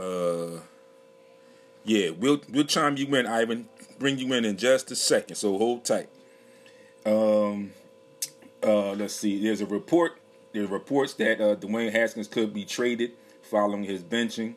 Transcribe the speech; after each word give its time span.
Uh, 0.00 0.60
yeah, 1.84 2.10
we'll 2.10 2.40
we'll 2.50 2.64
chime 2.64 2.96
you 2.96 3.14
in, 3.14 3.26
Ivan. 3.26 3.68
Bring 3.98 4.18
you 4.18 4.32
in 4.32 4.44
in 4.44 4.56
just 4.56 4.90
a 4.90 4.96
second, 4.96 5.36
so 5.36 5.58
hold 5.58 5.84
tight. 5.84 6.08
Um, 7.04 7.72
uh, 8.62 8.92
let's 8.92 9.14
see. 9.14 9.42
There's 9.42 9.60
a 9.60 9.66
report. 9.66 10.12
There's 10.52 10.68
reports 10.68 11.14
that 11.14 11.40
uh, 11.40 11.56
Dwayne 11.56 11.92
Haskins 11.92 12.28
could 12.28 12.54
be 12.54 12.64
traded 12.64 13.12
following 13.42 13.84
his 13.84 14.02
benching. 14.02 14.54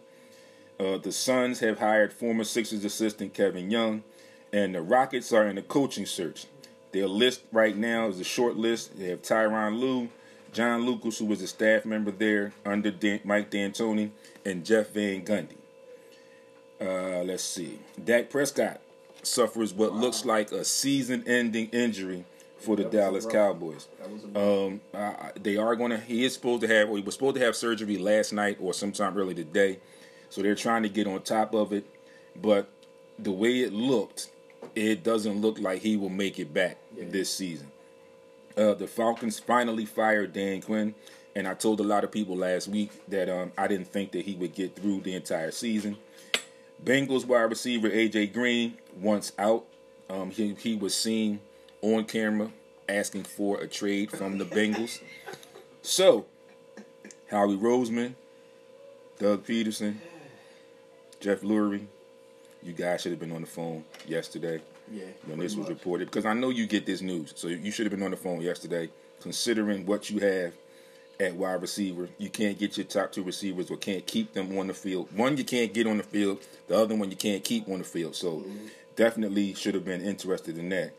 Uh, 0.79 0.97
the 0.97 1.11
Suns 1.11 1.59
have 1.59 1.79
hired 1.79 2.13
former 2.13 2.43
Sixers 2.43 2.83
assistant 2.85 3.33
Kevin 3.33 3.69
Young, 3.69 4.03
and 4.51 4.73
the 4.73 4.81
Rockets 4.81 5.31
are 5.33 5.47
in 5.47 5.57
a 5.57 5.61
coaching 5.61 6.05
search. 6.05 6.47
Their 6.93 7.07
list 7.07 7.41
right 7.51 7.75
now 7.75 8.07
is 8.07 8.19
a 8.19 8.23
short 8.23 8.55
list. 8.55 8.97
They 8.97 9.09
have 9.09 9.21
Tyronn 9.21 9.79
Lue, 9.79 10.09
John 10.53 10.85
Lucas, 10.85 11.17
who 11.17 11.25
was 11.25 11.41
a 11.41 11.47
staff 11.47 11.83
member 11.83 12.11
there 12.11 12.53
under 12.65 12.91
Dan- 12.91 13.21
Mike 13.23 13.49
D'Antoni, 13.49 14.11
and 14.45 14.63
Jeff 14.63 14.91
Van 14.91 15.23
Gundy. 15.25 15.57
Uh, 16.79 17.23
let's 17.23 17.43
see. 17.43 17.79
Dak 18.03 18.29
Prescott 18.29 18.81
suffers 19.23 19.73
what 19.73 19.93
wow. 19.93 19.99
looks 19.99 20.25
like 20.25 20.51
a 20.51 20.63
season-ending 20.63 21.69
injury 21.69 22.25
for 22.57 22.75
the 22.75 22.83
Dallas 22.83 23.25
Cowboys. 23.25 23.87
Um, 24.35 24.81
uh, 24.93 25.13
they 25.41 25.57
are 25.57 25.75
going 25.75 25.91
to. 25.91 25.97
He 25.97 26.23
is 26.23 26.33
supposed 26.33 26.61
to 26.61 26.67
have, 26.67 26.89
or 26.89 26.97
he 26.97 27.03
was 27.03 27.15
supposed 27.15 27.35
to 27.35 27.41
have 27.41 27.55
surgery 27.55 27.97
last 27.97 28.31
night 28.33 28.57
or 28.59 28.73
sometime 28.73 29.17
early 29.17 29.35
today. 29.35 29.79
So 30.29 30.41
they're 30.41 30.55
trying 30.55 30.83
to 30.83 30.89
get 30.89 31.07
on 31.07 31.21
top 31.21 31.53
of 31.53 31.73
it. 31.73 31.85
But 32.41 32.69
the 33.19 33.31
way 33.31 33.61
it 33.61 33.73
looked, 33.73 34.29
it 34.75 35.03
doesn't 35.03 35.41
look 35.41 35.59
like 35.59 35.81
he 35.81 35.97
will 35.97 36.09
make 36.09 36.39
it 36.39 36.53
back 36.53 36.77
yeah. 36.97 37.05
this 37.07 37.33
season. 37.33 37.69
Uh, 38.55 38.73
the 38.73 38.87
Falcons 38.87 39.39
finally 39.39 39.85
fired 39.85 40.33
Dan 40.33 40.61
Quinn, 40.61 40.93
and 41.35 41.47
I 41.47 41.55
told 41.55 41.79
a 41.79 41.83
lot 41.83 42.03
of 42.03 42.11
people 42.11 42.35
last 42.35 42.67
week 42.67 42.91
that 43.07 43.29
um, 43.29 43.51
I 43.57 43.67
didn't 43.67 43.87
think 43.87 44.11
that 44.11 44.25
he 44.25 44.35
would 44.35 44.53
get 44.53 44.75
through 44.75 45.01
the 45.01 45.15
entire 45.15 45.51
season. 45.51 45.97
Bengals 46.83 47.25
wide 47.25 47.43
receiver 47.43 47.89
AJ 47.89 48.33
Green 48.33 48.77
once 48.99 49.31
out. 49.39 49.65
Um, 50.09 50.29
he 50.29 50.53
he 50.53 50.75
was 50.75 50.93
seen 50.93 51.39
on 51.81 52.05
camera 52.05 52.51
asking 52.87 53.23
for 53.23 53.59
a 53.59 53.67
trade 53.67 54.11
from 54.11 54.37
the 54.37 54.45
Bengals. 54.45 55.01
So, 55.81 56.25
Howie 57.31 57.57
Roseman, 57.57 58.13
Doug 59.17 59.45
Pederson, 59.45 59.95
Jeff 61.19 61.41
Lurie, 61.41 61.87
you 62.61 62.73
guys 62.73 63.01
should 63.01 63.11
have 63.11 63.19
been 63.19 63.31
on 63.31 63.41
the 63.41 63.47
phone 63.47 63.83
yesterday 64.05 64.61
yeah, 64.91 65.05
when 65.25 65.39
this 65.39 65.55
was 65.55 65.69
reported 65.69 66.05
because 66.05 66.25
I 66.25 66.33
know 66.33 66.49
you 66.49 66.67
get 66.67 66.85
this 66.85 67.01
news. 67.01 67.33
So 67.35 67.47
you 67.47 67.71
should 67.71 67.85
have 67.85 67.91
been 67.91 68.03
on 68.03 68.11
the 68.11 68.17
phone 68.17 68.41
yesterday, 68.41 68.89
considering 69.21 69.85
what 69.85 70.09
you 70.09 70.19
have 70.19 70.53
at 71.19 71.35
wide 71.35 71.61
receiver. 71.61 72.09
You 72.17 72.29
can't 72.29 72.57
get 72.57 72.77
your 72.77 72.85
top 72.85 73.11
two 73.11 73.23
receivers 73.23 73.71
or 73.71 73.77
can't 73.77 74.05
keep 74.05 74.33
them 74.33 74.57
on 74.57 74.67
the 74.67 74.73
field. 74.73 75.15
One 75.15 75.37
you 75.37 75.43
can't 75.43 75.73
get 75.73 75.87
on 75.87 75.97
the 75.97 76.03
field. 76.03 76.39
The 76.67 76.77
other 76.77 76.95
one 76.95 77.09
you 77.09 77.17
can't 77.17 77.43
keep 77.43 77.67
on 77.69 77.79
the 77.79 77.83
field. 77.83 78.15
So 78.15 78.37
mm-hmm. 78.37 78.67
definitely 78.95 79.53
should 79.53 79.75
have 79.75 79.85
been 79.85 80.01
interested 80.01 80.57
in 80.57 80.69
that. 80.69 80.93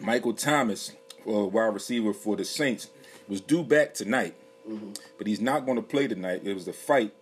Michael 0.00 0.34
Thomas, 0.34 0.92
uh, 1.26 1.46
wide 1.46 1.74
receiver 1.74 2.12
for 2.12 2.36
the 2.36 2.44
Saints, 2.44 2.90
was 3.28 3.40
due 3.40 3.64
back 3.64 3.94
tonight, 3.94 4.34
mm-hmm. 4.68 4.92
but 5.18 5.26
he's 5.26 5.40
not 5.40 5.64
going 5.64 5.76
to 5.76 5.82
play 5.82 6.06
tonight. 6.06 6.42
It 6.44 6.54
was 6.54 6.68
a 6.68 6.72
fight 6.72 7.12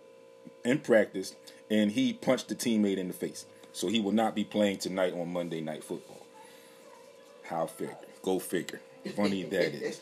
in 0.65 0.79
practice, 0.79 1.35
and 1.71 1.93
he 1.93 2.13
punched 2.13 2.48
the 2.48 2.55
teammate 2.55 2.98
in 2.98 3.09
the 3.09 3.15
face. 3.15 3.47
So 3.75 3.89
he 3.89 4.00
will 4.00 4.12
not 4.12 4.36
be 4.36 4.44
playing 4.44 4.78
tonight 4.78 5.14
on 5.14 5.33
Monday 5.33 5.61
Night 5.61 5.83
Football. 5.83 6.25
How 7.42 7.67
figure? 7.67 7.97
Go 8.22 8.39
figure. 8.39 8.80
Funny 9.17 9.42
that 9.42 9.75
is. 9.75 10.00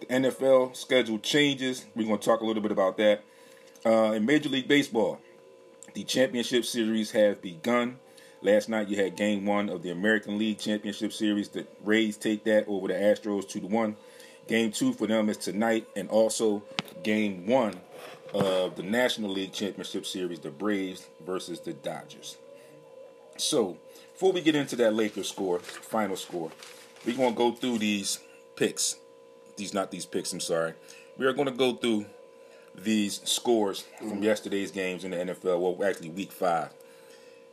The 0.00 0.06
NFL 0.06 0.76
schedule 0.76 1.18
changes. 1.18 1.86
We're 1.96 2.06
going 2.06 2.18
to 2.18 2.24
talk 2.24 2.42
a 2.42 2.44
little 2.44 2.62
bit 2.62 2.70
about 2.70 2.98
that. 2.98 3.24
Uh, 3.84 4.12
in 4.12 4.26
Major 4.26 4.50
League 4.50 4.68
Baseball, 4.68 5.18
the 5.94 6.04
championship 6.04 6.66
series 6.66 7.12
have 7.12 7.40
begun. 7.40 7.98
Last 8.42 8.68
night 8.68 8.88
you 8.88 8.96
had 8.96 9.16
game 9.16 9.46
one 9.46 9.70
of 9.70 9.82
the 9.82 9.90
American 9.90 10.38
League 10.38 10.58
Championship 10.58 11.10
Series. 11.10 11.48
The 11.48 11.66
Rays 11.82 12.18
take 12.18 12.44
that 12.44 12.68
over 12.68 12.88
the 12.88 12.94
Astros 12.94 13.48
two 13.48 13.60
to 13.60 13.66
one. 13.66 13.96
Game 14.46 14.70
two 14.70 14.92
for 14.92 15.06
them 15.06 15.30
is 15.30 15.38
tonight, 15.38 15.88
and 15.96 16.10
also 16.10 16.62
game 17.02 17.46
one 17.46 17.74
of 18.34 18.76
the 18.76 18.82
National 18.82 19.30
League 19.30 19.54
Championship 19.54 20.04
Series, 20.04 20.40
the 20.40 20.50
Braves 20.50 21.06
versus 21.24 21.60
the 21.60 21.72
Dodgers. 21.72 22.36
So, 23.36 23.76
before 24.12 24.32
we 24.32 24.40
get 24.40 24.54
into 24.54 24.76
that 24.76 24.94
Lakers 24.94 25.28
score, 25.28 25.58
final 25.58 26.16
score, 26.16 26.50
we're 27.04 27.16
going 27.16 27.32
to 27.32 27.36
go 27.36 27.52
through 27.52 27.78
these 27.78 28.20
picks. 28.56 28.96
These, 29.56 29.74
not 29.74 29.90
these 29.90 30.06
picks, 30.06 30.32
I'm 30.32 30.40
sorry. 30.40 30.74
We 31.18 31.26
are 31.26 31.32
going 31.32 31.48
to 31.48 31.54
go 31.54 31.74
through 31.74 32.06
these 32.74 33.20
scores 33.24 33.84
from 33.98 34.22
yesterday's 34.22 34.70
games 34.70 35.04
in 35.04 35.12
the 35.12 35.16
NFL, 35.16 35.60
well, 35.60 35.88
actually, 35.88 36.10
week 36.10 36.32
five. 36.32 36.70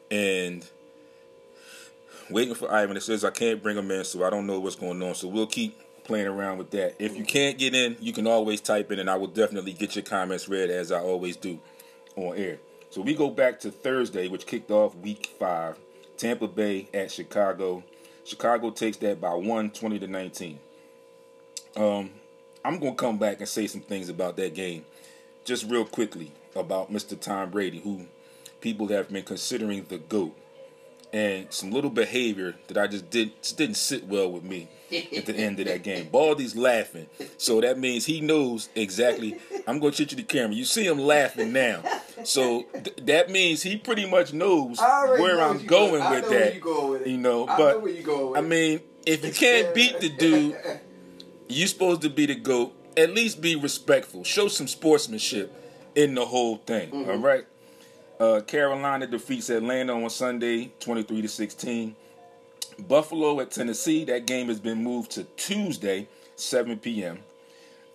And 0.10 0.68
waiting 2.32 2.56
for 2.56 2.72
Ivan. 2.72 2.98
It 2.98 3.04
says 3.04 3.24
I 3.24 3.30
can't 3.30 3.62
bring 3.62 3.78
him 3.78 3.92
in, 3.92 4.04
so 4.04 4.24
I 4.24 4.30
don't 4.30 4.48
know 4.48 4.60
what's 4.60 4.76
going 4.76 5.02
on. 5.04 5.16
So 5.16 5.28
we'll 5.28 5.48
keep 5.48 5.80
playing 6.04 6.28
around 6.28 6.58
with 6.58 6.72
that. 6.72 6.96
If 7.00 7.16
you 7.16 7.24
can't 7.24 7.58
get 7.58 7.76
in, 7.76 7.98
you 8.00 8.14
can 8.14 8.28
always 8.28 8.62
type 8.62 8.92
in, 8.92 9.00
and 9.00 9.10
I 9.10 9.16
will 9.16 9.28
definitely 9.28 9.74
get 9.74 9.96
your 9.96 10.04
comments 10.04 10.48
read 10.50 10.70
as 10.70 10.92
I 10.92 11.00
always 11.00 11.36
do 11.36 11.60
on 12.16 12.38
air. 12.38 12.60
So 12.92 13.00
we 13.00 13.16
go 13.16 13.30
back 13.30 13.62
to 13.62 13.72
Thursday, 13.72 14.28
which 14.28 14.46
kicked 14.46 14.70
off 14.70 14.94
week 14.96 15.34
five. 15.40 15.80
Tampa 16.18 16.46
Bay 16.46 16.90
at 16.94 17.10
Chicago. 17.10 17.84
Chicago 18.26 18.70
takes 18.70 18.98
that 18.98 19.22
by 19.22 19.34
one, 19.34 19.70
20 19.70 19.98
to 20.00 20.08
19. 20.08 20.60
Um, 21.78 22.10
I'm 22.66 22.80
going 22.80 22.98
to 22.98 23.02
come 23.02 23.18
back 23.18 23.40
and 23.40 23.48
say 23.48 23.66
some 23.68 23.80
things 23.80 24.10
about 24.10 24.36
that 24.36 24.54
game. 24.54 24.84
Just 25.46 25.70
real 25.72 25.86
quickly 25.86 26.34
about 26.54 26.92
Mr. 26.92 27.18
Tom 27.18 27.50
Brady, 27.50 27.80
who 27.80 28.08
people 28.60 28.90
have 28.90 29.10
been 29.10 29.24
considering 29.24 29.86
the 29.88 29.98
GOAT. 29.98 30.38
And 31.14 31.52
some 31.52 31.72
little 31.72 31.90
behavior 31.90 32.56
that 32.68 32.78
I 32.78 32.88
just 32.88 33.10
did 33.10 33.42
just 33.42 33.58
didn't 33.58 33.76
sit 33.76 34.08
well 34.08 34.32
with 34.32 34.44
me 34.44 34.70
at 34.92 35.26
the 35.26 35.36
end 35.36 35.60
of 35.60 35.66
that 35.68 35.84
game. 35.84 36.08
Baldy's 36.12 36.56
laughing. 36.56 37.08
So 37.38 37.60
that 37.62 37.78
means 37.78 38.06
he 38.06 38.22
knows 38.22 38.70
exactly. 38.76 39.38
I'm 39.68 39.80
going 39.80 39.92
to 39.92 39.98
shoot 39.98 40.12
you 40.12 40.18
the 40.18 40.24
camera. 40.24 40.56
You 40.56 40.64
see 40.64 40.86
him 40.86 41.00
laughing 41.00 41.52
now. 41.52 41.84
So 42.24 42.64
th- 42.74 42.96
that 43.04 43.30
means 43.30 43.62
he 43.62 43.78
pretty 43.78 44.10
much 44.10 44.32
knows 44.34 44.80
where 44.80 45.38
know 45.38 45.50
I'm 45.50 45.66
going 45.66 46.10
with 46.10 46.30
that. 46.30 46.56
You, 46.56 46.62
going 46.62 46.92
with 46.92 47.08
you 47.08 47.18
know, 47.18 47.48
I 47.48 47.58
but 47.58 47.84
know 47.84 48.36
I 48.36 48.42
mean, 48.42 48.80
if 49.06 49.26
you 49.26 49.32
can't 49.32 49.74
beat 49.74 50.00
the 50.00 50.10
dude, 50.10 50.56
you're 51.50 51.68
supposed 51.68 52.02
to 52.04 52.10
be 52.10 52.26
the 52.26 52.36
goat. 52.36 52.74
At 52.98 53.14
least 53.14 53.42
be 53.42 53.56
respectful. 53.56 54.24
Show 54.24 54.48
some 54.50 54.68
sportsmanship 54.68 55.54
in 55.96 56.16
the 56.16 56.26
whole 56.26 56.58
thing. 56.58 56.92
Mm-hmm. 56.92 57.10
All 57.10 57.18
right. 57.18 57.46
Uh, 58.22 58.40
Carolina 58.42 59.08
defeats 59.08 59.50
Atlanta 59.50 59.96
on 59.96 60.08
Sunday, 60.12 60.72
23 60.80 61.24
to 61.24 61.28
16. 61.28 61.96
Buffalo 62.88 63.40
at 63.40 63.50
Tennessee. 63.50 64.06
That 64.06 64.28
game 64.28 64.48
has 64.48 64.60
been 64.60 64.84
moved 64.84 65.10
to 65.14 65.24
Tuesday, 65.24 66.08
7 66.36 66.78
p.m. 66.78 67.18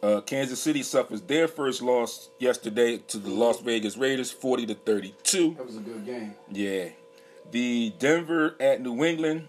Uh, 0.02 0.20
Kansas 0.22 0.60
City 0.60 0.82
suffers 0.82 1.20
their 1.22 1.46
first 1.46 1.80
loss 1.80 2.30
yesterday 2.40 2.98
to 3.06 3.18
the 3.18 3.30
Las 3.30 3.60
Vegas 3.60 3.96
Raiders, 3.96 4.32
40 4.32 4.66
to 4.66 4.74
32. 4.74 5.54
That 5.54 5.64
was 5.64 5.76
a 5.76 5.80
good 5.80 6.04
game. 6.04 6.34
Yeah. 6.50 6.88
The 7.52 7.94
Denver 7.96 8.56
at 8.58 8.82
New 8.82 9.04
England. 9.04 9.46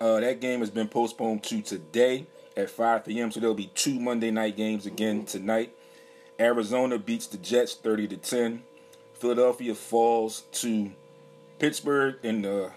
Uh, 0.00 0.20
that 0.20 0.40
game 0.40 0.60
has 0.60 0.70
been 0.70 0.88
postponed 0.88 1.42
to 1.42 1.60
today 1.60 2.26
at 2.56 2.70
5 2.70 3.04
p.m. 3.04 3.30
So 3.30 3.40
there'll 3.40 3.54
be 3.54 3.70
two 3.74 4.00
Monday 4.00 4.30
night 4.30 4.56
games 4.56 4.86
again 4.86 5.18
mm-hmm. 5.18 5.26
tonight. 5.26 5.74
Arizona 6.40 6.98
beats 6.98 7.26
the 7.26 7.36
Jets 7.36 7.74
30 7.74 8.08
to 8.08 8.16
10. 8.16 8.62
Philadelphia 9.18 9.74
falls 9.74 10.42
to 10.52 10.92
Pittsburgh 11.58 12.16
in 12.22 12.42
the 12.42 12.70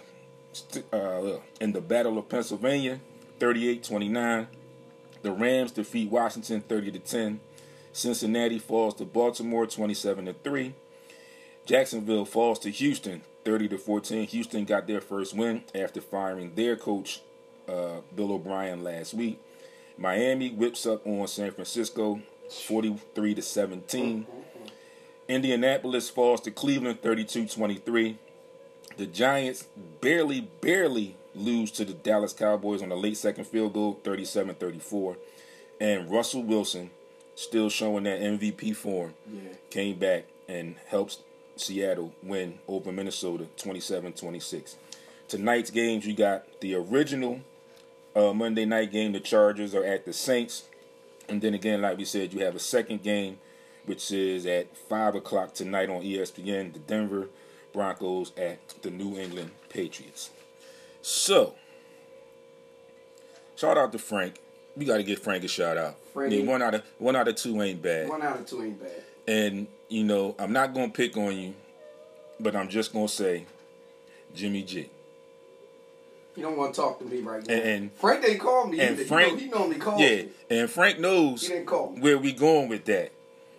uh, 0.92 1.40
in 1.62 1.72
the 1.72 1.82
Battle 1.82 2.18
of 2.18 2.28
Pennsylvania, 2.28 3.00
38-29. 3.40 4.48
The 5.22 5.32
Rams 5.32 5.72
defeat 5.72 6.10
Washington 6.10 6.62
30 6.62 6.92
to 6.92 7.00
10. 7.00 7.40
Cincinnati 7.94 8.60
falls 8.60 8.96
to 8.96 9.06
Baltimore 9.06 9.68
27 9.68 10.26
to 10.26 10.34
3. 10.34 10.74
Jacksonville 11.66 12.26
falls 12.26 12.60
to 12.60 12.70
Houston 12.70 13.22
30 13.46 13.70
to 13.70 13.78
14. 13.78 14.28
Houston 14.28 14.66
got 14.66 14.88
their 14.88 15.02
first 15.02 15.36
win 15.36 15.64
after 15.76 16.02
firing 16.02 16.56
their 16.56 16.76
coach 16.76 17.22
uh, 17.70 18.02
Bill 18.16 18.34
O'Brien 18.34 18.84
last 18.84 19.14
week. 19.14 19.40
Miami 19.98 20.50
whips 20.50 20.86
up 20.86 21.06
on 21.06 21.28
San 21.28 21.52
Francisco 21.52 22.22
43 22.50 23.36
to 23.36 23.42
17. 23.42 24.26
Indianapolis 25.32 26.10
falls 26.10 26.42
to 26.42 26.52
Cleveland 26.52 27.02
32-23. 27.02 28.16
The 28.98 29.06
Giants 29.06 29.68
barely, 30.02 30.42
barely 30.62 31.16
lose 31.34 31.72
to 31.72 31.86
the 31.86 31.94
Dallas 31.94 32.34
Cowboys 32.34 32.82
on 32.82 32.92
a 32.92 32.96
late 32.96 33.18
second 33.18 33.46
field 33.46 33.74
goal, 33.74 34.00
37-34. 34.04 35.16
And 35.80 36.12
Russell 36.12 36.44
Wilson, 36.44 36.92
still 37.36 37.70
showing 37.70 38.04
that 38.04 38.20
MVP 38.20 38.76
form, 38.76 39.14
yeah. 39.32 39.54
came 39.70 39.98
back 39.98 40.26
and 40.48 40.76
helps 40.88 41.20
Seattle 41.56 42.14
win 42.22 42.60
over 42.68 42.92
Minnesota 42.92 43.48
27-26. 43.58 44.76
Tonight's 45.28 45.72
games, 45.72 46.06
you 46.06 46.14
got 46.14 46.44
the 46.60 46.76
original 46.76 47.40
uh, 48.16 48.34
Monday 48.34 48.66
night 48.66 48.92
game. 48.92 49.14
The 49.14 49.20
Chargers 49.20 49.74
are 49.74 49.86
at 49.86 50.06
the 50.06 50.14
Saints. 50.14 50.66
And 51.30 51.42
then 51.42 51.54
again, 51.54 51.82
like 51.82 51.98
we 51.98 52.06
said, 52.06 52.34
you 52.34 52.44
have 52.44 52.56
a 52.56 52.60
second 52.60 53.02
game 53.02 53.40
which 53.86 54.12
is 54.12 54.46
at 54.46 54.76
5 54.78 55.16
o'clock 55.16 55.54
tonight 55.54 55.90
on 55.90 56.02
ESPN, 56.02 56.74
the 56.74 56.80
Denver 56.80 57.30
Broncos 57.74 58.32
at 58.38 58.60
the 58.82 58.92
New 58.92 59.18
England 59.18 59.52
Patriots. 59.70 60.30
So, 61.02 61.56
shout 63.56 63.78
out 63.78 63.92
to 63.92 64.00
Frank. 64.00 64.40
We 64.76 64.86
got 64.86 64.98
to 64.98 65.04
give 65.04 65.20
Frank 65.20 65.44
a 65.44 65.48
shout 65.48 65.78
out. 65.78 65.96
I 66.16 66.28
mean, 66.28 66.46
one 66.46 66.62
out 66.62 66.76
of 66.76 66.84
one 66.98 67.16
out 67.16 67.28
of 67.28 67.36
two 67.36 67.62
ain't 67.62 67.82
bad. 67.82 68.10
One 68.10 68.22
out 68.22 68.40
of 68.40 68.46
two 68.46 68.64
ain't 68.64 68.80
bad. 68.80 69.04
And 69.28 69.68
you 69.90 70.04
know, 70.04 70.36
I'm 70.40 70.54
not 70.54 70.74
gonna 70.74 70.90
pick 70.90 71.18
on 71.18 71.36
you, 71.36 71.54
but 72.40 72.56
I'm 72.56 72.70
just 72.70 72.94
gonna 72.94 73.08
say, 73.08 73.46
Jimmy 74.36 74.64
G. 74.64 74.90
You 76.36 76.44
don't 76.44 76.58
want 76.58 76.74
to 76.74 76.82
talk 76.82 77.00
to 77.00 77.06
me 77.06 77.20
right 77.20 77.46
now. 77.46 77.54
And, 77.54 77.64
and 77.64 77.92
Frank 77.94 78.22
didn't 78.22 78.40
call 78.40 78.68
me. 78.68 78.80
And 78.80 78.92
either. 78.92 79.06
Frank, 79.06 79.40
he, 79.40 79.48
know, 79.48 79.52
he 79.52 79.60
normally 79.60 79.76
calls 79.78 80.00
yeah, 80.02 80.16
me. 80.16 80.30
and 80.50 80.70
Frank 80.70 81.00
knows 81.00 81.42
He 81.42 81.54
didn't 81.54 81.66
call 81.66 81.92
me. 81.92 82.00
where 82.00 82.18
we 82.18 82.32
going 82.32 82.70
with 82.70 82.86
that. 82.86 83.12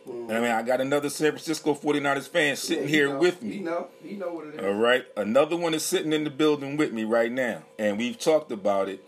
Mhm. 0.09 0.31
I 0.31 0.41
mean, 0.41 0.51
I 0.51 0.63
got 0.63 0.81
another 0.81 1.09
San 1.11 1.31
Francisco 1.33 1.75
49ers 1.75 2.27
fan 2.29 2.57
sitting 2.57 2.85
Yeah, 2.85 2.89
he 2.89 2.95
here 2.95 3.09
know. 3.11 3.19
with 3.19 3.41
He 3.41 3.49
me. 3.49 3.59
know. 3.61 3.89
He 4.03 4.17
know 4.17 4.33
what 4.35 4.47
it 4.49 4.55
is. 4.57 4.65
All 4.65 4.73
right, 4.75 5.05
another 5.17 5.57
one 5.57 5.75
is 5.75 5.85
sitting 5.85 6.13
in 6.13 6.25
the 6.25 6.31
building 6.31 6.77
with 6.77 6.93
me 6.93 7.05
right 7.05 7.31
now, 7.31 7.63
and 7.79 7.99
we've 7.99 8.19
talked 8.19 8.51
about 8.51 8.89
it. 8.89 9.03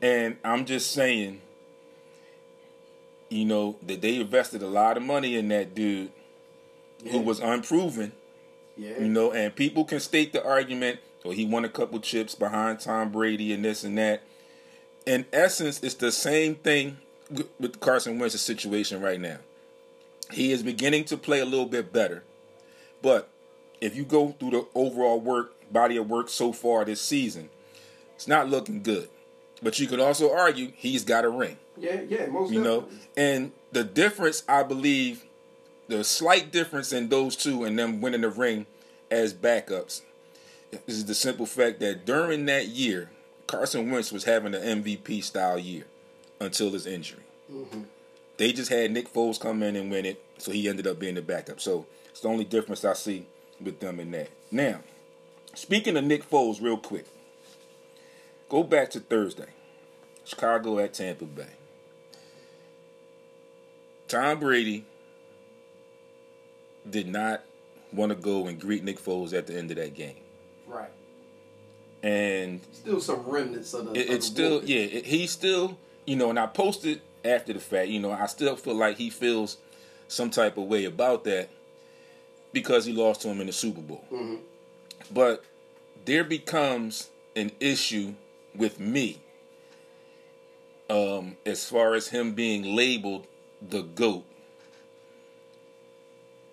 And 0.00 0.36
I'm 0.44 0.64
just 0.64 0.92
saying, 0.92 1.40
you 3.30 3.44
know, 3.44 3.76
that 3.82 4.00
they 4.00 4.16
invested 4.20 4.62
a 4.62 4.68
lot 4.68 4.96
of 4.96 5.02
money 5.02 5.36
in 5.36 5.48
that 5.48 5.74
dude 5.74 6.10
who 7.10 7.18
was 7.20 7.40
unproven. 7.40 8.12
Yeah. 8.76 8.98
You 9.00 9.08
know, 9.08 9.32
and 9.32 9.54
people 9.54 9.84
can 9.84 9.98
state 10.00 10.32
the 10.32 10.44
argument, 10.44 11.00
or 11.24 11.32
he 11.32 11.44
won 11.44 11.64
a 11.64 11.68
couple 11.68 11.98
chips 11.98 12.34
behind 12.36 12.78
Tom 12.80 13.10
Brady 13.10 13.52
and 13.52 13.64
this 13.64 13.82
and 13.82 13.98
that. 13.98 14.22
In 15.04 15.26
essence, 15.32 15.80
it's 15.82 15.94
the 15.94 16.12
same 16.12 16.54
thing 16.54 16.98
with- 17.30 17.48
with 17.58 17.80
Carson 17.80 18.18
Wentz's 18.18 18.40
situation 18.40 19.00
right 19.00 19.20
now. 19.20 19.38
He 20.32 20.52
is 20.52 20.62
beginning 20.62 21.04
to 21.06 21.16
play 21.16 21.40
a 21.40 21.44
little 21.44 21.66
bit 21.66 21.92
better, 21.92 22.22
but 23.02 23.28
if 23.80 23.96
you 23.96 24.04
go 24.04 24.30
through 24.38 24.50
the 24.50 24.66
overall 24.74 25.20
work 25.20 25.54
body 25.72 25.96
of 25.96 26.08
work 26.08 26.28
so 26.28 26.52
far 26.52 26.84
this 26.84 27.00
season, 27.00 27.48
it's 28.14 28.28
not 28.28 28.48
looking 28.48 28.82
good. 28.82 29.08
But 29.62 29.78
you 29.78 29.86
could 29.86 30.00
also 30.00 30.32
argue 30.32 30.72
he's 30.76 31.04
got 31.04 31.24
a 31.24 31.28
ring 31.28 31.56
yeah. 31.80 32.00
Yeah. 32.08 32.26
Most 32.26 32.52
you 32.52 32.62
know 32.62 32.88
and 33.16 33.52
the 33.72 33.84
difference 33.84 34.42
i 34.48 34.62
believe 34.62 35.24
the 35.88 36.04
slight 36.04 36.52
difference 36.52 36.92
in 36.92 37.08
those 37.08 37.36
two 37.36 37.64
and 37.64 37.78
them 37.78 38.00
winning 38.00 38.20
the 38.20 38.28
ring 38.28 38.66
as 39.10 39.34
backups 39.34 40.02
is 40.86 41.06
the 41.06 41.14
simple 41.14 41.46
fact 41.46 41.80
that 41.80 42.04
during 42.06 42.46
that 42.46 42.68
year 42.68 43.10
carson 43.46 43.90
wentz 43.90 44.12
was 44.12 44.24
having 44.24 44.54
an 44.54 44.82
mvp 44.82 45.22
style 45.24 45.58
year 45.58 45.84
until 46.40 46.70
his 46.70 46.86
injury 46.86 47.22
Mm-hmm. 47.50 47.80
They 48.38 48.52
just 48.52 48.70
had 48.70 48.90
nick 48.90 49.12
foles 49.12 49.38
come 49.38 49.62
in 49.62 49.76
and 49.76 49.90
win 49.90 50.06
it 50.06 50.24
so 50.38 50.50
he 50.50 50.68
ended 50.68 50.86
up 50.86 50.98
being 50.98 51.14
the 51.16 51.22
backup. 51.22 51.60
So 51.60 51.86
it's 52.10 52.20
the 52.20 52.28
only 52.28 52.44
difference 52.44 52.84
i 52.84 52.94
see 52.94 53.26
with 53.60 53.80
them 53.80 54.00
in 54.00 54.10
that. 54.12 54.30
Now 54.50 54.80
speaking 55.54 55.96
of 55.96 56.04
nick 56.04 56.28
foles 56.28 56.62
real 56.62 56.78
quick 56.78 57.06
go 58.48 58.62
back 58.62 58.90
to 58.92 59.00
thursday. 59.00 59.48
Chicago 60.24 60.78
at 60.78 60.94
tampa 60.94 61.24
bay. 61.24 61.46
Tom 64.08 64.40
Brady 64.40 64.84
did 66.88 67.08
not 67.08 67.42
want 67.92 68.10
to 68.10 68.16
go 68.16 68.46
and 68.46 68.58
greet 68.60 68.82
Nick 68.84 68.98
Foles 68.98 69.32
at 69.36 69.46
the 69.46 69.56
end 69.56 69.70
of 69.70 69.76
that 69.76 69.94
game, 69.94 70.16
Right. 70.66 70.90
and 72.02 72.60
Still 72.72 73.00
some 73.00 73.20
remnants 73.26 73.74
of 73.74 73.86
the. 73.86 74.00
it, 74.00 74.08
of 74.08 74.14
it's 74.14 74.28
the 74.30 74.34
still 74.34 74.64
yeah, 74.64 74.80
it, 74.80 75.06
he 75.06 75.26
still 75.26 75.78
you 76.06 76.16
know, 76.16 76.30
and 76.30 76.38
I 76.38 76.46
posted 76.46 77.02
after 77.24 77.52
the 77.52 77.60
fact, 77.60 77.88
you 77.88 78.00
know, 78.00 78.10
I 78.12 78.26
still 78.26 78.56
feel 78.56 78.74
like 78.74 78.96
he 78.96 79.10
feels 79.10 79.58
some 80.08 80.30
type 80.30 80.56
of 80.56 80.64
way 80.64 80.84
about 80.84 81.24
that 81.24 81.48
because 82.52 82.84
he 82.84 82.92
lost 82.92 83.22
to 83.22 83.28
him 83.28 83.40
in 83.40 83.46
the 83.46 83.52
Super 83.52 83.80
Bowl, 83.82 84.04
Mhm. 84.10 84.38
but 85.12 85.44
there 86.04 86.24
becomes 86.24 87.10
an 87.36 87.52
issue 87.60 88.14
with 88.54 88.80
me 88.80 89.18
um, 90.90 91.36
as 91.44 91.68
far 91.68 91.94
as 91.94 92.08
him 92.08 92.32
being 92.32 92.74
labeled 92.74 93.26
the 93.60 93.82
GOAT. 93.82 94.24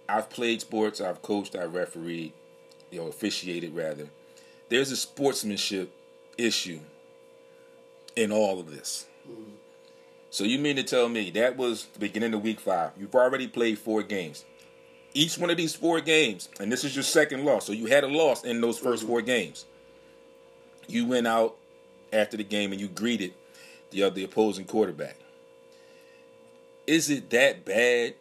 I've 0.10 0.30
played 0.30 0.60
sports, 0.62 1.00
I've 1.00 1.22
coached, 1.22 1.56
I've 1.56 1.74
refereed, 1.74 2.34
you 2.92 3.00
know, 3.00 3.08
officiated 3.08 3.74
rather. 3.74 4.10
There's 4.68 4.92
a 4.92 4.98
sportsmanship 4.98 5.90
issue 6.38 6.80
in 8.18 8.32
all 8.32 8.60
of 8.60 8.70
this. 8.70 9.06
So 10.36 10.44
you 10.44 10.60
mean 10.60 10.76
to 10.76 10.84
tell 10.84 11.08
me 11.08 11.30
that 11.30 11.56
was 11.56 11.86
the 11.94 12.00
beginning 12.00 12.34
of 12.34 12.44
week 12.44 12.60
five? 12.60 12.92
You've 12.98 13.16
already 13.16 13.48
played 13.48 13.80
four 13.80 14.04
games. 14.04 14.44
Each 15.14 15.38
one 15.38 15.50
of 15.50 15.56
these 15.56 15.74
four 15.74 16.02
games, 16.02 16.50
and 16.60 16.70
this 16.70 16.84
is 16.84 16.94
your 16.94 17.04
second 17.04 17.46
loss, 17.46 17.66
so 17.66 17.72
you 17.72 17.86
had 17.86 18.04
a 18.04 18.10
loss 18.10 18.44
in 18.44 18.60
those 18.60 18.78
1st 18.78 19.06
four 19.08 19.22
games. 19.22 19.64
You 20.90 21.06
went 21.06 21.26
out 21.26 21.56
after 22.12 22.36
the 22.36 22.44
game 22.44 22.74
and 22.74 22.82
you 22.82 22.90
greeted 22.90 23.34
the 23.92 24.04
other 24.04 24.26
opposing 24.26 24.66
quarterback. 24.66 25.16
Is 26.86 27.10
it 27.10 27.30
that 27.30 27.64
bad 27.64 28.16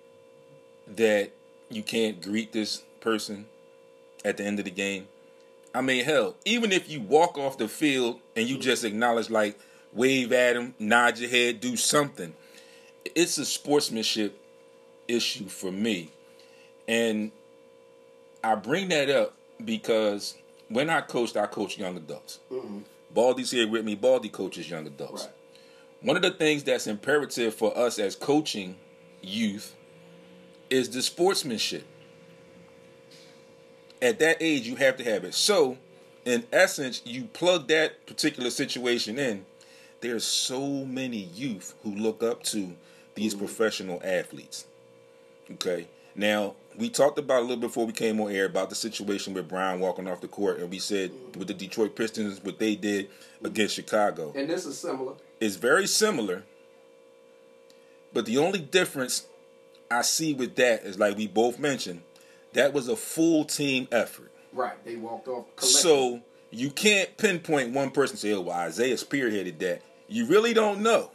that 0.87 1.33
you 1.69 1.83
can't 1.83 2.23
greet 2.23 2.53
this 2.53 2.85
person 3.01 3.47
at 4.25 4.37
the 4.37 4.45
end 4.45 4.61
of 4.61 4.67
the 4.67 4.71
game? 4.71 5.09
I 5.75 5.81
mean, 5.81 6.05
hell, 6.05 6.37
even 6.45 6.71
if 6.71 6.89
you 6.89 7.01
walk 7.01 7.37
off 7.37 7.59
the 7.59 7.67
field 7.67 8.21
and 8.37 8.49
you 8.49 8.57
just 8.57 8.85
acknowledge, 8.85 9.31
like, 9.31 9.59
wave 9.95 10.33
at 10.33 10.57
him, 10.57 10.75
nod 10.79 11.19
your 11.19 11.31
head, 11.31 11.61
do 11.61 11.77
something, 11.77 12.35
it's 13.15 13.39
a 13.39 13.45
sportsmanship 13.45 14.39
issue 15.09 15.49
for 15.49 15.71
me. 15.71 16.11
And 16.89 17.31
I 18.43 18.55
bring 18.57 18.89
that 18.89 19.09
up 19.09 19.35
because 19.65 20.37
when 20.69 20.91
I 20.91 21.01
coached, 21.01 21.37
I 21.37 21.47
coached 21.47 21.79
young 21.79 21.97
adults. 21.97 22.41
Mhm. 22.51 22.83
Baldy's 23.13 23.51
here 23.53 23.69
with 23.69 23.85
me. 23.85 23.95
Baldy 23.95 24.29
coaches 24.29 24.69
young 24.69 24.87
adults. 24.87 25.25
Right. 25.25 25.33
One 26.03 26.17
of 26.17 26.23
the 26.23 26.33
things 26.33 26.65
that's 26.65 26.87
imperative 26.87 27.55
for 27.55 27.77
us 27.77 27.99
as 27.99 28.17
coaching 28.17 28.77
youth 29.23 29.75
is 30.69 30.91
the 30.91 31.01
sportsmanship. 31.01 31.85
At 34.03 34.19
that 34.19 34.39
age, 34.41 34.67
you 34.67 34.77
have 34.77 34.97
to 34.99 35.05
have 35.05 35.25
it. 35.25 35.33
So, 35.33 35.79
in 36.27 36.45
essence, 36.53 37.01
you 37.05 37.25
plug 37.25 37.69
that 37.69 38.05
particular 38.07 38.51
situation 38.51 39.19
in. 39.19 39.47
There's 40.05 40.25
so 40.27 40.85
many 40.85 41.17
youth 41.17 41.73
who 41.83 41.95
look 41.95 42.23
up 42.23 42.43
to 42.43 42.77
these 43.15 43.35
mm-hmm. 43.35 43.47
professional 43.47 44.03
athletes. 44.05 44.67
Okay. 45.53 45.89
Now, 46.15 46.57
we 46.77 46.91
talked 46.91 47.19
about 47.19 47.39
a 47.39 47.47
little 47.47 47.57
before 47.57 47.87
we 47.87 47.95
came 47.95 48.21
on 48.21 48.31
air 48.31 48.45
about 48.45 48.69
the 48.69 48.75
situation 48.75 49.33
with 49.33 49.49
Brown 49.49 49.81
walking 49.81 50.07
off 50.07 50.21
the 50.21 50.29
court, 50.29 50.59
and 50.59 50.69
we 50.69 50.79
said 50.79 51.11
mm-hmm. 51.11 51.39
with 51.39 51.49
the 51.49 51.55
Detroit 51.55 51.97
Pistons, 51.97 52.45
what 52.45 52.59
they 52.59 52.75
did 52.75 53.09
against 53.43 53.77
Chicago 53.77 54.31
And 54.37 54.47
this 54.47 54.67
is 54.67 54.79
similar. 54.79 55.15
It's 55.41 55.57
very 55.57 55.87
similar, 55.87 56.43
but 58.13 58.27
the 58.27 58.37
only 58.37 58.59
difference 58.59 59.27
I 59.91 60.03
see 60.03 60.35
with 60.35 60.55
that 60.57 60.83
is 60.83 60.99
like 60.99 61.17
we 61.17 61.29
both 61.29 61.59
mentioned, 61.59 62.03
that 62.53 62.75
was 62.75 62.89
a 62.89 62.97
full 62.97 63.47
team 63.47 63.89
effort. 63.91 64.31
Right. 64.53 64.85
They 64.85 64.97
walked 64.97 65.29
off. 65.29 65.47
So 65.57 66.21
you 66.51 66.71
can't 66.71 67.17
pinpoint 67.17 67.73
one 67.73 67.91
person 67.91 68.17
and 68.17 68.21
say, 68.21 68.33
"Oh, 68.35 68.43
well, 68.43 68.69
Isiah 68.69 68.97
spearheaded 68.97 69.59
that." 69.61 69.81
You 70.15 70.27
really 70.27 70.55
don't 70.55 70.81
know, 70.81 71.11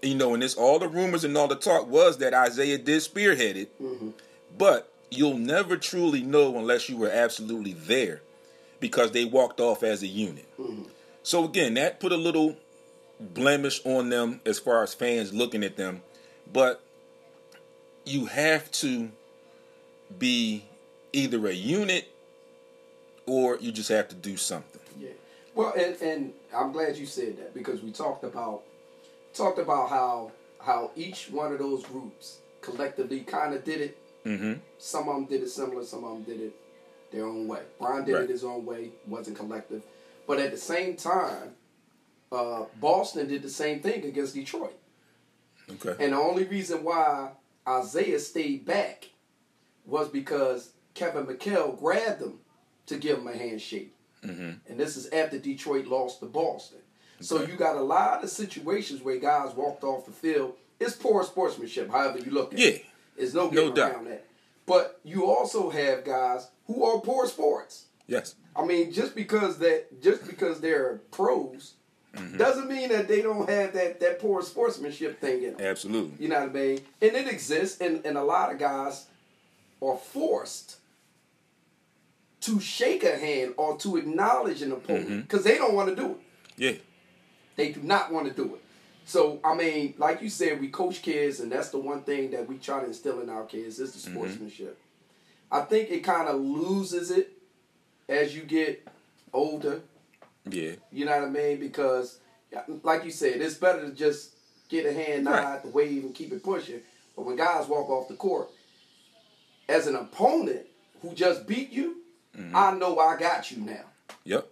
you 0.00 0.14
know. 0.14 0.32
And 0.32 0.40
this 0.40 0.54
all 0.54 0.78
the 0.78 0.86
rumors 0.86 1.24
and 1.24 1.36
all 1.36 1.48
the 1.48 1.56
talk 1.56 1.88
was 1.88 2.18
that 2.18 2.32
Isiah 2.32 2.78
did 2.78 3.02
spearhead 3.02 3.56
it, 3.56 3.82
Mhm. 3.82 4.12
but 4.56 4.92
you'll 5.10 5.36
never 5.36 5.76
truly 5.76 6.22
know 6.22 6.56
unless 6.56 6.88
you 6.88 6.96
were 6.96 7.10
absolutely 7.10 7.72
there, 7.72 8.22
because 8.78 9.10
they 9.10 9.24
walked 9.24 9.58
off 9.60 9.82
as 9.82 10.04
a 10.04 10.06
unit. 10.06 10.44
Mhm. 10.56 10.86
So 11.24 11.44
again, 11.44 11.74
that 11.74 11.98
put 11.98 12.12
a 12.12 12.16
little 12.16 12.56
blemish 13.18 13.84
on 13.84 14.10
them 14.10 14.40
as 14.46 14.60
far 14.60 14.84
as 14.84 14.94
fans 14.94 15.32
looking 15.34 15.64
at 15.64 15.76
them, 15.76 16.02
but 16.52 16.80
you 18.04 18.26
have 18.26 18.70
to 18.70 19.10
be 20.16 20.64
either 21.12 21.44
a 21.48 21.52
unit 21.52 22.04
or 23.26 23.56
you 23.60 23.72
just 23.72 23.88
have 23.88 24.06
to 24.10 24.14
do 24.14 24.36
something. 24.36 24.80
Yeah. 25.00 25.08
Well, 25.54 25.72
and, 25.76 25.96
and 26.02 26.32
I'm 26.54 26.72
glad 26.72 26.96
you 26.96 27.06
said 27.06 27.36
that 27.38 27.54
because 27.54 27.82
we 27.82 27.92
talked 27.92 28.24
about 28.24 28.62
talked 29.32 29.58
about 29.58 29.88
how 29.88 30.32
how 30.60 30.90
each 30.96 31.28
one 31.30 31.52
of 31.52 31.58
those 31.58 31.84
groups 31.84 32.38
collectively 32.60 33.20
kind 33.20 33.54
of 33.54 33.64
did 33.64 33.80
it. 33.80 33.98
Mm-hmm. 34.24 34.54
Some 34.78 35.08
of 35.08 35.14
them 35.16 35.24
did 35.26 35.42
it 35.42 35.50
similar. 35.50 35.84
Some 35.84 36.04
of 36.04 36.12
them 36.12 36.22
did 36.22 36.40
it 36.40 36.54
their 37.12 37.24
own 37.26 37.46
way. 37.46 37.60
Bron 37.78 38.04
did 38.04 38.14
Right. 38.14 38.24
it 38.24 38.30
his 38.30 38.44
own 38.44 38.64
way. 38.64 38.90
wasn't 39.06 39.36
collective, 39.36 39.82
but 40.26 40.40
at 40.40 40.50
the 40.50 40.56
same 40.56 40.96
time, 40.96 41.50
uh, 42.32 42.64
Boston 42.80 43.28
did 43.28 43.42
the 43.42 43.50
same 43.50 43.80
thing 43.80 44.04
against 44.04 44.34
Detroit. 44.34 44.76
Okay. 45.70 45.94
And 46.04 46.12
the 46.12 46.18
only 46.18 46.44
reason 46.44 46.82
why 46.82 47.30
Isiah 47.68 48.18
stayed 48.18 48.64
back 48.66 49.10
was 49.86 50.08
because 50.08 50.70
Kevin 50.94 51.26
McHale 51.26 51.78
grabbed 51.78 52.22
him 52.22 52.38
to 52.86 52.96
give 52.96 53.18
him 53.18 53.28
a 53.28 53.36
handshake. 53.36 53.93
Mm-hmm. 54.24 54.50
And 54.70 54.80
this 54.80 54.96
is 54.96 55.08
after 55.10 55.38
Detroit 55.38 55.86
lost 55.86 56.20
to 56.20 56.26
Boston. 56.26 56.78
So 57.20 57.42
you 57.42 57.54
got 57.56 57.76
a 57.76 57.82
lot 57.82 58.22
of 58.24 58.28
situations 58.30 59.00
where 59.02 59.16
guys 59.18 59.54
walked 59.54 59.84
off 59.84 60.04
the 60.04 60.12
field. 60.12 60.54
It's 60.80 60.94
poor 60.96 61.22
sportsmanship, 61.24 61.90
however 61.90 62.18
you 62.18 62.30
look 62.32 62.52
at 62.52 62.58
it. 62.58 62.62
Yeah. 62.62 62.68
it. 62.70 62.84
There's 63.16 63.34
no 63.34 63.48
getting 63.48 63.68
No 63.70 63.74
doubt. 63.74 63.92
around 63.92 64.04
that. 64.08 64.26
But 64.66 65.00
you 65.04 65.26
also 65.26 65.70
have 65.70 66.04
guys 66.04 66.48
who 66.66 66.84
are 66.84 67.00
poor 67.00 67.26
sports. 67.26 67.86
Yes. 68.06 68.34
I 68.56 68.64
mean, 68.64 68.92
just 68.92 69.14
because 69.14 69.58
that 69.58 70.00
just 70.02 70.26
because 70.26 70.60
they're 70.60 71.00
pros 71.10 71.74
Mm-hmm. 72.14 72.36
doesn't 72.38 72.68
mean 72.68 72.90
that 72.90 73.08
they 73.08 73.22
don't 73.22 73.48
have 73.48 73.72
that 73.72 73.98
that 73.98 74.20
poor 74.20 74.40
sportsmanship 74.40 75.20
thing 75.20 75.42
in 75.42 75.56
them. 75.56 75.66
Absolutely. 75.66 76.12
You 76.22 76.28
know 76.28 76.38
what 76.42 76.50
I 76.50 76.52
mean? 76.52 76.80
And 77.02 77.12
it 77.16 77.26
exists, 77.26 77.80
and, 77.80 78.06
and 78.06 78.16
a 78.16 78.22
lot 78.22 78.52
of 78.52 78.58
guys 78.60 79.06
are 79.82 79.96
forced 79.96 80.76
to 82.44 82.60
shake 82.60 83.04
a 83.04 83.16
hand 83.16 83.54
or 83.56 83.76
to 83.78 83.96
acknowledge 83.96 84.62
an 84.62 84.72
opponent 84.72 85.06
Mm-hmm. 85.08 85.20
because 85.20 85.44
they 85.44 85.56
don't 85.56 85.74
want 85.74 85.88
to 85.90 85.96
do 85.96 86.10
it. 86.12 86.18
Yeah. 86.56 86.72
They 87.56 87.72
do 87.72 87.80
not 87.82 88.12
want 88.12 88.26
to 88.28 88.32
do 88.34 88.54
it. 88.54 88.60
So 89.06 89.38
I 89.44 89.54
mean, 89.54 89.94
like 89.98 90.22
you 90.22 90.28
said, 90.30 90.60
we 90.60 90.68
coach 90.68 91.02
kids, 91.02 91.40
and 91.40 91.50
that's 91.52 91.68
the 91.70 91.78
one 91.78 92.02
thing 92.02 92.30
that 92.32 92.48
we 92.48 92.56
try 92.58 92.80
to 92.80 92.86
instill 92.86 93.20
in 93.20 93.28
our 93.30 93.44
kids 93.44 93.78
is 93.78 93.92
the 93.92 93.98
Mm-hmm. 94.10 94.18
sportsmanship. 94.18 94.78
I 95.52 95.60
think 95.60 95.90
it 95.90 96.00
kind 96.00 96.28
of 96.28 96.40
loses 96.40 97.10
it 97.10 97.30
as 98.08 98.34
you 98.34 98.42
get 98.42 98.86
older. 99.32 99.82
Yeah. 100.50 100.72
You 100.90 101.04
know 101.06 101.18
what 101.18 101.28
I 101.28 101.30
mean? 101.30 101.60
Because, 101.60 102.18
like 102.82 103.04
you 103.04 103.10
said, 103.10 103.40
it's 103.40 103.54
better 103.54 103.82
to 103.88 103.92
just 103.94 104.32
get 104.68 104.84
a 104.86 104.92
hand 104.92 105.26
Right. 105.26 105.62
nod, 105.64 105.72
wave, 105.72 106.04
and 106.04 106.14
keep 106.14 106.32
it 106.32 106.42
pushing. 106.42 106.80
But 107.14 107.24
when 107.24 107.36
guys 107.36 107.68
walk 107.68 107.88
off 107.88 108.08
the 108.08 108.14
court, 108.14 108.50
as 109.68 109.86
an 109.86 109.94
opponent 109.96 110.66
who 111.02 111.14
just 111.14 111.46
beat 111.46 111.70
you, 111.70 111.96
Mm-hmm. 112.38 112.56
I 112.56 112.72
know 112.72 112.98
I 112.98 113.16
got 113.18 113.50
you 113.50 113.58
now. 113.58 113.84
Yep. 114.24 114.46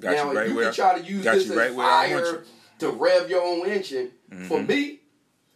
Got 0.00 0.12
now, 0.14 0.30
you 0.32 0.38
right 0.38 0.48
you 0.48 0.54
where 0.54 0.64
can 0.66 0.74
try 0.74 0.98
to 0.98 1.04
use 1.04 1.24
got 1.24 1.34
this 1.34 1.46
you 1.46 1.58
right 1.58 1.70
as 1.70 1.76
where 1.76 1.86
I 1.86 2.12
want 2.12 2.24
fire 2.26 2.34
you. 2.34 2.42
to 2.80 2.90
rev 2.90 3.30
your 3.30 3.42
own 3.42 3.66
engine. 3.66 4.10
Mm-hmm. 4.30 4.44
For 4.46 4.62
me, 4.62 5.00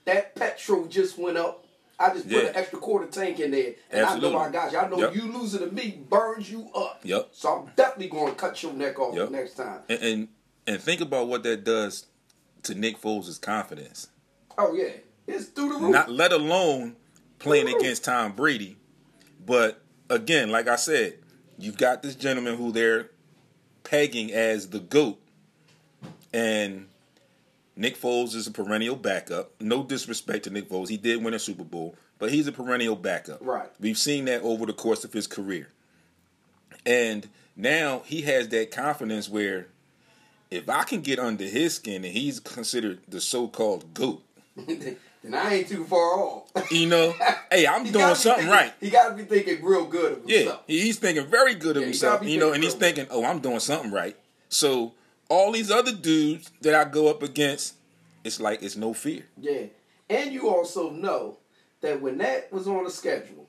that 0.07 0.35
petrol 0.35 0.87
just 0.87 1.19
went 1.19 1.37
up. 1.37 1.67
I 2.01 2.13
just 2.15 2.25
put 2.29 2.33
Yeah. 2.43 2.49
an 2.49 2.57
extra 2.57 2.79
quarter 2.81 3.07
tank 3.07 3.39
in 3.39 3.53
there, 3.53 3.75
and 3.91 4.05
I 4.05 4.19
know 4.19 4.37
I 4.37 4.51
got 4.51 4.73
you. 4.73 4.79
I 4.79 4.89
know 4.89 4.99
Yep. 4.99 5.15
you 5.15 5.23
losing 5.33 5.61
to 5.61 5.73
me 5.73 6.03
burns 6.09 6.51
you 6.51 6.69
up. 6.75 7.01
Yep. 7.05 7.29
So 7.33 7.49
I'm 7.61 7.71
definitely 7.77 8.09
going 8.09 8.29
to 8.33 8.35
cut 8.35 8.61
your 8.63 8.73
neck 8.73 8.99
off 8.99 9.15
Yep. 9.15 9.31
next 9.31 9.55
time. 9.55 9.81
And, 9.89 10.03
and 10.03 10.29
and 10.67 10.81
think 10.83 11.01
about 11.01 11.29
what 11.29 11.43
that 11.45 11.65
does 11.65 12.07
to 12.65 12.75
Nick 12.75 13.01
Foles' 13.01 13.41
confidence. 13.41 14.09
Oh 14.59 14.75
yeah, 14.75 14.91
it's 15.27 15.47
through 15.47 15.69
the 15.69 15.75
roof. 15.79 15.93
Not 15.93 16.11
let 16.11 16.33
alone 16.33 16.97
playing 17.39 17.69
against 17.69 18.05
Tom 18.05 18.33
Brady. 18.33 18.77
But 19.45 19.81
again, 20.09 20.51
like 20.51 20.69
I 20.69 20.77
said, 20.77 21.19
you've 21.63 21.79
got 21.79 22.03
this 22.03 22.15
gentleman 22.15 22.57
who 22.57 22.73
they're 22.73 23.11
pegging 23.85 24.33
as 24.33 24.69
the 24.69 24.81
GOAT. 24.81 25.19
And 26.33 26.89
Nick 27.77 28.01
Foles 28.01 28.35
is 28.35 28.47
a 28.47 28.51
perennial 28.51 28.97
backup. 28.97 29.53
No 29.61 29.83
disrespect 29.83 30.45
to 30.45 30.51
Nick 30.51 30.69
Foles. 30.69 30.89
He 30.89 30.97
did 30.97 31.23
win 31.23 31.35
a 31.35 31.39
Super 31.39 31.65
Bowl, 31.65 31.95
but 32.19 32.31
he's 32.31 32.47
a 32.47 32.53
perennial 32.53 32.97
backup. 32.97 33.39
Right. 33.41 33.71
We've 33.81 33.99
seen 33.99 34.25
that 34.27 34.43
over 34.43 34.67
the 34.67 34.73
course 34.73 35.05
of 35.05 35.13
his 35.13 35.27
career. 35.27 35.69
And 36.85 37.29
now 37.57 38.03
he 38.07 38.23
has 38.23 38.49
that 38.49 38.71
confidence 38.71 39.29
where 39.29 39.69
if 40.51 40.69
I 40.69 40.85
can 40.85 41.01
get 41.01 41.19
under 41.19 41.45
his 41.45 41.75
skin 41.75 42.05
and 42.05 42.13
he's 42.13 42.41
considered 42.41 43.01
the 43.09 43.21
so 43.21 43.47
called 43.47 43.95
GOAT, 43.95 44.23
then 45.23 45.35
I 45.35 45.55
ain't 45.55 45.69
too 45.69 45.85
far 45.85 46.19
off. 46.19 46.51
you 46.71 46.87
know, 46.89 47.15
hey, 47.51 47.67
I'm 47.67 47.85
He 47.85 47.93
doing 47.93 48.15
something 48.15 48.45
thinking- 48.47 48.51
right. 48.51 48.73
He 48.81 48.91
got 48.91 49.09
to 49.11 49.15
be 49.15 49.25
thinking 49.25 49.65
real 49.65 49.85
good 49.87 50.13
of 50.13 50.23
Yeah, 50.31 50.39
himself. 50.39 50.63
he's 50.67 50.99
thinking 50.99 51.27
very 51.27 51.55
good 51.55 51.77
of 51.77 51.83
Yeah, 51.83 51.87
himself, 51.89 52.23
you 52.25 52.39
know, 52.39 52.53
and 52.53 52.63
he's 52.63 52.75
thinking, 52.75 53.07
oh, 53.11 53.25
I'm 53.25 53.39
doing 53.41 53.61
something 53.61 53.91
right. 53.91 54.17
So 54.49 54.93
all 55.29 55.53
these 55.53 55.71
other 55.71 55.93
dudes 55.93 56.51
that 56.63 56.75
I 56.75 56.91
go 56.91 57.09
up 57.09 57.23
against, 57.23 57.75
it's 58.25 58.41
like 58.41 58.63
it's 58.63 58.77
no 58.77 58.93
fear. 58.95 59.25
Yeah, 59.41 59.65
and 60.11 60.33
you 60.33 60.49
also 60.51 60.91
know 60.91 61.39
that 61.81 62.01
when 62.01 62.19
that 62.19 62.53
was 62.53 62.67
on 62.69 62.85
the 62.85 62.91
schedule, 62.91 63.47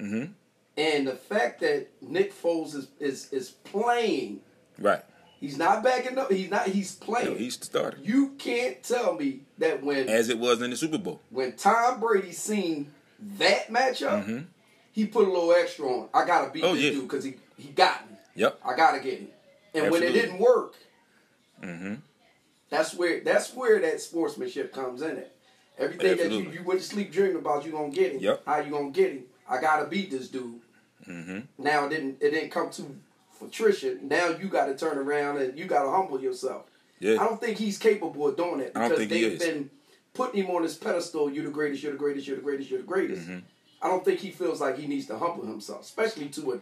Mm-hmm. 0.00 0.32
and 0.78 1.06
the 1.06 1.14
fact 1.14 1.60
that 1.60 1.86
Nick 2.00 2.32
Foles 2.34 2.74
is 2.74 2.88
is, 2.98 3.32
is 3.32 3.50
playing, 3.50 4.40
Right. 4.78 5.04
He's 5.42 5.58
not 5.58 5.82
backing 5.84 6.16
up. 6.16 6.32
He's 6.32 6.50
not. 6.50 6.66
He's 6.68 6.94
playing. 6.94 7.26
No, 7.32 7.34
he's 7.34 7.58
the 7.58 7.66
starter. 7.66 7.98
you 8.02 8.30
can't 8.38 8.82
tell 8.82 9.14
me 9.14 9.40
that 9.58 9.82
when 9.84 10.08
As 10.08 10.30
it 10.30 10.38
was 10.38 10.62
in 10.62 10.70
the 10.70 10.76
Super 10.76 10.96
Bowl. 10.96 11.20
when 11.28 11.52
Tom 11.56 12.00
Brady 12.00 12.32
seen 12.32 12.90
that 13.38 13.68
matchup, 13.68 14.24
Mhm. 14.26 14.46
he 14.92 15.06
put 15.06 15.28
a 15.28 15.30
little 15.30 15.52
extra 15.52 15.86
on. 15.86 16.08
I 16.14 16.24
gotta 16.24 16.50
beat 16.50 16.64
Oh, 16.64 16.74
this 16.74 16.84
yeah. 16.84 16.90
dude 16.92 17.02
because 17.02 17.24
he 17.24 17.34
he 17.58 17.68
got 17.68 18.10
me. 18.10 18.16
Yep. 18.36 18.60
I 18.64 18.74
gotta 18.74 19.00
get 19.00 19.18
him. 19.18 19.28
And 19.74 19.90
when 19.90 20.02
it 20.02 20.12
didn't 20.12 20.38
work, 20.38 20.74
Mm-hmm. 21.62 21.94
That's 22.70 22.94
where 22.94 23.20
that's 23.20 23.54
where 23.54 23.80
that 23.80 24.00
sportsmanship 24.00 24.72
comes 24.72 25.02
in 25.02 25.16
it. 25.18 25.36
Everything 25.78 26.16
that 26.16 26.30
you, 26.32 26.50
you 26.50 26.62
went 26.64 26.80
to 26.80 26.86
sleep 26.86 27.12
dreaming 27.12 27.36
about, 27.36 27.64
you 27.64 27.72
gonna 27.72 27.90
get 27.90 28.12
him. 28.12 28.20
Yep. 28.20 28.42
How 28.46 28.58
you 28.60 28.70
gonna 28.70 28.90
get 28.90 29.12
him? 29.12 29.24
I 29.48 29.60
gotta 29.60 29.86
beat 29.88 30.10
this 30.10 30.28
dude. 30.28 30.60
Mm-hmm. 31.06 31.40
Now 31.62 31.86
it 31.86 31.90
didn't 31.90 32.16
it 32.20 32.30
didn't 32.30 32.50
come 32.50 32.70
to 32.70 32.96
fruition. 33.50 34.08
Now 34.08 34.28
you 34.28 34.48
got 34.48 34.66
to 34.66 34.76
turn 34.76 34.98
around 34.98 35.38
and 35.38 35.58
you 35.58 35.64
got 35.66 35.84
to 35.84 35.90
humble 35.90 36.20
yourself. 36.20 36.66
Yeah. 37.00 37.20
I 37.20 37.24
don't 37.24 37.40
think 37.40 37.58
he's 37.58 37.78
capable 37.78 38.28
of 38.28 38.36
doing 38.36 38.58
that 38.58 38.72
I 38.76 38.80
don't 38.80 38.90
because 38.90 38.98
think 38.98 39.10
they've 39.10 39.32
is. 39.32 39.38
been 39.40 39.70
putting 40.14 40.44
him 40.44 40.54
on 40.54 40.62
this 40.62 40.76
pedestal. 40.76 41.30
You're 41.30 41.44
the 41.46 41.50
greatest. 41.50 41.82
You're 41.82 41.92
the 41.92 41.98
greatest. 41.98 42.26
You're 42.26 42.36
the 42.36 42.42
greatest. 42.42 42.70
You're 42.70 42.80
the 42.80 42.86
greatest. 42.86 43.22
Mm-hmm. 43.22 43.38
I 43.82 43.88
don't 43.88 44.04
think 44.04 44.20
he 44.20 44.30
feels 44.30 44.60
like 44.60 44.78
he 44.78 44.86
needs 44.86 45.06
to 45.06 45.18
humble 45.18 45.44
himself, 45.44 45.82
especially 45.82 46.28
to 46.28 46.60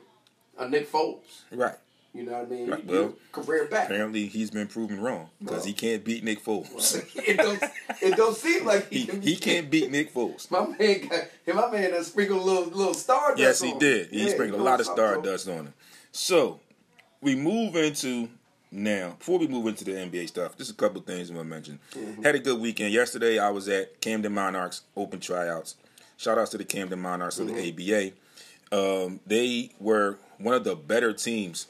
a, 0.59 0.65
a 0.65 0.69
Nick 0.69 0.91
Foles. 0.91 1.43
Right. 1.53 1.75
You 2.13 2.25
know 2.25 2.33
what 2.33 2.47
I 2.47 2.47
mean? 2.47 2.69
Right, 2.71 2.85
well, 2.87 3.15
career 3.31 3.67
back. 3.67 3.85
Apparently 3.85 4.27
he's 4.27 4.51
been 4.51 4.67
proven 4.67 5.01
wrong 5.01 5.29
because 5.39 5.59
Well. 5.59 5.67
he 5.67 5.73
can't 5.75 6.05
beat 6.05 6.25
Nick 6.25 6.43
Foles. 6.45 7.05
it 7.29 7.37
don't 7.37 7.63
it 8.03 8.17
don't 8.17 8.37
seem 8.37 8.65
like 8.65 8.89
he 8.91 9.01
he, 9.01 9.07
can. 9.07 9.23
he 9.23 9.37
can't 9.37 9.71
beat 9.71 9.91
Nick 9.93 10.13
Foles. 10.13 10.51
My 10.51 10.67
man, 10.67 11.07
got, 11.07 11.25
and 11.47 11.57
my 11.57 11.71
man, 11.71 11.93
done 11.93 12.03
sprinkled 12.03 12.41
a 12.41 12.43
little 12.45 12.65
little 12.65 12.95
stardust. 12.95 13.39
Yes, 13.39 13.61
he 13.61 13.79
did. 13.79 14.09
He 14.11 14.25
Yeah, 14.25 14.31
sprinkled 14.31 14.61
a 14.61 14.65
lot 14.65 14.81
of 14.81 14.87
stardust 14.87 15.49
on 15.49 15.67
him. 15.67 15.75
So 16.11 16.59
we 17.21 17.35
move 17.35 17.77
into 17.77 18.29
now. 18.71 19.17
Before 19.19 19.39
we 19.39 19.47
move 19.49 19.67
into 19.67 19.85
the 19.85 19.93
NBA 19.93 20.29
stuff, 20.29 20.57
just 20.57 20.71
a 20.71 20.75
couple 20.75 21.01
things 21.03 21.31
I'm 21.31 21.37
gonna 21.37 21.49
mention. 21.49 21.79
Mm-hmm. 21.93 22.23
Had 22.23 22.35
a 22.35 22.39
good 22.39 22.61
weekend 22.61 22.93
yesterday. 22.93 23.39
I 23.39 23.51
was 23.51 23.69
at 23.69 24.01
Camden 24.01 24.33
Monarchs 24.33 24.83
open 24.97 25.21
tryouts. 25.21 25.77
Shout 26.17 26.39
outs 26.39 26.51
to 26.51 26.59
the 26.59 26.65
Camden 26.65 27.01
Monarchs 27.01 27.39
of 27.39 27.49
Mm-hmm. 27.49 27.77
the 27.77 28.13
ABA. 28.73 29.05
Um, 29.05 29.21
they 29.27 29.73
were 29.81 30.19
one 30.39 30.55
of 30.55 30.65
the 30.65 30.77
better 30.77 31.13
teams 31.13 31.67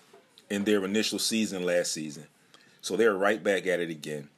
in 0.51 0.65
their 0.65 0.85
initial 0.85 1.19
season 1.19 1.65
last 1.65 1.93
season, 1.93 2.27
so 2.83 2.97
they're 2.97 3.15
right 3.15 3.43
back 3.43 3.67
at 3.67 3.81
it 3.81 3.89
again. 3.91 4.29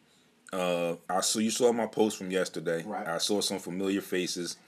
Uh, 0.52 0.96
I 1.08 1.22
saw 1.22 1.38
you 1.38 1.50
saw 1.50 1.72
my 1.72 1.86
post 1.86 2.16
from 2.18 2.30
yesterday. 2.30 2.84
Right. 2.84 3.06
I 3.06 3.18
saw 3.18 3.40
some 3.40 3.58
familiar 3.58 4.02
faces, 4.02 4.58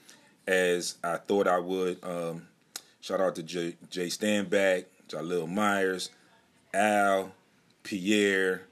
as 0.47 0.97
I 1.03 1.17
thought 1.17 1.47
I 1.47 1.59
would. 1.59 2.03
Um, 2.03 2.47
shout 3.01 3.21
out 3.21 3.35
to 3.35 3.43
Jay, 3.43 3.75
Jay 3.91 4.07
Stanback, 4.07 4.85
Jalil 5.07 5.47
Myers, 5.47 6.09
Al, 6.75 7.31
Pierre, 7.83 8.63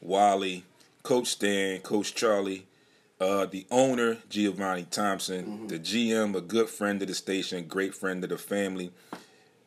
Wally, 0.00 0.64
Coach 1.02 1.28
Stan, 1.28 1.80
Coach 1.80 2.14
Charlie, 2.14 2.66
uh, 3.20 3.46
the 3.46 3.66
owner 3.70 4.18
Giovanni 4.28 4.84
Thompson, 4.90 5.68
the 5.68 5.78
GM, 5.78 6.34
a 6.34 6.40
good 6.40 6.68
friend 6.68 7.00
of 7.02 7.08
the 7.08 7.14
station, 7.14 7.66
great 7.68 7.94
friend 7.94 8.22
of 8.24 8.30
the 8.30 8.38
family. 8.38 8.90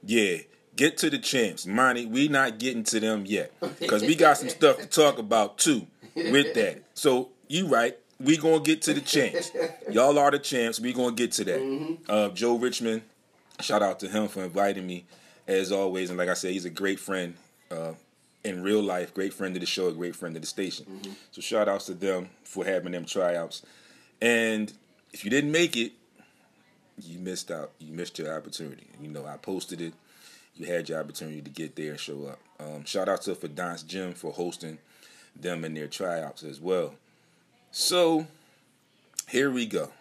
Yeah, 0.04 0.40
get 0.76 0.98
to 1.00 1.10
the 1.10 1.18
champs, 1.18 1.66
Monty. 1.66 2.06
We 2.06 2.28
not 2.28 2.60
getting 2.60 2.84
to 2.86 3.00
them 3.00 3.24
yet 3.26 3.54
because 3.80 4.02
we 4.02 4.16
got 4.16 4.38
some 4.38 4.50
stuff 4.50 4.78
to 4.78 4.88
talk 4.88 5.18
about 5.18 5.58
too 5.58 5.88
with 6.16 6.54
that. 6.56 6.84
So 6.94 7.30
you 7.48 7.68
right. 7.68 7.98
We 8.20 8.38
gonna 8.38 8.62
get 8.62 8.82
to 8.84 8.94
the 8.94 9.02
champs. 9.02 9.52
Y'all 9.92 10.18
are 10.18 10.32
the 10.32 10.40
champs. 10.40 10.80
We 10.80 10.94
gonna 10.94 11.16
get 11.16 11.34
to 11.34 11.44
that. 11.46 11.98
Uh, 12.08 12.30
Joe 12.30 12.56
Richmond, 12.58 13.02
shout 13.60 13.82
out 13.82 14.00
to 14.02 14.08
him 14.08 14.30
for 14.30 14.44
inviting 14.44 14.88
me, 14.88 15.04
as 15.48 15.72
always. 15.72 16.10
And 16.10 16.18
like 16.18 16.30
I 16.30 16.34
said, 16.34 16.52
he's 16.52 16.64
a 16.64 16.70
great 16.70 17.00
friend 17.00 17.36
uh, 17.72 17.94
in 18.44 18.62
real 18.62 18.82
life, 18.82 19.14
great 19.14 19.34
friend 19.34 19.56
of 19.56 19.60
the 19.60 19.66
show, 19.66 19.88
a 19.88 19.94
great 19.94 20.16
friend 20.16 20.36
of 20.36 20.42
the 20.42 20.48
station. 20.48 20.86
So 21.32 21.42
shout 21.42 21.68
outs 21.68 21.86
to 21.88 21.94
them 21.94 22.30
for 22.44 22.64
having 22.66 22.92
them 22.92 23.06
tryouts. 23.06 23.64
And 24.22 24.72
if 25.14 25.24
you 25.24 25.32
didn't 25.32 25.52
make 25.52 25.76
it, 25.76 25.94
you 27.02 27.20
missed 27.20 27.52
out. 27.52 27.72
You 27.80 27.94
missed 27.94 28.18
your 28.20 28.36
opportunity. 28.36 28.88
You 29.02 29.10
know, 29.10 29.26
I 29.26 29.38
posted 29.38 29.82
it. 29.82 29.94
You 30.56 30.68
had 30.68 30.88
your 30.88 31.00
opportunity 31.00 31.42
to 31.42 31.50
get 31.50 31.76
there 31.76 31.92
and 31.92 32.00
show 32.00 32.28
up. 32.28 32.40
Um, 32.60 32.86
shout 32.86 33.10
out 33.10 33.22
to 33.24 33.36
Fadance 33.36 33.86
Gym 33.86 34.14
for 34.14 34.32
hosting 34.32 34.78
them 35.36 35.66
in 35.66 35.74
their 35.74 35.88
tryouts 35.88 36.44
as 36.44 36.62
well. 36.62 36.96
So 37.72 38.28
here 39.28 39.52
we 39.52 39.66
go. 39.66 39.92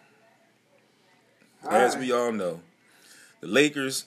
All 1.65 1.71
As 1.71 1.95
right. 1.95 2.05
we 2.05 2.11
all 2.13 2.31
know, 2.31 2.61
the 3.41 3.47
Lakers 3.47 4.05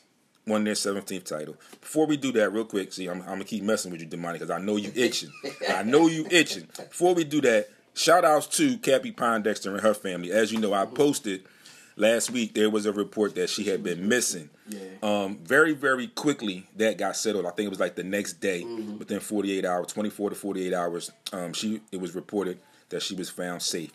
won 0.48 0.64
their 0.64 0.74
17th 0.74 1.24
title. 1.24 1.56
Before 1.80 2.06
we 2.06 2.16
do 2.16 2.32
that, 2.32 2.50
real 2.52 2.64
quick, 2.64 2.92
see, 2.92 3.06
I'm, 3.08 3.20
I'm 3.22 3.26
gonna 3.28 3.44
keep 3.44 3.62
messing 3.62 3.92
with 3.92 4.00
you, 4.00 4.06
Demani, 4.06 4.34
because 4.34 4.50
I 4.50 4.58
know 4.58 4.76
you 4.76 4.90
itching. 4.94 5.30
I 5.68 5.82
know 5.82 6.06
you 6.08 6.26
itching. 6.30 6.66
Before 6.76 7.14
we 7.14 7.24
do 7.24 7.40
that, 7.42 7.68
shout 7.94 8.24
outs 8.24 8.46
to 8.58 8.78
Cappie 8.78 9.12
Pondexter 9.14 9.66
and 9.72 9.80
her 9.80 9.94
family. 9.94 10.32
As 10.32 10.52
you 10.52 10.58
know, 10.58 10.72
I 10.74 10.86
posted 10.86 11.44
last 11.96 12.30
week 12.30 12.54
there 12.54 12.70
was 12.70 12.86
a 12.86 12.92
report 12.92 13.34
that 13.34 13.50
she 13.50 13.64
had 13.64 13.82
been 13.82 14.08
missing. 14.08 14.50
Yeah. 14.68 14.80
Um, 15.02 15.38
very, 15.42 15.72
very 15.74 16.06
quickly 16.08 16.66
that 16.76 16.96
got 16.98 17.16
settled. 17.16 17.46
I 17.46 17.50
think 17.50 17.66
it 17.66 17.70
was 17.70 17.80
like 17.80 17.94
the 17.96 18.04
next 18.04 18.34
day, 18.34 18.62
Mm-hmm. 18.62 18.98
within 18.98 19.20
48 19.20 19.64
hours, 19.64 19.86
24 19.88 20.30
to 20.30 20.36
48 20.36 20.74
hours. 20.74 21.10
Um, 21.32 21.52
she 21.52 21.80
it 21.92 22.00
was 22.00 22.14
reported 22.14 22.58
that 22.90 23.02
she 23.02 23.14
was 23.14 23.28
found 23.30 23.62
safe. 23.62 23.90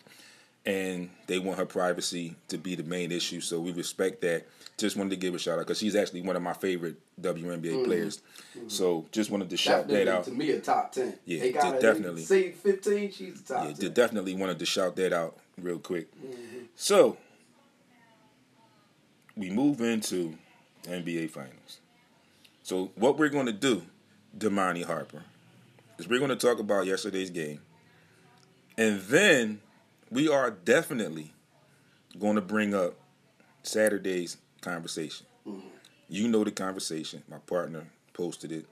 and 0.66 1.10
they 1.26 1.38
want 1.38 1.58
her 1.58 1.66
privacy 1.66 2.34
to 2.48 2.56
be 2.56 2.74
the 2.74 2.82
main 2.84 3.12
issue. 3.12 3.40
So 3.40 3.60
we 3.60 3.72
respect 3.72 4.20
that. 4.22 4.46
Just 4.76 4.96
wanted 4.96 5.10
to 5.10 5.16
give 5.16 5.34
a 5.34 5.38
shout 5.38 5.58
out 5.58 5.66
because 5.66 5.78
she's 5.78 5.94
actually 5.94 6.22
one 6.22 6.34
of 6.34 6.42
my 6.42 6.52
favorite 6.52 6.96
WNBA 7.20 7.62
mm-hmm. 7.62 7.84
players. 7.84 8.22
Mm-hmm. 8.56 8.68
So 8.68 9.06
just 9.12 9.30
wanted 9.30 9.50
to 9.50 9.56
shout 9.56 9.86
Definitely, 9.86 10.04
that 10.04 10.14
out. 10.14 10.24
to 10.24 10.30
me 10.32 10.50
a 10.50 10.60
top 10.60 10.92
ten. 10.92 11.14
Yeah, 11.24 11.40
they 11.40 11.52
got 11.52 11.80
definitely. 11.80 12.22
Say 12.22 12.50
fifteen, 12.50 13.12
she's 13.12 13.40
the 13.42 13.54
top 13.54 13.68
Yeah, 13.68 13.74
ten. 13.74 13.92
definitely 13.92 14.34
wanted 14.34 14.58
to 14.58 14.66
shout 14.66 14.96
that 14.96 15.12
out 15.12 15.36
real 15.56 15.78
quick. 15.78 16.12
Mm-hmm. 16.16 16.64
So 16.74 17.16
we 19.36 19.50
move 19.50 19.80
into 19.80 20.36
NBA 20.84 21.30
Finals. 21.30 21.80
So 22.62 22.90
what 22.96 23.18
we're 23.18 23.28
going 23.28 23.46
to 23.46 23.52
do, 23.52 23.82
Damani 24.36 24.84
Harper, 24.84 25.22
is 25.98 26.08
we're 26.08 26.18
going 26.18 26.30
to 26.30 26.36
talk 26.36 26.58
about 26.58 26.86
yesterday's 26.86 27.30
game, 27.30 27.60
and 28.76 29.00
then 29.02 29.60
we 30.10 30.28
are 30.28 30.50
definitely 30.50 31.32
going 32.18 32.36
to 32.36 32.40
bring 32.40 32.74
up 32.74 32.94
Saturday's 33.62 34.36
conversation. 34.64 35.26
You 36.08 36.28
know 36.28 36.44
the 36.44 36.50
conversation. 36.50 37.22
My 37.28 37.38
partner 37.38 37.84
posted 38.12 38.52
it. 38.52 38.66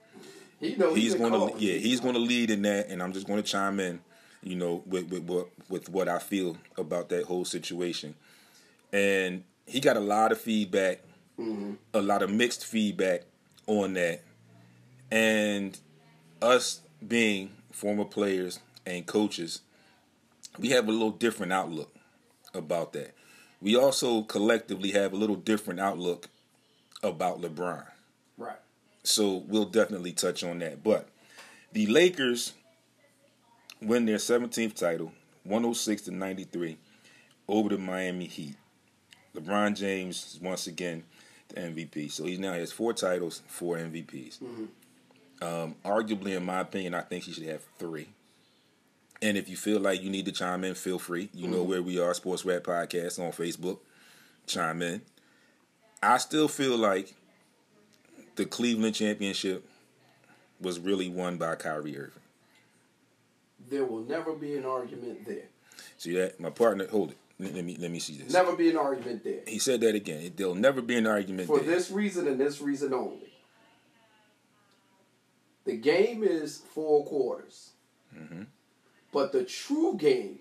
He 0.59 0.75
know 0.75 0.93
he's 0.93 1.15
going 1.15 1.33
to 1.33 1.59
yeah 1.59 1.77
he's 1.77 1.99
going 1.99 2.13
to 2.13 2.19
lead 2.19 2.49
in 2.49 2.61
that 2.61 2.87
and 2.87 3.03
i'm 3.03 3.11
just 3.11 3.27
going 3.27 3.41
to 3.41 3.47
chime 3.47 3.81
in 3.81 3.99
you 4.41 4.55
know 4.55 4.81
with, 4.85 5.11
with 5.11 5.23
what 5.23 5.49
with 5.67 5.89
what 5.89 6.07
i 6.07 6.19
feel 6.19 6.57
about 6.77 7.09
that 7.09 7.25
whole 7.25 7.43
situation. 7.45 8.15
And 8.93 9.43
he 9.65 9.81
got 9.81 9.97
a 9.97 10.01
lot 10.01 10.31
of 10.31 10.39
feedback 10.39 11.01
mm-hmm. 11.37 11.73
a 11.93 12.01
lot 12.01 12.21
of 12.21 12.29
mixed 12.29 12.65
feedback 12.65 13.23
on 13.67 13.93
that. 13.93 14.23
And 15.11 15.77
us 16.41 16.81
being 17.05 17.51
former 17.71 18.05
players 18.05 18.59
and 18.85 19.05
coaches 19.05 19.61
we 20.59 20.69
have 20.69 20.87
a 20.87 20.91
little 20.91 21.11
different 21.11 21.51
outlook 21.51 21.93
about 22.53 22.93
that 22.93 23.13
we 23.63 23.77
also 23.77 24.21
collectively 24.23 24.91
have 24.91 25.13
a 25.13 25.15
little 25.15 25.37
different 25.37 25.79
outlook 25.79 26.27
about 27.01 27.41
lebron 27.41 27.85
right. 28.37 28.59
so 29.03 29.43
we'll 29.47 29.65
definitely 29.65 30.11
touch 30.11 30.43
on 30.43 30.59
that. 30.59 30.83
But 30.83 31.07
the 31.71 31.87
Lakers 31.87 32.53
win 33.81 34.05
their 34.05 34.17
17th 34.17 34.75
title, 34.75 35.11
106 35.43 36.03
to 36.03 36.11
93, 36.11 36.77
over 37.47 37.69
the 37.69 37.77
Miami 37.77 38.27
Heat. 38.27 38.55
LeBron 39.35 39.75
James 39.75 40.35
is 40.35 40.41
once 40.41 40.67
again 40.67 41.03
the 41.49 41.61
MVP. 41.61 42.11
So 42.11 42.25
he 42.25 42.37
now 42.37 42.53
has 42.53 42.71
four 42.71 42.93
titles, 42.93 43.41
four 43.47 43.77
MVPs. 43.77 44.39
Um, 45.41 45.75
arguably, 45.83 46.37
in 46.37 46.45
my 46.45 46.59
opinion, 46.59 46.93
I 46.93 47.01
think 47.01 47.23
he 47.23 47.33
should 47.33 47.47
have 47.47 47.63
three. 47.79 48.09
And 49.21 49.37
if 49.37 49.47
you 49.47 49.55
feel 49.55 49.79
like 49.79 50.01
you 50.01 50.09
need 50.09 50.25
to 50.25 50.31
chime 50.31 50.63
in, 50.63 50.75
feel 50.75 50.99
free. 50.99 51.29
You 51.33 51.47
know 51.47 51.63
where 51.63 51.81
we 51.81 51.99
are, 51.99 52.13
Sports 52.13 52.43
Rap 52.43 52.63
Podcast 52.63 53.19
on 53.19 53.31
Facebook. 53.31 53.79
Chime 54.47 54.81
in. 54.81 55.01
I 56.01 56.17
still 56.17 56.49
feel 56.49 56.77
like 56.77 57.13
the 58.35 58.45
Cleveland 58.45 58.95
championship 58.95 59.65
was 60.59 60.79
really 60.79 61.07
won 61.07 61.37
by 61.37 61.55
Kyrie 61.55 61.97
Irving. 61.97 62.11
There 63.69 63.85
will 63.85 64.03
never 64.03 64.33
be 64.33 64.57
an 64.57 64.65
argument 64.65 65.25
there. 65.25 65.45
See 65.97 66.13
that? 66.15 66.39
My 66.39 66.49
partner, 66.49 66.87
hold 66.87 67.11
it. 67.11 67.17
Let 67.39 67.55
let 67.55 67.65
me 67.65 67.77
let 67.79 67.91
me 67.91 67.99
see 67.99 68.17
this. 68.17 68.33
Never 68.33 68.55
be 68.55 68.69
an 68.69 68.77
argument 68.77 69.23
there. 69.23 69.39
He 69.47 69.59
said 69.59 69.81
that 69.81 69.95
again. 69.95 70.33
There'll 70.35 70.53
never 70.55 70.81
be 70.81 70.97
an 70.97 71.07
argument 71.07 71.47
For 71.47 71.59
there. 71.59 71.75
this 71.75 71.89
reason 71.89 72.27
and 72.27 72.39
this 72.39 72.61
reason 72.61 72.93
only. 72.93 73.31
The 75.65 75.77
game 75.77 76.23
is 76.23 76.61
four 76.73 77.05
quarters. 77.05 77.71
Mm-hmm. 78.15 78.43
But 79.13 79.31
the 79.31 79.45
true 79.45 79.95
game 79.95 80.39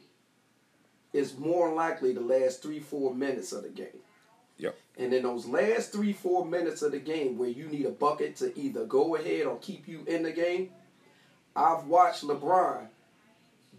is 1.13 1.37
more 1.37 1.73
likely 1.73 2.13
the 2.13 2.23
last 2.23 2.63
three, 2.63 2.81
four 2.81 3.15
minutes 3.15 3.53
of 3.53 3.63
the 3.63 3.69
game. 3.69 4.01
Yep. 4.57 4.79
And 4.99 5.13
in 5.13 5.23
those 5.23 5.47
last 5.47 5.93
three, 5.93 6.13
four 6.13 6.45
minutes 6.45 6.83
of 6.83 6.93
the 6.93 6.99
game 6.99 7.37
where 7.37 7.49
you 7.49 7.67
need 7.67 7.85
a 7.85 7.91
bucket 7.91 8.37
to 8.37 8.59
either 8.59 8.87
go 8.87 9.17
ahead 9.17 9.47
or 9.47 9.59
keep 9.59 9.87
you 9.87 10.05
in 10.07 10.23
the 10.23 10.33
game, 10.33 10.71
I've 11.55 11.87
watched 11.87 12.25
LeBron 12.25 12.87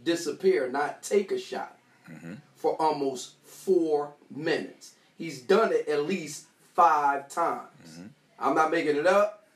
disappear, 0.04 0.70
not 0.70 1.02
take 1.02 1.32
a 1.32 1.40
shot, 1.40 1.78
mm-hmm. 2.10 2.34
for 2.56 2.80
almost 2.80 3.44
four 3.46 4.14
minutes. 4.30 4.94
He's 5.18 5.42
done 5.42 5.72
it 5.72 5.88
at 5.88 6.06
least 6.06 6.46
five 6.76 7.30
times. 7.30 7.70
Mm-hmm. 7.88 8.08
I'm 8.40 8.56
not 8.56 8.72
making 8.72 8.98
it 8.98 9.08
up. 9.08 9.48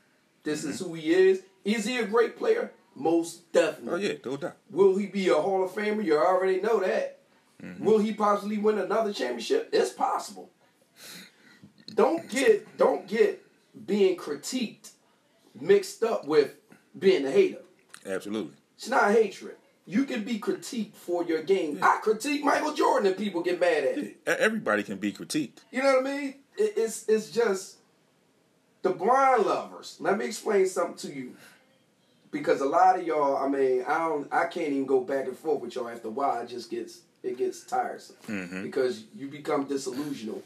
This 0.42 0.64
is 0.64 0.80
mm-hmm. 0.80 0.90
who 0.90 0.94
he 0.94 1.10
is. 1.12 1.42
Is 1.64 1.84
he 1.84 1.98
a 1.98 2.06
great 2.06 2.36
player? 2.36 2.72
Most 2.98 3.52
definitely. 3.52 3.92
Oh 4.08 4.08
yeah, 4.12 4.18
no 4.24 4.36
doubt. 4.36 4.56
Will 4.70 4.96
he 4.96 5.06
be 5.06 5.28
a 5.28 5.34
Hall 5.34 5.64
of 5.64 5.70
Famer? 5.70 6.04
You 6.04 6.18
already 6.18 6.60
know 6.60 6.80
that. 6.80 7.20
Mm-hmm. 7.62 7.84
Will 7.84 7.98
he 7.98 8.12
possibly 8.12 8.58
win 8.58 8.78
another 8.78 9.12
championship? 9.12 9.70
It's 9.72 9.90
possible. 9.92 10.50
Don't 11.94 12.28
get 12.28 12.76
don't 12.76 13.06
get 13.06 13.44
being 13.86 14.16
critiqued 14.16 14.90
mixed 15.60 16.02
up 16.02 16.26
with 16.26 16.54
being 16.98 17.24
a 17.26 17.30
hater. 17.30 17.62
Absolutely. 18.06 18.54
It's 18.76 18.88
not 18.88 19.12
hatred. 19.12 19.56
You 19.86 20.04
can 20.04 20.22
be 20.22 20.38
critiqued 20.38 20.94
for 20.94 21.24
your 21.24 21.42
game. 21.42 21.78
I 21.82 21.98
critique 22.02 22.44
Michael 22.44 22.74
Jordan 22.74 23.06
and 23.08 23.16
people 23.16 23.42
get 23.42 23.58
mad 23.58 23.84
at 23.84 23.98
it. 23.98 24.04
E- 24.04 24.14
Everybody 24.26 24.82
can 24.82 24.98
be 24.98 25.12
critiqued. 25.12 25.58
You 25.72 25.82
know 25.82 25.94
what 26.00 26.06
I 26.06 26.16
mean? 26.16 26.34
It's 26.56 27.08
it's 27.08 27.30
just 27.30 27.76
the 28.82 28.90
blind 28.90 29.46
lovers. 29.46 29.96
Let 30.00 30.18
me 30.18 30.26
explain 30.26 30.66
something 30.66 31.10
to 31.10 31.16
you. 31.16 31.36
Because 32.30 32.60
a 32.60 32.66
lot 32.66 32.98
of 32.98 33.06
y'all, 33.06 33.36
I 33.36 33.48
mean, 33.48 33.84
I 33.86 33.98
don't, 33.98 34.28
I 34.32 34.44
can't 34.44 34.68
even 34.68 34.86
go 34.86 35.00
back 35.00 35.26
and 35.26 35.36
forth 35.36 35.62
with 35.62 35.74
y'all 35.74 35.88
after 35.88 36.08
a 36.08 36.10
while. 36.10 36.42
It 36.42 36.48
just 36.48 36.70
gets, 36.70 37.00
it 37.22 37.38
gets 37.38 37.62
tiresome 37.62 38.16
mm-hmm. 38.26 38.62
because 38.62 39.04
you 39.16 39.28
become 39.28 39.66
disillusional, 39.66 40.42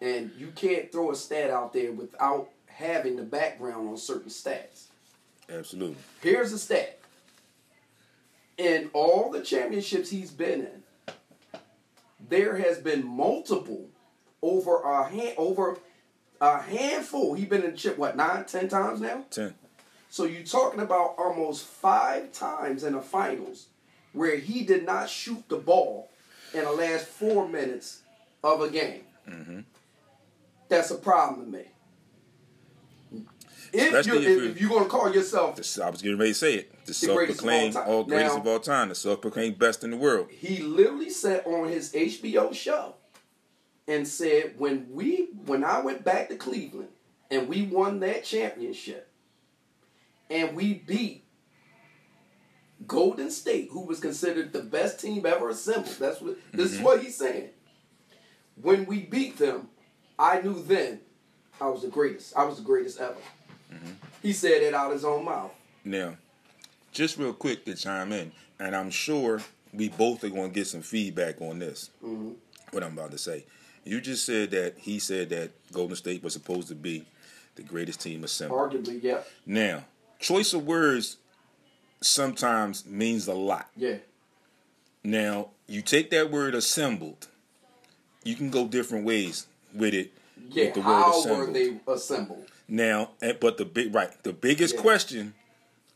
and 0.00 0.32
you 0.36 0.48
can't 0.56 0.90
throw 0.90 1.12
a 1.12 1.16
stat 1.16 1.50
out 1.50 1.72
there 1.72 1.92
without 1.92 2.48
having 2.66 3.16
the 3.16 3.22
background 3.22 3.88
on 3.88 3.96
certain 3.96 4.30
stats. 4.30 4.86
Absolutely. 5.48 5.96
Here's 6.20 6.52
a 6.52 6.58
stat. 6.58 6.98
In 8.58 8.90
all 8.92 9.30
the 9.30 9.42
championships 9.42 10.10
he's 10.10 10.30
been 10.30 10.60
in, 10.60 11.14
there 12.28 12.56
has 12.56 12.78
been 12.78 13.06
multiple 13.06 13.86
over 14.42 14.82
a 14.82 15.08
hand 15.08 15.34
over 15.36 15.78
a 16.40 16.60
handful. 16.60 17.34
He's 17.34 17.48
been 17.48 17.62
in 17.62 17.72
the 17.72 17.76
chip 17.76 17.96
what 17.96 18.16
nine, 18.16 18.44
ten 18.44 18.68
times 18.68 19.00
now. 19.00 19.24
Ten. 19.30 19.54
So 20.16 20.24
you're 20.24 20.44
talking 20.44 20.80
about 20.80 21.14
almost 21.18 21.66
five 21.66 22.32
times 22.32 22.84
in 22.84 22.94
the 22.94 23.02
finals 23.02 23.66
where 24.14 24.36
he 24.38 24.62
did 24.64 24.86
not 24.86 25.10
shoot 25.10 25.46
the 25.50 25.58
ball 25.58 26.08
in 26.54 26.64
the 26.64 26.72
last 26.72 27.04
four 27.04 27.46
minutes 27.46 28.00
of 28.42 28.62
a 28.62 28.70
game. 28.70 29.02
Mm-hmm. 29.28 29.60
That's 30.70 30.90
a 30.90 30.94
problem 30.94 31.52
to 31.52 31.58
me. 31.58 31.64
If 33.74 33.92
Especially 33.92 34.22
you're, 34.22 34.30
if 34.32 34.38
if, 34.38 34.42
you- 34.44 34.50
if 34.52 34.60
you're 34.62 34.70
going 34.70 34.84
to 34.84 34.88
call 34.88 35.12
yourself 35.12 35.56
This, 35.56 35.78
I 35.78 35.90
was 35.90 36.00
getting 36.00 36.16
ready 36.16 36.30
to 36.30 36.38
say 36.38 36.54
it. 36.54 36.86
The, 36.86 36.92
The 36.98 37.12
greatest 37.14 37.40
of 37.42 37.44
all 37.44 37.50
self-proclaimed 37.50 37.72
time. 37.74 37.88
all 37.90 38.04
greatest 38.04 38.34
Now- 38.36 38.40
of 38.40 38.46
all 38.46 38.60
time. 38.60 38.88
The 38.88 38.94
self-proclaimed 38.94 39.58
best 39.58 39.84
in 39.84 39.90
the 39.90 39.98
world. 39.98 40.28
he 40.30 40.62
literally 40.62 41.10
said 41.10 41.44
on 41.44 41.68
his 41.68 41.92
HBO 41.92 42.54
show 42.54 42.94
and 43.86 44.08
said 44.08 44.54
when 44.56 44.86
we 44.90 45.28
when 45.44 45.62
I 45.62 45.80
went 45.80 46.04
back 46.04 46.30
to 46.30 46.36
Cleveland 46.36 46.88
and 47.30 47.50
we 47.50 47.64
won 47.64 48.00
that 48.00 48.24
championship 48.24 49.05
and 50.30 50.56
we 50.56 50.74
beat 50.74 51.24
Golden 52.86 53.30
State, 53.30 53.68
who 53.70 53.82
was 53.86 54.00
considered 54.00 54.52
the 54.52 54.62
best 54.62 55.00
team 55.00 55.24
ever 55.26 55.48
assembled. 55.48 55.96
That's 55.98 56.20
what 56.20 56.36
this 56.52 56.72
is 56.72 56.76
mm-hmm. 56.76 56.84
what 56.84 57.02
he's 57.02 57.16
saying. 57.16 57.50
When 58.60 58.86
we 58.86 59.00
beat 59.00 59.38
them, 59.38 59.68
I 60.18 60.40
knew 60.40 60.62
then 60.62 61.00
I 61.60 61.68
was 61.68 61.82
the 61.82 61.88
greatest. 61.88 62.36
I 62.36 62.44
was 62.44 62.56
the 62.56 62.64
greatest 62.64 63.00
ever. 63.00 63.16
Mm-hmm. 63.72 63.92
He 64.22 64.32
said 64.32 64.62
it 64.62 64.74
out 64.74 64.88
of 64.88 64.92
his 64.94 65.04
own 65.04 65.24
mouth. 65.24 65.52
Now, 65.84 66.16
just 66.92 67.18
real 67.18 67.32
quick 67.32 67.64
to 67.64 67.74
chime 67.74 68.12
in, 68.12 68.32
and 68.58 68.74
I'm 68.74 68.90
sure 68.90 69.40
we 69.72 69.88
both 69.88 70.24
are 70.24 70.30
going 70.30 70.50
to 70.50 70.54
get 70.54 70.66
some 70.66 70.82
feedback 70.82 71.40
on 71.40 71.58
this. 71.58 71.90
Mm-hmm. 72.04 72.32
What 72.70 72.82
I'm 72.82 72.92
about 72.92 73.12
to 73.12 73.18
say. 73.18 73.44
You 73.84 74.00
just 74.00 74.26
said 74.26 74.50
that 74.50 74.74
he 74.78 74.98
said 74.98 75.30
that 75.30 75.52
Golden 75.72 75.94
State 75.96 76.22
was 76.22 76.32
supposed 76.32 76.68
to 76.68 76.74
be 76.74 77.06
the 77.54 77.62
greatest 77.62 78.00
team 78.00 78.24
assembled. 78.24 78.72
Arguably, 78.72 79.02
yeah, 79.02 79.20
Now, 79.46 79.84
choice 80.26 80.52
of 80.52 80.66
words 80.66 81.16
sometimes 82.00 82.84
means 82.86 83.26
a 83.28 83.34
lot. 83.34 83.68
yeah. 83.76 83.96
Now, 85.04 85.50
you 85.68 85.82
take 85.82 86.10
that 86.10 86.32
word 86.32 86.56
assembled, 86.56 87.28
you 88.24 88.34
can 88.34 88.50
go 88.50 88.66
different 88.66 89.04
ways 89.04 89.46
with 89.72 89.94
it. 89.94 90.12
Yeah, 90.50 90.64
with 90.64 90.74
the 90.74 90.80
word 90.80 90.86
how 90.86 91.20
assembled. 91.20 91.46
were 91.48 91.52
they 91.52 91.80
assembled? 91.86 92.44
Now, 92.66 93.10
eh, 93.22 93.34
but 93.40 93.56
the 93.56 93.64
big 93.64 93.94
right, 93.94 94.10
the 94.24 94.32
biggest 94.32 94.74
Yeah. 94.74 94.80
question 94.80 95.34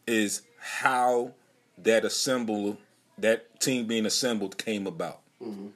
is 0.07 0.43
how 0.59 1.33
that 1.79 2.05
assemble 2.05 2.79
that 3.19 3.61
team 3.61 3.87
being 3.87 4.07
assembled 4.07 4.57
came 4.57 4.87
about. 4.87 5.21
Mm-hmm. 5.43 5.69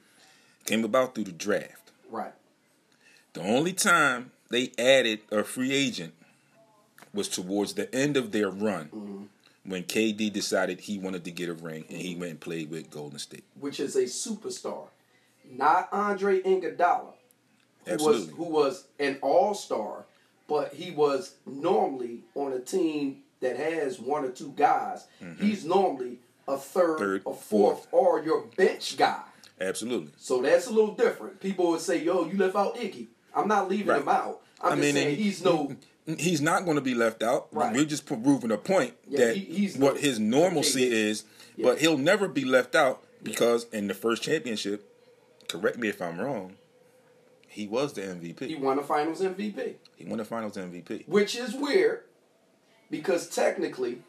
Came 0.65 0.85
about 0.85 1.13
through 1.13 1.25
the 1.25 1.31
draft. 1.33 1.91
Right. 2.09 2.33
The 3.33 3.41
only 3.41 3.73
time 3.73 4.31
they 4.49 4.71
added 4.79 5.19
a 5.29 5.43
free 5.43 5.73
agent 5.73 6.13
was 7.15 7.27
towards 7.29 7.73
the 7.73 7.93
end 7.95 8.17
of 8.17 8.31
their 8.31 8.49
run 8.49 8.85
Mm-hmm. 8.93 9.23
when 9.71 9.83
KD 9.83 10.31
decided 10.31 10.81
he 10.81 10.99
wanted 10.99 11.23
to 11.25 11.31
get 11.31 11.49
a 11.49 11.53
ring 11.53 11.85
and 11.89 11.97
he 11.97 12.13
went 12.15 12.31
and 12.31 12.39
played 12.39 12.69
with 12.69 12.91
Golden 12.91 13.17
State. 13.17 13.43
Which 13.59 13.79
is 13.79 13.95
a 13.95 14.03
superstar. 14.03 14.87
not 15.49 15.89
Andre 15.91 16.41
Iguodala, 16.41 17.13
who 17.87 17.95
was 18.03 18.29
who 18.29 18.43
was 18.43 18.85
an 18.99 19.17
all 19.21 19.53
star, 19.55 20.05
but 20.47 20.73
he 20.73 20.91
was 20.91 21.35
normally 21.45 22.21
on 22.35 22.53
a 22.53 22.59
team 22.59 23.23
that 23.41 23.57
has 23.57 23.99
one 23.99 24.25
or 24.25 24.31
two 24.31 24.53
guys. 24.55 25.07
He's 25.39 25.65
normally 25.65 26.19
a 26.47 26.57
third, 26.57 26.99
Mm-hmm. 26.99 27.03
Third, 27.03 27.21
or 27.25 27.35
fourth, 27.35 27.87
or 27.91 28.21
your 28.23 28.41
bench 28.57 28.97
guy. 28.97 29.21
Absolutely. 29.59 30.11
So 30.17 30.41
that's 30.41 30.67
a 30.67 30.71
little 30.71 30.93
different. 30.95 31.39
People 31.39 31.69
would 31.71 31.79
say, 31.81 32.03
"Yo, 32.03 32.25
you 32.27 32.37
left 32.37 32.55
out 32.55 32.75
Iggy." 32.75 33.07
I'm 33.33 33.47
not 33.47 33.69
leaving 33.69 33.87
Right. 33.87 34.01
him 34.01 34.09
out. 34.09 34.41
I'm 34.61 34.73
I 34.73 34.75
just 34.75 34.81
mean, 34.81 34.93
saying 34.95 35.15
he's 35.17 35.43
no. 35.43 35.75
He's 36.05 36.41
not 36.41 36.65
going 36.65 36.75
to 36.75 36.81
be 36.81 36.93
left 36.93 37.23
out. 37.23 37.47
Right. 37.51 37.73
We're 37.75 37.85
just 37.85 38.05
proving 38.05 38.51
a 38.51 38.57
point 38.57 38.93
Yeah, 39.07 39.25
that 39.25 39.37
he- 39.37 39.45
he's 39.45 39.77
what 39.77 39.99
his 39.99 40.19
normalcy 40.19 40.85
okay, 40.87 40.95
yeah. 40.95 41.09
is, 41.09 41.23
but 41.57 41.79
he'll 41.79 41.97
never 41.97 42.27
be 42.27 42.45
left 42.45 42.75
out 42.75 43.03
because 43.23 43.65
in 43.71 43.87
the 43.87 43.93
first 43.95 44.21
championship, 44.21 44.87
correct 45.47 45.77
me 45.77 45.87
if 45.87 46.01
I'm 46.01 46.19
wrong, 46.19 46.53
he 47.47 47.65
was 47.67 47.93
the 47.93 48.01
MVP. 48.01 48.47
He 48.47 48.55
won 48.55 48.77
the 48.77 48.83
Finals 48.83 49.21
MVP, 49.21 49.75
He 49.95 50.05
won 50.05 50.17
the 50.19 50.25
Finals 50.25 50.57
MVP. 50.57 51.07
which 51.07 51.35
is 51.35 51.55
weird 51.55 52.03
because 52.91 53.27
technically, 53.27 53.99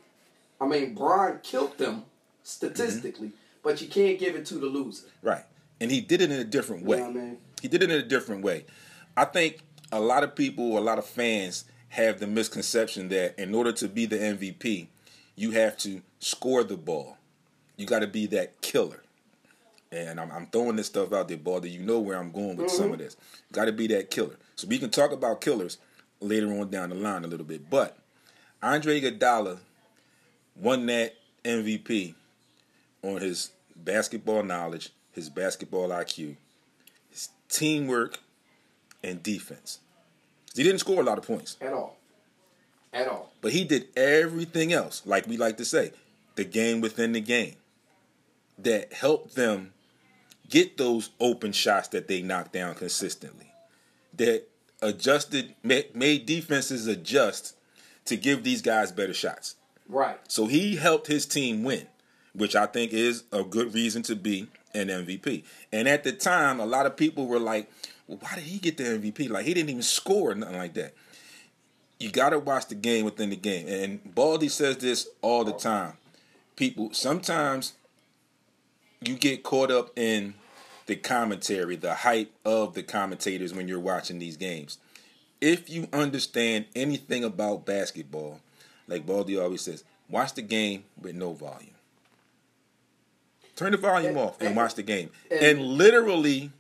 I 0.61 0.67
mean, 0.67 0.95
Bron 0.95 1.39
killed 1.43 1.79
them 1.79 2.05
statistically, 2.43 3.29
mm-hmm. 3.29 3.37
but 3.63 3.81
you 3.81 3.89
can't 3.89 4.19
give 4.19 4.35
it 4.35 4.45
to 4.47 4.57
the 4.57 4.67
loser. 4.67 5.07
Right, 5.23 5.45
and 5.81 5.91
he 5.91 6.01
did 6.01 6.21
it 6.21 6.31
in 6.31 6.39
a 6.39 6.45
different 6.45 6.85
way. 6.85 6.99
You 6.99 7.05
know 7.05 7.11
what 7.11 7.19
I 7.21 7.25
mean? 7.25 7.39
He 7.63 7.69
did 7.69 7.83
it 7.83 7.91
in 7.91 7.97
a 7.99 8.03
different 8.03 8.43
way. 8.43 8.67
I 9.17 9.25
think 9.25 9.61
a 9.93 10.01
lot 10.01 10.25
of 10.25 10.35
people, 10.35 10.77
a 10.79 10.81
lot 10.81 10.99
of 10.99 11.07
fans 11.07 11.65
have 11.91 12.21
the 12.21 12.27
misconception 12.27 13.09
that 13.09 13.39
in 13.39 13.55
order 13.55 13.73
to 13.73 13.89
be 13.89 14.07
the 14.07 14.17
MVP, 14.17 14.89
you 15.35 15.53
have 15.53 15.77
to 15.79 16.03
score 16.19 16.65
the 16.65 16.77
ball. 16.77 17.17
You 17.77 17.87
got 17.87 18.01
to 18.01 18.07
be 18.07 18.27
that 18.27 18.61
killer. 18.61 19.03
And 19.93 20.19
I'm, 20.19 20.31
I'm 20.33 20.47
throwing 20.47 20.77
this 20.77 20.87
stuff 20.87 21.13
out 21.13 21.29
there, 21.29 21.37
Baldy. 21.37 21.71
You 21.71 21.81
know 21.81 22.01
where 22.01 22.19
I'm 22.19 22.33
going 22.33 22.57
with 22.57 22.71
some 22.71 22.87
of 22.87 22.93
mm-hmm. 22.93 23.03
this. 23.03 23.17
Got 23.53 23.67
to 23.67 23.73
be 23.73 23.87
that 23.89 24.11
killer. 24.11 24.37
So 24.57 24.67
we 24.67 24.79
can 24.79 24.91
talk 24.91 25.13
about 25.13 25.41
killers 25.41 25.79
later 26.21 26.49
on 26.59 26.71
down 26.71 26.89
the 26.89 26.97
line 26.97 27.25
a 27.25 27.29
little 27.29 27.47
bit. 27.47 27.71
But 27.71 27.97
Andre 28.63 29.01
Iguodala 29.01 29.59
won 30.57 30.87
that 30.87 31.15
MVP 31.45 32.15
on 33.03 33.21
his 33.21 33.51
basketball 33.77 34.43
knowledge, 34.43 34.91
his 35.13 35.29
basketball 35.29 35.91
IQ, 35.91 36.37
his 37.11 37.29
teamwork, 37.49 38.19
and 39.05 39.23
defense. 39.23 39.79
He 40.57 40.63
didn't 40.63 40.81
score 40.81 41.01
a 41.01 41.05
lot 41.05 41.19
of 41.19 41.27
points, 41.27 41.57
At 41.61 41.73
all. 41.73 41.97
At 42.93 43.09
all. 43.09 43.31
but 43.43 43.53
he 43.53 43.65
did 43.65 43.89
everything 43.97 44.73
else, 44.73 45.03
like 45.05 45.27
we 45.27 45.37
like 45.37 45.57
to 45.59 45.65
say, 45.65 45.93
the 46.37 46.45
game 46.45 46.81
within 46.81 47.13
the 47.13 47.21
game, 47.21 47.57
that 48.59 48.93
helped 48.93 49.35
them 49.35 49.73
get 50.49 50.79
those 50.79 51.11
open 51.21 51.53
shots 51.53 51.89
that 51.89 52.09
they 52.09 52.23
knocked 52.23 52.53
down 52.53 52.75
consistently, 52.75 53.53
that 54.15 54.45
adjusted, 54.81 55.55
made 55.63 56.25
defenses 56.27 56.87
adjust 56.87 57.55
to 58.07 58.17
give 58.17 58.45
these 58.45 58.63
guys 58.63 58.93
better 58.93 59.15
shots. 59.15 59.57
Right. 59.89 60.19
So 60.29 60.47
he 60.47 60.77
helped 60.77 61.07
his 61.07 61.27
team 61.27 61.65
win, 61.65 61.87
which 62.33 62.57
I 62.57 62.67
think 62.67 62.93
is 62.93 63.25
a 63.33 63.43
good 63.45 63.75
reason 63.75 64.03
to 64.05 64.17
be 64.17 64.49
an 64.75 64.89
MVP. 64.89 65.45
And 65.73 65.89
at 65.89 66.05
the 66.05 66.13
time, 66.13 66.61
a 66.61 66.67
lot 66.67 66.87
of 66.87 66.97
people 66.97 67.27
were 67.27 67.39
like, 67.39 67.71
well, 68.07 68.19
why 68.21 68.35
did 68.37 68.45
he 68.45 68.59
get 68.59 68.77
the 68.77 68.85
MVP? 68.85 69.29
Like, 69.31 69.45
he 69.47 69.55
didn't 69.55 69.71
even 69.71 69.83
score 69.83 70.31
or 70.33 70.35
nothing 70.35 70.57
like 70.57 70.75
that. 70.75 70.95
You 71.99 72.11
got 72.11 72.31
to 72.31 72.39
watch 72.39 72.67
the 72.69 72.75
game 72.75 73.05
within 73.05 73.31
the 73.31 73.37
game. 73.37 73.67
And 73.69 74.15
Baldy 74.15 74.49
says 74.49 74.77
this 74.79 75.09
all 75.23 75.45
the 75.45 75.53
time. 75.53 75.95
People, 76.55 76.93
sometimes 76.93 77.73
you 79.01 79.15
get 79.17 79.43
caught 79.43 79.71
up 79.71 79.91
in 79.99 80.35
the 80.87 80.97
commentary, 80.97 81.77
the 81.77 81.95
hype 81.95 82.33
of 82.45 82.75
the 82.75 82.83
commentators 82.83 83.53
when 83.55 83.67
you're 83.67 83.81
watching 83.81 84.19
these 84.19 84.37
games. 84.37 84.79
If 85.41 85.69
you 85.69 85.89
understand 85.93 86.67
anything 86.75 87.25
about 87.25 87.67
basketball, 87.67 88.41
like 88.89 89.05
Baldy 89.05 89.39
always 89.39 89.63
says, 89.63 89.83
watch 90.09 90.35
the 90.35 90.43
game 90.43 90.85
with 91.01 91.15
no 91.15 91.33
volume. 91.33 91.71
Turn 93.55 93.73
the 93.73 93.79
volume 93.79 94.11
And- 94.11 94.19
off 94.19 94.39
and 94.39 94.49
and- 94.49 94.57
watch 94.57 94.75
the 94.75 94.83
game. 94.83 95.11
and- 95.31 95.41
And 95.41 95.61
literally 95.63 96.53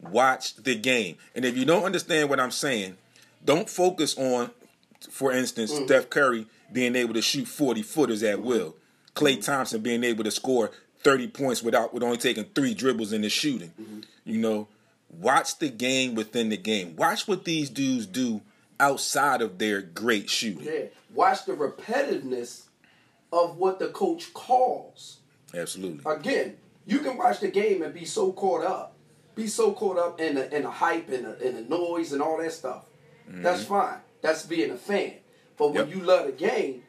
watch 0.00 0.54
the 0.56 0.74
game. 0.74 1.16
And 1.34 1.44
if 1.44 1.56
you 1.56 1.64
don't 1.64 1.84
understand 1.84 2.28
what 2.30 2.40
I'm 2.40 2.50
saying, 2.50 2.96
don't 3.44 3.68
focus 3.68 4.16
on, 4.18 4.50
for 5.10 5.32
instance, 5.32 5.72
Mm-hmm. 5.72 5.86
Steph 5.86 6.10
Curry 6.10 6.46
being 6.72 6.96
able 6.96 7.14
to 7.14 7.22
shoot 7.22 7.46
40 7.48 7.82
footers 7.82 8.22
at 8.22 8.42
will, 8.42 8.76
Klay 9.14 9.32
Mm-hmm. 9.34 9.40
Thompson 9.42 9.80
being 9.80 10.04
able 10.04 10.24
to 10.24 10.30
score 10.30 10.70
30 11.02 11.28
points 11.28 11.62
without 11.62 11.94
with 11.94 12.02
only 12.02 12.16
taking 12.18 12.44
three 12.54 12.74
dribbles 12.74 13.12
in 13.12 13.22
the 13.22 13.28
shooting. 13.28 13.72
Mm-hmm. 13.80 14.00
You 14.24 14.38
know, 14.38 14.68
watch 15.10 15.58
the 15.58 15.68
game 15.70 16.14
within 16.14 16.48
the 16.48 16.56
game. 16.56 16.96
Watch 16.96 17.26
what 17.28 17.44
these 17.44 17.70
dudes 17.70 18.06
do 18.06 18.40
outside 18.80 19.40
of 19.42 19.58
their 19.58 19.80
great 19.80 20.28
shooting. 20.28 20.64
Yeah. 20.64 20.86
Watch 21.14 21.46
the 21.46 21.52
repetitiveness 21.52 22.64
of 23.32 23.56
what 23.56 23.78
the 23.78 23.88
coach 23.88 24.32
calls. 24.34 25.18
Absolutely. 25.54 26.00
Again, 26.10 26.56
you 26.86 26.98
can 27.00 27.16
watch 27.16 27.40
the 27.40 27.48
game 27.48 27.82
and 27.82 27.94
be 27.94 28.04
so 28.04 28.32
caught 28.32 28.64
up, 28.64 28.94
be 29.38 29.46
so 29.46 29.72
caught 29.72 29.96
up 29.98 30.20
in 30.20 30.34
the 30.34 30.54
in 30.54 30.62
the 30.64 30.70
hype 30.70 31.08
and 31.08 31.24
the, 31.24 31.46
and 31.46 31.56
the 31.56 31.76
noise 31.76 32.12
and 32.12 32.20
all 32.20 32.38
that 32.38 32.52
stuff. 32.52 32.84
Mm-hmm. 33.28 33.42
That's 33.42 33.64
fine. 33.64 33.98
That's 34.20 34.44
being 34.44 34.70
a 34.70 34.76
fan. 34.76 35.14
But 35.56 35.68
when 35.68 35.88
Yep. 35.88 35.96
you 35.96 36.02
love 36.02 36.26
the 36.26 36.32
game, 36.32 36.82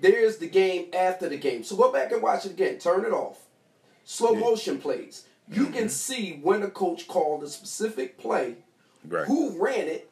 there's 0.00 0.38
the 0.38 0.48
game 0.48 0.88
after 0.92 1.28
the 1.28 1.36
game. 1.36 1.62
So 1.64 1.76
go 1.76 1.92
back 1.92 2.10
and 2.12 2.22
watch 2.22 2.46
it 2.46 2.52
again. 2.52 2.78
Turn 2.78 3.04
it 3.04 3.12
off. 3.12 3.38
Slow 4.04 4.34
motion 4.34 4.78
plays. 4.78 5.24
You 5.48 5.66
can 5.66 5.84
mm-hmm. 5.84 5.88
see 5.88 6.40
when 6.42 6.62
a 6.62 6.70
coach 6.70 7.06
called 7.06 7.42
a 7.42 7.48
specific 7.48 8.18
play, 8.18 8.56
Right. 9.06 9.26
who 9.26 9.50
ran 9.62 9.86
it. 9.88 10.10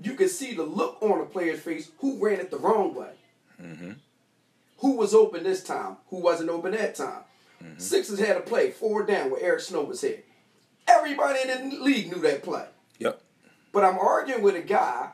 You 0.00 0.14
can 0.14 0.28
see 0.28 0.54
the 0.54 0.62
look 0.62 0.98
on 1.02 1.20
a 1.20 1.24
player's 1.24 1.60
face 1.60 1.90
who 1.98 2.18
ran 2.24 2.38
it 2.40 2.50
the 2.50 2.58
wrong 2.58 2.94
way. 2.94 3.12
Mm-hmm. 3.60 3.92
Who 4.78 4.96
was 4.96 5.14
open 5.14 5.42
this 5.42 5.64
time? 5.64 5.96
Who 6.10 6.18
wasn't 6.18 6.50
open 6.50 6.72
that 6.72 6.94
time? 6.94 7.22
Sixers 7.76 8.20
had 8.20 8.36
a 8.36 8.40
play, 8.40 8.70
four 8.70 9.04
down, 9.04 9.30
where 9.30 9.42
Eric 9.42 9.60
Snow 9.60 9.82
was 9.82 10.00
here. 10.00 10.22
Everybody 10.88 11.38
in 11.48 11.70
the 11.70 11.76
league 11.76 12.10
knew 12.10 12.20
that 12.22 12.42
play. 12.42 12.66
Yep. 12.98 13.20
But 13.72 13.84
I'm 13.84 13.98
arguing 13.98 14.42
with 14.42 14.56
a 14.56 14.62
guy, 14.62 15.10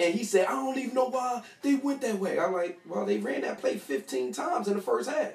and 0.00 0.14
he 0.14 0.24
said, 0.24 0.46
I 0.46 0.52
don't 0.52 0.78
even 0.78 0.94
know 0.94 1.08
why 1.10 1.42
they 1.62 1.74
went 1.74 2.00
that 2.00 2.18
way. 2.18 2.38
I'm 2.38 2.52
like, 2.52 2.80
well, 2.86 3.04
they 3.04 3.18
ran 3.18 3.42
that 3.42 3.60
play 3.60 3.76
15 3.76 4.32
times 4.32 4.68
in 4.68 4.74
the 4.76 4.82
first 4.82 5.08
half. 5.10 5.32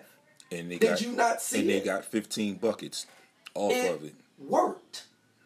And 0.51 0.71
they 0.71 0.77
Did 0.77 0.89
got, 0.89 1.01
you 1.01 1.11
not 1.13 1.41
see 1.41 1.61
and 1.61 1.69
they 1.69 1.77
it? 1.77 1.85
got 1.85 2.05
15 2.05 2.55
buckets 2.55 3.05
off 3.55 3.71
It 3.71 3.91
of 3.91 4.03
it. 4.03 4.13
worked. 4.39 5.03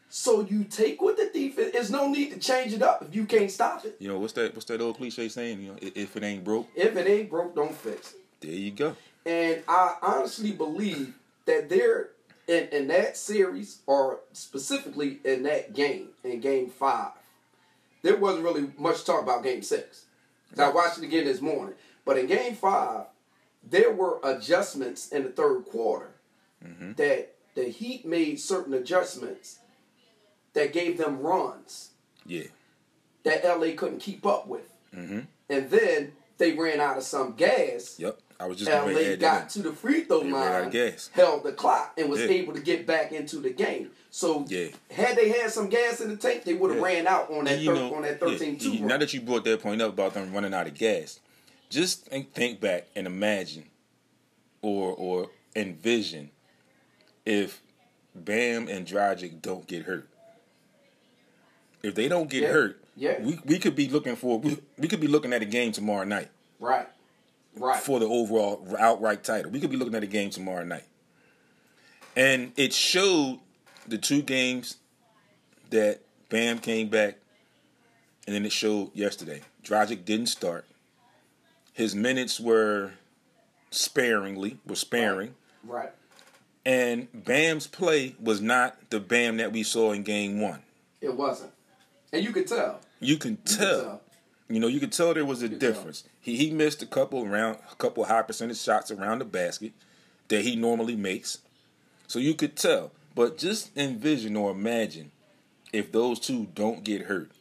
So 0.10 0.42
you 0.42 0.64
take 0.64 1.02
what 1.02 1.18
the 1.18 1.30
defense. 1.34 1.72
There's 1.74 1.92
no 1.92 2.08
need 2.10 2.32
to 2.32 2.40
change 2.40 2.74
it 2.74 2.82
up 2.82 3.04
if 3.08 3.14
you 3.14 3.26
can't 3.26 3.52
stop 3.52 3.86
it. 3.86 3.98
You 4.00 4.08
know 4.08 4.18
what's 4.20 4.34
that? 4.34 4.54
What's 4.56 4.66
that 4.66 4.82
old 4.82 4.98
cliche 4.98 5.28
saying? 5.30 5.62
You 5.62 5.72
know, 5.74 5.78
if 5.82 6.16
it 6.16 6.24
ain't 6.24 6.44
broke, 6.44 6.68
If 6.76 6.96
it 6.96 7.08
ain't 7.08 7.30
broke, 7.30 7.56
don't 7.56 7.76
fix 7.76 8.14
it. 8.14 8.20
there 8.42 8.52
you 8.52 8.72
go. 8.72 8.96
And 9.26 9.62
I 9.68 9.96
honestly 10.02 10.54
believe 10.54 11.14
that 11.46 11.70
there 11.70 12.10
in, 12.48 12.68
in 12.70 12.88
that 12.88 13.18
series, 13.18 13.82
or 13.86 14.22
specifically 14.34 15.20
in 15.24 15.44
that 15.44 15.74
game, 15.74 16.10
in 16.24 16.40
game 16.40 16.70
five, 16.70 17.12
there 18.02 18.18
wasn't 18.18 18.44
really 18.46 18.72
much 18.78 19.04
talk 19.04 19.22
about 19.22 19.44
game 19.44 19.62
six. 19.62 20.06
I 20.58 20.70
watched 20.70 20.98
it 20.98 21.04
again 21.04 21.26
this 21.26 21.42
morning. 21.42 21.76
But 22.06 22.18
in 22.18 22.28
game 22.28 22.56
five, 22.56 23.08
there 23.70 23.92
were 23.92 24.20
adjustments 24.24 25.10
in 25.10 25.24
the 25.24 25.30
third 25.30 25.66
quarter 25.66 26.12
mm-hmm. 26.66 26.94
that 26.94 27.36
the 27.54 27.66
Heat 27.66 28.06
made 28.06 28.40
certain 28.40 28.74
adjustments 28.74 29.60
that 30.54 30.72
gave 30.72 30.98
them 30.98 31.20
runs 31.20 31.92
Yeah. 32.26 32.46
that 33.24 33.44
LA 33.44 33.76
couldn't 33.76 34.00
keep 34.00 34.26
up 34.26 34.48
with. 34.48 34.72
Mm-hmm. 34.96 35.20
And 35.50 35.70
then 35.70 36.14
they 36.38 36.54
ran 36.54 36.80
out 36.80 36.98
of 36.98 37.04
some 37.04 37.34
gas. 37.34 38.00
Yep. 38.00 38.20
I 38.40 38.46
was 38.46 38.58
just 38.60 38.70
LA 38.70 39.16
got 39.16 39.20
that. 39.20 39.50
to 39.50 39.64
the 39.64 39.72
free 39.74 40.02
throw 40.04 40.20
They 40.20 40.32
ran 40.32 40.66
out 40.66 40.74
line, 40.74 40.94
held 41.14 41.44
the 41.44 41.52
clock, 41.54 41.94
and 41.98 42.08
was 42.10 42.20
Yeah. 42.22 42.28
able 42.28 42.54
to 42.54 42.60
get 42.62 42.86
back 42.86 43.12
into 43.12 43.38
the 43.38 43.50
game. 43.50 43.90
So 44.12 44.46
Yeah. 44.48 44.68
had 44.92 45.18
they 45.18 45.30
had 45.30 45.52
some 45.52 45.70
gas 45.70 46.02
in 46.02 46.10
the 46.10 46.18
tank, 46.18 46.44
they 46.44 46.54
would 46.54 46.70
have 46.72 46.80
Yeah. 46.80 46.86
ran 46.86 47.08
out 47.08 47.32
on 47.32 47.46
that 47.46 47.58
thir- 47.58 47.74
know, 47.74 47.96
on 47.96 48.04
that 48.04 48.20
13-2 48.20 48.74
you- 48.74 48.86
now 48.86 48.98
that 48.98 49.12
you 49.14 49.22
brought 49.22 49.44
that 49.46 49.62
point 49.62 49.82
up 49.82 49.90
about 49.94 50.14
them 50.14 50.32
running 50.34 50.54
out 50.54 50.68
of 50.68 50.76
gas, 50.76 51.20
just 51.70 52.06
think, 52.06 52.34
think 52.34 52.60
back 52.62 52.88
and 52.96 53.08
imagine, 53.08 53.66
or 54.62 54.94
or 54.94 55.32
envision, 55.56 56.30
if 57.26 57.62
Bam 58.14 58.68
and 58.68 58.86
Dragic 58.88 59.42
don't 59.42 59.66
get 59.68 59.84
hurt. 59.84 60.08
If 61.84 61.94
they 61.96 62.08
don't 62.08 62.30
get 62.30 62.44
hurt, 62.50 62.82
yeah. 62.96 63.20
we 63.22 63.40
we 63.46 63.60
could 63.60 63.76
be 63.76 63.88
looking 63.90 64.16
for 64.16 64.40
we, 64.40 64.58
we 64.78 64.88
could 64.88 65.00
be 65.00 65.08
looking 65.08 65.34
at 65.34 65.42
a 65.42 65.46
game 65.46 65.72
tomorrow 65.72 66.04
night 66.04 66.30
right, 66.60 66.88
right. 67.60 67.80
for 67.80 68.00
the 68.00 68.08
overall 68.08 68.66
outright 68.80 69.24
title. 69.24 69.52
We 69.52 69.60
could 69.60 69.72
be 69.72 69.78
looking 69.78 69.96
at 69.96 70.04
a 70.04 70.08
game 70.08 70.30
tomorrow 70.30 70.64
night. 70.64 70.86
And 72.16 72.52
it 72.58 72.74
showed 72.74 73.40
the 73.88 73.98
two 73.98 74.22
games 74.22 74.78
that 75.70 76.02
Bam 76.30 76.60
came 76.60 76.90
back, 76.90 77.18
and 78.26 78.36
then 78.36 78.46
it 78.46 78.52
showed 78.52 78.92
yesterday. 78.94 79.42
Dragic 79.64 80.04
didn't 80.06 80.28
start. 80.28 80.66
His 81.74 81.94
minutes 81.94 82.40
were 82.40 82.94
sparingly, 83.70 84.58
were 84.66 84.76
sparing, 84.76 85.36
right. 85.64 85.92
And 86.66 87.08
Bam's 87.14 87.68
play 87.68 88.16
was 88.20 88.42
not 88.42 88.90
the 88.90 89.00
Bam 89.00 89.38
that 89.38 89.54
we 89.54 89.64
saw 89.64 89.94
in 89.94 90.04
game 90.04 90.42
one. 90.42 90.64
It 91.00 91.16
wasn't, 91.16 91.52
and 92.12 92.24
you 92.26 92.32
could 92.34 92.48
tell. 92.48 92.80
You 93.00 93.18
can 93.18 93.32
You 93.32 93.38
could 93.38 93.46
tell. 93.46 94.02
You 94.50 94.62
know, 94.62 94.68
you 94.68 94.80
could 94.80 94.94
tell 94.94 95.14
there 95.14 95.26
was 95.26 95.42
a 95.42 95.50
difference. 95.50 96.06
He 96.22 96.38
he 96.38 96.52
missed 96.52 96.82
a 96.82 96.86
couple 96.86 97.26
around 97.26 97.58
a 97.72 97.76
couple 97.76 98.06
high 98.06 98.22
percentage 98.22 98.60
shots 98.60 98.92
around 98.92 99.20
the 99.20 99.26
basket 99.26 99.74
that 100.30 100.44
he 100.44 100.56
normally 100.56 100.96
makes. 100.96 101.40
So 102.08 102.20
you 102.20 102.34
could 102.34 102.56
tell. 102.56 102.92
But 103.14 103.38
just 103.38 103.76
envision 103.78 104.36
or 104.36 104.52
imagine 104.52 105.12
if 105.74 105.92
those 105.92 106.20
two 106.20 106.48
don't 106.54 106.84
get 106.84 107.04
hurt. 107.04 107.32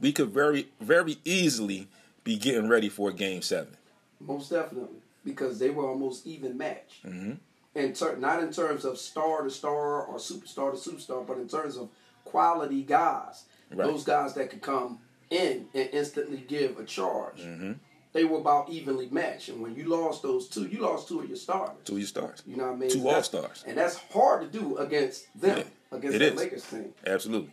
We 0.00 0.12
could 0.12 0.30
very 0.30 0.68
very 0.80 1.18
easily 1.24 1.88
be 2.24 2.36
getting 2.36 2.68
ready 2.68 2.88
for 2.88 3.10
a 3.10 3.12
game 3.12 3.42
seven. 3.42 3.76
Most 4.20 4.50
definitely, 4.50 5.00
because 5.24 5.58
they 5.58 5.70
were 5.70 5.86
almost 5.86 6.26
even 6.26 6.56
match. 6.56 7.00
Mm-hmm. 7.04 7.32
In 7.74 7.92
ter- 7.92 8.16
not 8.16 8.42
in 8.42 8.52
terms 8.52 8.84
of 8.84 8.96
star 8.96 9.42
to 9.42 9.50
star 9.50 10.02
or 10.04 10.16
superstar 10.16 10.72
to 10.72 10.90
superstar, 10.90 11.26
but 11.26 11.36
in 11.36 11.48
terms 11.48 11.76
of 11.76 11.90
quality 12.24 12.82
guys. 12.82 13.44
Right. 13.70 13.86
Those 13.86 14.04
guys 14.04 14.34
that 14.34 14.50
could 14.50 14.62
come 14.62 14.98
in 15.30 15.66
and 15.74 15.88
instantly 15.92 16.44
give 16.48 16.78
a 16.78 16.84
charge. 16.84 17.40
Mm-hmm. 17.40 17.72
They 18.12 18.24
were 18.24 18.38
about 18.38 18.70
evenly 18.70 19.08
matched, 19.10 19.50
and 19.50 19.60
when 19.60 19.74
you 19.76 19.84
lost 19.84 20.22
those 20.22 20.48
two, 20.48 20.66
you 20.66 20.80
lost 20.80 21.08
two 21.08 21.20
of 21.20 21.28
your 21.28 21.36
starters. 21.36 21.76
Two 21.84 21.92
of 21.94 21.98
your 21.98 22.08
stars. 22.08 22.42
You 22.46 22.56
know 22.56 22.64
what 22.68 22.72
I 22.72 22.76
mean? 22.76 22.90
Two 22.90 23.06
all-stars. 23.08 23.64
and 23.66 23.76
that's 23.76 23.96
hard 23.96 24.40
to 24.50 24.58
do 24.58 24.78
against 24.78 25.26
them, 25.38 25.58
Yeah, 25.58 25.96
against 25.96 26.18
the. 26.18 26.30
Lakers 26.30 26.64
team. 26.64 26.94
Absolutely. 27.06 27.50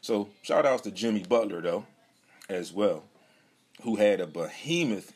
So 0.00 0.28
shout 0.42 0.66
outs 0.66 0.82
to 0.82 0.90
Jimmy 0.90 1.22
Butler 1.22 1.62
though, 1.62 1.86
as 2.48 2.72
well, 2.72 3.04
who 3.82 3.96
had 3.96 4.20
a 4.20 4.26
behemoth 4.26 5.12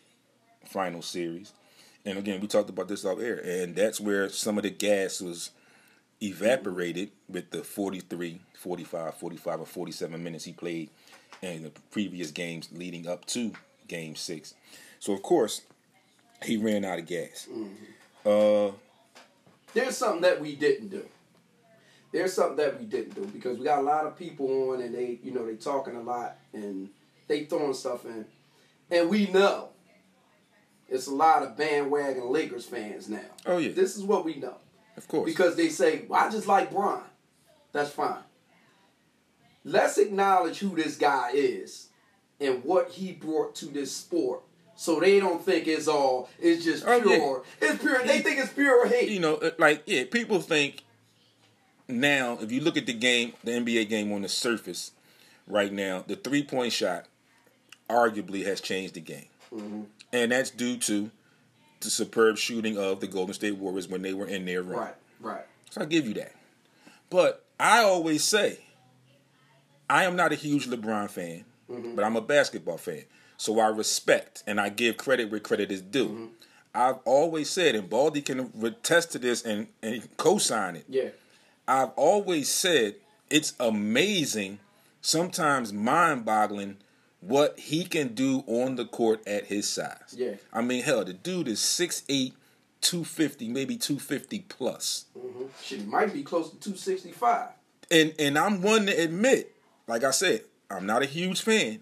final 0.64 1.02
series. 1.02 1.52
And 2.06 2.16
again, 2.16 2.40
we 2.40 2.46
talked 2.46 2.70
about 2.70 2.88
this 2.88 3.04
off 3.04 3.20
air, 3.20 3.36
and 3.44 3.74
that's 3.76 4.00
where 4.00 4.28
some 4.30 4.56
of 4.56 4.62
the 4.62 4.70
gas 4.70 5.20
was 5.20 5.50
evaporated 6.22 7.10
with 7.28 7.50
the 7.50 7.62
43, 7.62 8.40
45, 8.54 9.14
45, 9.14 9.60
or 9.60 9.66
47 9.66 10.22
minutes 10.22 10.44
he 10.44 10.52
played 10.52 10.90
in 11.42 11.62
the 11.62 11.72
previous 11.90 12.30
games 12.30 12.68
leading 12.72 13.06
up 13.06 13.24
to 13.26 13.52
game 13.86 14.16
six. 14.16 14.54
So, 14.98 15.12
of 15.12 15.22
course, 15.22 15.62
he 16.44 16.56
ran 16.56 16.84
out 16.84 16.98
of 16.98 17.06
gas. 17.06 17.48
Uh, 18.24 18.70
There's 19.74 19.96
something 19.96 20.22
that 20.22 20.40
we 20.40 20.56
didn't 20.56 20.88
do. 20.88 21.04
There's 22.12 22.32
something 22.32 22.56
that 22.56 22.78
we 22.80 22.86
didn't 22.86 23.14
do 23.14 23.26
because 23.26 23.58
we 23.58 23.64
got 23.64 23.80
a 23.80 23.82
lot 23.82 24.06
of 24.06 24.16
people 24.16 24.70
on 24.70 24.80
and 24.80 24.94
they, 24.94 25.18
you 25.22 25.30
know, 25.30 25.46
they 25.46 25.56
talking 25.56 25.94
a 25.94 26.00
lot 26.02 26.38
and 26.52 26.88
they 27.26 27.44
throwing 27.44 27.74
stuff 27.74 28.06
in, 28.06 28.24
and 28.90 29.10
we 29.10 29.26
know 29.26 29.68
it's 30.88 31.06
a 31.06 31.14
lot 31.14 31.42
of 31.42 31.56
bandwagon 31.56 32.30
Lakers 32.32 32.64
fans 32.64 33.08
now. 33.10 33.20
Oh, 33.44 33.58
yeah. 33.58 33.72
This 33.72 33.96
is 33.96 34.02
what 34.02 34.24
we 34.24 34.36
know 34.36 34.56
of 34.96 35.06
course. 35.06 35.26
because 35.30 35.54
they 35.54 35.68
say, 35.68 36.04
well, 36.08 36.26
"I 36.26 36.30
just 36.30 36.46
like 36.46 36.70
Bron." 36.70 37.02
That's 37.72 37.90
fine. 37.90 38.22
Let's 39.64 39.98
acknowledge 39.98 40.58
who 40.58 40.74
this 40.76 40.96
guy 40.96 41.30
is 41.34 41.88
and 42.40 42.64
what 42.64 42.90
he 42.90 43.12
brought 43.12 43.54
to 43.56 43.66
this 43.66 43.92
sport. 43.92 44.42
So 44.76 45.00
they 45.00 45.18
don't 45.18 45.44
think 45.44 45.66
it's 45.66 45.88
all 45.88 46.28
it's 46.38 46.64
just 46.64 46.84
Oh, 46.86 46.96
yeah. 46.96 47.02
pure. 47.02 47.42
It's 47.60 47.82
pure. 47.82 48.02
They 48.04 48.20
think 48.20 48.38
it's 48.38 48.52
pure 48.52 48.86
hate. 48.86 49.08
you 49.10 49.18
know, 49.20 49.34
uh, 49.36 49.50
like 49.58 49.82
yeah, 49.86 50.04
people 50.10 50.40
think 50.40 50.84
now 51.88 52.38
if 52.40 52.52
you 52.52 52.60
look 52.60 52.76
at 52.76 52.86
the 52.86 52.92
game, 52.92 53.32
the 53.44 53.52
NBA 53.52 53.88
game 53.88 54.12
on 54.12 54.22
the 54.22 54.28
surface 54.28 54.92
right 55.46 55.72
now, 55.72 56.04
the 56.06 56.14
three 56.16 56.42
point 56.44 56.72
shot 56.72 57.06
arguably 57.90 58.44
has 58.46 58.60
changed 58.60 58.94
the 58.94 59.00
game, 59.00 59.86
and 60.12 60.30
that's 60.32 60.50
due 60.50 60.76
to 60.76 61.10
the 61.80 61.90
superb 61.90 62.36
shooting 62.36 62.76
of 62.78 63.00
the 63.00 63.06
Golden 63.06 63.34
State 63.34 63.56
Warriors 63.56 63.88
when 63.88 64.02
they 64.02 64.12
were 64.12 64.26
in 64.26 64.44
their 64.44 64.62
run. 64.62 64.78
Right, 64.78 64.94
right. 65.20 65.46
So 65.70 65.80
I 65.80 65.84
give 65.86 66.06
you 66.06 66.14
that, 66.14 66.32
but 67.10 67.44
I 67.58 67.82
always 67.82 68.22
say 68.24 68.58
I 69.90 70.04
am 70.04 70.16
not 70.16 70.32
a 70.32 70.34
huge 70.34 70.66
LeBron 70.66 71.10
fan, 71.10 71.44
but 71.94 72.04
I'm 72.04 72.16
a 72.16 72.20
basketball 72.20 72.78
fan. 72.78 73.04
So 73.36 73.60
I 73.60 73.68
respect 73.68 74.42
and 74.46 74.60
I 74.60 74.68
give 74.68 74.96
credit 74.96 75.30
where 75.30 75.40
credit 75.40 75.70
is 75.70 75.80
due. 75.82 76.30
I've 76.74 76.98
always 77.04 77.48
said, 77.48 77.74
and 77.74 77.88
Baldy 77.88 78.20
can 78.20 78.52
attest 78.62 79.12
to 79.12 79.18
this 79.18 79.42
and, 79.44 79.68
and 79.82 80.08
co-sign 80.16 80.76
it. 80.76 80.84
Yeah. 80.88 81.10
I've 81.66 81.90
always 81.96 82.48
said 82.48 82.96
it's 83.30 83.54
amazing, 83.60 84.58
sometimes 85.00 85.72
mind-boggling, 85.72 86.76
what 87.20 87.58
he 87.58 87.84
can 87.84 88.14
do 88.14 88.44
on 88.46 88.76
the 88.76 88.84
court 88.84 89.26
at 89.26 89.46
his 89.46 89.68
size. 89.68 90.14
Yeah. 90.16 90.34
I 90.52 90.62
mean, 90.62 90.82
hell, 90.82 91.04
the 91.04 91.12
dude 91.14 91.48
is 91.48 91.58
6'8", 91.60 92.32
250, 92.80 93.48
maybe 93.48 93.76
250 93.76 94.40
plus. 94.48 95.06
hmm 95.18 95.46
Shit, 95.62 95.80
he 95.80 95.86
might 95.86 96.12
be 96.12 96.22
close 96.22 96.50
to 96.50 96.56
265. 96.56 97.48
And 97.90 98.14
and 98.18 98.38
I'm 98.38 98.62
one 98.62 98.86
to 98.86 98.92
admit, 98.92 99.54
like 99.88 100.04
I 100.04 100.10
said, 100.10 100.42
I'm 100.70 100.86
not 100.86 101.02
a 101.02 101.06
huge 101.06 101.40
fan 101.40 101.80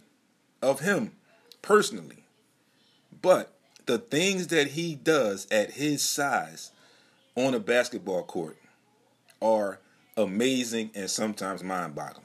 of 0.63 0.81
him 0.81 1.13
personally. 1.61 2.25
But 3.21 3.53
the 3.87 3.99
things 3.99 4.47
that 4.49 4.69
he 4.69 4.95
does 4.95 5.47
at 5.51 5.73
his 5.73 6.03
size 6.03 6.71
on 7.35 7.53
a 7.53 7.61
basketball 7.61 8.23
court 8.23 8.57
are 9.43 9.81
amazing 10.17 10.91
and 10.95 11.11
sometimes 11.11 11.63
mind-boggling. 11.63 12.25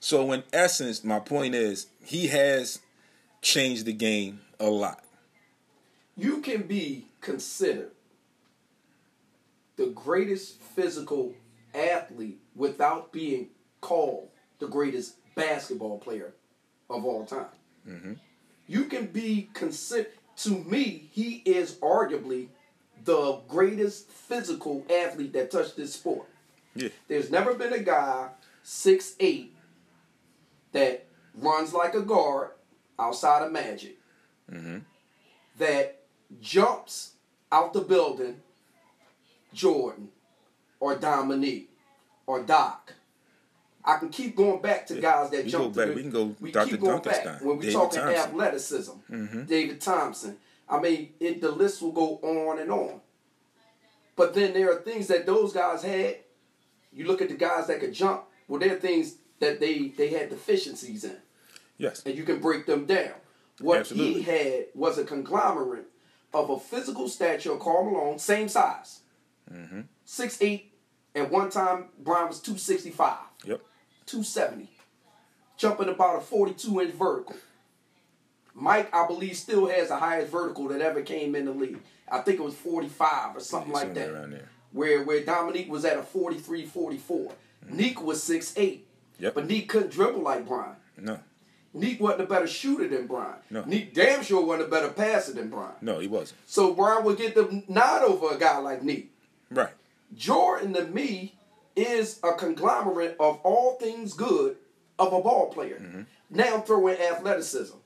So 0.00 0.32
in 0.32 0.42
essence, 0.52 1.04
my 1.04 1.20
point 1.20 1.54
is 1.54 1.86
he 2.02 2.28
has 2.28 2.80
changed 3.42 3.84
the 3.84 3.92
game 3.92 4.40
a 4.58 4.66
lot. 4.68 5.04
You 6.16 6.40
can 6.40 6.62
be 6.62 7.06
considered 7.20 7.92
the 9.76 9.86
greatest 9.86 10.60
physical 10.60 11.34
athlete 11.74 12.40
without 12.54 13.12
being 13.12 13.48
called 13.80 14.29
the 14.60 14.68
greatest 14.68 15.16
basketball 15.34 15.98
player 15.98 16.32
of 16.88 17.04
all 17.04 17.24
time. 17.24 17.46
Mm-hmm. 17.88 18.12
You 18.66 18.84
can 18.84 19.06
be 19.06 19.50
considered, 19.52 20.12
to 20.38 20.50
me, 20.50 21.08
he 21.12 21.42
is 21.44 21.74
arguably 21.76 22.48
the 23.04 23.40
greatest 23.48 24.08
physical 24.10 24.84
athlete 24.90 25.32
that 25.32 25.50
touched 25.50 25.76
this 25.76 25.94
sport. 25.94 26.28
Yeah. 26.74 26.90
There's 27.08 27.30
never 27.30 27.54
been 27.54 27.72
a 27.72 27.80
guy 27.80 28.28
six 28.62 29.16
eight 29.18 29.56
that 30.72 31.06
runs 31.34 31.72
like 31.72 31.94
a 31.94 32.02
guard 32.02 32.50
outside 32.98 33.42
of 33.42 33.50
Magic 33.50 33.98
mm-hmm. 34.50 34.78
that 35.58 36.02
jumps 36.40 37.14
out 37.50 37.72
the 37.72 37.80
building 37.80 38.40
Jordan 39.52 40.10
or 40.78 40.94
Dominique 40.94 41.70
or 42.26 42.42
Doc. 42.42 42.94
I 43.84 43.96
can 43.96 44.10
keep 44.10 44.36
going 44.36 44.60
back 44.60 44.86
to 44.88 45.00
guys 45.00 45.30
that 45.30 45.44
We 45.44 45.50
jump. 45.50 45.74
go 45.74 45.86
back- 45.86 45.94
we 45.96 46.02
can 46.02 46.10
go 46.10 46.36
We 46.40 46.50
Dr. 46.52 46.70
keep 46.72 46.80
going 46.80 47.00
back 47.02 47.24
Dunkenstein, 47.24 47.42
when 47.42 47.56
we 47.58 47.66
David 47.66 47.72
talking 47.72 48.00
Thompson. 48.00 48.16
athleticism. 48.30 49.42
David 49.46 49.80
Thompson. 49.80 50.36
I 50.68 50.78
mean, 50.80 51.14
it, 51.18 51.40
the 51.40 51.50
list 51.50 51.80
will 51.82 51.92
go 51.92 52.16
on 52.22 52.58
and 52.58 52.70
on. 52.70 53.00
But 54.16 54.34
then 54.34 54.52
there 54.52 54.70
are 54.70 54.80
things 54.82 55.06
that 55.08 55.26
those 55.26 55.52
guys 55.52 55.82
had. 55.82 56.18
You 56.92 57.06
look 57.06 57.22
at 57.22 57.28
the 57.28 57.34
guys 57.36 57.66
that 57.68 57.80
could 57.80 57.92
jump. 57.94 58.24
Well, 58.48 58.60
there 58.60 58.74
are 58.76 58.78
things 58.78 59.14
that 59.38 59.60
they 59.60 59.88
they 59.88 60.08
had 60.08 60.28
deficiencies 60.28 61.04
in, 61.04 61.16
Yes. 61.78 62.02
and 62.04 62.16
you 62.16 62.24
can 62.24 62.40
break 62.40 62.66
them 62.66 62.84
down. 62.84 63.14
What 63.60 63.78
Absolutely. 63.80 64.14
he 64.14 64.22
had 64.22 64.66
was 64.74 64.98
a 64.98 65.04
conglomerate 65.04 65.86
of 66.34 66.50
a 66.50 66.58
physical 66.58 67.08
stature. 67.08 67.56
Karl 67.56 67.84
Malone, 67.90 68.18
same 68.18 68.48
size, 68.48 69.00
Mm-hmm. 69.50 69.82
six 70.04 70.38
eight. 70.42 70.66
At 71.14 71.30
one 71.30 71.50
time, 71.50 71.86
Bron 71.98 72.28
was 72.28 72.40
two 72.40 72.58
sixty 72.58 72.90
five. 72.90 73.18
Yep. 73.44 73.60
270. 74.10 74.68
Jumping 75.56 75.88
about 75.88 76.18
a 76.18 76.20
42 76.20 76.80
inch 76.80 76.94
vertical. 76.94 77.36
Mike, 78.54 78.92
I 78.94 79.06
believe, 79.06 79.36
still 79.36 79.68
has 79.68 79.88
the 79.88 79.96
highest 79.96 80.32
vertical 80.32 80.68
that 80.68 80.80
ever 80.80 81.02
came 81.02 81.34
in 81.34 81.44
the 81.44 81.52
league. 81.52 81.80
I 82.10 82.20
think 82.20 82.40
it 82.40 82.42
was 82.42 82.54
45 82.54 83.36
or 83.36 83.40
something 83.40 83.72
like 83.72 83.94
that. 83.94 84.42
Where 84.72 85.04
where 85.04 85.24
Dominique 85.24 85.70
was 85.70 85.84
at 85.84 85.98
a 85.98 86.02
43, 86.02 86.64
44. 86.66 87.32
Mm-hmm. 87.64 87.76
Neek 87.76 88.02
was 88.02 88.22
6'8. 88.24 88.80
Yep. 89.18 89.34
But 89.34 89.46
Neek 89.46 89.68
couldn't 89.68 89.90
dribble 89.90 90.22
like 90.22 90.46
Bron. 90.46 90.76
No. 90.96 91.18
Neek 91.72 92.00
wasn't 92.00 92.22
a 92.22 92.26
better 92.26 92.46
shooter 92.46 92.88
than 92.88 93.06
Bron. 93.06 93.34
No. 93.50 93.64
Neek 93.64 93.94
damn 93.94 94.22
sure 94.22 94.44
wasn't 94.44 94.68
a 94.68 94.70
better 94.70 94.88
passer 94.88 95.32
than 95.32 95.50
Bron. 95.50 95.72
No, 95.80 95.98
he 95.98 96.08
wasn't. 96.08 96.40
So 96.46 96.74
Bron 96.74 97.04
would 97.04 97.18
get 97.18 97.34
the 97.34 97.62
nod 97.68 98.02
over 98.02 98.34
a 98.34 98.38
guy 98.38 98.58
like 98.58 98.82
Neek. 98.82 99.12
Right. 99.50 99.72
Jordan 100.16 100.72
to 100.74 100.84
me 100.86 101.34
is 101.76 102.20
a 102.22 102.32
conglomerate 102.32 103.16
of 103.20 103.40
all 103.42 103.74
things 103.74 104.12
good 104.14 104.56
of 104.98 105.12
a 105.12 105.20
ball 105.20 105.50
player. 105.50 106.06
Now 106.30 106.60
throw 106.60 106.88
in 106.88 107.00
athleticism. 107.00 107.76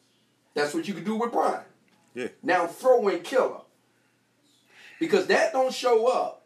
That's 0.55 0.75
what 0.75 0.87
you 0.87 0.95
can 0.95 1.05
do 1.05 1.17
with 1.17 1.33
Bron. 1.33 1.61
Yeah. 2.15 2.29
Now 2.43 2.67
throw 2.67 3.09
in 3.09 3.21
killer. 3.23 3.61
Because 5.01 5.27
that 5.27 5.53
don't 5.53 5.73
show 5.75 6.07
up 6.07 6.45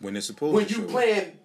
When 0.00 0.16
it's 0.16 0.26
supposed 0.26 0.54
when 0.54 0.66
to 0.66 0.74
you 0.74 0.86
playing 0.86 1.38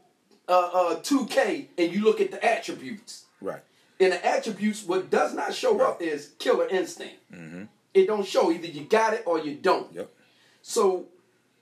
uh, 0.47 0.69
uh, 0.73 0.95
2K 1.01 1.67
and 1.77 1.93
you 1.93 2.03
look 2.03 2.19
at 2.19 2.31
the 2.31 2.43
attributes. 2.43 3.25
Right. 3.41 3.61
And 3.99 4.13
the 4.13 4.25
attributes, 4.25 4.83
what 4.85 5.09
does 5.09 5.33
not 5.33 5.53
show 5.53 5.81
up 5.81 6.01
is 6.01 6.33
killer 6.39 6.67
instinct. 6.67 7.15
It 7.93 8.07
don't 8.07 8.25
show 8.25 8.51
either 8.51 8.67
you 8.67 8.83
got 8.83 9.13
it 9.13 9.23
or 9.25 9.39
you 9.39 9.55
don't. 9.55 9.93
Yep. 9.93 10.11
So 10.61 11.07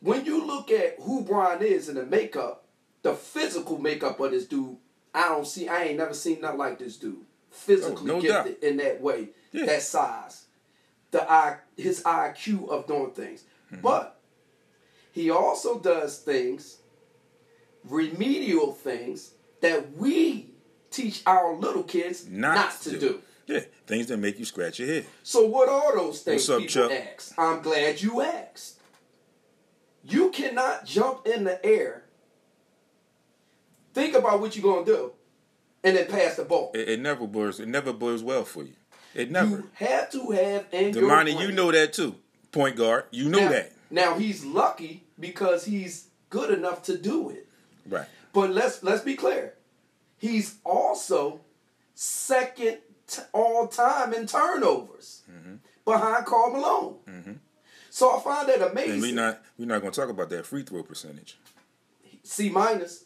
when 0.01 0.25
you 0.25 0.45
look 0.45 0.71
at 0.71 0.95
who 1.01 1.23
Bron 1.23 1.63
is 1.63 1.89
in 1.89 1.95
the 1.95 2.05
makeup, 2.05 2.63
the 3.03 3.13
physical 3.13 3.77
makeup 3.77 4.19
of 4.19 4.31
this 4.31 4.45
dude, 4.45 4.77
I 5.13 5.29
don't 5.29 5.47
see. 5.47 5.67
I 5.67 5.83
ain't 5.85 5.97
never 5.97 6.13
seen 6.13 6.41
nothing 6.41 6.57
like 6.59 6.79
this 6.79 6.97
dude. 6.97 7.25
Physically 7.49 8.11
Oh, 8.11 8.15
no 8.15 8.21
gifted 8.21 8.63
in 8.63 8.77
that 8.77 9.01
way, 9.01 9.29
Yeah. 9.51 9.65
that 9.65 9.81
size, 9.81 10.45
the 11.11 11.29
I 11.31 11.57
his 11.77 12.03
IQ 12.03 12.69
of 12.69 12.85
doing 12.87 13.11
things. 13.11 13.43
Mm-hmm. 13.71 13.81
But 13.81 14.19
he 15.11 15.29
also 15.31 15.79
does 15.79 16.19
things, 16.19 16.77
remedial 17.83 18.73
things 18.73 19.31
that 19.61 19.95
we 19.97 20.51
teach 20.91 21.21
our 21.25 21.53
little 21.55 21.83
kids 21.83 22.27
Not, 22.27 22.55
not, 22.55 22.81
to 22.81 22.99
do. 22.99 23.21
Yeah, 23.47 23.61
things 23.87 24.07
that 24.07 24.17
make 24.17 24.37
you 24.39 24.45
scratch 24.45 24.79
your 24.79 24.87
head. 24.89 25.05
So 25.23 25.45
what 25.45 25.69
are 25.69 25.95
those 25.95 26.21
things 26.21 26.47
What's 26.47 26.49
up, 26.49 26.67
people 26.67 26.89
Chuck? 26.89 26.91
ask? 27.15 27.33
I'm 27.39 27.61
glad 27.61 28.01
you 28.01 28.21
asked. 28.21 28.79
You 30.03 30.29
cannot 30.31 30.85
jump 30.85 31.25
in 31.25 31.43
the 31.45 31.63
air, 31.65 32.03
think 33.97 34.15
about 34.15 34.39
what 34.39 34.55
you're 34.55 34.73
gonna 34.73 34.85
do, 34.85 35.11
and 35.83 35.97
then 35.97 36.07
pass 36.07 36.35
the 36.35 36.45
ball. 36.45 36.71
It, 36.73 36.89
it 36.89 36.99
never 36.99 37.27
boils. 37.27 37.59
It 37.59 37.67
never 37.67 37.91
boils 37.93 38.23
well 38.23 38.45
for 38.45 38.63
you. 38.63 38.73
It 39.13 39.31
never. 39.31 39.49
You 39.49 39.69
have 39.73 40.11
to 40.11 40.31
have 40.31 40.65
in 40.71 40.93
brain. 40.93 41.37
you 41.37 41.51
know 41.51 41.71
that 41.71 41.93
too. 41.93 42.15
Point 42.51 42.75
guard, 42.75 43.05
you 43.11 43.29
know 43.29 43.39
now, 43.39 43.49
that. 43.49 43.73
Now 43.89 44.17
he's 44.17 44.45
lucky 44.45 45.03
because 45.19 45.65
he's 45.65 46.07
good 46.29 46.57
enough 46.57 46.83
to 46.83 46.97
do 46.97 47.29
it. 47.29 47.47
Right. 47.87 48.07
But 48.33 48.51
let's 48.51 48.83
let's 48.83 49.03
be 49.03 49.15
clear. 49.15 49.53
He's 50.17 50.55
also 50.63 51.41
second 51.93 52.77
t- 53.07 53.21
all 53.33 53.67
time 53.67 54.13
in 54.13 54.27
turnovers 54.27 55.21
mm-hmm. 55.31 55.55
behind 55.85 56.25
Karl 56.25 56.51
Malone. 56.51 56.95
Mm-hmm. 57.07 57.33
So 57.89 58.15
I 58.15 58.19
find 58.21 58.47
that 58.49 58.71
amazing. 58.71 58.93
And 58.93 59.01
we 59.01 59.11
not 59.11 59.41
we're 59.57 59.65
not 59.65 59.81
gonna 59.81 59.91
talk 59.91 60.09
about 60.09 60.29
that 60.29 60.45
free 60.45 60.63
throw 60.63 60.83
percentage. 60.83 61.37
C 62.23 62.49
minus. 62.49 63.05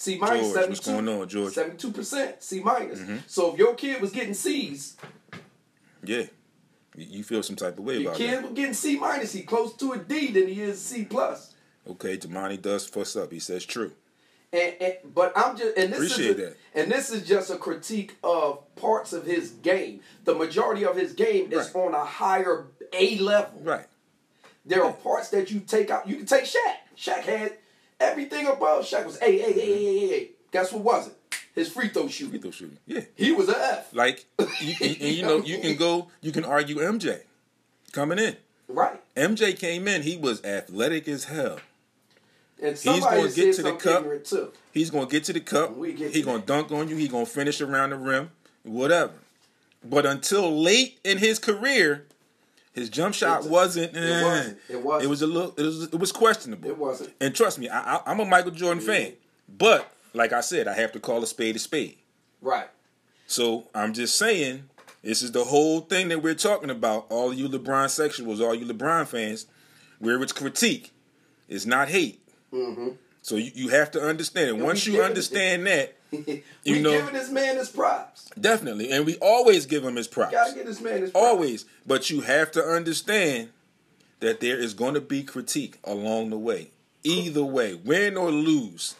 C 0.00 0.16
minus 0.16 0.54
seventy 0.54 0.68
what's 0.70 0.86
going 0.86 1.06
on, 1.10 1.28
George? 1.28 1.52
Seventy 1.52 1.76
two 1.76 1.92
percent 1.92 2.42
C 2.42 2.60
minus. 2.60 3.00
Mm-hmm. 3.00 3.16
So 3.26 3.52
if 3.52 3.58
your 3.58 3.74
kid 3.74 4.00
was 4.00 4.10
getting 4.12 4.32
C's, 4.32 4.96
Yeah. 6.02 6.22
You 6.96 7.22
feel 7.22 7.42
some 7.42 7.54
type 7.56 7.78
of 7.78 7.84
way 7.84 7.98
your 7.98 8.08
about 8.10 8.16
kid 8.16 8.30
that. 8.38 8.42
was 8.44 8.52
getting 8.52 8.72
C 8.72 8.98
minus. 8.98 9.32
He 9.32 9.42
close 9.42 9.74
to 9.76 9.92
a 9.92 9.98
D 9.98 10.30
than 10.32 10.48
he 10.48 10.62
is 10.62 10.80
C 10.80 11.04
plus. 11.04 11.54
Okay, 11.86 12.16
Damani 12.16 12.60
does 12.60 12.86
fuss 12.86 13.14
up. 13.14 13.30
He 13.30 13.38
says 13.40 13.64
true. 13.66 13.92
And, 14.52 14.74
and 14.80 14.94
but 15.14 15.32
I'm 15.36 15.56
just 15.58 15.76
and 15.76 15.92
this 15.92 15.98
Appreciate 16.12 16.30
is 16.30 16.38
a, 16.38 16.42
that. 16.46 16.56
and 16.74 16.90
this 16.90 17.10
is 17.10 17.28
just 17.28 17.50
a 17.50 17.56
critique 17.56 18.16
of 18.24 18.74
parts 18.76 19.12
of 19.12 19.26
his 19.26 19.50
game. 19.50 20.00
The 20.24 20.34
majority 20.34 20.84
of 20.86 20.96
his 20.96 21.12
game 21.12 21.52
is 21.52 21.70
Right. 21.74 21.84
on 21.84 21.94
a 21.94 22.04
higher 22.06 22.68
A 22.94 23.18
level. 23.18 23.60
Right. 23.62 23.86
There 24.64 24.82
are 24.82 24.92
parts 24.94 25.28
that 25.28 25.50
you 25.50 25.60
take 25.60 25.90
out. 25.90 26.08
You 26.08 26.16
can 26.16 26.26
take 26.26 26.44
Shaq. 26.44 26.76
Shaq 26.96 27.20
had 27.24 27.52
everything 28.00 28.46
above. 28.46 28.84
Shaq 28.84 29.06
was 29.06 29.16
A 29.20 29.26
A 29.26 29.28
A 29.28 29.60
A 29.60 30.12
A 30.12 30.14
A. 30.14 30.30
Guess 30.50 30.72
what 30.72 30.82
was 30.82 31.08
it? 31.08 31.14
His 31.54 31.68
free 31.70 31.88
throw 31.88 32.08
shooting. 32.08 32.30
Free 32.30 32.38
throw 32.40 32.50
shooting. 32.50 32.78
Yeah. 32.86 33.02
He 33.16 33.32
was 33.32 33.48
a 33.48 33.56
F. 33.56 33.94
Like 33.94 34.26
you, 34.60 34.74
and, 34.80 34.90
and 35.00 35.10
you 35.10 35.22
know, 35.22 35.38
you 35.38 35.58
can 35.58 35.76
go 35.76 36.08
you 36.20 36.32
can 36.32 36.44
argue 36.44 36.76
MJ 36.76 37.20
coming 37.92 38.18
in. 38.18 38.36
Right. 38.68 39.00
MJ 39.16 39.58
came 39.58 39.88
in, 39.88 40.02
he 40.02 40.16
was 40.16 40.44
athletic 40.44 41.08
as 41.08 41.24
hell. 41.24 41.58
And 42.62 42.78
somebody 42.78 43.16
gonna 43.16 43.30
said 43.30 43.44
get 43.44 43.54
to 43.56 43.62
the 43.62 43.72
cup. 43.72 44.24
too. 44.24 44.52
He's 44.72 44.90
gonna 44.90 45.06
get 45.06 45.24
to 45.24 45.32
the 45.32 45.40
cup. 45.40 45.76
We 45.76 45.92
get 45.92 46.12
He 46.12 46.22
gonna 46.22 46.42
dunk 46.42 46.70
on 46.70 46.88
you. 46.88 46.96
He 46.96 47.08
gonna 47.08 47.26
finish 47.26 47.60
around 47.60 47.90
the 47.90 47.96
rim. 47.96 48.30
Whatever. 48.62 49.14
But 49.82 50.04
until 50.04 50.62
late 50.62 51.00
in 51.02 51.18
his 51.18 51.38
career, 51.38 52.06
his 52.72 52.88
jump 52.88 53.14
shot 53.14 53.44
It- 53.44 53.50
wasn't. 53.50 53.96
it 53.96 54.00
eh. 54.00 54.22
wasn't. 54.24 54.58
It 54.68 54.82
wasn't. 54.82 55.04
It 55.04 55.08
was 55.08 55.22
a 55.22 55.26
little. 55.26 55.54
It 55.56 55.62
was. 55.62 55.82
It 55.84 55.98
was 55.98 56.12
questionable. 56.12 56.68
It 56.68 56.78
wasn't. 56.78 57.12
And 57.20 57.34
trust 57.34 57.58
me, 57.58 57.68
I, 57.68 58.00
I'm 58.06 58.20
a 58.20 58.24
Michael 58.24 58.52
Jordan 58.52 58.82
fan. 58.82 59.12
But 59.48 59.90
like 60.14 60.32
I 60.32 60.40
said, 60.40 60.68
I 60.68 60.74
have 60.74 60.92
to 60.92 61.00
call 61.00 61.22
a 61.22 61.26
spade 61.26 61.56
a 61.56 61.58
spade. 61.58 61.96
Right. 62.40 62.68
So 63.26 63.68
I'm 63.74 63.92
just 63.92 64.16
saying, 64.18 64.64
this 65.02 65.22
is 65.22 65.32
the 65.32 65.44
whole 65.44 65.80
thing 65.80 66.08
that 66.08 66.22
we're 66.22 66.34
talking 66.34 66.70
about. 66.70 67.06
All 67.10 67.32
you 67.32 67.48
LeBron 67.48 67.86
sexuals, 67.86 68.40
all 68.40 68.54
you 68.54 68.66
LeBron 68.66 69.06
fans, 69.06 69.46
where 69.98 70.20
it's 70.22 70.32
critique, 70.32 70.92
it's 71.48 71.66
not 71.66 71.88
hate. 71.88 72.20
So 73.22 73.36
you, 73.36 73.50
you 73.54 73.68
have 73.68 73.90
to 73.92 74.00
understand. 74.00 74.50
And 74.50 74.62
once 74.62 74.86
you 74.86 75.02
understand 75.02 75.66
that, 75.66 75.94
we 76.12 76.42
You 76.64 76.80
know- 76.82 76.92
giving 76.92 77.14
this 77.14 77.30
man 77.30 77.56
his 77.56 77.68
props. 77.68 78.30
definitely, 78.40 78.90
and 78.90 79.04
we 79.06 79.16
always 79.20 79.66
give 79.66 79.84
him 79.84 79.96
his 79.96 80.08
props. 80.08 80.32
Gotta 80.32 80.54
get 80.54 80.66
this 80.66 80.80
man 80.80 81.02
his 81.02 81.10
props. 81.10 81.26
Always. 81.26 81.64
But 81.86 82.10
you 82.10 82.22
have 82.22 82.50
to 82.52 82.62
understand 82.64 83.50
that 84.20 84.40
there 84.40 84.58
is 84.58 84.74
going 84.74 84.94
to 84.94 85.00
be 85.00 85.22
critique 85.22 85.78
along 85.84 86.30
the 86.30 86.38
way. 86.38 86.70
Either 87.04 87.42
way, 87.44 87.74
win 87.74 88.16
or 88.18 88.30
lose, 88.30 88.94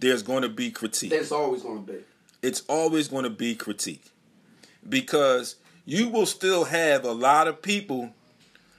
there's 0.00 0.22
going 0.22 0.42
to 0.42 0.48
be 0.48 0.70
critique. 0.70 1.10
That's 1.10 1.30
always 1.32 1.62
gonna 1.62 1.80
be. 1.80 1.98
it's 2.42 2.62
always 2.68 3.06
going 3.08 3.22
to 3.24 3.30
be 3.30 3.54
critique 3.54 4.10
because 4.88 5.56
you 5.84 6.08
will 6.08 6.26
still 6.26 6.64
have 6.64 7.04
a 7.04 7.12
lot 7.12 7.46
of 7.48 7.62
people 7.62 8.10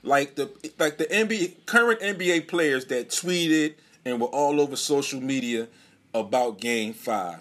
like 0.04 0.36
the 0.36 0.50
like 0.80 0.98
the 0.98 1.06
NBA 1.06 1.66
current 1.66 2.00
NBA 2.02 2.48
players 2.48 2.86
that 2.86 3.10
tweeted 3.10 3.76
and 4.08 4.22
were 4.22 4.28
all 4.28 4.60
over 4.62 4.76
social 4.76 5.22
media 5.22 5.68
about 6.14 6.60
Game 6.60 6.94
Five. 6.94 7.40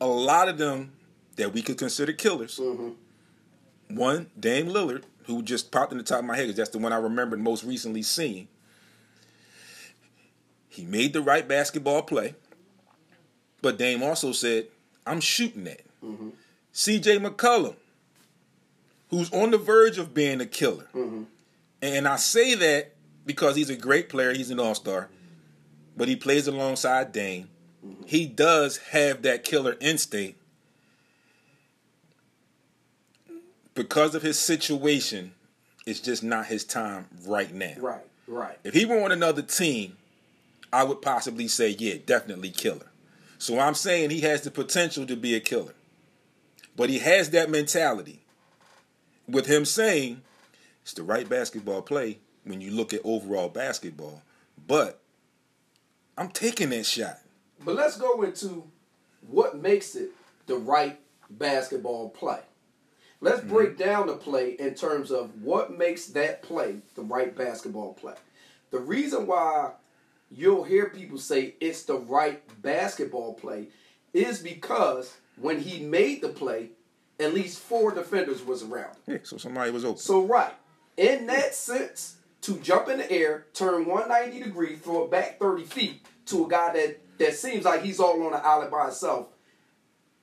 A 0.00 0.06
lot 0.06 0.48
of 0.48 0.58
them 0.58 0.92
that 1.36 1.52
we 1.52 1.62
could 1.62 1.78
consider 1.78 2.12
killers. 2.12 2.58
Mm-hmm. 2.58 3.96
One, 3.96 4.30
Dame 4.38 4.68
Lillard, 4.68 5.04
who 5.24 5.42
just 5.42 5.70
popped 5.70 5.92
in 5.92 5.98
the 5.98 6.04
top 6.04 6.20
of 6.20 6.24
my 6.24 6.36
head 6.36 6.44
because 6.44 6.56
that's 6.56 6.70
the 6.70 6.78
one 6.78 6.92
I 6.92 6.98
remembered 6.98 7.40
most 7.40 7.64
recently 7.64 8.02
seeing. 8.02 8.48
He 10.68 10.84
made 10.84 11.12
the 11.12 11.20
right 11.20 11.46
basketball 11.46 12.02
play, 12.02 12.34
but 13.60 13.78
Dame 13.78 14.02
also 14.02 14.32
said, 14.32 14.68
"I'm 15.06 15.20
shooting 15.20 15.64
that." 15.64 15.82
Mm-hmm. 16.04 16.30
C.J. 16.72 17.18
McCollum, 17.18 17.74
who's 19.08 19.32
on 19.32 19.50
the 19.50 19.58
verge 19.58 19.98
of 19.98 20.14
being 20.14 20.40
a 20.40 20.46
killer, 20.46 20.88
mm-hmm. 20.94 21.24
and 21.82 22.06
I 22.06 22.16
say 22.16 22.54
that 22.54 22.94
because 23.26 23.56
he's 23.56 23.70
a 23.70 23.76
great 23.76 24.08
player. 24.08 24.32
He's 24.32 24.50
an 24.50 24.60
all-star, 24.60 25.08
but 25.96 26.08
he 26.08 26.16
plays 26.16 26.46
alongside 26.46 27.12
Dame. 27.12 27.48
He 28.06 28.26
does 28.26 28.78
have 28.78 29.22
that 29.22 29.44
killer 29.44 29.76
instinct. 29.80 30.38
Because 33.74 34.14
of 34.14 34.22
his 34.22 34.38
situation, 34.38 35.32
it's 35.86 36.00
just 36.00 36.22
not 36.22 36.46
his 36.46 36.64
time 36.64 37.06
right 37.26 37.52
now. 37.54 37.74
Right. 37.78 38.04
Right. 38.30 38.58
If 38.62 38.74
he 38.74 38.84
were 38.84 39.02
on 39.02 39.10
another 39.10 39.42
team, 39.42 39.96
I 40.72 40.84
would 40.84 41.02
possibly 41.02 41.48
say, 41.48 41.70
yeah, 41.70 41.94
definitely 42.06 42.50
killer. 42.50 42.86
So 43.38 43.58
I'm 43.58 43.74
saying 43.74 44.10
he 44.10 44.20
has 44.20 44.42
the 44.42 44.52
potential 44.52 45.04
to 45.06 45.16
be 45.16 45.34
a 45.34 45.40
killer. 45.40 45.74
But 46.76 46.90
he 46.90 47.00
has 47.00 47.30
that 47.30 47.50
mentality. 47.50 48.20
With 49.26 49.46
him 49.46 49.64
saying 49.64 50.22
it's 50.82 50.92
the 50.92 51.02
right 51.02 51.28
basketball 51.28 51.82
play 51.82 52.18
when 52.44 52.60
you 52.60 52.70
look 52.70 52.94
at 52.94 53.00
overall 53.04 53.48
basketball. 53.48 54.22
But 54.66 55.00
I'm 56.16 56.28
taking 56.28 56.70
that 56.70 56.86
shot. 56.86 57.18
But 57.64 57.74
let's 57.74 57.96
go 57.96 58.22
into 58.22 58.64
what 59.28 59.56
makes 59.56 59.94
it 59.94 60.10
the 60.46 60.56
right 60.56 60.98
basketball 61.30 62.10
play. 62.10 62.40
Let's 63.20 63.40
mm-hmm. 63.40 63.52
break 63.52 63.78
down 63.78 64.06
the 64.06 64.16
play 64.16 64.52
in 64.52 64.74
terms 64.74 65.10
of 65.10 65.42
what 65.42 65.76
makes 65.76 66.06
that 66.06 66.42
play 66.42 66.76
the 66.94 67.02
right 67.02 67.34
basketball 67.36 67.94
play. 67.94 68.14
The 68.70 68.78
reason 68.78 69.26
why 69.26 69.72
you'll 70.30 70.64
hear 70.64 70.90
people 70.90 71.18
say 71.18 71.54
it's 71.60 71.82
the 71.84 71.98
right 71.98 72.42
basketball 72.62 73.34
play 73.34 73.68
is 74.12 74.40
because 74.40 75.16
when 75.36 75.60
he 75.60 75.80
made 75.80 76.22
the 76.22 76.28
play, 76.28 76.70
at 77.18 77.34
least 77.34 77.58
four 77.58 77.92
defenders 77.92 78.42
was 78.44 78.62
around. 78.62 78.96
Yeah, 79.06 79.18
so 79.22 79.36
somebody 79.36 79.70
was 79.70 79.84
open. 79.84 79.98
So 79.98 80.24
right, 80.24 80.54
in 80.96 81.26
that 81.26 81.54
sense, 81.54 82.16
to 82.54 82.60
jump 82.60 82.88
in 82.88 82.98
the 82.98 83.10
air, 83.10 83.46
turn 83.54 83.86
190 83.86 84.42
degree, 84.42 84.76
throw 84.76 85.04
it 85.04 85.10
back 85.10 85.38
30 85.38 85.64
feet 85.64 86.04
to 86.26 86.46
a 86.46 86.48
guy 86.48 86.72
that 86.72 87.00
that 87.18 87.34
seems 87.34 87.64
like 87.64 87.82
he's 87.82 88.00
all 88.00 88.22
on 88.24 88.32
the 88.32 88.38
island 88.44 88.70
by 88.70 88.84
himself, 88.84 89.28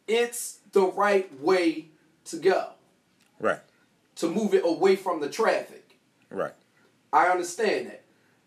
it's 0.07 0.59
the 0.71 0.82
right 0.82 1.32
way 1.41 1.89
to 2.25 2.38
go 2.38 2.71
Right, 3.39 3.59
to 4.15 4.30
move 4.30 4.53
it 4.53 4.63
away 4.65 4.95
from 4.95 5.19
the 5.21 5.30
traffic. 5.30 5.95
right. 6.30 6.53
I 7.13 7.28
understand 7.28 7.88
that. 7.88 8.03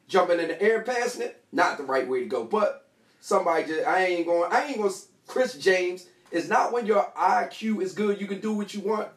Jumping 0.09 0.41
in 0.41 0.49
the 0.49 0.61
air 0.61 0.83
passing 0.83 1.23
it, 1.23 1.43
not 1.53 1.79
the 1.79 1.85
right 1.85 2.07
way 2.09 2.21
to 2.21 2.27
go. 2.27 2.45
But 2.45 2.89
somebody 3.21 3.65
just 3.67 3.87
I 3.87 4.05
ain't 4.07 4.27
going 4.27 4.53
I 4.53 4.65
ain't 4.67 4.79
going 4.79 4.93
Chris 5.29 5.55
James 5.57 6.07
It's 6.33 6.49
not 6.49 6.73
when 6.73 6.85
your 6.87 7.11
IQ 7.17 7.81
is 7.81 7.93
good 7.93 8.21
you 8.21 8.27
can 8.27 8.41
do 8.41 8.53
what 8.53 8.75
you 8.75 8.81
want. 8.81 9.09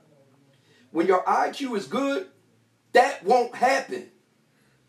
When 0.92 1.08
your 1.08 1.24
IQ 1.24 1.76
is 1.76 1.88
good, 1.88 2.28
that 2.94 3.24
won't 3.26 3.56
happen. 3.56 4.10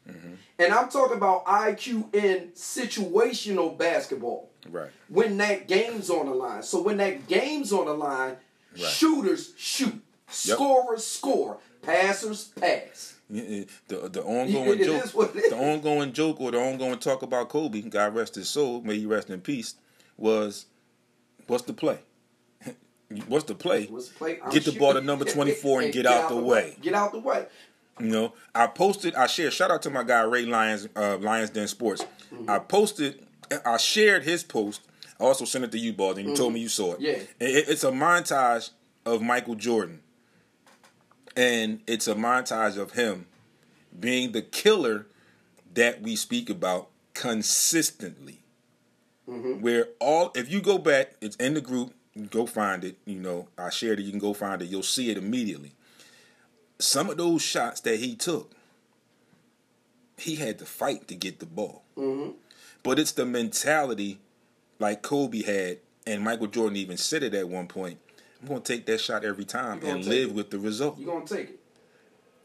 Mm-hmm. 0.08 0.34
And 0.58 0.72
I'm 0.72 0.88
talking 0.88 1.16
about 1.16 1.44
IQ 1.46 2.14
in 2.14 2.48
situational 2.54 3.76
basketball. 3.76 4.50
Right. 4.70 4.90
When 5.08 5.36
that 5.38 5.68
game's 5.68 6.10
on 6.10 6.26
the 6.26 6.34
line. 6.34 6.62
So 6.62 6.82
when 6.82 6.96
that 6.98 7.26
game's 7.26 7.72
on 7.72 7.86
the 7.86 7.94
line, 7.94 8.36
Right. 8.76 8.86
shooters 8.90 9.52
shoot. 9.56 10.02
Scorers 10.28 11.06
score. 11.06 11.58
Passers 11.82 12.44
pass. 12.60 13.14
The 13.30 13.66
the 13.88 14.22
ongoing 14.24 14.80
It 14.80 14.84
joke, 14.84 15.04
is 15.04 15.14
what 15.14 15.30
it 15.36 15.44
is. 15.44 15.50
the 15.50 15.56
ongoing 15.56 16.12
joke, 16.12 16.40
or 16.40 16.50
the 16.50 16.58
ongoing 16.58 16.98
talk 16.98 17.22
about 17.22 17.48
Kobe, 17.50 17.82
God 17.82 18.14
rest 18.14 18.34
his 18.34 18.48
soul, 18.48 18.80
may 18.82 18.98
he 18.98 19.06
rest 19.06 19.30
in 19.30 19.40
peace, 19.40 19.74
was 20.16 20.66
what's 21.46 21.62
the 21.64 21.72
play? 21.72 21.98
What's 23.28 23.44
the 23.44 23.54
play? 23.54 23.84
What's 23.86 24.08
the 24.08 24.14
play? 24.14 24.38
Get 24.50 24.64
the 24.64 24.72
ball 24.72 24.94
to 24.94 25.00
number 25.00 25.24
24 25.24 25.82
and 25.82 25.92
get 25.98 26.06
out 26.06 26.30
the 26.30 26.36
way. 26.36 26.76
Get 26.80 26.94
out 26.94 27.12
the 27.12 27.20
way. 27.20 27.46
You 28.00 28.06
know, 28.06 28.32
I 28.54 28.66
posted, 28.66 29.14
I 29.14 29.26
shared. 29.26 29.52
Shout 29.52 29.70
out 29.70 29.82
to 29.82 29.90
my 29.90 30.02
guy 30.02 30.22
Ray 30.22 30.46
Lyons, 30.46 30.88
uh, 30.96 31.16
Lions 31.18 31.50
Den 31.50 31.68
Sports. 31.68 32.04
Mm-hmm. 32.32 32.50
I 32.50 32.58
posted, 32.58 33.24
I 33.64 33.76
shared 33.76 34.24
his 34.24 34.42
post. 34.42 34.80
I 35.20 35.24
also 35.24 35.44
sent 35.44 35.64
it 35.64 35.72
to 35.72 35.78
you, 35.78 35.92
Ball, 35.92 36.18
and 36.18 36.28
you 36.28 36.34
told 36.36 36.52
me 36.54 36.60
you 36.60 36.68
saw 36.68 36.92
it. 36.94 36.96
Mm-hmm. 36.96 37.04
Yeah. 37.04 37.12
It- 37.48 37.68
it's 37.68 37.84
a 37.84 37.92
montage 37.92 38.70
of 39.06 39.22
Michael 39.22 39.54
Jordan, 39.54 40.00
and 41.36 41.80
it's 41.86 42.08
a 42.08 42.14
montage 42.14 42.76
of 42.76 42.92
him 42.92 43.26
being 43.98 44.32
the 44.32 44.42
killer 44.42 45.06
that 45.74 46.02
we 46.02 46.16
speak 46.16 46.50
about 46.50 46.88
consistently. 47.14 48.40
Mm-hmm. 49.28 49.60
Where 49.62 49.88
all, 50.00 50.32
if 50.34 50.50
you 50.50 50.60
go 50.60 50.78
back, 50.78 51.14
it's 51.20 51.36
in 51.36 51.54
the 51.54 51.60
group. 51.60 51.94
Go 52.30 52.46
find 52.46 52.84
it. 52.84 52.96
You 53.06 53.18
know, 53.20 53.48
I 53.58 53.70
shared 53.70 53.98
it. 54.00 54.02
You 54.02 54.10
can 54.10 54.20
go 54.20 54.34
find 54.34 54.60
it. 54.62 54.66
You'll 54.66 54.82
see 54.82 55.10
it 55.10 55.16
immediately 55.16 55.72
some 56.84 57.10
of 57.10 57.16
those 57.16 57.42
shots 57.42 57.80
that 57.80 57.98
he 57.98 58.14
took, 58.14 58.52
he 60.18 60.36
had 60.36 60.58
to 60.58 60.66
fight 60.66 61.08
to 61.08 61.14
get 61.14 61.40
the 61.40 61.46
ball. 61.46 61.82
Mm-hmm. 61.96 62.32
But 62.82 62.98
it's 62.98 63.12
the 63.12 63.24
mentality 63.24 64.20
like 64.78 65.02
Kobe 65.02 65.42
had, 65.42 65.78
and 66.06 66.22
Michael 66.22 66.46
Jordan 66.46 66.76
even 66.76 66.96
said 66.96 67.22
it 67.22 67.34
at 67.34 67.48
one 67.48 67.66
point. 67.66 67.98
I'm 68.42 68.48
going 68.48 68.62
to 68.62 68.72
take 68.72 68.84
that 68.86 69.00
shot 69.00 69.24
every 69.24 69.44
time 69.44 69.80
and 69.82 70.04
live 70.04 70.30
it. 70.30 70.34
with 70.34 70.50
the 70.50 70.58
result. 70.58 70.98
You're 70.98 71.14
gonna 71.14 71.26
take 71.26 71.50
it. 71.50 71.60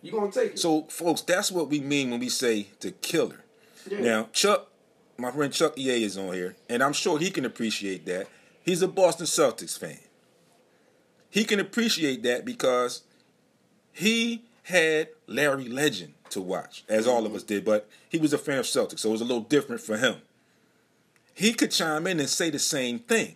You're 0.01 0.17
gonna 0.17 0.31
take 0.31 0.51
it. 0.51 0.59
So, 0.59 0.83
folks, 0.83 1.21
that's 1.21 1.51
what 1.51 1.67
we 1.67 1.81
mean 1.81 2.09
when 2.09 2.21
we 2.21 2.29
say 2.29 2.67
the 2.79 2.91
killer. 2.91 3.43
Yeah. 3.89 3.99
Now, 3.99 4.29
Chuck, 4.31 4.69
my 5.17 5.31
friend 5.31 5.51
Chuck 5.51 5.77
EA 5.77 6.03
is 6.03 6.17
on 6.17 6.33
here, 6.33 6.55
and 6.69 6.81
I'm 6.81 6.93
sure 6.93 7.19
he 7.19 7.31
can 7.31 7.43
appreciate 7.43 8.05
that. 8.05 8.27
He's 8.63 8.81
a 8.81 8.87
Boston 8.87 9.25
Celtics 9.25 9.77
fan. 9.77 9.99
He 11.29 11.43
can 11.43 11.59
appreciate 11.59 12.23
that 12.23 12.45
because 12.45 13.01
he 13.99 14.43
had 14.63 15.09
Larry 15.27 15.67
Legend 15.67 16.13
to 16.29 16.39
watch, 16.39 16.83
as 16.87 17.05
all 17.05 17.25
of 17.25 17.35
us 17.35 17.43
did, 17.43 17.65
but 17.65 17.89
he 18.07 18.17
was 18.17 18.31
a 18.31 18.37
fan 18.37 18.57
of 18.59 18.65
Celtics, 18.65 18.99
so 18.99 19.09
it 19.09 19.11
was 19.11 19.21
a 19.21 19.25
little 19.25 19.41
different 19.41 19.81
for 19.81 19.97
him. 19.97 20.15
He 21.33 21.53
could 21.53 21.71
chime 21.71 22.07
in 22.07 22.19
and 22.19 22.29
say 22.29 22.49
the 22.49 22.59
same 22.59 22.99
thing. 22.99 23.35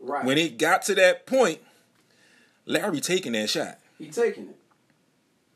right. 0.00 0.24
When 0.24 0.36
it 0.36 0.58
got 0.58 0.82
to 0.82 0.94
that 0.96 1.26
point, 1.26 1.60
Larry 2.66 3.00
taking 3.00 3.32
that 3.32 3.50
shot. 3.50 3.78
he 3.98 4.08
taking 4.08 4.48
it. 4.48 4.56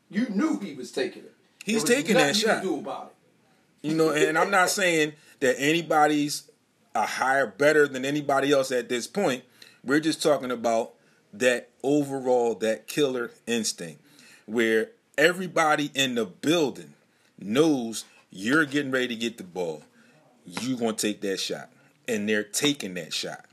You 0.09 0.27
knew 0.29 0.59
he 0.59 0.73
was 0.73 0.91
taking 0.91 1.23
it. 1.23 1.33
He's 1.65 1.83
taking 1.83 2.15
that 2.15 2.35
shot. 2.35 2.63
do 2.63 2.79
about 2.79 3.13
it. 3.83 3.89
You 3.89 3.95
know, 3.95 4.09
and 4.11 4.37
I'm 4.37 4.51
not 4.51 4.69
saying 4.69 5.13
that 5.41 5.55
anybody's 5.59 6.49
a 6.95 7.05
higher 7.05 7.45
better 7.45 7.87
than 7.87 8.05
anybody 8.05 8.51
else 8.51 8.71
at 8.71 8.89
this 8.89 9.05
point. 9.05 9.43
We're 9.83 9.99
just 9.99 10.23
talking 10.23 10.51
about 10.51 10.93
that 11.33 11.69
overall, 11.83 12.55
that 12.55 12.87
killer 12.87 13.31
instinct, 13.45 14.01
where 14.49 14.89
everybody 15.17 15.91
in 15.93 16.15
the 16.15 16.25
building 16.25 16.93
knows 17.37 18.05
you're 18.31 18.65
getting 18.65 18.91
ready 18.91 19.09
to 19.09 19.15
get 19.15 19.37
the 19.37 19.43
ball. 19.43 19.83
you're 20.45 20.79
gonna 20.79 20.93
take 20.93 21.21
that 21.21 21.39
shot, 21.39 21.69
and 22.07 22.27
they're 22.27 22.43
taking 22.43 22.95
that 22.95 23.13
shot. 23.13 23.45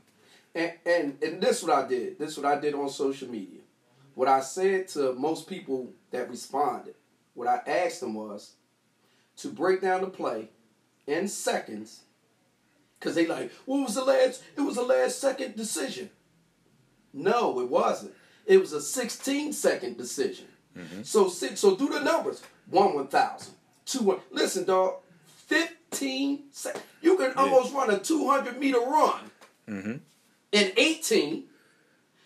And, 0.55 0.73
and 0.85 1.23
and 1.23 1.41
this 1.41 1.57
is 1.57 1.63
what 1.63 1.85
I 1.85 1.87
did. 1.87 2.17
This 2.17 2.31
is 2.31 2.37
what 2.37 2.47
I 2.47 2.59
did 2.59 2.73
on 2.73 2.89
social 2.89 3.29
media. 3.29 3.59
What 4.15 4.27
I 4.27 4.39
said 4.39 4.87
to 4.89 5.13
most 5.13 5.47
people 5.47 5.93
that 6.09 6.29
responded, 6.29 6.95
what 7.35 7.47
I 7.47 7.61
asked 7.67 7.99
them 7.99 8.15
was 8.15 8.53
to 9.37 9.49
break 9.49 9.81
down 9.81 10.01
the 10.01 10.07
play 10.07 10.49
in 11.05 11.27
seconds. 11.27 12.01
Cause 12.99 13.13
they 13.13 13.27
like, 13.27 13.51
what 13.67 13.83
was 13.83 13.93
the 13.93 14.03
last? 14.03 14.43
It 14.55 14.61
was 14.61 14.77
a 14.77 14.81
last 14.81 15.21
second 15.21 15.55
decision. 15.55 16.09
No, 17.13 17.59
it 17.59 17.69
wasn't. 17.69 18.15
It 18.47 18.59
was 18.59 18.73
a 18.73 18.81
16 18.81 19.53
second 19.53 19.97
decision. 19.97 20.47
Mm-hmm. 20.77 21.03
So 21.03 21.29
six. 21.29 21.59
So 21.59 21.75
do 21.75 21.89
the 21.89 22.01
numbers. 22.01 22.41
One 22.69 22.93
one 22.95 23.07
thousand. 23.07 23.53
Two 23.85 24.03
one. 24.03 24.19
Listen, 24.31 24.65
dog. 24.65 24.95
15 25.47 26.43
seconds. 26.51 26.83
You 27.01 27.17
can 27.17 27.33
almost 27.33 27.73
run 27.73 27.89
a 27.89 27.99
200 27.99 28.59
meter 28.59 28.79
run 28.79 29.31
mm-hmm. 29.67 29.95
in 30.51 30.71
18. 30.75 31.45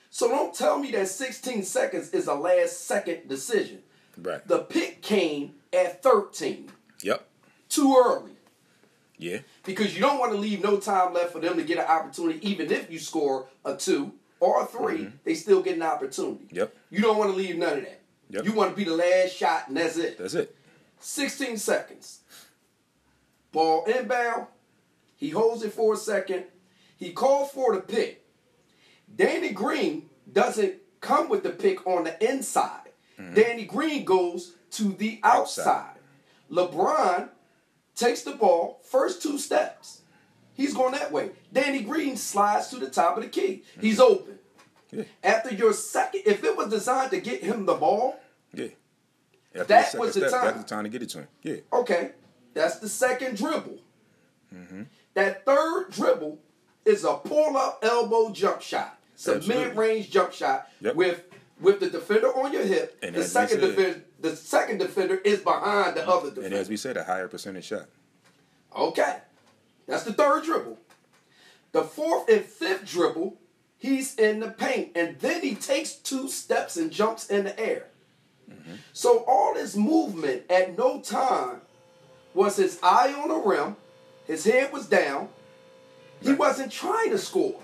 So 0.09 0.27
don't 0.27 0.53
tell 0.53 0.79
me 0.79 0.91
that 0.91 1.07
16 1.07 1.63
seconds 1.63 2.09
is 2.11 2.27
a 2.27 2.33
last 2.33 2.85
second 2.85 3.29
decision. 3.29 3.79
Right. 4.17 4.45
The 4.47 4.59
pick 4.59 5.01
came 5.01 5.53
at 5.71 6.01
13. 6.01 6.71
Yep. 7.03 7.27
Too 7.69 7.95
early. 7.95 8.31
Yeah. 9.17 9.39
Because 9.63 9.95
you 9.95 10.01
don't 10.01 10.19
want 10.19 10.31
to 10.31 10.37
leave 10.37 10.63
no 10.63 10.77
time 10.77 11.13
left 11.13 11.31
for 11.31 11.39
them 11.39 11.55
to 11.57 11.63
get 11.63 11.77
an 11.77 11.85
opportunity, 11.85 12.45
even 12.47 12.71
if 12.71 12.91
you 12.91 12.97
score 12.97 13.47
a 13.63 13.75
two 13.75 14.13
or 14.39 14.63
a 14.63 14.65
3 14.65 14.97
mm-hmm. 14.97 15.09
they 15.23 15.35
still 15.35 15.61
get 15.61 15.75
an 15.75 15.83
opportunity. 15.83 16.47
Yep. 16.49 16.75
You 16.89 17.01
don't 17.01 17.17
want 17.17 17.29
to 17.29 17.37
leave 17.37 17.57
none 17.57 17.77
of 17.77 17.83
that. 17.83 18.00
Yep. 18.31 18.45
You 18.45 18.53
want 18.53 18.71
to 18.71 18.75
be 18.75 18.85
the 18.85 18.95
last 18.95 19.35
shot, 19.35 19.67
and 19.67 19.77
that's 19.77 19.97
it. 19.97 20.17
That's 20.17 20.33
it. 20.33 20.55
16 20.99 21.57
seconds. 21.57 22.21
Ball 23.51 23.83
inbound. 23.85 24.47
He 25.17 25.29
holds 25.29 25.63
it 25.63 25.73
for 25.73 25.93
a 25.93 25.97
second. 25.97 26.45
He 26.95 27.11
calls 27.11 27.51
for 27.51 27.75
the 27.75 27.81
pick. 27.81 28.25
Danny 29.13 29.51
Green 29.51 30.09
doesn't 30.31 30.75
come 31.01 31.27
with 31.27 31.43
the 31.43 31.49
pick 31.49 31.85
on 31.85 32.05
the 32.05 32.29
inside. 32.29 32.89
Mm-hmm. 33.19 33.33
Danny 33.33 33.65
Green 33.65 34.05
goes 34.05 34.53
to 34.71 34.93
the 34.93 35.19
outside. 35.23 35.95
LeBron 36.49 37.29
takes 37.95 38.21
the 38.21 38.31
ball, 38.31 38.79
first 38.83 39.21
two 39.21 39.37
steps. 39.37 40.01
He's 40.53 40.73
going 40.73 40.93
that 40.93 41.11
way. 41.11 41.31
Danny 41.51 41.81
Green 41.81 42.15
slides 42.15 42.69
to 42.69 42.77
the 42.77 42.89
top 42.89 43.17
of 43.17 43.23
the 43.23 43.29
key. 43.29 43.63
He's 43.79 43.99
mm-hmm. 43.99 44.13
open. 44.13 44.39
Yeah. 44.91 45.03
After 45.23 45.53
your 45.53 45.73
second, 45.73 46.21
if 46.25 46.43
it 46.43 46.55
was 46.55 46.69
designed 46.69 47.11
to 47.11 47.21
get 47.21 47.43
him 47.43 47.65
the 47.65 47.75
ball, 47.75 48.19
Yeah. 48.53 48.67
After 49.55 49.63
That 49.67 49.85
second 49.85 49.99
was 49.99 50.13
the 50.15 50.27
step, 50.29 50.31
time. 50.31 50.45
That's 50.45 50.57
the 50.69 50.75
time 50.75 50.83
to 50.85 50.89
get 50.89 51.01
it 51.03 51.09
to 51.09 51.19
him. 51.19 51.27
Yeah. 51.43 51.55
Okay, 51.73 52.11
that's 52.53 52.79
the 52.79 52.87
second 52.89 53.37
dribble. 53.37 53.79
Mm-hmm. 54.53 54.83
That 55.13 55.45
third 55.45 55.91
dribble 55.91 56.39
is 56.85 57.03
a 57.03 57.15
pull 57.15 57.57
up 57.57 57.79
elbow 57.83 58.31
jump 58.31 58.61
shot. 58.61 58.97
It's 59.13 59.27
a 59.27 59.39
mid 59.41 59.75
range 59.75 60.09
jump 60.09 60.31
shot 60.33 60.67
Yep. 60.81 60.95
with 60.95 61.23
with 61.59 61.79
the 61.79 61.89
defender 61.89 62.27
on 62.35 62.51
your 62.53 62.63
hip. 62.63 62.97
And 63.03 63.13
the 63.15 63.23
second 63.23 63.59
said- 63.59 63.75
defender 63.75 64.03
the 64.19 64.35
second 64.35 64.77
defender 64.79 65.17
is 65.17 65.39
behind 65.41 65.95
the 65.97 66.07
other 66.07 66.29
defender. 66.29 66.45
And 66.47 66.53
as 66.55 66.69
we 66.69 66.77
said, 66.77 66.95
a 66.97 67.03
higher 67.03 67.27
percentage 67.27 67.65
shot. 67.65 67.87
Okay, 68.75 69.17
that's 69.87 70.03
the 70.03 70.13
third 70.13 70.43
dribble. 70.45 70.77
The 71.73 71.83
fourth 71.83 72.29
and 72.29 72.43
fifth 72.45 72.85
dribble, 72.85 73.37
he's 73.77 74.15
in 74.15 74.39
the 74.39 74.49
paint, 74.49 74.91
and 74.95 75.19
then 75.19 75.41
he 75.41 75.55
takes 75.55 75.93
two 75.93 76.27
steps 76.29 76.77
and 76.77 76.89
jumps 76.91 77.27
in 77.29 77.43
the 77.45 77.59
air. 77.59 77.87
So 78.93 79.23
all 79.27 79.55
his 79.55 79.75
movement 79.75 80.43
at 80.49 80.77
no 80.77 81.01
time 81.01 81.61
was 82.33 82.55
his 82.57 82.79
eye 82.83 83.13
on 83.13 83.29
the 83.29 83.35
rim, 83.35 83.75
his 84.27 84.45
head 84.45 84.71
was 84.71 84.87
down. 84.87 85.29
He 86.21 86.33
wasn't 86.33 86.71
trying 86.71 87.09
to 87.09 87.17
score. 87.17 87.59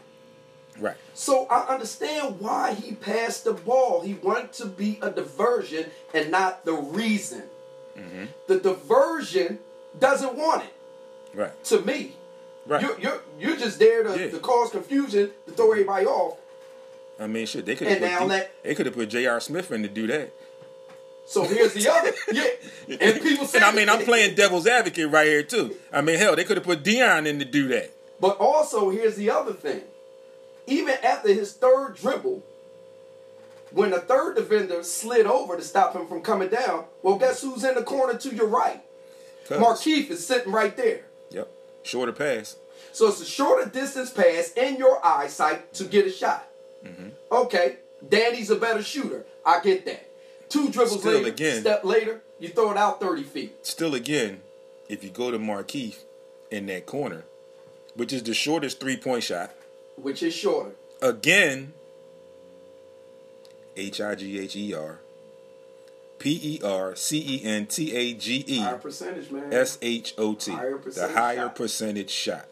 Right. 0.79 0.95
So 1.13 1.45
I 1.49 1.67
understand 1.73 2.39
why 2.39 2.73
he 2.73 2.93
passed 2.95 3.43
the 3.45 3.53
ball. 3.53 4.01
He 4.01 4.15
wanted 4.15 4.53
to 4.53 4.65
be 4.65 4.99
a 5.01 5.09
diversion 5.11 5.85
and 6.13 6.31
not 6.31 6.65
the 6.65 6.73
reason. 6.73 7.43
Mm-hmm. 7.97 8.25
The 8.47 8.59
diversion 8.59 9.59
doesn't 9.99 10.35
want 10.35 10.63
it 10.63 10.73
Right. 11.37 11.63
to 11.65 11.81
me. 11.81 12.13
Right. 12.65 12.81
You're, 12.81 12.99
you're, 12.99 13.21
you're 13.39 13.55
just 13.57 13.79
there 13.79 14.03
to, 14.03 14.19
Yeah. 14.19 14.29
to 14.31 14.39
cause 14.39 14.71
confusion, 14.71 15.31
to 15.45 15.51
throw 15.53 15.71
everybody 15.71 16.05
off. 16.05 16.37
I 17.19 17.25
mean, 17.27 17.45
shit. 17.47 17.65
They 17.65 17.75
could 17.75 17.87
have 17.87 18.19
put, 18.19 18.29
D- 18.29 18.43
they 18.63 18.75
could 18.75 18.85
have 18.87 18.95
put 18.95 19.09
J.R. 19.09 19.39
Smith 19.39 19.71
in 19.71 19.81
to 19.83 19.87
do 19.87 20.05
that. 20.07 20.31
So 21.27 21.43
here's 21.43 21.73
the 21.73 21.91
other. 21.91 22.13
Yeah. 22.31 22.45
And 23.01 23.21
people 23.21 23.45
say, 23.45 23.57
And 23.57 23.65
I 23.65 23.73
mean, 23.73 23.89
I'm 23.89 24.05
playing 24.05 24.35
devil's 24.35 24.65
advocate 24.65 25.09
right 25.11 25.27
here 25.27 25.43
too. 25.43 25.75
I 25.91 26.01
mean, 26.01 26.17
hell, 26.17 26.35
they 26.35 26.45
could 26.45 26.55
have 26.57 26.65
put 26.65 26.83
Dion 26.83 27.27
in 27.27 27.39
to 27.39 27.45
do 27.45 27.67
that. 27.67 27.91
But 28.19 28.37
also, 28.37 28.89
here's 28.89 29.15
the 29.17 29.29
other 29.29 29.53
thing. 29.53 29.81
Even 30.67 30.95
after 31.03 31.33
his 31.33 31.53
third 31.53 31.95
dribble, 31.95 32.43
when 33.71 33.91
the 33.91 33.99
third 33.99 34.35
defender 34.35 34.81
slid 34.83 35.25
over 35.25 35.57
to 35.57 35.61
stop 35.61 35.93
him 35.93 36.07
from 36.07 36.21
coming 36.21 36.49
down, 36.49 36.85
well, 37.03 37.17
guess 37.17 37.41
who's 37.41 37.63
in 37.63 37.75
the 37.75 37.83
corner 37.83 38.17
to 38.17 38.33
your 38.33 38.47
right? 38.47 38.81
Markieff 39.49 40.09
is 40.09 40.25
sitting 40.25 40.51
right 40.51 40.75
there. 40.75 41.01
Yep. 41.31 41.49
Shorter 41.83 42.11
pass. 42.11 42.55
So 42.91 43.07
it's 43.07 43.21
a 43.21 43.25
shorter 43.25 43.69
distance 43.69 44.09
pass 44.09 44.51
in 44.53 44.77
your 44.77 45.05
eyesight 45.05 45.73
to 45.75 45.83
get 45.83 46.07
a 46.07 46.11
shot. 46.11 46.47
Mm-hmm. 46.85 47.09
Okay, 47.31 47.77
Danny's 48.07 48.49
a 48.49 48.55
better 48.55 48.81
shooter. 48.81 49.25
I 49.45 49.59
get 49.61 49.85
that. 49.85 50.06
Two 50.49 50.69
dribbles 50.69 50.99
Still 51.01 51.13
later, 51.13 51.27
again- 51.27 51.61
step 51.61 51.83
later, 51.83 52.21
you 52.39 52.49
throw 52.49 52.71
it 52.71 52.77
out 52.77 52.99
30 52.99 53.23
feet. 53.23 53.65
Still, 53.65 53.95
again, 53.95 54.41
if 54.87 55.03
you 55.03 55.09
go 55.09 55.31
to 55.31 55.39
Markieff 55.39 55.97
in 56.51 56.67
that 56.67 56.85
corner, 56.85 57.25
which 57.95 58.13
is 58.13 58.23
the 58.23 58.33
shortest 58.33 58.79
three 58.79 58.97
point 58.97 59.23
shot, 59.23 59.51
which 59.95 60.21
is 60.23 60.33
shorter. 60.33 60.71
again, 61.01 61.73
H 63.75 63.99
I 63.99 64.15
G 64.15 64.39
H 64.39 64.55
E 64.55 64.73
R, 64.73 64.99
P 66.19 66.39
E 66.41 66.61
R 66.63 66.95
C 66.95 67.17
E 67.17 67.43
N 67.43 67.65
T 67.65 67.93
A 67.93 68.13
G 68.13 68.43
E 68.47 68.59
Higher 68.59 68.77
percentage, 68.77 69.31
man. 69.31 69.51
S 69.51 69.77
H 69.81 70.13
O 70.17 70.35
T. 70.35 70.51
The 70.51 71.11
higher 71.13 71.47
shot. 71.47 71.55
percentage 71.55 72.09
shot. 72.11 72.45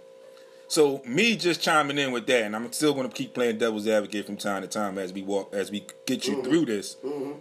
So 0.67 1.01
me 1.05 1.35
just 1.35 1.61
chiming 1.61 1.97
in 1.99 2.11
with 2.11 2.25
that, 2.27 2.43
and 2.43 2.55
I'm 2.55 2.71
still 2.73 2.93
going 2.93 3.07
to 3.07 3.15
keep 3.15 3.33
playing 3.33 3.59
devil's 3.59 3.87
advocate 3.87 4.25
from 4.25 4.37
time 4.37 4.63
to 4.63 4.67
time 4.67 4.97
as 4.97 5.13
we 5.13 5.21
walk, 5.21 5.53
as 5.53 5.69
we 5.71 5.85
get 6.05 6.27
you 6.27 6.37
mm-hmm. 6.37 6.49
through 6.49 6.65
this. 6.65 6.95
Mm-hmm. 7.05 7.39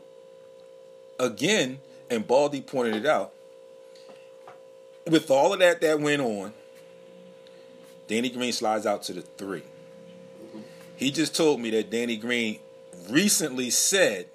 Again, 1.19 1.81
and 2.11 2.27
Baldy 2.27 2.61
pointed 2.61 2.97
it 2.97 3.07
out. 3.07 3.33
With 5.09 5.31
all 5.31 5.53
of 5.53 5.59
that 5.61 5.81
that 5.83 6.01
went 6.01 6.23
on, 6.23 6.53
Danny 8.09 8.31
Green 8.31 8.53
slides 8.53 8.87
out 8.87 9.03
to 9.05 9.13
the 9.13 9.23
3 9.23 9.63
He 10.97 11.11
just 11.11 11.35
told 11.35 11.61
me 11.61 11.71
that 11.71 11.91
Danny 11.91 12.17
Green 12.17 12.59
recently 13.11 13.71
said, 13.71 14.27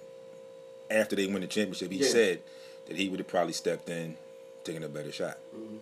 after 0.92 1.16
they 1.16 1.28
win 1.28 1.42
the 1.42 1.48
championship, 1.48 1.92
he 1.92 2.00
Yeah. 2.00 2.08
said 2.08 2.42
that 2.88 2.98
he 2.98 3.10
would 3.10 3.20
have 3.20 3.28
probably 3.28 3.54
stepped 3.54 3.90
in, 3.90 4.18
taking 4.64 4.84
a 4.84 4.90
better 4.90 5.12
shot. 5.12 5.38
Mm-hmm. 5.56 5.78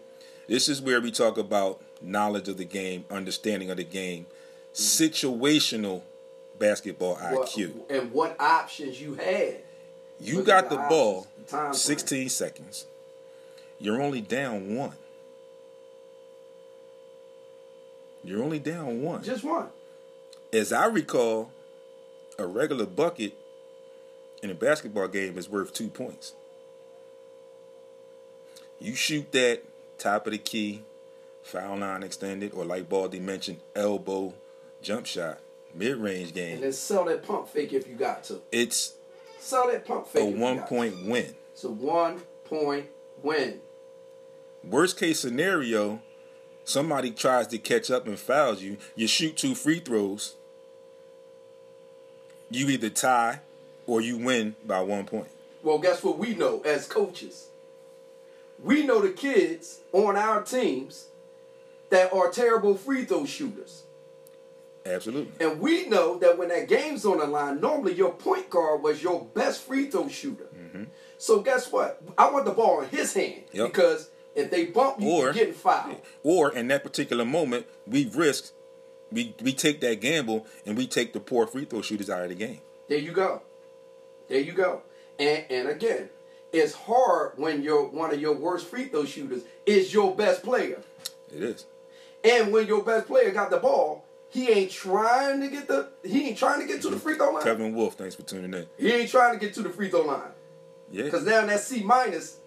This 0.48 0.70
is 0.70 0.82
where 0.82 1.02
we 1.02 1.12
talk 1.12 1.38
about 1.38 1.82
knowledge 2.02 2.48
of 2.48 2.58
the 2.58 2.66
game, 2.66 3.06
understanding 3.10 3.70
of 3.70 3.78
the 3.78 3.84
game, 3.84 4.26
mm-hmm. 4.74 5.04
situational 5.04 6.04
basketball 6.60 7.16
What- 7.16 7.50
IQ. 7.50 7.90
and 7.90 8.12
what 8.12 8.40
options 8.40 9.02
you 9.02 9.16
had. 9.16 9.58
You 10.20 10.38
Look 10.38 10.48
got 10.48 10.70
the 10.70 10.78
the 10.78 10.82
ball, 10.84 11.20
options, 11.20 11.46
the 11.46 11.52
time 11.52 11.66
frame. 11.66 11.74
16 11.74 12.30
seconds. 12.30 12.86
You're 13.80 14.02
only 14.02 14.22
down 14.22 14.76
one. 14.76 14.94
You're 18.24 18.44
only 18.44 18.60
down 18.60 19.02
one. 19.02 19.24
Just 19.24 19.44
one. 19.44 19.68
As 20.52 20.74
I 20.74 20.86
recall, 20.86 21.52
a 22.40 22.46
regular 22.46 22.86
bucket 22.86 23.34
in 24.42 24.50
a 24.50 24.56
basketball 24.56 25.08
game 25.08 25.38
is 25.38 25.50
worth 25.50 25.74
two 25.74 25.88
points. 25.88 26.34
You 28.80 28.96
shoot 28.96 29.32
that 29.32 29.64
top 29.98 30.28
of 30.28 30.34
the 30.34 30.38
key, 30.38 30.84
foul 31.44 31.78
line 31.78 32.04
extended, 32.04 32.54
or 32.54 32.66
like 32.66 32.90
Baldy 32.90 33.20
mentioned, 33.20 33.60
elbow 33.76 34.34
jump 34.82 35.06
shot, 35.06 35.40
mid 35.74 35.98
range 35.98 36.34
game. 36.34 36.56
And 36.56 36.64
then 36.64 36.74
sell 36.74 37.06
that 37.06 37.24
pump 37.24 37.48
fake 37.48 37.74
if 37.74 37.88
you 37.88 37.96
got 37.96 38.24
to. 38.26 38.42
It's 38.52 38.94
That 39.50 39.86
pump 39.86 40.08
fake. 40.08 40.36
a 40.36 40.38
one 40.38 40.60
point 40.64 41.06
win. 41.06 41.34
It's 41.54 41.64
a 41.64 41.70
one 41.70 42.22
point 42.46 42.88
win. 43.24 43.62
Worst 44.64 45.00
case 45.00 45.20
scenario, 45.22 46.02
somebody 46.66 47.12
tries 47.12 47.48
to 47.48 47.58
catch 47.58 47.90
up 47.90 48.08
and 48.08 48.20
fouls 48.20 48.62
you. 48.62 48.78
You 48.96 49.08
shoot 49.08 49.38
two 49.38 49.56
free 49.56 49.80
throws. 49.80 50.36
You 52.50 52.68
either 52.68 52.90
tie 52.90 53.40
or 53.86 54.02
you 54.02 54.18
win 54.18 54.56
by 54.66 54.82
one 54.82 55.06
point. 55.06 55.30
Well, 55.64 55.80
guess 55.80 56.04
what 56.04 56.18
we 56.18 56.36
know 56.36 56.62
as 56.62 56.86
coaches? 56.88 57.48
We 58.62 58.86
know 58.86 59.02
the 59.02 59.12
kids 59.12 59.80
on 59.94 60.18
our 60.18 60.42
teams 60.44 61.08
that 61.90 62.12
are 62.14 62.30
terrible 62.30 62.76
free 62.76 63.06
throw 63.06 63.26
shooters. 63.26 63.84
Absolutely. 64.88 65.34
And 65.46 65.60
we 65.60 65.88
know 65.88 66.18
that 66.20 66.38
when 66.38 66.50
that 66.50 66.68
game's 66.68 67.06
on 67.06 67.20
the 67.20 67.26
line, 67.28 67.60
normally 67.62 67.94
your 67.94 68.14
point 68.14 68.50
guard 68.50 68.82
was 68.84 69.02
your 69.04 69.26
best 69.34 69.62
free 69.64 69.90
throw 69.90 70.08
shooter. 70.08 70.48
So 71.20 71.42
guess 71.42 71.72
what? 71.72 72.02
I 72.18 72.30
want 72.30 72.46
the 72.46 72.52
ball 72.52 72.82
in 72.82 72.90
his 72.90 73.14
hand 73.14 73.44
Mm-hmm. 73.48 73.58
Yep. 73.58 73.68
because 73.74 74.10
if 74.36 74.52
they 74.52 74.66
bump 74.68 75.02
you, 75.02 75.10
Or- 75.10 75.24
you're 75.26 75.34
getting 75.34 75.54
fouled. 75.56 76.00
Or 76.24 76.54
in 76.54 76.68
that 76.68 76.84
particular 76.84 77.26
moment, 77.26 77.66
we 77.88 78.08
risk, 78.14 78.54
we 79.12 79.34
we 79.42 79.54
take 79.54 79.82
that 79.82 80.00
gamble 80.02 80.46
and 80.66 80.78
we 80.78 80.86
take 80.86 81.14
the 81.14 81.20
poor 81.20 81.48
free 81.48 81.66
throw 81.66 81.82
shooters 81.82 82.10
out 82.10 82.22
of 82.24 82.30
the 82.30 82.36
game. 82.36 82.60
There 82.88 83.00
you 83.00 83.14
go. 83.14 83.42
There 84.30 84.40
you 84.40 84.52
go. 84.54 84.84
And 85.18 85.44
and 85.50 85.70
again, 85.70 86.10
it's 86.54 86.74
hard 86.74 87.34
when 87.38 87.64
your 87.64 87.88
one 87.88 88.14
of 88.14 88.22
your 88.22 88.36
worst 88.36 88.68
free 88.68 88.86
throw 88.86 89.06
shooters 89.06 89.42
is 89.66 89.92
your 89.94 90.16
best 90.16 90.44
player. 90.44 90.82
It 91.36 91.42
is. 91.42 91.66
And 92.24 92.54
when 92.54 92.68
your 92.68 92.84
best 92.84 93.08
player 93.08 93.32
got 93.32 93.50
the 93.50 93.58
ball, 93.58 94.06
he 94.30 94.50
ain't 94.50 94.72
trying 94.72 95.42
to 95.42 95.48
get 95.50 95.68
the 95.68 95.90
he 96.04 96.30
ain't 96.30 96.38
trying 96.38 96.60
to 96.62 96.68
get 96.68 96.82
to 96.82 96.90
the 96.90 97.00
free 97.00 97.16
throw 97.16 97.32
line. 97.32 97.44
Kevin 97.44 97.74
Wolf, 97.74 97.96
thanks 97.96 98.16
for 98.16 98.24
tuning 98.24 98.54
in. 98.54 98.68
He 98.78 98.92
ain't 98.92 99.10
trying 99.10 99.38
to 99.38 99.44
get 99.44 99.54
to 99.56 99.62
the 99.62 99.70
free 99.70 99.90
throw 99.90 100.02
line. 100.02 100.32
Yeah. 100.92 101.04
Because 101.04 101.26
now 101.26 101.46
that 101.46 101.60
C 101.60 101.84
minus, 101.84 102.40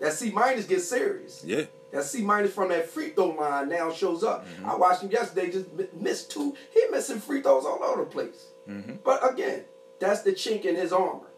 that 0.00 0.12
C 0.12 0.30
minus 0.30 0.66
gets 0.66 0.88
serious. 0.88 1.42
Yeah. 1.44 1.64
That 1.92 2.04
C 2.04 2.22
minus 2.22 2.52
from 2.52 2.68
that 2.70 2.88
free 2.88 3.10
throw 3.10 3.30
line 3.30 3.68
now 3.68 3.92
shows 3.92 4.24
up. 4.24 4.46
Mm-hmm. 4.46 4.70
I 4.70 4.76
watched 4.76 5.02
him 5.02 5.10
yesterday 5.10 5.50
just 5.50 5.66
missed 5.94 6.30
two. 6.30 6.54
He 6.72 6.84
missing 6.90 7.20
free 7.20 7.42
throws 7.42 7.64
all 7.64 7.82
over 7.82 8.04
the 8.04 8.10
place. 8.10 8.46
Mm-hmm. 8.68 8.96
But 9.04 9.32
again, 9.32 9.64
that's 9.98 10.22
the 10.22 10.32
chink 10.32 10.64
in 10.64 10.76
his 10.76 10.92
armor. 10.92 11.28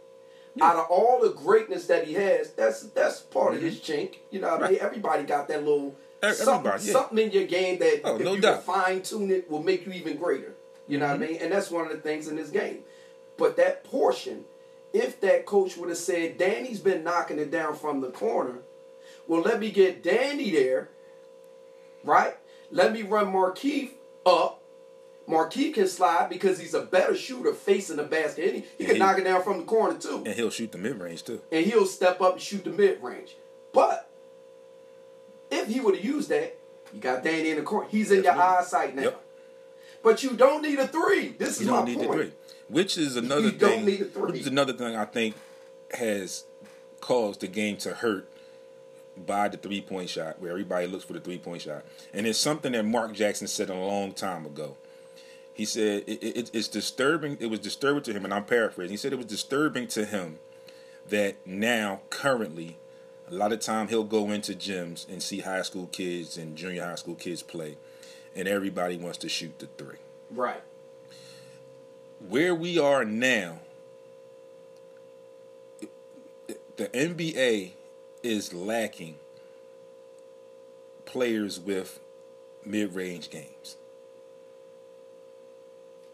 Out 0.61 0.77
of 0.77 0.87
all 0.91 1.21
the 1.21 1.31
greatness 1.31 1.87
that 1.87 2.05
he 2.05 2.15
has, 2.15 2.51
that's 2.53 2.83
that's 2.89 3.21
part 3.21 3.55
of 3.55 3.63
his 3.63 3.79
chink. 3.79 4.17
You 4.31 4.41
know, 4.41 4.49
what 4.57 4.65
I 4.65 4.71
mean, 4.71 4.79
everybody 4.81 5.23
got 5.23 5.47
that 5.49 5.63
little 5.65 5.95
E- 6.25 6.33
something, 6.33 6.71
yeah. 6.73 6.79
something 6.93 7.19
in 7.19 7.31
your 7.31 7.47
game 7.47 7.79
that 7.79 8.01
Oh, 8.05 8.17
if 8.17 8.23
no 8.25 8.35
you 8.35 8.41
doubt. 8.41 8.65
can 8.65 8.75
fine 8.75 9.03
tune 9.03 9.31
it 9.31 9.51
will 9.51 9.63
make 9.63 9.87
you 9.87 9.93
even 9.93 10.17
greater. 10.17 10.55
You 10.87 10.99
know 10.99 11.07
what 11.07 11.17
I 11.17 11.19
mm-hmm. 11.19 11.33
mean? 11.35 11.43
And 11.43 11.53
that's 11.53 11.71
one 11.71 11.87
of 11.87 11.93
the 11.93 11.99
things 11.99 12.29
in 12.29 12.37
this 12.37 12.51
game. 12.51 12.81
But 13.37 13.57
that 13.57 13.85
portion, 13.85 14.45
if 14.93 15.21
that 15.21 15.47
coach 15.47 15.77
would 15.77 15.91
have 15.91 15.99
said, 15.99 16.39
Danny's 16.39 16.81
been 16.81 17.05
knocking 17.05 17.39
it 17.39 17.51
down 17.51 17.77
from 17.77 18.01
the 18.01 18.11
corner, 18.11 18.61
well, 19.29 19.43
let 19.43 19.61
me 19.61 19.71
get 19.71 20.03
Danny 20.03 20.51
there, 20.51 20.89
right? 22.05 22.37
Let 22.71 22.93
me 22.93 23.03
run 23.03 23.27
Markieff 23.33 23.91
up. 24.27 24.63
Markieff 25.29 25.75
can 25.75 25.87
slide 25.87 26.31
because 26.31 26.59
he's 26.59 26.73
a 26.73 26.81
better 26.81 27.15
shooter 27.15 27.53
facing 27.53 27.97
the 27.97 28.03
basket. 28.05 28.45
And 28.47 28.55
he, 28.57 28.61
he 28.61 28.67
Yeah, 28.79 28.87
can 28.87 28.95
he- 28.97 28.99
knock 29.01 29.19
it 29.19 29.25
down 29.25 29.43
from 29.43 29.59
the 29.59 29.65
corner 29.65 29.99
too. 29.99 30.23
And 30.25 30.35
he'll 30.35 30.51
shoot 30.51 30.73
the 30.73 30.79
mid 30.79 30.99
range 30.99 31.23
too. 31.25 31.43
And 31.53 31.67
he'll 31.67 31.87
step 31.87 32.21
up 32.23 32.33
and 32.35 32.43
shoot 32.43 32.65
the 32.65 32.71
mid 32.71 33.03
range. 33.03 33.37
But 33.75 34.08
if 35.69 35.75
he 35.75 35.81
would 35.81 35.97
have 35.97 36.05
used 36.05 36.29
that, 36.31 36.57
you 36.93 37.01
got 37.01 37.23
Danny 37.23 37.51
in 37.51 37.57
the 37.57 37.63
corner. 37.63 37.89
He's 37.91 38.11
in 38.11 38.25
your 38.25 38.33
eyesight 38.33 38.95
now. 38.97 39.03
Yep. 39.03 39.25
But 40.03 40.23
you 40.23 40.31
don't 40.31 40.63
need 40.63 40.79
a 40.79 40.87
three. 40.89 41.29
This 41.31 41.61
You 41.61 41.67
is 41.67 41.71
my 41.71 41.77
don't 41.79 41.85
need 41.87 42.07
point. 42.09 42.33
Which 42.69 42.97
is 42.97 43.17
another 43.17 43.41
You 43.49 43.53
don't 43.53 43.71
thing. 43.71 43.85
need 43.85 44.01
a 44.01 44.05
three. 44.07 44.33
Which 44.33 44.41
is 44.43 44.47
another 44.47 44.73
thing 44.73 44.97
I 44.97 45.05
think 45.05 45.35
has 45.95 46.45
caused 47.01 47.41
the 47.41 47.49
game 47.49 47.77
to 47.79 47.95
hurt 47.95 48.29
by 49.27 49.49
the 49.49 49.57
three 49.57 49.81
point 49.81 50.09
shot, 50.09 50.41
where 50.41 50.51
everybody 50.53 50.87
looks 50.87 51.05
for 51.05 51.13
the 51.15 51.21
three 51.21 51.39
point 51.39 51.63
shot. 51.63 51.85
And 52.15 52.27
it's 52.27 52.39
something 52.39 52.73
that 52.73 52.85
Mark 52.85 53.13
Jackson 53.13 53.49
said 53.49 53.69
a 53.71 53.75
long 53.75 54.13
time 54.13 54.47
ago. 54.47 54.77
He 55.53 55.65
said 55.65 56.05
it, 56.07 56.23
it, 56.23 56.51
it's 56.53 56.69
disturbing. 56.69 57.37
It 57.41 57.47
was 57.47 57.59
disturbing 57.59 58.05
to 58.05 58.13
him, 58.13 58.25
and 58.25 58.33
I'm 58.33 58.45
paraphrasing. 58.45 58.93
He 58.93 58.97
said 58.97 59.13
it 59.13 59.17
was 59.17 59.27
disturbing 59.27 59.89
to 59.89 60.05
him 60.05 60.39
that 61.09 61.45
now, 61.45 62.03
currently, 62.11 62.77
a 63.31 63.35
lot 63.35 63.53
of 63.53 63.61
time 63.61 63.89
he'll 63.89 64.05
go 64.05 64.31
into 64.31 64.53
gyms 64.55 65.09
and 65.09 65.23
see 65.23 65.41
high 65.41 65.63
school 65.63 65.87
kids 65.93 66.37
and 66.37 66.57
junior 66.57 66.85
high 66.85 66.95
school 66.97 67.15
kids 67.15 67.43
play, 67.43 67.77
and 68.35 68.47
everybody 68.49 68.97
wants 68.97 69.19
to 69.19 69.29
shoot 69.29 69.59
the 69.59 69.67
three 69.67 69.99
Right. 70.31 70.63
where 72.29 72.55
we 72.55 72.79
are 72.79 73.05
now, 73.05 73.61
the 76.77 76.89
NBA 76.97 77.73
is 78.23 78.53
lacking 78.55 79.17
players 81.05 81.59
with 81.59 81.99
mid-range 82.65 83.31
games. 83.31 83.77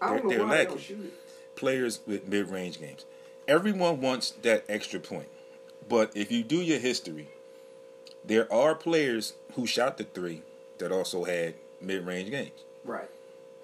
I 0.01 0.09
don't 0.09 0.17
They're- 0.17 0.23
know 0.23 0.29
they're 0.31 0.47
why 0.47 0.57
they 0.59 0.65
don't 0.65 0.77
lacking. 0.79 1.12
Players 1.57 2.01
with 2.07 2.27
mid-range 2.29 2.81
games. 2.81 3.05
Everyone 3.47 4.01
wants 4.01 4.31
that 4.43 4.65
extra 4.69 4.99
point. 5.01 5.29
But 5.89 6.16
if 6.16 6.30
you 6.32 6.43
do 6.43 6.57
your 6.57 6.78
history, 6.78 7.28
there 8.24 8.51
are 8.53 8.74
players 8.74 9.35
who 9.55 9.66
shot 9.66 9.99
the 9.99 10.05
three 10.05 10.43
that 10.78 10.91
also 10.93 11.24
had 11.24 11.55
mid-range 11.80 12.30
games. 12.30 12.64
Right. 12.85 13.09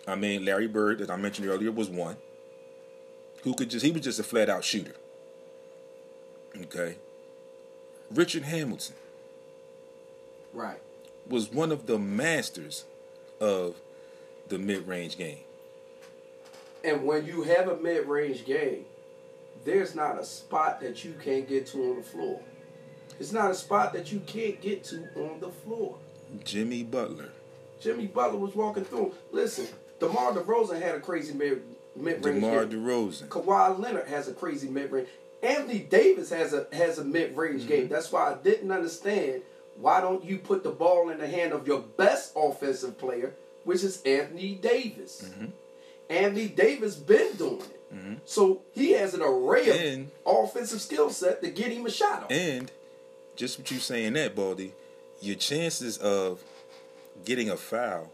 I 0.06 0.14
mean, 0.14 0.44
Larry 0.44 0.66
Bird, 0.66 1.00
as 1.00 1.10
I 1.10 1.16
mentioned 1.16 1.48
earlier, 1.48 1.70
was 1.72 1.88
one 1.88 2.16
who 3.42 3.54
could 3.54 3.70
just, 3.70 3.84
he 3.84 3.92
was 3.92 4.02
just 4.02 4.18
a 4.20 4.22
flat 4.22 4.48
out 4.48 4.64
shooter. 4.64 4.94
Okay. 6.62 6.96
Richard 8.10 8.42
Hamilton 8.42 8.96
Right. 10.52 10.80
was 11.28 11.50
one 11.50 11.70
of 11.70 11.86
the 11.86 11.98
masters 11.98 12.84
of 13.40 13.76
the 14.48 14.58
mid 14.58 14.86
range 14.88 15.16
game. 15.16 15.38
And 16.82 17.04
when 17.04 17.24
you 17.24 17.42
have 17.44 17.68
a 17.68 17.76
mid 17.76 18.06
range 18.08 18.44
game, 18.44 18.84
there's 19.64 19.94
not 19.94 20.18
a 20.18 20.24
spot 20.24 20.80
that 20.80 21.04
you 21.04 21.14
can't 21.22 21.48
get 21.48 21.66
to 21.68 21.90
on 21.90 21.96
the 21.96 22.02
floor. 22.02 22.40
It's 23.18 23.32
not 23.32 23.50
a 23.50 23.54
spot 23.54 23.92
that 23.92 24.10
you 24.10 24.20
can't 24.20 24.60
get 24.60 24.84
to 24.84 25.06
on 25.16 25.40
the 25.40 25.50
floor. 25.50 25.98
Jimmy 26.44 26.82
Butler, 26.82 27.30
Jimmy 27.80 28.06
Butler 28.06 28.38
was 28.38 28.54
walking 28.54 28.84
through. 28.84 29.12
Listen, 29.32 29.66
DeMar 29.98 30.32
DeRozan 30.32 30.80
had 30.80 30.94
a 30.94 31.00
crazy 31.00 31.34
mid 31.34 31.62
range 31.96 32.22
DeMar 32.22 32.66
game. 32.66 32.80
DeRozan. 32.80 33.28
Kawhi 33.28 33.78
Leonard 33.78 34.08
has 34.08 34.28
a 34.28 34.32
crazy 34.32 34.68
mid 34.68 34.90
range. 34.90 35.08
Anthony 35.42 35.80
Davis 35.80 36.30
has 36.30 36.52
a 36.52 36.66
has 36.72 36.98
a 36.98 37.04
mid 37.04 37.36
range 37.36 37.66
game. 37.66 37.84
Mm-hmm. 37.84 37.92
That's 37.92 38.12
why 38.12 38.32
I 38.32 38.34
didn't 38.34 38.70
understand 38.70 39.42
why 39.76 40.00
don't 40.00 40.24
you 40.24 40.38
put 40.38 40.62
the 40.62 40.70
ball 40.70 41.08
in 41.10 41.18
the 41.18 41.26
hand 41.26 41.52
of 41.52 41.66
your 41.66 41.80
best 41.80 42.32
offensive 42.36 42.98
player, 42.98 43.34
which 43.64 43.82
is 43.82 44.02
Anthony 44.02 44.54
Davis. 44.54 45.24
Mm-hmm. 45.24 45.46
Anthony 46.10 46.48
Davis 46.48 46.96
been 46.96 47.34
doing 47.36 47.60
it. 47.60 47.79
Mm-hmm. 47.94 48.14
So 48.24 48.62
he 48.72 48.92
has 48.92 49.14
an 49.14 49.22
array 49.22 50.06
of 50.24 50.44
offensive 50.44 50.80
skill 50.80 51.10
set 51.10 51.42
to 51.42 51.50
get 51.50 51.72
him 51.72 51.86
a 51.86 51.90
shot 51.90 52.24
on. 52.24 52.26
And 52.30 52.70
just 53.36 53.58
what 53.58 53.70
you 53.70 53.78
saying 53.78 54.12
that, 54.12 54.34
Baldy, 54.36 54.72
your 55.20 55.36
chances 55.36 55.98
of 55.98 56.42
getting 57.24 57.50
a 57.50 57.56
foul 57.56 58.10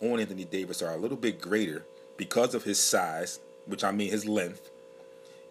on 0.00 0.18
Anthony 0.18 0.44
Davis 0.44 0.82
are 0.82 0.92
a 0.92 0.96
little 0.96 1.16
bit 1.16 1.40
greater 1.40 1.84
because 2.16 2.54
of 2.54 2.64
his 2.64 2.80
size, 2.80 3.38
which 3.66 3.84
I 3.84 3.92
mean 3.92 4.10
his 4.10 4.26
length, 4.26 4.70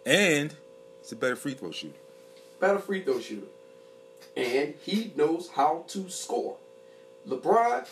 and 0.05 0.53
he's 1.01 1.11
a 1.11 1.15
better 1.15 1.35
free 1.35 1.53
throw 1.53 1.71
shooter. 1.71 1.95
better 2.59 2.79
free 2.79 3.01
throw 3.01 3.19
shooter. 3.19 3.47
And 4.35 4.75
he 4.83 5.13
knows 5.15 5.49
how 5.49 5.85
to 5.89 6.09
score. 6.09 6.57
LeBron, 7.27 7.87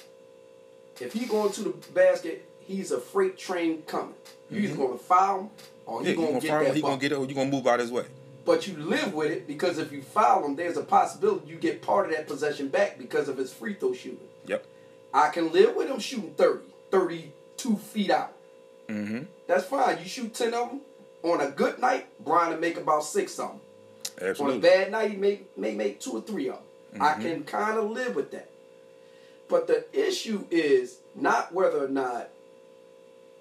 if 0.99 1.13
he 1.13 1.25
going 1.25 1.51
to 1.53 1.63
the 1.63 1.73
basket, 1.93 2.48
he's 2.69 2.91
a 2.91 2.99
freight 2.99 3.37
train 3.37 3.81
coming. 3.83 4.13
You 4.49 4.61
either 4.61 4.75
going 4.75 4.97
to 4.97 5.03
foul 5.03 5.41
him 5.41 5.49
or 5.85 6.01
Mm-hmm. 6.01 6.05
Yeah, 6.05 6.09
he 6.09 6.09
you 6.11 6.15
going 6.15 6.27
gonna 6.27 6.41
to 6.41 6.47
get 6.47 6.63
that 6.63 6.75
he 6.75 6.81
gonna 6.81 6.97
get 6.97 7.11
it, 7.11 7.15
or 7.15 7.25
you 7.25 7.33
gonna 7.33 7.49
move 7.49 7.67
out 7.67 7.79
his 7.79 7.91
way. 7.91 8.05
But 8.45 8.67
you 8.67 8.77
live 8.77 9.13
with 9.13 9.31
it 9.31 9.47
because 9.47 9.77
if 9.77 9.91
you 9.91 10.01
foul 10.01 10.45
him, 10.45 10.55
there's 10.55 10.77
a 10.77 10.83
possibility 10.83 11.49
you 11.49 11.55
get 11.57 11.81
part 11.81 12.07
of 12.07 12.15
that 12.15 12.27
possession 12.27 12.67
back 12.67 12.97
because 12.97 13.27
of 13.27 13.37
his 13.37 13.51
free 13.51 13.73
throw 13.73 13.93
shooting. 13.93 14.19
Yep. 14.45 14.65
I 15.13 15.29
can 15.29 15.51
live 15.51 15.75
with 15.75 15.89
him 15.89 15.99
shooting 15.99 16.33
30, 16.35 16.63
32 16.91 17.75
feet 17.77 18.11
out. 18.11 18.33
Mm-hmm. 18.87 19.23
That's 19.47 19.65
fine. 19.65 19.99
You 19.99 20.05
shoot 20.05 20.33
10 20.33 20.53
of 20.53 20.69
them. 20.69 20.81
On 21.21 21.41
a 21.41 21.49
good 21.51 21.79
night, 21.79 22.07
Bron 22.23 22.51
will 22.51 22.59
make 22.59 22.77
about 22.77 23.03
six 23.03 23.37
of 23.39 23.49
them. 23.49 23.59
Absolutely. 24.21 24.53
On 24.53 24.59
a 24.59 24.61
bad 24.61 24.91
night, 24.91 25.11
he 25.11 25.17
may, 25.17 25.41
may 25.57 25.75
make 25.75 25.99
two 25.99 26.11
or 26.13 26.21
three 26.21 26.49
of 26.49 26.55
them. 26.55 26.63
Mm-hmm. 26.93 27.03
I 27.03 27.13
can 27.21 27.43
kind 27.43 27.77
of 27.77 27.89
live 27.89 28.15
with 28.15 28.31
that. 28.31 28.49
But 29.49 29.67
the 29.67 29.85
issue 29.93 30.45
is 30.49 30.99
not 31.15 31.53
whether 31.53 31.83
or 31.83 31.89
not 31.89 32.29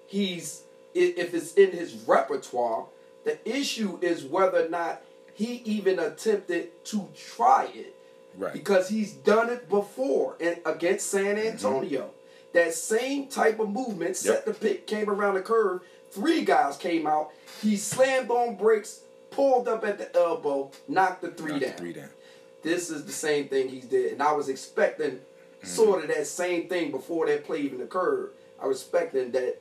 he's, 0.09 0.63
if 0.93 1.33
it's 1.33 1.53
in 1.53 1.71
his 1.71 1.93
repertoire. 2.07 2.85
The 3.25 3.37
issue 3.49 3.99
is 4.01 4.23
whether 4.23 4.65
or 4.65 4.69
not 4.69 5.01
he 5.33 5.61
even 5.65 5.99
attempted 5.99 6.83
to 6.85 7.07
try 7.15 7.69
it. 7.73 7.95
Right. 8.37 8.53
Because 8.53 8.89
he's 8.89 9.13
done 9.13 9.49
it 9.49 9.69
before 9.69 10.35
and 10.39 10.57
against 10.65 11.07
San 11.07 11.37
Antonio. 11.37 12.11
That 12.53 12.73
same 12.73 13.27
type 13.27 13.59
of 13.59 13.69
movement, 13.69 14.15
set 14.15 14.33
Yep. 14.33 14.45
the 14.45 14.53
pick, 14.53 14.87
came 14.87 15.09
around 15.09 15.35
the 15.35 15.41
curve. 15.41 15.81
Three 16.11 16.43
guys 16.43 16.77
came 16.77 17.05
out. 17.05 17.31
He 17.61 17.75
slammed 17.77 18.31
on 18.31 18.55
brakes, 18.55 19.01
pulled 19.29 19.67
up 19.67 19.85
at 19.85 19.97
the 19.99 20.15
elbow, 20.15 20.71
knocked 20.87 21.21
the 21.21 21.29
three 21.31 21.51
Knock 21.51 21.59
the 21.59 21.65
down. 21.67 21.77
Three 21.77 21.93
down. 21.93 22.09
This 22.63 22.89
is 22.89 23.05
the 23.05 23.11
same 23.11 23.47
thing 23.47 23.69
he 23.69 23.79
did, 23.81 24.13
and 24.13 24.23
I 24.23 24.31
was 24.33 24.49
expecting 24.49 25.19
Mm-hmm. 25.59 25.67
sort 25.67 26.03
of 26.03 26.07
that 26.09 26.25
same 26.25 26.69
thing 26.69 26.89
before 26.89 27.25
that 27.27 27.43
play 27.43 27.59
even 27.59 27.81
occurred. 27.81 28.31
I 28.63 28.65
was 28.65 28.79
expecting 28.79 29.31
that 29.33 29.57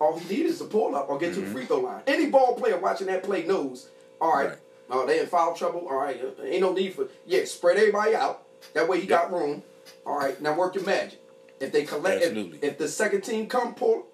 all 0.00 0.18
he 0.18 0.28
needed 0.36 0.46
is 0.50 0.58
to 0.58 0.64
pull 0.64 0.94
up 0.96 1.08
or 1.08 1.18
get 1.18 1.34
to 1.34 1.40
the 1.40 1.46
free 1.46 1.66
throw 1.66 1.80
line. 1.80 2.02
Any 2.06 2.26
ball 2.30 2.54
player 2.56 2.78
watching 2.78 3.06
that 3.08 3.22
play 3.22 3.44
knows. 3.44 3.88
All 4.20 4.32
right, 4.34 4.48
Mm-hmm. 4.50 4.98
Right. 4.98 5.02
oh 5.02 5.06
they 5.06 5.20
in 5.20 5.26
foul 5.26 5.54
trouble. 5.54 5.86
All 5.88 5.96
right, 5.96 6.20
uh, 6.22 6.42
ain't 6.42 6.60
no 6.62 6.72
need 6.72 6.94
for 6.94 7.06
yeah. 7.26 7.44
Spread 7.44 7.76
everybody 7.76 8.14
out. 8.14 8.42
That 8.74 8.88
way 8.88 9.00
he 9.00 9.06
got 9.06 9.32
room. 9.32 9.62
All 10.04 10.18
right, 10.18 10.40
now 10.40 10.54
work 10.56 10.74
your 10.74 10.84
magic. 10.84 11.20
If 11.60 11.72
they 11.72 11.84
collect, 11.84 12.22
if, 12.22 12.62
if 12.64 12.78
the 12.78 12.88
second 12.88 13.20
team 13.22 13.46
come 13.46 13.74
pull, 13.74 14.06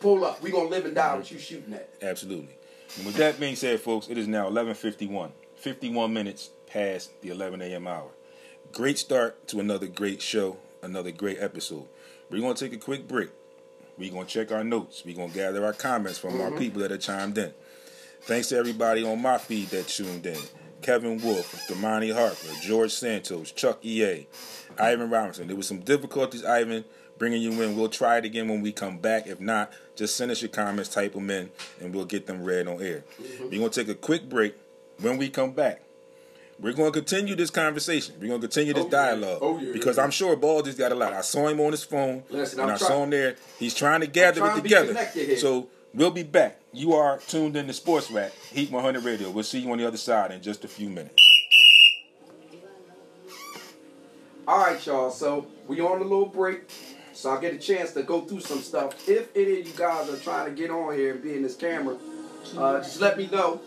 pull 0.00 0.24
up. 0.24 0.40
We 0.42 0.50
gonna 0.50 0.68
live 0.68 0.86
and 0.86 0.94
die 0.94 1.16
with 1.16 1.30
you 1.30 1.38
shooting 1.38 1.70
that. 1.72 1.88
Absolutely. 2.02 2.56
And 2.96 3.06
with 3.06 3.16
that 3.16 3.38
being 3.38 3.56
said, 3.56 3.80
folks, 3.80 4.08
it 4.08 4.16
is 4.18 4.26
now 4.26 4.48
11:51. 4.48 5.30
51 5.56 6.12
minutes 6.12 6.50
past 6.66 7.10
the 7.22 7.28
11 7.30 7.62
a.m. 7.62 7.86
hour. 7.86 8.10
Great 8.72 8.98
start 8.98 9.46
to 9.48 9.60
another 9.60 9.86
great 9.86 10.20
show, 10.20 10.56
another 10.82 11.10
great 11.10 11.38
episode. 11.40 11.86
We're 12.30 12.40
gonna 12.40 12.54
take 12.54 12.72
a 12.72 12.78
quick 12.78 13.06
break. 13.06 13.30
We're 13.98 14.12
gonna 14.12 14.24
check 14.26 14.52
our 14.52 14.64
notes. 14.64 15.04
We're 15.04 15.16
gonna 15.16 15.32
gather 15.32 15.64
our 15.64 15.72
comments 15.72 16.18
from 16.18 16.40
our 16.40 16.48
mm-hmm. 16.48 16.58
people 16.58 16.82
that 16.82 16.90
have 16.90 17.00
chimed 17.00 17.38
in. 17.38 17.52
Thanks 18.22 18.48
to 18.48 18.56
everybody 18.56 19.04
on 19.04 19.20
my 19.20 19.38
feed 19.38 19.68
that 19.68 19.88
tuned 19.88 20.26
in. 20.26 20.38
Kevin 20.84 21.20
Wolf, 21.22 21.66
Damani 21.66 22.12
Harper, 22.12 22.60
George 22.60 22.92
Santos, 22.92 23.52
Chuck 23.52 23.78
EA, 23.82 24.26
Ivan 24.78 25.08
Robinson. 25.08 25.46
There 25.46 25.56
was 25.56 25.66
some 25.66 25.80
difficulties, 25.80 26.44
Ivan, 26.44 26.84
bringing 27.16 27.40
you 27.40 27.52
in. 27.62 27.74
We'll 27.74 27.88
try 27.88 28.18
it 28.18 28.26
again 28.26 28.48
when 28.48 28.60
we 28.60 28.70
come 28.70 28.98
back. 28.98 29.26
If 29.26 29.40
not, 29.40 29.72
just 29.96 30.16
send 30.16 30.30
us 30.30 30.42
your 30.42 30.50
comments, 30.50 30.90
type 30.90 31.14
them 31.14 31.30
in, 31.30 31.50
and 31.80 31.94
we'll 31.94 32.04
get 32.04 32.26
them 32.26 32.44
read 32.44 32.68
on 32.68 32.82
air. 32.82 33.04
Mm-hmm. 33.18 33.44
We're 33.44 33.58
going 33.60 33.70
to 33.70 33.84
take 33.84 33.88
a 33.88 33.94
quick 33.94 34.28
break. 34.28 34.56
When 35.00 35.16
we 35.16 35.30
come 35.30 35.52
back, 35.52 35.83
we're 36.60 36.72
going 36.72 36.92
to 36.92 36.98
continue 36.98 37.34
this 37.34 37.50
conversation. 37.50 38.14
We're 38.20 38.28
going 38.28 38.40
to 38.40 38.46
continue 38.48 38.72
this 38.74 38.84
Oh, 38.84 38.86
yeah. 38.86 38.90
dialogue. 38.90 39.38
Oh, 39.42 39.58
yeah. 39.58 39.72
Because 39.72 39.98
I'm 39.98 40.10
sure 40.10 40.36
Baldy's 40.36 40.76
got 40.76 40.92
a 40.92 40.94
lot. 40.94 41.12
I 41.12 41.20
saw 41.22 41.48
him 41.48 41.60
on 41.60 41.72
his 41.72 41.84
phone, 41.84 42.22
Listen, 42.30 42.60
and 42.60 42.70
I'm 42.70 42.74
I 42.74 42.78
try- 42.78 42.88
saw 42.88 43.02
him 43.04 43.10
there. 43.10 43.36
He's 43.58 43.74
trying 43.74 44.00
to 44.00 44.06
gather 44.06 44.40
trying 44.40 44.58
it 44.58 44.62
together. 44.62 45.36
So 45.36 45.68
we'll 45.92 46.10
be 46.10 46.22
back. 46.22 46.60
You 46.72 46.94
are 46.94 47.18
tuned 47.18 47.56
in 47.56 47.66
to 47.66 47.72
Sports 47.72 48.10
Rap, 48.10 48.32
Heat 48.52 48.70
100 48.70 49.04
Radio. 49.04 49.30
We'll 49.30 49.44
see 49.44 49.60
you 49.60 49.70
on 49.72 49.78
the 49.78 49.86
other 49.86 49.96
side 49.96 50.30
in 50.32 50.42
just 50.42 50.64
a 50.64 50.68
few 50.68 50.88
minutes. 50.88 51.22
All 54.46 54.58
right, 54.58 54.84
y'all. 54.86 55.10
So 55.10 55.46
we 55.66 55.80
on 55.80 56.00
a 56.00 56.04
little 56.04 56.26
break, 56.26 56.70
so 57.14 57.30
I'll 57.30 57.40
get 57.40 57.54
a 57.54 57.58
chance 57.58 57.92
to 57.92 58.02
go 58.02 58.20
through 58.22 58.40
some 58.40 58.60
stuff. 58.60 59.08
If 59.08 59.34
any 59.34 59.60
of 59.60 59.66
you 59.66 59.72
guys 59.76 60.08
are 60.10 60.18
trying 60.18 60.46
to 60.46 60.52
get 60.52 60.70
on 60.70 60.94
here 60.94 61.12
and 61.14 61.22
be 61.22 61.34
in 61.34 61.42
this 61.42 61.56
camera, 61.56 61.96
uh, 62.58 62.78
just 62.78 63.00
let 63.00 63.16
me 63.16 63.28
know. 63.32 63.60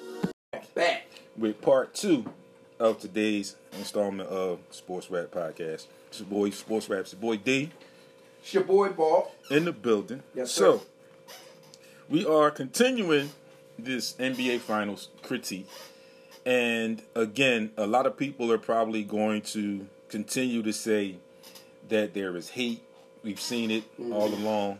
Back. 0.75 1.07
with 1.37 1.59
part 1.61 1.93
two 1.95 2.23
of 2.79 2.99
today's 2.99 3.55
installment 3.77 4.29
of 4.29 4.59
Sports 4.71 5.09
Rap 5.09 5.31
Podcast. 5.31 5.85
It's 6.09 6.19
your 6.19 6.27
boy 6.29 6.49
Sports 6.51 6.89
Rap, 6.89 7.01
it's 7.01 7.13
your 7.13 7.21
boy 7.21 7.37
D 7.37 7.71
It's 8.41 8.53
your 8.53 8.63
boy 8.63 8.89
Ball. 8.89 9.31
in 9.49 9.65
the 9.65 9.71
building. 9.71 10.23
Yes, 10.35 10.51
sir. 10.51 10.79
so 10.79 10.81
we 12.09 12.25
are 12.25 12.51
continuing 12.51 13.31
this 13.77 14.13
NBA 14.13 14.59
Finals 14.59 15.09
critique. 15.23 15.67
And 16.45 17.01
again, 17.15 17.71
a 17.77 17.85
lot 17.85 18.05
of 18.05 18.15
people 18.15 18.51
are 18.51 18.57
probably 18.57 19.03
going 19.03 19.41
to 19.41 19.85
continue 20.07 20.63
to 20.63 20.71
say 20.71 21.17
that 21.89 22.13
there 22.13 22.35
is 22.37 22.49
hate. 22.49 22.81
We've 23.23 23.41
seen 23.41 23.71
it 23.71 23.83
all 23.99 24.33
along. 24.33 24.79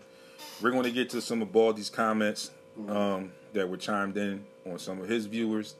We're 0.62 0.72
going 0.72 0.84
to 0.84 0.92
get 0.92 1.10
to 1.10 1.22
some 1.22 1.42
of 1.42 1.52
Baldy's 1.52 1.90
comments 1.90 2.52
um, 2.88 3.34
that 3.54 3.68
were 3.70 3.76
chimed 3.78 4.16
in 4.16 4.46
on 4.66 4.80
some 4.80 5.02
of 5.02 5.10
his 5.10 5.26
viewers. 5.26 5.76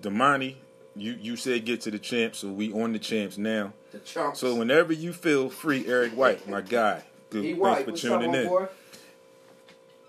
Damani, 0.00 0.56
you, 0.94 1.16
you 1.20 1.36
said 1.36 1.64
get 1.64 1.80
to 1.82 1.90
the 1.90 1.98
champs, 1.98 2.40
so 2.40 2.48
we 2.48 2.72
on 2.72 2.92
the 2.92 2.98
champs 2.98 3.38
now. 3.38 3.72
The 3.92 3.98
chumps. 4.00 4.40
So 4.40 4.54
whenever 4.54 4.92
you 4.92 5.12
feel 5.12 5.48
free, 5.48 5.86
Eric 5.86 6.12
White, 6.12 6.48
my 6.48 6.60
guy, 6.60 7.02
good, 7.30 7.44
he 7.44 7.50
thanks 7.52 7.60
white. 7.60 7.84
for 7.84 7.92
tuning 7.92 8.34
in 8.34 8.48
boy? 8.48 8.66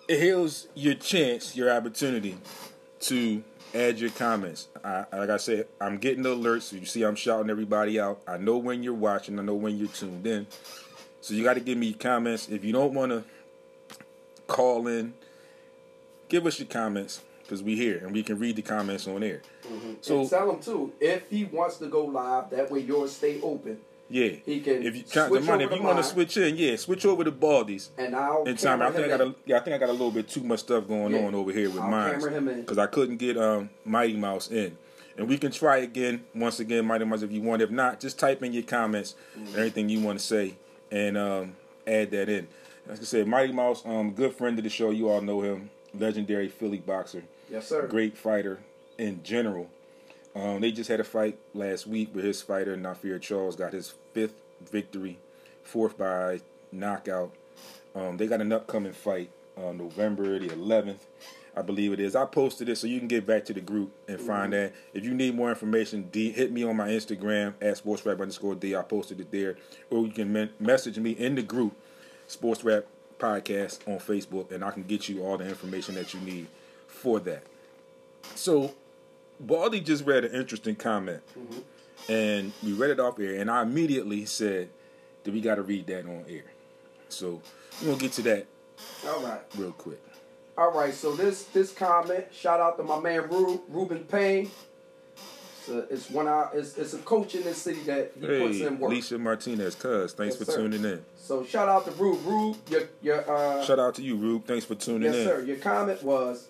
here's 0.08 0.68
your 0.76 0.96
chance, 0.96 1.56
your 1.56 1.72
opportunity 1.72 2.38
to 3.02 3.44
add 3.74 4.00
your 4.00 4.10
comments. 4.12 4.68
I, 4.84 5.06
like 5.12 5.30
I 5.30 5.38
said, 5.38 5.68
I'm 5.80 5.98
getting 5.98 6.24
the 6.24 6.36
alerts. 6.36 6.64
So 6.64 6.76
you 6.76 6.86
see, 6.86 7.04
I'm 7.04 7.16
shouting 7.16 7.50
everybody 7.50 8.00
out. 8.00 8.22
I 8.28 8.38
know 8.38 8.58
when 8.58 8.84
you're 8.84 8.94
watching. 8.94 9.40
I 9.40 9.44
know 9.44 9.56
when 9.56 9.78
you're 9.78 9.88
tuned 9.88 10.26
in. 10.28 10.48
So 11.22 11.34
you 11.34 11.44
got 11.44 11.54
to 11.54 11.62
give 11.62 11.78
me 11.78 11.94
comments. 11.94 12.50
If 12.50 12.64
you 12.64 12.74
don't 12.74 12.94
want 12.94 13.12
to 13.12 13.24
call 14.48 14.88
in, 14.88 15.14
give 16.28 16.46
us 16.46 16.60
your 16.60 16.68
comments 16.68 17.22
because 17.54 17.64
we 17.64 17.76
here 17.76 18.00
and 18.04 18.12
we 18.12 18.24
can 18.24 18.40
read 18.40 18.56
the 18.56 18.62
comments 18.62 19.08
on 19.08 19.22
air. 19.24 19.42
So 20.02 20.22
and 20.22 20.30
tell 20.30 20.50
him 20.52 20.60
too 20.60 20.92
if 21.00 21.30
he 21.30 21.46
wants 21.46 21.78
to 21.78 21.88
go 21.88 22.06
live. 22.06 22.50
That 22.50 22.72
way 22.72 22.80
yours 22.80 23.12
stay 23.12 23.40
open, 23.42 23.78
yeah, 24.10 24.30
he 24.46 24.60
can 24.60 24.84
if 24.84 24.96
you 24.96 25.04
count 25.04 25.32
the 25.32 25.40
money, 25.42 25.64
if 25.66 25.72
you 25.72 25.82
want 25.84 25.98
to 25.98 26.04
switch 26.04 26.36
in, 26.38 26.58
yeah, 26.58 26.76
switch 26.76 27.06
over 27.06 27.24
to 27.24 27.32
Baldies. 27.32 27.90
and 27.98 28.16
I'll 28.16 28.44
in 28.44 28.58
time. 28.58 28.82
I 28.82 28.92
think 28.92 29.06
I 29.06 29.08
got 29.08 29.22
a 29.22 29.36
yeah, 29.46 29.58
I 29.58 29.60
think 29.60 29.76
I 29.76 29.78
got 29.78 29.90
a 29.90 29.94
little 29.94 30.12
bit 30.12 30.28
too 30.28 30.42
much 30.44 30.62
stuff 30.62 30.88
going 30.88 31.14
Yeah. 31.14 31.26
on 31.26 31.36
over 31.36 31.52
here 31.52 31.70
with 31.70 31.82
I'll 31.82 31.90
mine 31.90 32.14
camera 32.14 32.32
him 32.32 32.48
in. 32.50 32.62
because 32.62 32.78
I 32.80 32.88
couldn't 32.88 33.18
get 33.18 33.38
um 33.38 33.70
Mighty 33.86 34.18
Mouse 34.18 34.50
in. 34.52 34.78
And 35.16 35.28
we 35.30 35.38
can 35.38 35.52
try 35.52 35.78
again 35.78 36.24
once 36.34 36.60
again, 36.60 36.86
Mighty 36.88 37.06
Mouse, 37.06 37.22
if 37.22 37.32
you 37.32 37.42
want. 37.44 37.62
If 37.62 37.70
not, 37.70 38.00
just 38.00 38.18
type 38.18 38.42
in 38.42 38.52
your 38.52 38.64
comments, 38.64 39.14
Mm-hmm. 39.38 39.58
everything 39.60 39.88
you 39.90 40.00
want 40.02 40.18
to 40.20 40.26
say, 40.26 40.56
and 40.92 41.16
um, 41.18 41.56
add 41.86 42.10
that 42.12 42.30
in. 42.30 42.48
As 42.90 43.00
I 43.00 43.04
said, 43.04 43.28
Mighty 43.28 43.54
Mouse, 43.54 43.84
um, 43.86 44.12
good 44.12 44.34
friend 44.34 44.58
of 44.58 44.64
the 44.64 44.70
show. 44.72 44.90
You 44.90 45.10
all 45.10 45.22
know 45.22 45.42
him, 45.42 45.70
legendary 45.98 46.50
Philly 46.50 46.80
boxer, 46.80 47.24
Yes, 47.50 47.68
sir. 47.68 47.88
great 47.88 48.18
fighter 48.18 48.60
in 48.98 49.22
general. 49.24 49.70
Um, 50.36 50.62
they 50.62 50.72
just 50.72 50.90
had 50.90 51.00
a 51.00 51.04
fight 51.04 51.38
last 51.54 51.86
week 51.86 52.10
where 52.14 52.24
his 52.24 52.42
fighter, 52.42 52.76
Nafir 52.76 53.22
Charles, 53.22 53.56
got 53.56 53.74
his 53.74 53.94
fifth 54.14 54.42
victory, 54.72 55.20
fourth 55.64 55.98
by 55.98 56.42
knockout. 56.72 57.34
Um, 57.94 58.18
they 58.18 58.26
got 58.28 58.42
an 58.42 58.52
upcoming 58.52 58.94
fight 58.94 59.30
on 59.56 59.78
November 59.78 60.40
the 60.40 60.48
11th, 60.48 61.02
I 61.56 61.62
believe 61.62 61.94
it 61.94 62.00
is. 62.00 62.16
I 62.16 62.26
posted 62.26 62.68
it 62.70 62.78
so 62.80 62.88
you 62.88 62.98
can 62.98 63.08
get 63.08 63.28
back 63.28 63.46
to 63.46 63.54
the 63.54 63.62
group 63.62 63.92
and 64.08 64.20
find 64.20 64.54
that. 64.54 64.74
If 64.96 65.04
you 65.04 65.14
need 65.14 65.36
more 65.36 65.50
information, 65.50 66.10
D, 66.12 66.32
hit 66.32 66.52
me 66.52 66.64
on 66.64 66.76
my 66.76 66.88
Instagram 66.88 67.54
at 67.62 67.76
sportsrap 67.76 68.20
underscore 68.20 68.56
D. 68.56 68.76
I 68.76 68.82
posted 68.82 69.20
it 69.20 69.30
there. 69.32 69.58
Or 69.92 70.04
you 70.08 70.12
can 70.12 70.34
men- 70.34 70.50
message 70.60 70.98
me 70.98 71.12
in 71.12 71.36
the 71.36 71.44
group, 71.44 71.76
Sports 72.26 72.64
Rap 72.64 72.86
Podcast 73.20 73.88
on 73.88 74.00
Facebook, 74.00 74.52
and 74.52 74.64
I 74.64 74.72
can 74.72 74.82
get 74.82 75.08
you 75.08 75.24
all 75.24 75.38
the 75.38 75.48
information 75.48 75.94
that 75.94 76.16
you 76.16 76.20
need 76.22 76.48
for 77.04 77.20
that. 77.20 77.44
So, 78.36 78.74
Baldy 79.40 79.82
just 79.82 80.06
read 80.06 80.24
an 80.24 80.32
interesting 80.34 80.76
comment, 80.76 81.22
and 82.08 82.54
we 82.64 82.72
read 82.72 82.92
it 82.92 83.00
off 83.00 83.20
air, 83.20 83.36
and 83.40 83.52
I 83.52 83.62
immediately 83.62 84.26
said 84.26 84.70
that 85.26 85.34
we 85.34 85.42
got 85.42 85.56
to 85.56 85.62
read 85.64 85.86
that 85.88 86.06
on 86.06 86.24
air. 86.30 86.46
So, 87.10 87.42
we're 87.82 87.88
gonna 87.90 88.00
get 88.00 88.14
to 88.14 88.22
that 88.24 88.48
All 89.06 89.22
right. 89.22 89.42
real 89.58 89.74
quick. 89.74 90.02
All 90.58 90.72
right, 90.72 90.94
so 90.94 91.14
this 91.16 91.44
this 91.46 91.74
comment, 91.74 92.26
shout 92.32 92.60
out 92.62 92.78
to 92.78 92.84
my 92.84 93.00
man 93.00 93.28
Ru, 93.30 93.62
Ruben 93.68 94.06
Payne. 94.06 94.50
It's, 95.60 95.70
a, 95.70 95.78
it's 95.94 96.10
one 96.10 96.28
out. 96.28 96.52
It's, 96.54 96.78
it's 96.78 96.94
a 96.94 96.98
coach 97.00 97.36
in 97.36 97.44
this 97.44 97.58
city 97.58 97.80
that 97.84 98.12
he 98.20 98.28
puts 98.28 98.60
in 98.60 98.78
work. 98.80 98.92
Alicia 98.92 99.18
Martinez, 99.18 99.76
cuz, 99.76 100.14
thanks 100.14 100.36
Yes, 100.36 100.46
for 100.46 100.52
sir. 100.52 100.58
tuning 100.58 100.84
in. 100.84 101.04
So 101.16 101.44
shout 101.46 101.70
out 101.70 101.86
to 101.86 101.92
Rube. 101.92 102.20
Rube, 102.26 102.58
your 102.70 102.82
your 103.02 103.32
uh, 103.32 103.64
Shout 103.64 103.80
out 103.80 103.96
to 103.96 104.02
you, 104.04 104.16
Rube. 104.16 104.46
Thanks 104.46 104.66
for 104.66 104.76
tuning 104.76 105.04
yes 105.04 105.16
in. 105.16 105.22
Yes, 105.22 105.30
sir. 105.30 105.44
Your 105.44 105.58
comment 105.58 106.04
was, 106.04 106.50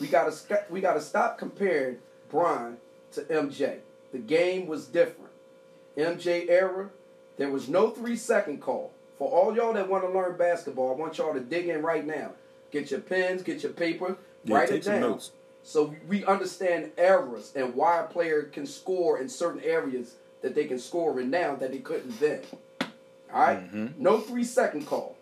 we 0.00 0.06
gotta 0.06 0.34
we 0.70 0.80
gotta 0.80 1.00
stop 1.00 1.38
comparing 1.38 1.98
Bron 2.30 2.78
to 3.12 3.22
MJ. 3.22 3.78
The 4.12 4.18
game 4.18 4.66
was 4.66 4.86
different. 4.86 5.30
MJ 5.96 6.48
era, 6.48 6.90
there 7.36 7.50
was 7.50 7.68
no 7.68 7.90
three 7.90 8.16
second 8.16 8.60
call. 8.60 8.92
For 9.18 9.28
all 9.28 9.54
y'all 9.54 9.74
that 9.74 9.88
want 9.88 10.04
to 10.04 10.10
learn 10.10 10.36
basketball, 10.38 10.92
I 10.92 10.94
want 10.94 11.18
y'all 11.18 11.34
to 11.34 11.40
dig 11.40 11.68
in 11.68 11.82
right 11.82 12.06
now. 12.06 12.32
Get 12.70 12.90
your 12.90 13.00
pens, 13.00 13.42
get 13.42 13.62
your 13.62 13.72
paper, 13.72 14.16
Yeah, 14.44 14.56
write 14.56 14.70
it 14.70 14.84
down. 14.84 15.20
So 15.62 15.94
we 16.08 16.24
understand 16.24 16.92
eras 16.96 17.52
and 17.54 17.74
why 17.74 18.00
a 18.00 18.04
player 18.04 18.44
can 18.44 18.64
score 18.66 19.20
in 19.20 19.28
certain 19.28 19.60
areas 19.62 20.14
that 20.40 20.54
they 20.54 20.64
can 20.64 20.78
score 20.78 21.20
in 21.20 21.28
now 21.28 21.54
that 21.56 21.72
they 21.72 21.78
couldn't 21.78 22.18
then. 22.18 22.40
All 22.80 23.40
right? 23.40 23.58
Mm-hmm. 23.58 24.02
No 24.02 24.20
three 24.20 24.44
second 24.44 24.86
call. 24.86 25.16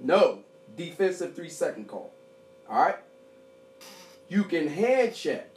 No 0.00 0.40
defensive 0.76 1.34
three 1.34 1.48
second 1.48 1.86
call. 1.86 2.12
All 2.68 2.82
right? 2.82 2.96
You 4.28 4.44
can 4.44 4.68
hand 4.68 5.14
check. 5.14 5.50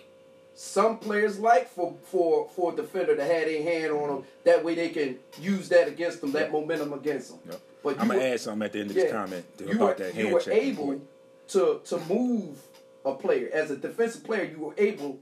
Some 0.53 0.99
players 0.99 1.39
like 1.39 1.69
for 1.69 1.95
for 2.03 2.47
for 2.49 2.73
a 2.73 2.75
defender 2.75 3.15
to 3.15 3.23
have 3.23 3.45
their 3.45 3.63
hand 3.63 3.91
on 3.91 4.07
them. 4.09 4.23
That 4.43 4.63
way 4.63 4.75
they 4.75 4.89
can 4.89 5.17
use 5.39 5.69
that 5.69 5.87
against 5.87 6.21
them, 6.21 6.31
that 6.33 6.51
momentum 6.51 6.93
against 6.93 7.29
them. 7.31 7.39
Yep. 7.49 7.61
But 7.83 7.99
I'm 7.99 8.07
gonna 8.07 8.19
were- 8.19 8.25
add 8.25 8.39
something 8.39 8.65
at 8.65 8.73
the 8.73 8.79
end 8.81 8.89
of 8.91 8.95
this 8.95 9.05
yeah, 9.05 9.11
comment 9.11 9.45
about 9.59 9.79
were, 9.79 9.93
that 9.95 10.13
hand 10.13 10.15
check. 10.15 10.27
you 10.27 10.33
were 10.33 10.51
able 10.51 11.01
to 11.49 11.81
to 11.85 11.97
move 12.07 12.57
a 13.05 13.15
player 13.15 13.49
as 13.51 13.71
a 13.71 13.77
defensive 13.77 14.23
player. 14.23 14.43
You 14.43 14.59
were 14.65 14.75
able 14.77 15.19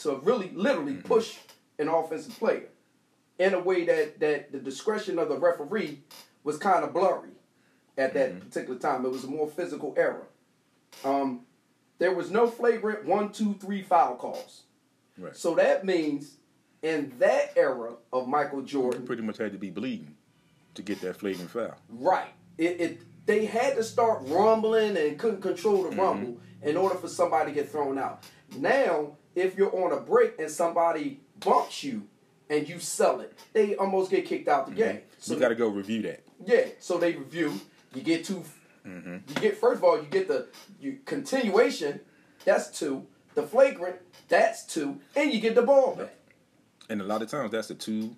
to 0.00 0.16
really, 0.16 0.50
literally 0.54 0.94
Mm-hmm. 0.94 1.06
push 1.08 1.36
an 1.78 1.88
offensive 1.88 2.36
player 2.38 2.68
in 3.38 3.54
a 3.54 3.60
way 3.60 3.84
that 3.84 4.18
that 4.20 4.50
the 4.50 4.58
discretion 4.58 5.18
of 5.18 5.28
the 5.28 5.38
referee 5.38 6.00
was 6.42 6.56
kind 6.56 6.84
of 6.84 6.92
blurry 6.92 7.28
at 7.96 8.12
that 8.14 8.30
Mm-hmm. 8.30 8.48
particular 8.48 8.78
time. 8.78 9.04
It 9.04 9.10
was 9.10 9.24
a 9.24 9.28
more 9.28 9.48
physical 9.48 9.94
era. 9.96 10.24
Um, 11.04 11.42
there 12.00 12.12
was 12.12 12.30
no 12.30 12.48
flagrant 12.48 13.04
one, 13.04 13.30
two, 13.30 13.54
three 13.54 13.82
foul 13.82 14.16
calls. 14.16 14.62
Right. 15.16 15.36
So 15.36 15.54
that 15.54 15.84
means 15.84 16.38
in 16.82 17.12
that 17.18 17.52
era 17.56 17.92
of 18.12 18.26
Michael 18.26 18.62
Jordan, 18.62 19.06
pretty 19.06 19.22
much 19.22 19.36
had 19.36 19.52
to 19.52 19.58
be 19.58 19.70
bleeding 19.70 20.16
to 20.74 20.82
get 20.82 21.00
that 21.02 21.18
flagrant 21.18 21.50
foul. 21.50 21.76
Right. 21.88 22.32
It, 22.58 22.80
it 22.80 23.00
they 23.26 23.44
had 23.44 23.76
to 23.76 23.84
start 23.84 24.22
rumbling 24.24 24.96
and 24.96 25.18
couldn't 25.18 25.42
control 25.42 25.84
the 25.84 25.90
mm-hmm. 25.90 26.00
rumble 26.00 26.40
in 26.62 26.76
order 26.76 26.96
for 26.96 27.06
somebody 27.06 27.50
to 27.50 27.54
get 27.54 27.70
thrown 27.70 27.98
out. 27.98 28.24
Now, 28.56 29.16
if 29.34 29.56
you're 29.56 29.74
on 29.84 29.92
a 29.92 30.00
break 30.00 30.38
and 30.38 30.50
somebody 30.50 31.20
bumps 31.38 31.84
you 31.84 32.08
and 32.48 32.66
you 32.66 32.80
sell 32.80 33.20
it, 33.20 33.38
they 33.52 33.76
almost 33.76 34.10
get 34.10 34.24
kicked 34.24 34.48
out 34.48 34.66
the 34.66 34.72
mm-hmm. 34.72 34.92
game. 34.92 35.00
So 35.18 35.34
you 35.34 35.40
got 35.40 35.50
to 35.50 35.54
go 35.54 35.68
review 35.68 36.00
that. 36.02 36.24
yeah, 36.44 36.64
so 36.78 36.96
they 36.96 37.12
review. 37.12 37.60
You 37.94 38.02
get 38.02 38.24
2 38.84 38.90
You 38.90 39.34
get 39.40 39.56
first 39.58 39.78
of 39.78 39.84
all, 39.84 39.96
you 39.98 40.06
get 40.10 40.28
the 40.28 40.46
you 40.80 40.98
continuation. 41.04 42.00
That's 42.44 42.70
two. 42.78 43.06
The 43.34 43.42
flagrant. 43.42 43.96
That's 44.28 44.64
two, 44.66 45.00
and 45.16 45.32
you 45.32 45.40
get 45.40 45.54
the 45.54 45.62
ball 45.62 45.94
back. 45.96 46.14
And 46.88 47.00
a 47.00 47.04
lot 47.04 47.22
of 47.22 47.28
times 47.30 47.50
that's 47.52 47.70
a 47.70 47.74
two, 47.74 48.16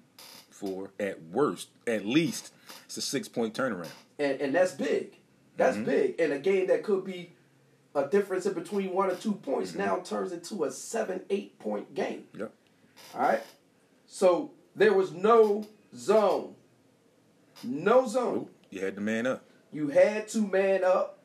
four, 0.50 0.90
at 1.00 1.22
worst, 1.24 1.68
at 1.86 2.06
least 2.06 2.52
it's 2.86 2.96
a 2.96 3.02
six 3.02 3.28
point 3.28 3.54
turnaround. 3.54 3.90
and 4.18 4.40
and 4.40 4.54
that's 4.54 4.72
big. 4.72 5.16
That's 5.56 5.76
Mm-hmm. 5.76 5.84
big. 5.86 6.20
And 6.20 6.32
a 6.32 6.38
game 6.38 6.66
that 6.68 6.82
could 6.82 7.04
be 7.04 7.32
a 7.94 8.06
difference 8.06 8.46
in 8.46 8.54
between 8.54 8.92
one 8.92 9.10
or 9.10 9.14
two 9.16 9.32
points 9.32 9.70
Mm-hmm. 9.72 9.80
now 9.80 9.96
turns 9.98 10.32
into 10.32 10.64
a 10.64 10.70
seven, 10.70 11.20
eight 11.30 11.58
point 11.58 11.94
game. 11.94 12.24
Yep. 12.38 12.52
All 13.14 13.20
right. 13.20 13.42
So 14.06 14.52
there 14.76 14.94
was 14.94 15.12
no 15.12 15.66
zone. 15.94 16.54
No 17.64 18.06
zone. 18.06 18.48
You 18.70 18.80
had 18.84 18.94
the 18.96 19.00
man 19.02 19.26
up. 19.26 19.44
You 19.72 19.88
had 19.88 20.28
to 20.28 20.46
man 20.46 20.84
up, 20.84 21.18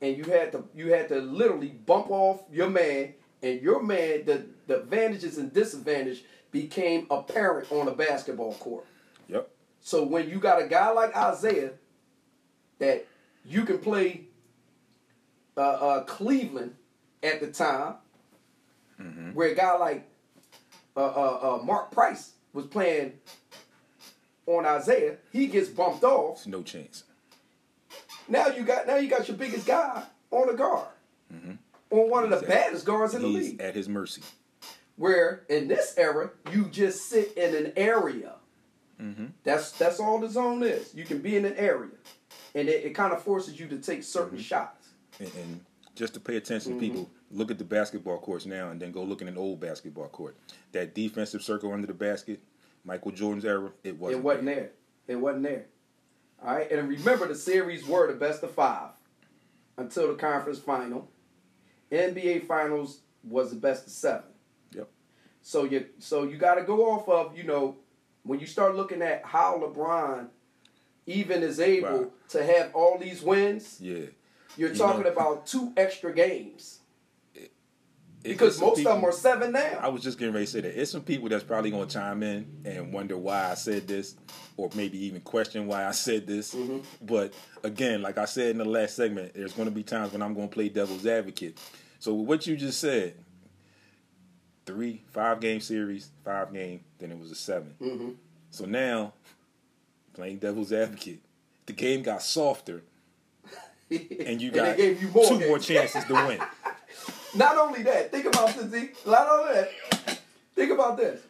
and 0.00 0.16
you 0.16 0.24
had 0.24 0.52
to 0.52 0.64
you 0.74 0.92
had 0.92 1.08
to 1.08 1.16
literally 1.20 1.68
bump 1.68 2.10
off 2.10 2.42
your 2.52 2.70
man, 2.70 3.14
and 3.42 3.60
your 3.60 3.82
man 3.82 4.24
the 4.24 4.46
the 4.66 4.80
advantages 4.80 5.38
and 5.38 5.52
disadvantage 5.52 6.24
became 6.50 7.06
apparent 7.10 7.70
on 7.72 7.88
a 7.88 7.92
basketball 7.92 8.54
court. 8.54 8.86
Yep. 9.28 9.50
So 9.80 10.04
when 10.04 10.28
you 10.28 10.38
got 10.38 10.62
a 10.62 10.66
guy 10.66 10.90
like 10.90 11.10
Isiah 11.10 11.72
that 12.78 13.06
you 13.44 13.64
can 13.64 13.78
play 13.78 14.22
uh, 15.56 15.60
uh, 15.60 16.02
Cleveland 16.04 16.76
at 17.22 17.40
the 17.40 17.48
time, 17.48 17.94
where 19.34 19.48
a 19.50 19.54
guy 19.54 19.76
like 19.76 20.08
uh, 20.96 21.00
uh, 21.00 21.38
uh, 21.60 21.64
Mark 21.64 21.90
Price 21.90 22.32
was 22.52 22.66
playing 22.66 23.12
on 24.46 24.64
Isiah, 24.64 25.16
he 25.32 25.46
gets 25.46 25.68
bumped 25.68 26.04
off. 26.04 26.38
It's 26.38 26.46
no 26.46 26.62
chance. 26.62 27.04
Now 28.28 28.48
you 28.48 28.62
got 28.62 28.86
now 28.86 28.96
you 28.96 29.08
got 29.08 29.28
your 29.28 29.36
biggest 29.36 29.66
guy 29.66 30.02
on 30.30 30.48
a 30.50 30.54
guard, 30.54 30.88
mm-hmm. 31.32 31.52
on 31.90 32.10
one 32.10 32.24
of 32.24 32.30
the 32.30 32.46
baddest 32.46 32.84
guards 32.84 33.14
in 33.14 33.22
the 33.22 33.28
He's 33.28 33.50
league. 33.50 33.60
at 33.60 33.74
his 33.74 33.88
mercy. 33.88 34.22
Where 34.96 35.44
in 35.48 35.68
this 35.68 35.94
era 35.96 36.30
you 36.52 36.66
just 36.66 37.08
sit 37.08 37.36
in 37.36 37.54
an 37.54 37.72
area. 37.76 38.34
Mm-hmm. 39.00 39.26
That's 39.44 39.72
that's 39.72 40.00
all 40.00 40.18
the 40.18 40.28
zone 40.28 40.62
is. 40.62 40.94
You 40.94 41.04
can 41.04 41.18
be 41.18 41.36
in 41.36 41.44
an 41.44 41.54
area, 41.54 41.92
and 42.54 42.68
it, 42.68 42.84
it 42.84 42.94
kind 42.94 43.12
of 43.12 43.22
forces 43.22 43.58
you 43.58 43.68
to 43.68 43.78
take 43.78 44.02
certain 44.02 44.38
mm-hmm. 44.38 44.42
shots. 44.42 44.88
And, 45.20 45.30
and 45.36 45.60
just 45.94 46.14
to 46.14 46.20
pay 46.20 46.36
attention 46.36 46.74
to 46.74 46.80
people, 46.80 47.08
look 47.30 47.50
at 47.50 47.58
the 47.58 47.64
basketball 47.64 48.18
courts 48.18 48.46
now 48.46 48.70
and 48.70 48.80
then 48.80 48.92
go 48.92 49.02
look 49.02 49.22
at 49.22 49.28
an 49.28 49.38
old 49.38 49.60
basketball 49.60 50.08
court. 50.08 50.36
That 50.72 50.94
defensive 50.94 51.42
circle 51.42 51.72
under 51.72 51.86
the 51.86 51.94
basket, 51.94 52.40
Michael 52.84 53.12
Jordan's 53.12 53.44
era, 53.44 53.70
it 53.84 53.98
wasn't. 53.98 54.20
It 54.20 54.24
wasn't 54.24 54.46
there. 54.46 54.70
It 55.06 55.16
wasn't 55.16 55.42
there. 55.44 55.66
All 56.44 56.54
right, 56.54 56.70
and 56.70 56.88
remember 56.88 57.26
the 57.26 57.34
series 57.34 57.86
were 57.86 58.06
the 58.06 58.18
best 58.18 58.42
of 58.42 58.52
five 58.52 58.90
until 59.76 60.08
the 60.08 60.14
conference 60.14 60.58
final. 60.58 61.10
NBA 61.90 62.46
finals 62.46 63.00
was 63.24 63.50
the 63.50 63.56
best 63.56 63.86
of 63.86 63.92
seven. 63.92 64.30
Yep. 64.72 64.88
So 65.42 65.64
you 65.64 65.86
so 65.98 66.22
you 66.24 66.36
got 66.36 66.54
to 66.56 66.62
go 66.62 66.90
off 66.90 67.08
of 67.08 67.36
you 67.36 67.44
know 67.44 67.76
when 68.22 68.38
you 68.40 68.46
start 68.46 68.76
looking 68.76 69.02
at 69.02 69.24
how 69.24 69.58
LeBron 69.58 70.28
even 71.06 71.42
is 71.42 71.58
able 71.58 71.88
Wow. 72.02 72.10
to 72.28 72.44
have 72.44 72.74
all 72.74 72.98
these 72.98 73.22
wins. 73.22 73.78
Yeah. 73.80 74.06
You're 74.56 74.70
You 74.70 74.76
talking 74.76 75.04
know- 75.04 75.10
about 75.12 75.46
two 75.46 75.72
extra 75.76 76.12
games 76.14 76.77
because 78.22 78.60
most 78.60 78.78
of 78.78 78.84
them 78.84 79.04
are 79.04 79.12
seven 79.12 79.52
now. 79.52 79.78
I 79.80 79.88
was 79.88 80.02
just 80.02 80.18
getting 80.18 80.34
ready 80.34 80.46
to 80.46 80.52
say 80.52 80.60
that. 80.60 80.80
It's 80.80 80.90
some 80.90 81.02
people 81.02 81.28
that's 81.28 81.44
probably 81.44 81.70
going 81.70 81.86
to 81.86 81.94
chime 81.94 82.22
in 82.22 82.62
and 82.64 82.92
wonder 82.92 83.16
why 83.16 83.50
I 83.50 83.54
said 83.54 83.86
this, 83.86 84.16
or 84.56 84.70
maybe 84.74 84.98
even 85.04 85.20
question 85.20 85.66
why 85.66 85.86
I 85.86 85.92
said 85.92 86.26
this. 86.26 86.54
Mm-hmm. 86.54 86.78
But 87.02 87.32
again, 87.62 88.02
like 88.02 88.18
I 88.18 88.24
said 88.24 88.50
in 88.50 88.58
the 88.58 88.64
last 88.64 88.96
segment, 88.96 89.34
there's 89.34 89.52
going 89.52 89.68
to 89.68 89.74
be 89.74 89.82
times 89.82 90.12
when 90.12 90.22
I'm 90.22 90.34
going 90.34 90.48
to 90.48 90.54
play 90.54 90.68
devil's 90.68 91.06
advocate. 91.06 91.58
So 92.00 92.14
what 92.14 92.46
you 92.46 92.56
just 92.56 92.80
said, 92.80 93.14
three, 94.66 95.02
five 95.08 95.40
game 95.40 95.60
series, 95.60 96.10
five 96.24 96.52
game, 96.52 96.80
then 96.98 97.10
it 97.10 97.18
was 97.18 97.30
a 97.30 97.34
7 97.34 97.74
Mm-hmm. 97.80 98.10
So 98.50 98.64
now, 98.64 99.12
playing 100.14 100.38
devil's 100.38 100.72
advocate, 100.72 101.20
the 101.66 101.74
game 101.74 102.02
got 102.02 102.22
softer, 102.22 102.82
and 103.90 104.40
you 104.40 104.50
got 104.50 104.76
they 104.76 104.94
gave 104.94 105.02
you 105.02 105.08
more 105.08 105.26
two 105.26 105.38
more 105.40 105.58
chances 105.58 106.02
to 106.04 106.14
win. 106.14 106.40
Not 107.34 107.56
only 107.58 107.82
that, 107.82 108.10
think 108.10 108.26
about 108.26 108.54
this. 108.56 108.88
Not 109.06 109.28
only 109.28 109.54
that, 109.54 110.20
think 110.54 110.72
about 110.72 110.96
this. 110.96 111.20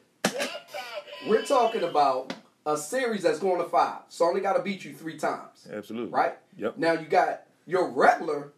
We're 1.26 1.44
talking 1.44 1.82
about 1.82 2.32
a 2.64 2.76
series 2.76 3.22
that's 3.22 3.38
going 3.38 3.58
to 3.62 3.68
five, 3.68 4.02
so 4.08 4.24
I 4.24 4.28
only 4.28 4.40
got 4.40 4.54
to 4.54 4.62
beat 4.62 4.84
you 4.84 4.92
three 4.92 5.16
times, 5.18 5.66
Absolutely. 5.72 6.10
right? 6.12 6.36
Yep. 6.56 6.78
Now 6.78 6.92
you 6.92 7.06
got 7.06 7.42
your 7.66 7.90
regular 7.90 8.52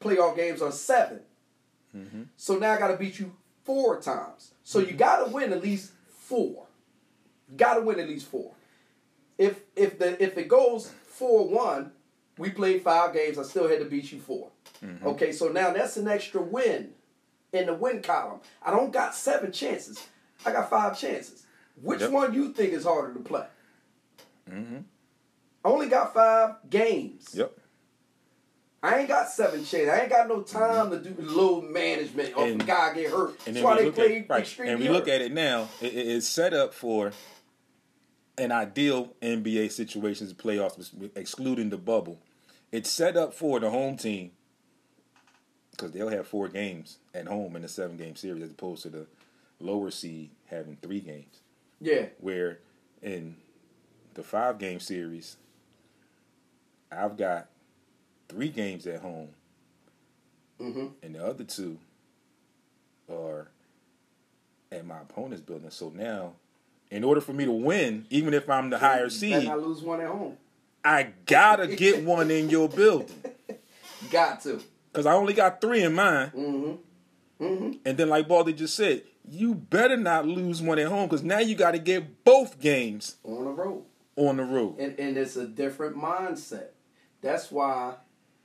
playoff 0.00 0.36
games 0.36 0.60
are 0.62 0.72
7 0.72 1.20
Mm-hmm. 1.96 2.22
so 2.36 2.58
now 2.58 2.72
I 2.72 2.78
got 2.78 2.88
to 2.88 2.96
beat 2.98 3.18
you 3.18 3.34
four 3.64 3.98
times. 4.02 4.50
So 4.64 4.80
you 4.80 4.92
got 4.92 5.24
to 5.24 5.30
win 5.32 5.50
at 5.54 5.62
least 5.62 5.92
four. 6.10 6.66
Got 7.56 7.74
to 7.76 7.80
win 7.80 7.98
at 8.00 8.06
least 8.06 8.26
four. 8.26 8.52
If 9.38 9.60
if 9.74 9.98
the 9.98 10.22
if 10.22 10.36
it 10.36 10.46
goes 10.46 10.90
four 11.06 11.48
one, 11.48 11.92
we 12.36 12.50
played 12.50 12.82
five 12.82 13.14
games. 13.14 13.38
I 13.38 13.44
still 13.44 13.66
had 13.66 13.78
to 13.78 13.86
beat 13.86 14.12
you 14.12 14.20
4 14.20 14.48
Mm-hmm. 14.84 15.06
Okay, 15.08 15.32
so 15.32 15.48
now 15.48 15.72
that's 15.72 15.96
an 15.96 16.08
extra 16.08 16.40
win 16.42 16.90
in 17.52 17.66
the 17.66 17.74
win 17.74 18.02
column. 18.02 18.40
I 18.62 18.70
don't 18.70 18.92
got 18.92 19.14
seven 19.14 19.52
chances. 19.52 20.06
I 20.44 20.52
got 20.52 20.68
five 20.70 20.98
chances. 20.98 21.44
Which 21.80 22.00
Yep. 22.00 22.10
one 22.10 22.34
you 22.34 22.52
think 22.52 22.72
is 22.72 22.84
harder 22.84 23.12
to 23.14 23.20
play? 23.20 23.46
Mm-hmm. 24.50 24.78
I 25.64 25.68
only 25.68 25.88
got 25.88 26.14
five 26.14 26.56
games. 26.70 27.30
Yep. 27.34 27.52
I 28.82 29.00
ain't 29.00 29.08
got 29.08 29.28
seven 29.28 29.64
chances. 29.64 29.88
I 29.88 30.00
ain't 30.00 30.10
got 30.10 30.28
no 30.28 30.42
time 30.42 30.90
to 30.90 30.98
do 30.98 31.14
load 31.20 31.64
management 31.64 32.36
or 32.36 32.44
And- 32.46 32.62
a 32.62 32.64
guy 32.64 32.94
get 32.94 33.10
hurt. 33.10 33.34
And 33.46 33.56
That's 33.56 33.64
why 33.64 33.82
they 33.82 33.90
play 33.90 34.18
at 34.18 34.28
right, 34.30 34.58
and 34.60 34.78
we 34.78 34.88
look 34.88 35.08
at 35.08 35.20
it 35.22 35.32
now. 35.32 35.68
It- 35.80 35.94
it's 35.96 36.28
set 36.28 36.54
up 36.54 36.72
for 36.72 37.12
an 38.38 38.52
ideal 38.52 39.14
NBA 39.22 39.68
situations, 39.70 40.32
playoffs, 40.34 40.92
excluding 41.16 41.70
the 41.70 41.78
bubble. 41.78 42.20
It's 42.70 42.90
set 42.90 43.16
up 43.16 43.32
for 43.34 43.58
the 43.58 43.70
home 43.70 43.96
team 43.96 44.32
because 45.76 45.92
they'll 45.92 46.08
have 46.08 46.26
four 46.26 46.48
games 46.48 46.98
at 47.14 47.26
home 47.26 47.54
in 47.56 47.64
a 47.64 47.68
seven 47.68 47.96
game 47.96 48.16
series 48.16 48.42
as 48.42 48.50
opposed 48.50 48.82
to 48.82 48.88
the 48.88 49.06
lower 49.60 49.90
seed 49.90 50.30
having 50.46 50.76
three 50.82 51.00
games. 51.00 51.40
Yeah. 51.80 52.06
Where 52.20 52.58
in 53.02 53.36
the 54.14 54.22
five 54.22 54.58
game 54.58 54.80
series, 54.80 55.36
I've 56.90 57.16
got 57.16 57.48
three 58.28 58.48
games 58.48 58.86
at 58.86 59.00
home, 59.00 59.28
Mm-hmm. 60.60 60.86
and 61.02 61.14
the 61.14 61.22
other 61.22 61.44
two 61.44 61.76
are 63.12 63.48
at 64.72 64.86
my 64.86 65.00
opponent's 65.02 65.42
building. 65.42 65.68
So 65.70 65.90
now, 65.94 66.32
in 66.90 67.04
order 67.04 67.20
for 67.20 67.34
me 67.34 67.44
to 67.44 67.52
win, 67.52 68.06
even 68.08 68.32
if 68.32 68.48
I'm 68.48 68.70
the 68.70 68.78
higher 68.78 69.10
seed, 69.10 69.44
not 69.44 69.60
lose 69.60 69.82
one 69.82 70.00
at 70.00 70.06
home. 70.08 70.38
I 70.82 71.08
gotta 71.26 71.66
get 71.66 72.02
one 72.04 72.30
in 72.30 72.48
your 72.48 72.68
building 72.70 73.10
Got 74.10 74.40
to. 74.44 74.62
Because 74.96 75.06
I 75.06 75.12
only 75.12 75.34
got 75.34 75.60
three 75.60 75.82
in 75.82 75.92
mine. 75.92 76.32
Mm-hmm. 76.34 77.44
Mm-hmm. 77.44 77.72
And 77.84 77.98
then, 77.98 78.08
like 78.08 78.26
Baldy 78.26 78.54
just 78.54 78.74
said, 78.74 79.02
you 79.28 79.54
better 79.54 79.98
not 79.98 80.26
lose 80.26 80.62
one 80.62 80.78
at 80.78 80.86
home 80.86 81.06
because 81.06 81.22
now 81.22 81.38
you 81.38 81.54
got 81.54 81.72
to 81.72 81.78
get 81.78 82.24
both 82.24 82.58
games 82.58 83.16
On 83.24 83.44
the 83.44 83.50
road. 83.50 83.84
on 84.16 84.38
the 84.38 84.44
road. 84.44 84.78
And 84.78 84.98
and 84.98 85.18
it's 85.18 85.36
a 85.36 85.46
different 85.46 85.96
mindset. 85.96 86.68
That's 87.20 87.50
why 87.52 87.96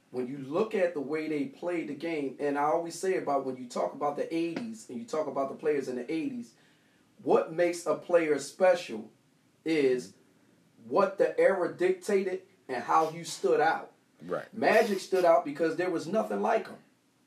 when 0.10 0.28
you 0.28 0.39
look 0.39 0.76
at 0.76 0.93
the 0.93 0.99
way 0.99 1.30
they 1.30 1.45
played 1.45 1.88
the 1.88 1.93
game, 1.93 2.36
and 2.39 2.58
I 2.58 2.64
always 2.64 2.99
say 2.99 3.18
about 3.18 3.45
when 3.45 3.56
you 3.56 3.68
talk 3.68 3.93
about 3.93 4.18
the 4.18 4.24
80s 4.24 4.89
and 4.89 4.99
you 4.99 5.06
talk 5.06 5.28
about 5.28 5.47
the 5.47 5.56
players 5.56 5.88
in 5.88 5.95
the 5.95 6.04
80s, 6.04 6.47
what 7.24 7.54
makes 7.54 7.86
a 7.86 7.95
player 7.95 8.38
special 8.39 9.10
is 9.64 10.14
what 10.86 11.18
the 11.18 11.39
era 11.39 11.74
dictated 11.74 12.41
and 12.68 12.84
how 12.84 13.12
you 13.12 13.24
stood 13.24 13.62
out. 13.62 13.91
Right. 14.28 14.45
Magic 14.53 14.99
stood 14.99 15.26
out 15.26 15.45
because 15.45 15.76
there 15.76 15.89
was 15.89 16.07
nothing 16.07 16.41
like 16.41 16.67
him. 16.67 16.78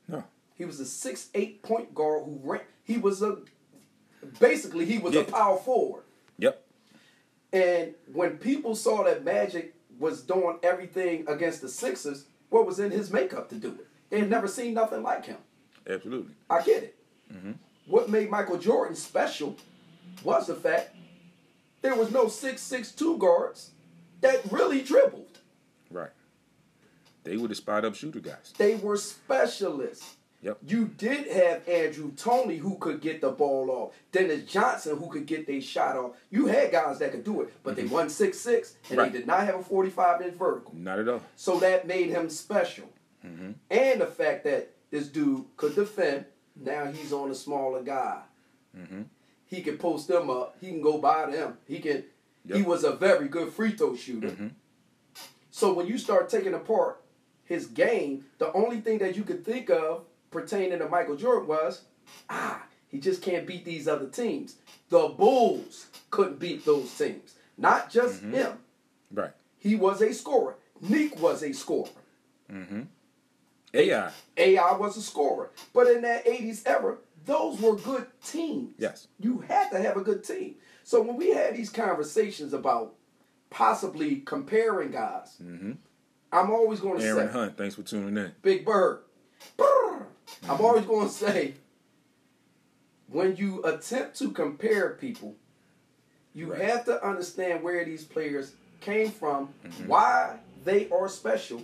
No. 0.07 0.23
He 0.55 0.65
was 0.65 0.79
a 0.79 0.85
six 0.85 1.29
eight 1.33 1.61
point 1.61 1.93
guard 1.93 2.23
who 2.25 2.39
ran. 2.43 2.61
He 2.83 2.97
was 2.97 3.21
a 3.21 3.39
basically 4.39 4.85
he 4.85 4.97
was 4.97 5.13
Yeah. 5.13 5.21
a 5.21 5.25
power 5.25 5.57
forward. 5.57 6.03
Yep. 6.37 6.61
And 7.53 7.95
when 8.13 8.37
people 8.37 8.75
saw 8.75 9.03
that 9.03 9.23
Magic 9.23 9.73
was 9.99 10.21
doing 10.21 10.57
everything 10.63 11.25
against 11.27 11.61
the 11.61 11.69
Sixers, 11.69 12.25
what 12.49 12.65
was 12.65 12.79
in 12.79 12.91
his 12.91 13.11
makeup 13.11 13.49
to 13.49 13.55
do 13.55 13.69
it? 13.69 13.87
They 14.09 14.19
had 14.19 14.29
never 14.29 14.47
seen 14.47 14.73
nothing 14.73 15.03
like 15.03 15.25
him. 15.25 15.37
Absolutely. 15.87 16.33
I 16.49 16.61
get 16.61 16.83
it. 16.83 16.95
Mm-hmm. 17.33 17.51
What 17.87 18.09
made 18.09 18.29
Michael 18.29 18.57
Jordan 18.57 18.95
special 18.95 19.55
was 20.23 20.47
the 20.47 20.55
fact 20.55 20.95
there 21.81 21.95
was 21.95 22.11
no 22.11 22.27
six 22.27 22.61
six 22.61 22.91
two 22.91 23.17
guards 23.17 23.71
that 24.21 24.41
really 24.51 24.81
dribbled. 24.81 25.39
Right. 25.91 26.09
They 27.25 27.37
were 27.37 27.47
the 27.47 27.55
spot 27.55 27.83
up 27.83 27.95
shooter 27.95 28.19
guys. 28.19 28.53
They 28.57 28.75
were 28.75 28.97
specialists. 28.97 30.15
Yep. 30.41 30.59
You 30.67 30.85
did 30.85 31.27
have 31.31 31.67
Andrew 31.67 32.11
Toney 32.11 32.57
who 32.57 32.77
could 32.77 33.01
get 33.01 33.19
the 33.19 33.31
ball 33.31 33.71
off. 33.71 33.93
Dennis 34.11 34.43
Johnson 34.45 34.95
who 34.97 35.09
could 35.09 35.25
get 35.25 35.47
their 35.47 35.59
shot 35.59 35.97
off. 35.97 36.11
You 36.29 36.45
had 36.45 36.71
guys 36.71 36.99
that 36.99 37.11
could 37.11 37.23
do 37.23 37.41
it, 37.41 37.51
but 37.63 37.75
they 37.75 37.83
mm-hmm. 37.83 37.93
won 37.93 38.09
six 38.09 38.37
six 38.39 38.75
and 38.89 38.99
Right. 38.99 39.11
they 39.11 39.17
did 39.17 39.27
not 39.27 39.39
have 39.39 39.55
a 39.55 39.63
forty 39.63 39.89
five 39.89 40.21
inch 40.21 40.35
vertical. 40.35 40.75
Not 40.75 40.99
at 40.99 41.09
all. 41.09 41.21
So 41.35 41.59
that 41.59 41.87
made 41.87 42.09
him 42.09 42.29
special. 42.29 42.85
Mm-hmm. 43.25 43.51
And 43.71 44.01
the 44.01 44.05
fact 44.05 44.43
that 44.43 44.69
this 44.91 45.07
dude 45.07 45.45
could 45.57 45.73
defend, 45.73 46.25
now 46.55 46.91
he's 46.91 47.11
on 47.11 47.31
a 47.31 47.35
smaller 47.35 47.81
guy. 47.81 48.21
Mm-hmm. 48.77 49.01
He 49.47 49.61
can 49.61 49.79
post 49.79 50.07
them 50.07 50.29
up. 50.29 50.57
He 50.61 50.67
can 50.67 50.81
go 50.81 50.99
by 50.99 51.31
them. 51.31 51.57
He 51.67 51.79
can. 51.79 52.03
He 52.47 52.61
was 52.61 52.83
a 52.83 52.91
very 52.91 53.27
good 53.27 53.51
free 53.51 53.71
throw 53.71 53.95
shooter. 53.95 54.51
So 55.49 55.73
when 55.73 55.87
you 55.87 55.97
start 55.97 56.29
taking 56.29 56.53
apart 56.53 57.01
his 57.45 57.67
game, 57.67 58.25
the 58.37 58.51
only 58.53 58.81
thing 58.81 58.97
that 58.99 59.15
you 59.15 59.23
could 59.23 59.45
think 59.45 59.69
of 59.69 60.03
pertaining 60.31 60.79
to 60.79 60.89
Michael 60.89 61.15
Jordan 61.15 61.47
was, 61.47 61.83
ah, 62.29 62.63
he 62.87 62.99
just 62.99 63.21
can't 63.21 63.47
beat 63.47 63.65
these 63.65 63.87
other 63.87 64.07
teams. 64.07 64.55
The 64.89 65.07
Bulls 65.07 65.87
couldn't 66.11 66.39
beat 66.39 66.65
those 66.65 66.95
teams. 66.97 67.35
Not 67.57 67.89
just 67.89 68.21
him. 68.21 68.59
Right. 69.11 69.31
He 69.57 69.75
was 69.75 70.01
a 70.01 70.13
scorer. 70.13 70.55
Nique 70.83 71.19
was 71.19 71.41
a 71.43 71.53
scorer. 71.53 71.89
Mm-hmm. 72.51 72.81
AI. 73.73 74.11
AI 74.37 74.77
was 74.77 74.97
a 74.97 75.01
scorer. 75.01 75.51
But 75.73 75.87
in 75.87 76.01
that 76.01 76.25
80s 76.25 76.63
era, 76.65 76.97
those 77.25 77.59
were 77.59 77.75
good 77.75 78.07
teams. 78.23 78.75
Yes. 78.77 79.07
You 79.19 79.39
had 79.39 79.69
to 79.71 79.79
have 79.79 79.97
a 79.97 80.01
good 80.01 80.23
team. 80.23 80.55
So 80.83 81.01
when 81.01 81.17
we 81.17 81.29
had 81.29 81.55
these 81.55 81.69
conversations 81.69 82.53
about 82.53 82.93
possibly 83.49 84.17
comparing 84.17 84.91
guys, 84.91 85.37
I'm 86.35 86.51
always 86.51 86.79
going 86.79 86.97
to 86.99 87.03
Mm-hmm. 87.03 87.17
Aaron 87.17 87.27
say, 87.31 87.39
Hunt. 87.39 87.57
Thanks 87.57 87.75
for 87.75 87.83
tuning 87.83 88.17
in. 88.17 88.31
Big 88.41 88.65
Bird. 88.65 88.99
Brr. 89.57 90.05
I'm 90.49 90.61
always 90.61 90.85
going 90.85 91.07
to 91.07 91.13
say, 91.13 91.53
when 93.07 93.35
you 93.35 93.63
attempt 93.63 94.17
to 94.19 94.31
compare 94.31 94.91
people, 94.91 95.35
you 96.33 96.51
Right. 96.51 96.61
have 96.61 96.85
to 96.85 97.05
understand 97.07 97.63
where 97.63 97.85
these 97.85 98.03
players 98.03 98.53
came 98.81 99.09
from, 99.11 99.49
Mm-hmm. 99.63 99.87
why 99.87 100.39
they 100.63 100.89
are 100.89 101.07
special, 101.07 101.63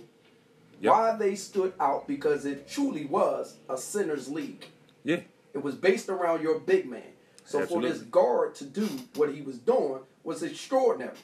Yep. 0.80 0.92
why 0.92 1.16
they 1.16 1.34
stood 1.34 1.72
out, 1.78 2.06
because 2.08 2.44
it 2.46 2.68
truly 2.68 3.04
was 3.04 3.56
a 3.68 3.76
sinner's 3.76 4.28
league. 4.28 4.64
Yeah. 5.04 5.20
It 5.52 5.62
was 5.62 5.74
based 5.74 6.08
around 6.08 6.42
your 6.42 6.58
big 6.60 6.88
man. 6.88 7.02
So 7.44 7.66
for 7.66 7.82
this 7.82 7.98
guard 7.98 8.54
to 8.56 8.64
do 8.64 8.86
what 9.16 9.34
he 9.34 9.42
was 9.42 9.58
doing 9.58 10.00
was 10.24 10.42
extraordinary. 10.42 11.16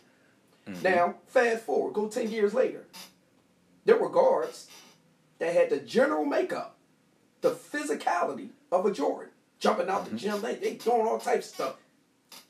Mm-hmm. 0.68 0.82
Now, 0.82 1.14
fast 1.28 1.64
forward, 1.64 1.94
go 1.94 2.09
10 2.09 2.30
years 2.30 2.53
later. 2.53 2.84
There 3.89 3.97
were 3.97 4.11
guards 4.11 4.66
that 5.39 5.55
had 5.55 5.70
the 5.70 5.78
general 5.78 6.26
makeup, 6.26 6.76
the 7.41 7.53
physicality 7.53 8.51
of 8.70 8.84
a 8.84 8.93
Jordan. 8.93 9.32
Jumping 9.61 9.89
out 9.89 10.05
Mm-hmm. 10.05 10.14
the 10.14 10.20
gym, 10.20 10.43
they, 10.43 10.55
they 10.57 10.74
doing 10.74 11.01
all 11.09 11.18
types 11.18 11.49
of 11.49 11.55
stuff. 11.55 11.76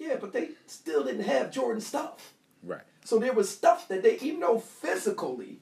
Yeah, 0.00 0.16
but 0.20 0.32
they 0.32 0.48
still 0.66 1.04
didn't 1.04 1.22
have 1.26 1.52
Jordan 1.52 1.80
stuff. 1.80 2.32
Right. 2.64 2.80
So 3.04 3.20
there 3.20 3.32
was 3.32 3.48
stuff 3.48 3.86
that 3.86 4.02
they, 4.02 4.18
even 4.18 4.40
though 4.40 4.58
physically 4.58 5.60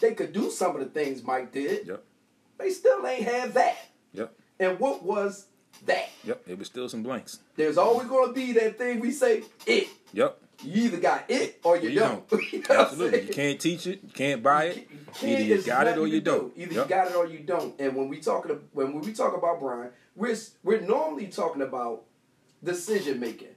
they 0.00 0.12
could 0.12 0.34
do 0.34 0.50
some 0.50 0.76
of 0.76 0.80
the 0.80 0.86
things 0.90 1.22
Mike 1.22 1.50
did, 1.50 1.86
Yep. 1.86 2.04
they 2.58 2.68
still 2.68 3.04
ain't 3.06 3.24
have 3.24 3.54
that. 3.54 3.78
Yep. 4.12 4.34
And 4.60 4.78
what 4.78 5.02
was 5.02 5.46
that? 5.86 6.10
Yep. 6.24 6.42
It 6.46 6.58
was 6.58 6.66
still 6.66 6.90
some 6.90 7.02
blanks. 7.02 7.38
There's 7.56 7.78
always 7.78 8.06
going 8.06 8.28
to 8.28 8.34
be 8.34 8.52
that 8.52 8.76
thing 8.76 9.00
we 9.00 9.12
say, 9.12 9.44
it. 9.66 9.88
Yep. 10.12 10.38
You 10.62 10.84
either 10.84 10.98
got 10.98 11.24
it 11.30 11.58
or 11.64 11.76
you, 11.76 11.90
You 11.90 12.00
don't. 12.00 12.24
You 12.52 12.62
know 12.68 12.80
Absolutely. 12.80 13.22
You 13.22 13.32
can't 13.32 13.60
teach 13.60 13.86
it. 13.86 14.00
You 14.02 14.10
can't 14.12 14.42
buy 14.42 14.64
it. 14.66 14.88
Can't- 15.14 15.40
Either 15.40 15.42
you 15.56 15.62
got 15.62 15.86
it 15.86 15.98
or 15.98 16.06
you 16.06 16.20
do. 16.20 16.30
don't. 16.30 16.52
Either 16.56 16.74
Yep. 16.74 16.84
you 16.84 16.88
got 16.88 17.08
it 17.08 17.14
or 17.16 17.26
you 17.26 17.38
don't. 17.40 17.80
And 17.80 17.96
when 17.96 18.08
we 18.08 18.20
talking 18.20 18.58
when 18.72 19.00
we 19.00 19.12
talk 19.12 19.36
about 19.36 19.58
Bron, 19.60 19.88
we're 20.16 20.36
we're 20.62 20.80
normally 20.80 21.26
talking 21.28 21.62
about 21.62 22.02
decision 22.62 23.18
making 23.20 23.48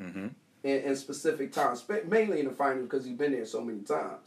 Mm-hmm. 0.00 0.28
in, 0.64 0.78
in 0.82 0.96
specific 0.96 1.52
times, 1.52 1.84
mainly 2.08 2.40
in 2.40 2.46
the 2.46 2.52
finals 2.52 2.84
because 2.84 3.04
he's 3.04 3.16
been 3.16 3.32
there 3.32 3.44
so 3.44 3.60
many 3.60 3.80
times. 3.80 4.26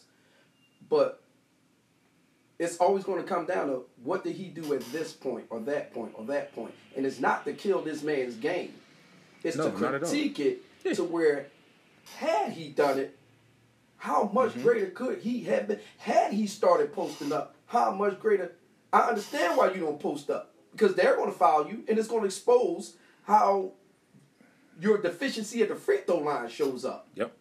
But 0.90 1.22
it's 2.60 2.78
always 2.78 3.04
going 3.04 3.22
to 3.22 3.28
come 3.28 3.46
down 3.46 3.68
to 3.68 3.82
what 4.04 4.24
did 4.24 4.36
he 4.36 4.46
do 4.46 4.74
at 4.74 4.82
this 4.92 5.12
point 5.12 5.46
or 5.50 5.60
that 5.62 5.94
point 5.94 6.12
or 6.16 6.24
that 6.26 6.54
point, 6.56 6.74
and 6.96 7.06
it's 7.06 7.20
not 7.20 7.46
to 7.46 7.54
kill 7.54 7.82
this 7.82 8.04
man's 8.04 8.36
game. 8.36 8.74
It's 9.44 9.58
No, 9.58 9.70
to 9.72 9.80
not 9.82 9.96
at 9.96 10.04
all. 10.04 10.10
critique 10.10 10.40
it 10.40 10.62
Yeah. 10.84 10.94
to 10.94 11.04
where 11.04 11.48
had 12.18 12.52
he 12.52 12.70
done 12.70 13.00
it, 13.00 13.18
how 13.98 14.30
much 14.34 14.52
Mm-hmm. 14.52 14.62
greater 14.64 14.88
could 14.88 15.20
he 15.20 15.42
have 15.46 15.68
been? 15.68 15.80
Had 15.98 16.34
he 16.34 16.48
started 16.48 16.94
posting 16.94 17.32
up, 17.34 17.56
how 17.66 17.92
much 17.92 18.20
greater? 18.20 18.54
I 18.94 19.02
understand 19.02 19.58
why 19.58 19.72
you 19.74 19.82
don't 19.82 20.00
post 20.00 20.30
up 20.30 20.54
because 20.72 20.96
they're 20.96 21.16
going 21.16 21.32
to 21.32 21.38
foul 21.38 21.68
you, 21.68 21.84
and 21.88 21.98
it's 21.98 22.08
going 22.08 22.22
to 22.22 22.28
expose 22.28 22.96
how 23.24 23.72
your 24.80 24.98
deficiency 25.02 25.62
at 25.64 25.70
the 25.70 25.76
free 25.76 26.00
throw 26.06 26.20
line 26.20 26.50
shows 26.50 26.86
up. 26.86 27.08
Yep. 27.16 27.32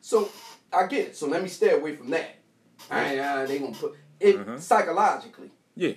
So 0.00 0.28
I 0.72 0.86
get 0.86 1.08
it. 1.08 1.16
So 1.16 1.26
let 1.28 1.42
me 1.42 1.48
stay 1.48 1.70
away 1.70 1.94
from 1.96 2.10
that. 2.10 2.36
I 2.90 3.18
uh, 3.18 3.46
they 3.46 3.60
gonna 3.60 3.72
put 3.74 3.96
it 4.18 4.36
Mhm. 4.36 4.60
psychologically. 4.60 5.50
Yeah. 5.76 5.92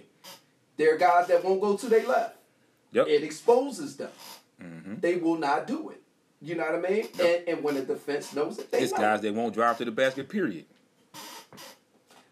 There 0.78 0.94
are 0.94 0.98
guys 0.98 1.28
that 1.28 1.44
won't 1.44 1.60
go 1.60 1.76
to 1.76 1.88
their 1.88 2.06
left. 2.08 2.38
Yep. 2.92 3.08
It 3.08 3.24
exposes 3.24 3.98
them. 3.98 4.12
Mhm. 4.62 5.02
They 5.02 5.16
will 5.16 5.38
not 5.40 5.66
do 5.66 5.90
it. 5.90 6.02
You 6.46 6.54
know 6.54 6.64
what 6.64 6.86
I 6.86 6.90
mean? 6.92 7.08
And, 7.20 7.44
and 7.48 7.64
when 7.64 7.74
the 7.74 7.82
defense 7.82 8.32
knows 8.36 8.60
it, 8.60 8.72
they 8.72 8.80
It's 8.82 8.92
know. 8.94 9.00
guys 9.00 9.22
that 9.22 9.34
won't 9.34 9.56
drive 9.56 9.80
to 9.80 9.86
the 9.86 9.92
basket. 9.92 10.30
Period. 10.30 10.66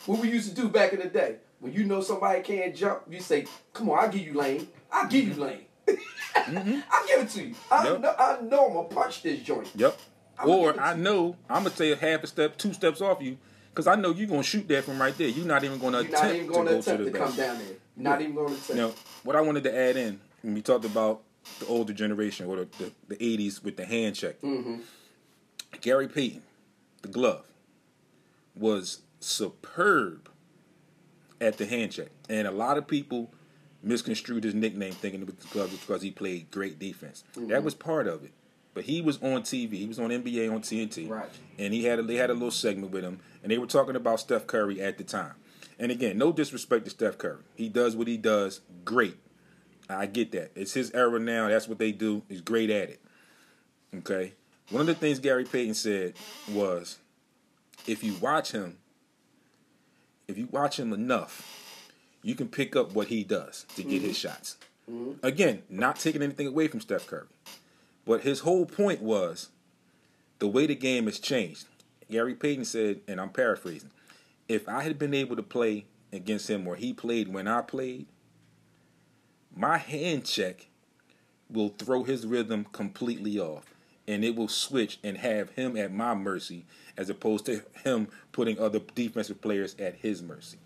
What 0.05 0.19
we 0.19 0.29
used 0.29 0.49
to 0.49 0.55
do 0.55 0.67
back 0.69 0.93
in 0.93 0.99
the 0.99 1.07
day, 1.07 1.37
when 1.59 1.73
you 1.73 1.83
know 1.85 2.01
somebody 2.01 2.41
can't 2.41 2.75
jump, 2.75 3.03
you 3.09 3.19
say, 3.21 3.47
"Come 3.73 3.89
on, 3.89 3.99
I'll 3.99 4.09
give 4.09 4.21
you 4.21 4.33
lane. 4.33 4.67
I'll 4.91 5.07
give 5.07 5.25
you 5.27 5.31
mm-hmm. 5.33 5.41
lane. 5.41 5.65
Mm-hmm. 5.87 6.79
I'll 6.91 7.07
give 7.07 7.19
it 7.21 7.29
to 7.29 7.43
you. 7.43 7.55
I 7.71 7.87
Yep. 7.89 8.01
know, 8.01 8.15
I 8.19 8.41
know 8.41 8.67
I'm 8.67 8.73
gonna 8.73 8.87
punch 8.89 9.23
this 9.23 9.39
joint. 9.41 9.69
Yep. 9.75 9.97
I'ma 10.37 10.53
or 10.53 10.79
I 10.79 10.93
to 10.93 10.99
know 10.99 11.35
I'm 11.49 11.63
gonna 11.63 11.75
take 11.75 11.97
half 11.99 12.23
a 12.23 12.27
step, 12.27 12.57
two 12.57 12.73
steps 12.73 13.01
off 13.01 13.19
you, 13.21 13.37
because 13.71 13.87
I 13.87 13.95
know 13.95 14.11
you're 14.11 14.27
gonna 14.27 14.43
shoot 14.43 14.67
that 14.67 14.83
from 14.83 15.01
right 15.01 15.17
there. 15.17 15.29
You're 15.29 15.45
not 15.47 15.63
even 15.63 15.79
gonna 15.79 16.01
You're 16.01 16.07
attempt 16.07 16.23
not 16.25 16.35
even 16.35 16.47
going 16.47 16.65
to 16.67 16.69
to 16.69 16.75
go 16.75 16.79
attempt 16.79 16.99
to 16.99 17.05
to, 17.05 17.11
the 17.11 17.17
come 17.17 17.27
basket. 17.29 17.41
down 17.41 17.57
there. 17.59 17.75
Not 17.95 18.21
even 18.21 18.35
going 18.35 18.47
to 18.49 18.53
attempt. 18.53 18.75
Now, 18.75 18.91
what 19.23 19.35
I 19.35 19.41
wanted 19.41 19.63
to 19.63 19.75
add 19.75 19.95
in 19.95 20.19
when 20.41 20.53
we 20.55 20.61
talked 20.61 20.85
about 20.85 21.21
the 21.59 21.65
older 21.67 21.93
generation 21.93 22.47
or 22.47 22.57
the, 22.57 22.67
the, 22.77 22.91
the 23.09 23.15
80s 23.15 23.63
with 23.63 23.77
the 23.77 23.85
hand 23.85 24.15
check, 24.15 24.39
Mm-hmm. 24.41 24.77
Gary 25.81 26.07
Payton, 26.07 26.43
the 27.01 27.07
glove, 27.07 27.45
was 28.55 29.01
superb 29.19 30.29
at 31.41 31.57
the 31.57 31.65
hand 31.65 31.91
check. 31.91 32.09
And 32.29 32.47
a 32.47 32.51
lot 32.51 32.77
of 32.77 32.87
people 32.87 33.31
misconstrued 33.81 34.43
his 34.43 34.53
nickname 34.53 34.93
thinking 34.93 35.21
it 35.21 35.27
was 35.27 35.35
the 35.35 35.47
glove 35.47 35.71
because 35.71 36.01
he 36.01 36.11
played 36.11 36.51
great 36.51 36.79
defense. 36.79 37.23
Mm-hmm. 37.35 37.49
That 37.49 37.63
was 37.63 37.73
part 37.73 38.07
of 38.07 38.23
it. 38.23 38.31
But 38.73 38.85
he 38.85 39.01
was 39.01 39.17
on 39.21 39.41
TV. 39.41 39.73
He 39.73 39.85
was 39.87 39.99
on 39.99 40.09
NBA 40.09 40.51
on 40.51 40.61
TNT. 40.61 41.09
Right. 41.09 41.29
And 41.59 41.73
he 41.73 41.83
had 41.83 41.99
a, 41.99 42.03
they 42.03 42.15
had 42.15 42.29
a 42.29 42.33
little 42.33 42.49
segment 42.51 42.91
with 42.91 43.03
him, 43.03 43.19
and 43.43 43.51
they 43.51 43.57
were 43.57 43.67
talking 43.67 43.95
about 43.95 44.19
Steph 44.19 44.47
Curry 44.47 44.81
at 44.81 44.97
the 44.97 45.03
time. 45.03 45.33
And 45.77 45.91
again, 45.91 46.17
no 46.17 46.31
disrespect 46.31 46.85
to 46.85 46.91
Steph 46.91 47.17
Curry. 47.17 47.43
He 47.55 47.69
does 47.69 47.95
what 47.95 48.07
he 48.07 48.17
does 48.17 48.61
great. 48.83 49.17
I 49.89 50.05
get 50.05 50.31
that. 50.31 50.51
It's 50.55 50.73
his 50.73 50.91
era 50.91 51.19
now. 51.19 51.49
That's 51.49 51.67
what 51.67 51.79
they 51.79 51.91
do. 51.91 52.23
He's 52.29 52.41
great 52.41 52.69
at 52.69 52.89
it. 52.89 53.01
Okay. 53.97 54.33
One 54.69 54.81
of 54.81 54.87
the 54.87 54.95
things 54.95 55.19
Gary 55.19 55.43
Payton 55.45 55.73
said 55.73 56.13
was, 56.51 56.99
if 57.85 58.03
you 58.03 58.15
watch 58.15 58.51
him, 58.51 58.77
if 60.27 60.37
you 60.37 60.47
watch 60.51 60.79
him 60.79 60.93
enough, 60.93 61.59
you 62.21 62.33
can 62.33 62.47
pick 62.47 62.75
up 62.75 62.93
what 62.93 63.07
he 63.07 63.23
does 63.23 63.65
to 63.75 63.83
get 63.83 64.01
his 64.01 64.17
mm-hmm. 64.17 64.27
shots. 64.27 64.57
Mm-hmm. 64.89 65.25
Again, 65.25 65.63
not 65.69 65.97
taking 65.97 66.21
anything 66.21 66.47
away 66.47 66.67
from 66.67 66.79
Steph 66.79 67.07
Curry. 67.07 67.27
But 68.05 68.21
his 68.21 68.39
whole 68.41 68.65
point 68.65 69.01
was 69.01 69.49
the 70.39 70.47
way 70.47 70.65
the 70.65 70.75
game 70.75 71.05
has 71.05 71.19
changed. 71.19 71.65
Gary 72.09 72.35
Payton 72.35 72.65
said, 72.65 73.01
and 73.07 73.19
I'm 73.19 73.29
paraphrasing, 73.29 73.91
if 74.47 74.67
I 74.67 74.83
had 74.83 74.97
been 74.97 75.13
able 75.13 75.35
to 75.35 75.43
play 75.43 75.85
against 76.11 76.49
him 76.49 76.65
where 76.65 76.75
he 76.75 76.93
played 76.93 77.33
when 77.33 77.47
I 77.47 77.61
played, 77.61 78.07
my 79.55 79.77
hand 79.77 80.25
check 80.25 80.67
will 81.49 81.69
throw 81.69 82.03
his 82.03 82.25
rhythm 82.25 82.65
completely 82.71 83.39
off. 83.39 83.73
And 84.05 84.25
it 84.25 84.35
will 84.35 84.49
switch 84.49 84.99
and 85.01 85.17
have 85.17 85.51
him 85.51 85.77
at 85.77 85.93
my 85.93 86.13
mercy 86.13 86.65
as 86.97 87.09
opposed 87.09 87.45
to 87.45 87.63
him 87.85 88.09
putting 88.33 88.59
other 88.59 88.79
defensive 88.95 89.41
players 89.41 89.75
at 89.79 89.95
his 89.95 90.21
mercy. 90.21 90.57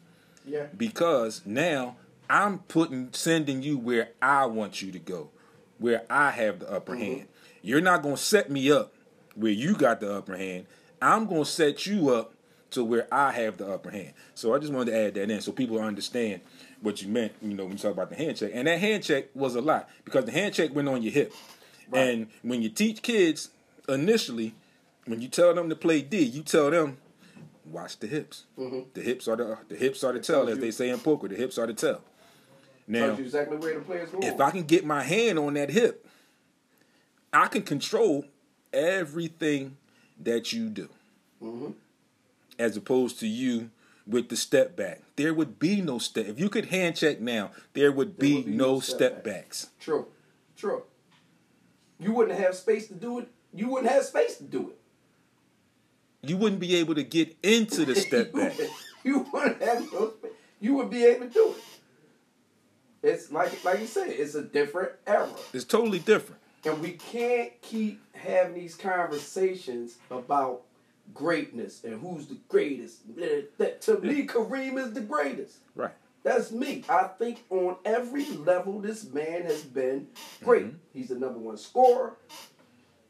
Yeah. 0.43 0.67
Because 0.75 1.43
now 1.45 1.97
I'm 2.29 2.59
putting 2.59 3.09
sending 3.13 3.61
you 3.61 3.77
where 3.77 4.09
I 4.21 4.45
want 4.47 4.81
you 4.81 4.91
to 4.91 4.99
go, 4.99 5.29
where 5.77 6.03
I 6.09 6.31
have 6.31 6.59
the 6.59 6.71
upper 6.71 6.93
mm-hmm. 6.93 7.03
hand. 7.03 7.27
You're 7.61 7.81
not 7.81 8.01
gonna 8.01 8.17
set 8.17 8.49
me 8.49 8.71
up 8.71 8.93
where 9.35 9.51
you 9.51 9.75
got 9.75 9.99
the 9.99 10.15
upper 10.15 10.35
hand. 10.35 10.65
I'm 11.01 11.27
gonna 11.27 11.45
set 11.45 11.85
you 11.85 12.09
up 12.09 12.33
to 12.71 12.83
where 12.83 13.07
I 13.13 13.31
have 13.31 13.57
the 13.57 13.67
upper 13.67 13.89
hand. 13.89 14.13
So 14.35 14.53
I 14.53 14.59
just 14.59 14.73
wanted 14.73 14.91
to 14.91 14.97
add 14.97 15.13
that 15.15 15.31
in 15.31 15.41
so 15.41 15.51
people 15.51 15.79
understand 15.79 16.41
what 16.81 17.01
you 17.01 17.07
meant, 17.07 17.33
you 17.41 17.53
know, 17.53 17.63
when 17.63 17.73
you 17.73 17.79
talk 17.79 17.93
about 17.93 18.09
the 18.09 18.15
hand 18.15 18.37
check. 18.37 18.51
And 18.53 18.67
that 18.67 18.79
hand 18.79 19.03
check 19.03 19.27
was 19.33 19.55
a 19.55 19.61
lot 19.61 19.89
because 20.05 20.25
the 20.25 20.31
hand 20.31 20.53
check 20.53 20.75
went 20.75 20.87
on 20.87 21.01
your 21.01 21.11
hip. 21.11 21.33
Right. 21.89 22.01
And 22.01 22.27
when 22.41 22.61
you 22.61 22.69
teach 22.69 23.01
kids 23.01 23.49
initially, 23.87 24.53
when 25.05 25.21
you 25.21 25.27
tell 25.27 25.53
them 25.53 25.69
to 25.69 25.75
play 25.75 26.01
D, 26.01 26.19
you 26.19 26.43
tell 26.43 26.69
them 26.69 26.97
watch 27.65 27.97
the 27.99 28.07
hips. 28.07 28.45
The 28.93 29.01
hips 29.01 29.27
are 29.27 29.35
the 29.35 29.57
the 29.69 29.75
hips 29.75 30.03
are 30.03 30.13
the 30.13 30.19
tell, 30.19 30.47
as 30.49 30.59
they 30.59 30.71
say 30.71 30.89
in 30.89 30.99
poker. 30.99 31.27
The 31.27 31.35
hips 31.35 31.57
are 31.57 31.67
the 31.67 31.73
tell. 31.73 32.01
Now, 32.87 33.11
exactly 33.15 33.57
where 33.57 33.75
the 33.75 33.81
players 33.81 34.09
going. 34.09 34.23
if 34.23 34.39
I 34.39 34.51
can 34.51 34.63
get 34.63 34.85
my 34.85 35.03
hand 35.03 35.37
on 35.37 35.55
that 35.55 35.69
hip, 35.69 36.07
I 37.33 37.47
can 37.47 37.63
control 37.63 38.25
everything 38.71 39.75
that 40.23 40.53
you 40.53 40.69
do. 40.69 40.89
Mm-hmm. 41.43 41.71
As 42.59 42.75
opposed 42.75 43.19
to 43.19 43.27
you 43.27 43.69
with 44.07 44.29
the 44.29 44.37
step 44.37 44.75
back. 44.75 45.01
There 45.15 45.33
would 45.33 45.59
be 45.59 45.81
no 45.81 45.99
step. 45.99 46.27
If 46.27 46.39
you 46.39 46.49
could 46.49 46.65
hand 46.65 46.95
check 46.95 47.19
now, 47.19 47.51
there 47.73 47.91
would 47.91 48.17
be, 48.17 48.35
would 48.35 48.45
be 48.45 48.51
no 48.51 48.73
no 48.75 48.79
step 48.79 48.97
step 48.97 49.23
backs. 49.23 49.69
True. 49.79 50.07
True. 50.55 50.83
You 51.99 52.13
wouldn't 52.13 52.39
have 52.39 52.55
space 52.55 52.87
to 52.87 52.93
do 52.93 53.19
it. 53.19 53.27
You 53.53 53.69
wouldn't 53.69 53.91
have 53.91 54.05
space 54.05 54.37
to 54.37 54.43
do 54.43 54.69
it. 54.69 56.27
You 56.27 56.37
wouldn't 56.37 56.61
be 56.61 56.75
able 56.75 56.95
to 56.95 57.03
get 57.03 57.35
into 57.43 57.85
the 57.85 57.95
step 58.07 58.31
you, 58.33 58.39
back. 58.39 58.53
you 59.03 59.25
wouldn't 59.31 59.61
have 59.61 59.91
no 59.91 60.11
space. 60.11 60.31
You 60.59 60.73
would 60.75 60.89
be 60.89 61.05
able 61.05 61.27
to 61.27 61.33
do 61.33 61.55
it. 61.57 61.63
It's 63.03 63.31
like 63.31 63.63
like 63.63 63.79
you 63.79 63.85
said, 63.85 64.09
it's 64.09 64.35
a 64.35 64.41
different 64.41 64.91
era. 65.05 65.29
It's 65.53 65.65
totally 65.65 65.99
different. 65.99 66.41
And 66.65 66.81
we 66.81 66.91
can't 66.91 67.51
keep 67.61 68.01
having 68.15 68.55
these 68.55 68.75
conversations 68.75 69.97
about 70.09 70.63
greatness 71.13 71.83
and 71.83 71.99
who's 71.99 72.27
the 72.27 72.37
greatest. 72.47 73.01
That 73.57 73.81
to 73.81 73.99
me, 73.99 74.25
Kareem 74.27 74.77
is 74.77 74.93
the 74.93 75.01
greatest. 75.01 75.57
Right. 75.75 75.91
That's 76.23 76.51
me. 76.51 76.83
I 76.89 77.03
think 77.17 77.43
on 77.49 77.77
every 77.85 78.25
level, 78.31 78.79
this 78.79 79.05
man 79.11 79.43
has 79.43 79.63
been 79.63 80.07
great. 80.43 80.65
Mm-hmm. 80.65 80.77
He's 80.93 81.09
the 81.09 81.15
number 81.19 81.39
one 81.39 81.57
scorer. 81.57 82.17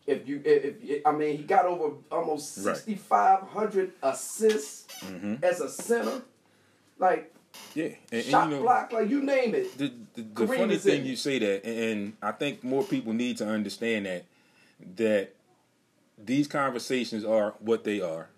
If 0.05 0.27
you, 0.27 0.41
if, 0.45 0.75
if 0.83 1.05
I 1.05 1.11
mean, 1.11 1.37
he 1.37 1.43
got 1.43 1.65
over 1.65 1.95
almost 2.11 2.55
sixty 2.55 2.95
five 2.95 3.41
hundred 3.41 3.93
assists 4.03 4.85
Mm-hmm. 4.97 5.43
as 5.43 5.61
a 5.61 5.69
center, 5.69 6.23
like 6.97 7.31
Yeah. 7.75 7.85
And, 7.85 7.95
and 8.13 8.23
shot 8.23 8.49
you 8.49 8.55
know, 8.55 8.61
block, 8.63 8.91
like 8.93 9.09
you 9.09 9.21
name 9.21 9.53
it. 9.53 9.77
the, 9.77 9.93
the, 10.15 10.21
the 10.23 10.47
funny 10.47 10.77
thing 10.77 11.01
in 11.01 11.05
you 11.05 11.15
say 11.15 11.37
that, 11.37 11.65
and, 11.65 11.79
and 11.79 12.13
I 12.19 12.31
think 12.31 12.63
more 12.63 12.83
people 12.83 13.13
need 13.13 13.37
to 13.37 13.47
understand 13.47 14.07
that 14.07 14.25
that 14.95 15.33
these 16.17 16.47
conversations 16.47 17.23
are 17.23 17.55
what 17.59 17.83
they 17.83 18.01
are. 18.01 18.29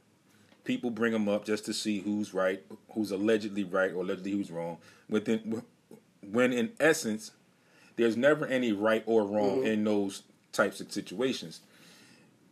People 0.64 0.92
bring 0.92 1.14
them 1.14 1.28
up 1.30 1.46
just 1.46 1.66
to 1.66 1.74
see 1.74 2.00
who's 2.00 2.34
right, 2.34 2.64
who's 2.92 3.12
allegedly 3.12 3.64
right, 3.64 3.92
or 3.92 4.04
allegedly 4.04 4.32
who's 4.32 4.52
wrong. 4.52 4.78
Within, 5.10 5.64
when 6.22 6.54
in 6.54 6.72
essence, 6.80 7.32
there's 7.96 8.18
never 8.18 8.46
any 8.46 8.72
right 8.72 9.04
or 9.06 9.24
wrong 9.24 9.58
mm-hmm. 9.60 9.68
in 9.68 9.84
those 9.84 10.24
types 10.52 10.80
of 10.80 10.92
situations, 10.92 11.62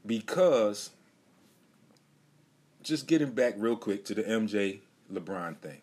because 0.05 0.91
just 2.81 3.07
getting 3.07 3.31
back 3.31 3.53
real 3.57 3.75
quick 3.75 4.05
to 4.05 4.15
the 4.15 4.23
MJ 4.23 4.79
LeBron 5.11 5.57
thing 5.57 5.81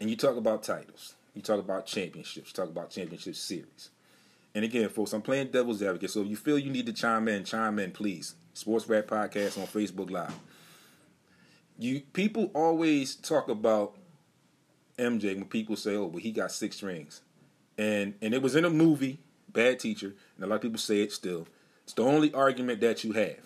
and 0.00 0.10
you 0.10 0.16
talk 0.16 0.36
about 0.36 0.62
titles, 0.62 1.14
you 1.34 1.42
talk 1.42 1.60
about 1.60 1.86
championships, 1.86 2.50
you 2.50 2.54
talk 2.54 2.68
about 2.68 2.90
championship 2.90 3.36
series. 3.36 3.90
And 4.54 4.64
again, 4.64 4.88
folks, 4.88 5.12
I'm 5.12 5.22
playing 5.22 5.48
devil's 5.48 5.82
advocate, 5.82 6.10
so 6.10 6.22
if 6.22 6.28
you 6.28 6.36
feel 6.36 6.58
you 6.58 6.70
need 6.70 6.86
to 6.86 6.92
chime 6.92 7.28
in, 7.28 7.44
chime 7.44 7.78
in, 7.78 7.90
please. 7.92 8.34
Sports 8.54 8.88
Rap 8.88 9.06
Podcast 9.06 9.58
on 9.58 9.66
Facebook 9.66 10.10
Live. 10.10 10.38
You 11.78 12.00
people 12.12 12.50
always 12.54 13.16
talk 13.16 13.48
about 13.48 13.96
MJ 14.98 15.34
when 15.34 15.44
people 15.44 15.76
say, 15.76 15.96
"Oh, 15.96 16.06
well, 16.06 16.22
he 16.22 16.30
got 16.30 16.52
six 16.52 16.82
rings," 16.82 17.20
and 17.76 18.14
and 18.22 18.32
it 18.32 18.40
was 18.40 18.54
in 18.54 18.64
a 18.64 18.70
movie, 18.70 19.18
Bad 19.48 19.80
Teacher, 19.80 20.14
and 20.36 20.44
a 20.44 20.46
lot 20.46 20.56
of 20.56 20.62
people 20.62 20.78
say 20.78 21.00
it 21.00 21.12
still. 21.12 21.48
It's 21.82 21.92
the 21.92 22.02
only 22.02 22.32
argument 22.32 22.80
that 22.80 23.04
you 23.04 23.12
have. 23.12 23.40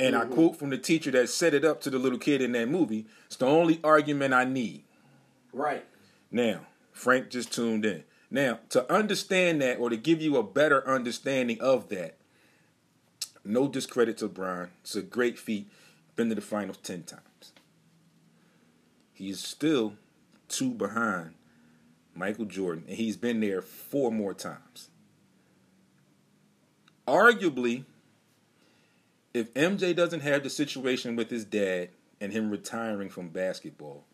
And 0.00 0.16
I 0.16 0.24
mm-hmm. 0.24 0.34
quote 0.34 0.56
from 0.56 0.70
the 0.70 0.78
teacher 0.78 1.12
that 1.12 1.28
set 1.28 1.54
it 1.54 1.64
up 1.64 1.80
to 1.82 1.90
the 1.90 1.98
little 1.98 2.18
kid 2.18 2.42
in 2.42 2.52
that 2.52 2.68
movie. 2.68 3.06
It's 3.26 3.36
the 3.36 3.46
only 3.46 3.80
argument 3.84 4.34
I 4.34 4.44
need. 4.44 4.82
Right. 5.52 5.84
Now, 6.30 6.66
Frank 6.92 7.30
just 7.30 7.52
tuned 7.52 7.86
in. 7.86 8.02
Now, 8.30 8.58
to 8.70 8.92
understand 8.92 9.62
that 9.62 9.78
or 9.78 9.90
to 9.90 9.96
give 9.96 10.20
you 10.20 10.36
a 10.36 10.42
better 10.42 10.86
understanding 10.86 11.60
of 11.60 11.88
that, 11.90 12.16
no 13.44 13.68
discredit 13.68 14.18
to 14.18 14.28
Bron. 14.28 14.70
It's 14.82 14.96
a 14.96 15.02
great 15.02 15.38
feat. 15.38 15.68
Been 16.16 16.28
to 16.28 16.34
the 16.34 16.40
finals 16.40 16.78
10 16.78 17.02
times. 17.02 17.52
He's 19.12 19.40
still 19.40 19.94
two 20.48 20.70
behind 20.70 21.34
Michael 22.14 22.44
Jordan, 22.44 22.84
and 22.88 22.96
he's 22.96 23.16
been 23.16 23.40
there 23.40 23.62
four 23.62 24.10
more 24.10 24.34
times. 24.34 24.88
Arguably, 27.06 27.84
if 29.32 29.52
MJ 29.54 29.94
doesn't 29.94 30.20
have 30.20 30.42
the 30.42 30.50
situation 30.50 31.16
with 31.16 31.30
his 31.30 31.44
dad 31.44 31.90
and 32.20 32.32
him 32.32 32.50
retiring 32.50 33.10
from 33.10 33.28
basketball, 33.28 34.04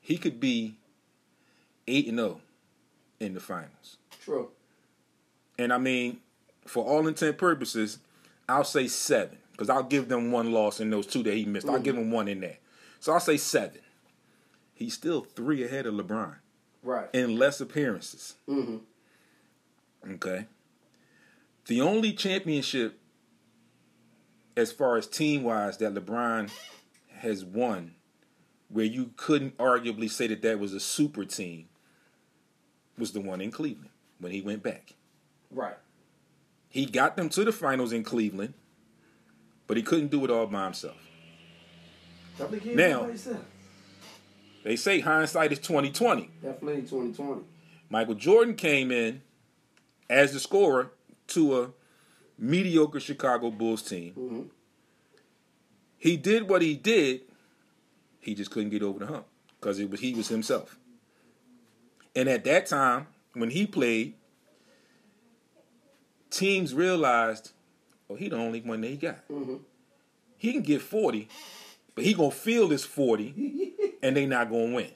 he 0.00 0.16
could 0.16 0.38
be 0.38 0.76
8 1.88 2.08
and 2.08 2.18
0 2.18 2.40
in 3.18 3.34
the 3.34 3.40
finals. 3.40 3.96
True. 4.22 4.50
And 5.58 5.72
I 5.72 5.78
mean, 5.78 6.18
for 6.70 6.84
all 6.84 7.08
intent 7.08 7.36
purposes, 7.36 7.98
I'll 8.48 8.64
say 8.64 8.86
7 8.86 9.36
because 9.52 9.68
I'll 9.68 9.82
give 9.82 10.08
them 10.08 10.30
one 10.30 10.52
loss 10.52 10.78
in 10.80 10.88
those 10.90 11.06
two 11.06 11.22
that 11.24 11.34
he 11.34 11.44
missed. 11.44 11.68
I'll 11.68 11.80
give 11.80 11.96
him 11.96 12.10
one 12.10 12.28
in 12.28 12.40
there. 12.40 12.58
So 13.00 13.12
I'll 13.12 13.20
say 13.20 13.36
7. 13.36 13.78
He's 14.74 14.94
still 14.94 15.22
3 15.22 15.64
ahead 15.64 15.86
of 15.86 15.94
LeBron 15.94 16.36
Right. 16.82 17.08
in 17.12 17.36
less 17.36 17.60
appearances. 17.60 18.34
hmm 18.46 18.78
Okay. 20.12 20.46
The 21.66 21.80
only 21.82 22.12
championship, 22.14 22.98
as 24.56 24.72
far 24.72 24.96
as 24.96 25.06
team 25.06 25.42
wise, 25.42 25.76
that 25.78 25.92
LeBron 25.94 26.50
has 27.16 27.44
won, 27.44 27.94
where 28.68 28.84
you 28.86 29.10
couldn't 29.16 29.58
arguably 29.58 30.08
say 30.08 30.26
that 30.28 30.40
that 30.42 30.58
was 30.58 30.72
a 30.72 30.80
super 30.80 31.24
team, 31.26 31.68
was 32.96 33.12
the 33.12 33.20
one 33.20 33.40
in 33.42 33.50
Cleveland 33.50 33.90
when 34.18 34.32
he 34.32 34.40
went 34.40 34.62
back. 34.62 34.94
Right. 35.50 35.76
He 36.70 36.86
got 36.86 37.16
them 37.16 37.28
to 37.30 37.44
the 37.44 37.52
finals 37.52 37.92
in 37.92 38.02
Cleveland, 38.04 38.54
but 39.66 39.76
he 39.76 39.82
couldn't 39.82 40.08
do 40.08 40.24
it 40.24 40.30
all 40.30 40.46
by 40.46 40.64
himself. 40.64 40.96
Now- 42.38 42.46
him 42.48 43.00
what 43.00 43.10
he 43.10 43.18
said. 43.18 43.44
They 44.62 44.76
say 44.76 45.00
hindsight 45.00 45.52
is 45.52 45.58
twenty 45.58 45.90
twenty. 45.90 46.30
Definitely 46.42 46.82
2020. 46.82 47.42
Michael 47.88 48.14
Jordan 48.14 48.54
came 48.54 48.90
in 48.92 49.22
as 50.08 50.32
the 50.32 50.40
scorer 50.40 50.92
to 51.28 51.60
a 51.62 51.70
mediocre 52.38 53.00
Chicago 53.00 53.50
Bulls 53.50 53.82
team. 53.82 54.14
Mhm. 54.14 54.50
He 55.98 56.16
did 56.16 56.48
what 56.48 56.62
he 56.62 56.76
did. 56.76 57.22
He 58.20 58.34
just 58.34 58.50
couldn't 58.50 58.70
get 58.70 58.82
over 58.82 58.98
the 59.00 59.06
hump 59.06 59.26
because 59.58 59.78
it 59.78 59.90
was 59.90 60.00
he 60.00 60.14
was 60.14 60.28
himself. 60.28 60.78
And 62.14 62.28
at 62.28 62.44
that 62.44 62.66
time, 62.66 63.06
when 63.32 63.50
he 63.50 63.66
played, 63.66 64.14
teams 66.30 66.74
realized, 66.74 67.52
oh, 68.08 68.14
he 68.14 68.28
the 68.28 68.36
only 68.36 68.60
one 68.60 68.80
they 68.80 68.96
got. 68.96 69.28
Mm-hmm. 69.28 69.56
He 70.36 70.52
can 70.52 70.62
get 70.62 70.80
40, 70.80 71.28
but 71.94 72.04
he 72.04 72.14
gonna 72.14 72.30
feel 72.30 72.68
this 72.68 72.84
40, 72.84 73.72
and 74.02 74.16
they 74.16 74.26
not 74.26 74.50
gonna 74.50 74.74
win. 74.74 74.90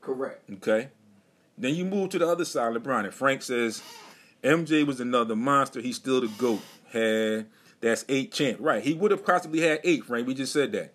Correct. 0.00 0.48
Okay? 0.50 0.88
Then 1.58 1.74
you 1.74 1.84
move 1.84 2.10
to 2.10 2.18
the 2.18 2.26
other 2.26 2.44
side, 2.44 2.74
LeBron, 2.74 3.04
and 3.04 3.14
Frank 3.14 3.42
says 3.42 3.82
MJ 4.42 4.86
was 4.86 5.00
another 5.00 5.36
monster. 5.36 5.80
He's 5.80 5.96
still 5.96 6.20
the 6.20 6.28
GOAT. 6.28 6.60
Had 6.90 7.46
that's 7.80 8.04
eight 8.08 8.32
champ. 8.32 8.58
Right. 8.60 8.82
He 8.82 8.94
would 8.94 9.10
have 9.10 9.24
possibly 9.24 9.60
had 9.60 9.80
eight, 9.84 10.04
Frank. 10.04 10.26
We 10.26 10.34
just 10.34 10.52
said 10.52 10.72
that. 10.72 10.94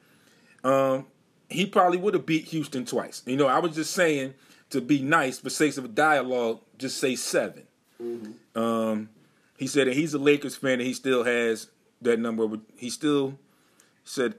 Um, 0.64 1.06
he 1.50 1.66
probably 1.66 1.98
would 1.98 2.14
have 2.14 2.26
beat 2.26 2.46
Houston 2.46 2.86
twice. 2.86 3.22
You 3.26 3.38
know, 3.38 3.48
I 3.48 3.60
was 3.60 3.76
just 3.76 3.94
saying 3.94 4.34
to 4.70 4.82
be 4.82 5.02
nice, 5.02 5.40
for 5.40 5.50
sake 5.50 5.78
of 5.78 5.96
dialogue, 5.96 6.60
just 6.78 6.98
say 6.98 7.16
7 7.16 7.64
Um, 8.56 9.10
he 9.58 9.68
said 9.68 9.88
that 9.88 9.96
he's 9.96 10.14
a 10.14 10.20
Lakers 10.20 10.56
fan 10.56 10.74
and 10.74 10.84
he 10.84 10.94
still 10.94 11.24
has 11.24 11.68
that 12.02 12.20
number. 12.20 12.48
He 12.78 12.90
still 12.90 13.38
said, 14.04 14.36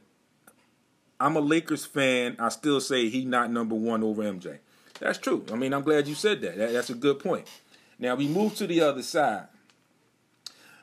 I'm 1.21 1.37
a 1.37 1.41
Lakers 1.41 1.85
fan. 1.85 2.37
I 2.39 2.49
still 2.49 2.81
say 2.81 3.09
he 3.09 3.25
not 3.25 3.51
number 3.51 3.75
one 3.75 4.03
over 4.03 4.23
MJ. 4.23 4.59
That's 5.01 5.19
true. 5.19 5.45
I 5.53 5.57
mean, 5.57 5.75
I'm 5.75 5.83
glad 5.83 6.07
you 6.09 6.15
said 6.15 6.41
that. 6.43 6.57
that 6.57 6.73
that's 6.73 6.91
a 6.91 6.95
good 6.95 7.19
point. 7.19 7.47
Now 7.99 8.15
we 8.15 8.29
move 8.29 8.55
to 8.57 8.67
the 8.67 8.81
other 8.81 9.03
side. 9.03 9.49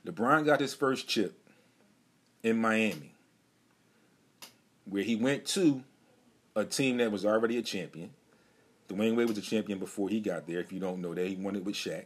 LeBron 0.05 0.45
got 0.45 0.59
his 0.59 0.73
first 0.73 1.07
chip 1.07 1.39
in 2.43 2.57
Miami, 2.57 3.13
where 4.85 5.03
he 5.03 5.15
went 5.15 5.45
to 5.47 5.83
a 6.55 6.63
team 6.63 6.97
that 6.97 7.11
was 7.11 7.25
already 7.25 7.57
a 7.57 7.61
champion. 7.61 8.11
Dwyane 8.87 9.15
Wade 9.15 9.27
was 9.27 9.37
a 9.37 9.41
champion 9.41 9.79
before 9.79 10.09
he 10.09 10.19
got 10.19 10.45
there. 10.45 10.59
If 10.59 10.71
you 10.71 10.79
don't 10.79 11.01
know 11.01 11.13
that, 11.15 11.25
he 11.25 11.35
won 11.35 11.55
it 11.55 11.65
with 11.65 11.75
Shaq. 11.75 12.05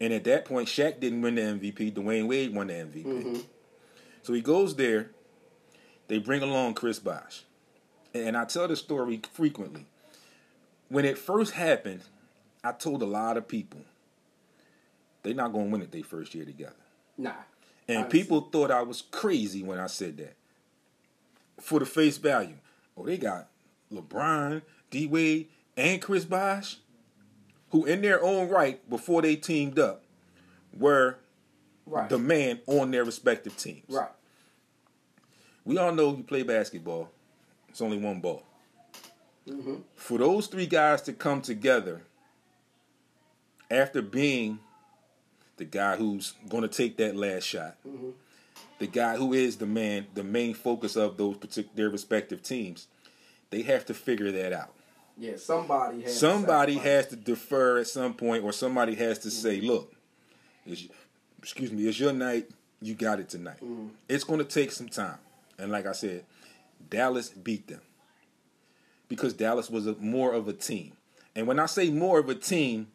And 0.00 0.12
at 0.12 0.24
that 0.24 0.44
point, 0.44 0.68
Shaq 0.68 1.00
didn't 1.00 1.22
win 1.22 1.34
the 1.34 1.42
MVP. 1.42 1.92
Dwyane 1.92 2.28
Wade 2.28 2.54
won 2.54 2.68
the 2.68 2.74
MVP. 2.74 3.04
Mm-hmm. 3.04 3.40
So 4.22 4.32
he 4.32 4.40
goes 4.40 4.76
there. 4.76 5.10
They 6.06 6.18
bring 6.18 6.42
along 6.42 6.74
Chris 6.74 6.98
Bosh. 6.98 7.42
And 8.14 8.36
I 8.36 8.44
tell 8.44 8.68
this 8.68 8.80
story 8.80 9.20
frequently. 9.32 9.86
When 10.88 11.04
it 11.04 11.18
first 11.18 11.52
happened, 11.52 12.02
I 12.64 12.72
told 12.72 13.02
a 13.02 13.06
lot 13.06 13.36
of 13.36 13.46
people 13.46 13.80
they're 15.22 15.34
not 15.34 15.52
going 15.52 15.66
to 15.66 15.72
win 15.72 15.82
it 15.82 15.92
their 15.92 16.02
first 16.02 16.34
year 16.34 16.44
together. 16.44 16.72
Nah. 17.16 17.32
And 17.86 17.98
Honestly. 17.98 18.20
people 18.20 18.40
thought 18.40 18.70
I 18.70 18.82
was 18.82 19.02
crazy 19.02 19.62
when 19.62 19.78
I 19.78 19.86
said 19.86 20.16
that. 20.18 20.34
For 21.60 21.80
the 21.80 21.86
face 21.86 22.18
value. 22.18 22.56
Oh, 22.96 23.04
they 23.04 23.16
got 23.16 23.48
LeBron, 23.92 24.62
D 24.90 25.06
Wade, 25.06 25.48
and 25.76 26.00
Chris 26.00 26.24
Bosh, 26.24 26.76
who 27.70 27.84
in 27.84 28.00
their 28.02 28.22
own 28.22 28.48
right, 28.48 28.88
before 28.88 29.22
they 29.22 29.36
teamed 29.36 29.78
up, 29.78 30.02
were 30.76 31.16
Right. 31.86 32.08
the 32.10 32.18
man 32.18 32.60
on 32.66 32.90
their 32.90 33.04
respective 33.04 33.56
teams. 33.56 33.84
right. 33.88 34.10
We 35.64 35.76
all 35.78 35.92
know 35.94 36.16
you 36.16 36.22
play 36.22 36.42
basketball. 36.42 37.10
It's 37.68 37.80
only 37.80 37.96
one 37.98 38.20
ball. 38.20 38.42
Mm-hmm. 39.46 39.76
For 39.96 40.18
those 40.18 40.46
three 40.48 40.66
guys 40.66 41.00
to 41.02 41.12
come 41.14 41.40
together 41.42 42.02
after 43.70 44.02
being 44.02 44.58
the 45.56 45.64
guy 45.64 45.96
who's 45.96 46.34
going 46.48 46.62
to 46.62 46.68
take 46.68 46.96
that 46.98 47.16
last 47.16 47.44
shot, 47.44 47.76
Mm-hmm. 47.86 48.10
the 48.78 48.86
guy 48.86 49.16
who 49.16 49.32
is 49.32 49.56
the 49.56 49.66
man, 49.66 50.06
the 50.14 50.24
main 50.24 50.54
focus 50.54 50.96
of 50.96 51.16
those 51.16 51.36
particular 51.36 51.74
their 51.74 51.90
respective 51.90 52.42
teams, 52.42 52.86
they 53.50 53.62
have 53.62 53.84
to 53.86 53.94
figure 53.94 54.30
that 54.32 54.52
out. 54.52 54.74
Yeah. 55.18 55.36
Somebody 55.36 56.02
has. 56.02 56.12
to 56.12 56.18
Somebody 56.18 56.74
sacrifice. 56.74 56.94
has 56.94 57.06
to 57.08 57.16
defer 57.16 57.78
at 57.78 57.86
some 57.86 58.14
point, 58.14 58.44
or 58.44 58.52
somebody 58.52 58.94
has 58.94 59.18
to 59.20 59.30
say, 59.30 59.58
mm-hmm. 59.58 59.66
"Look, 59.68 59.92
it's, 60.66 60.86
excuse 61.42 61.72
me, 61.72 61.86
it's 61.86 61.98
your 61.98 62.12
night. 62.12 62.50
You 62.80 62.94
got 62.94 63.18
it 63.20 63.28
tonight. 63.28 63.56
Mm-hmm. 63.62 63.88
It's 64.08 64.24
going 64.24 64.38
to 64.38 64.44
take 64.44 64.72
some 64.72 64.88
time." 64.88 65.18
And 65.58 65.72
like 65.72 65.86
I 65.86 65.92
said, 65.92 66.24
Dallas 66.88 67.30
beat 67.30 67.66
them 67.66 67.80
because 69.08 69.32
Dallas 69.32 69.68
was 69.68 69.86
a, 69.86 69.94
more 69.94 70.32
of 70.32 70.46
a 70.48 70.52
team. 70.52 70.92
And 71.34 71.46
when 71.46 71.58
I 71.58 71.66
say 71.66 71.90
more 71.90 72.18
of 72.18 72.28
a 72.28 72.34
team, 72.34 72.88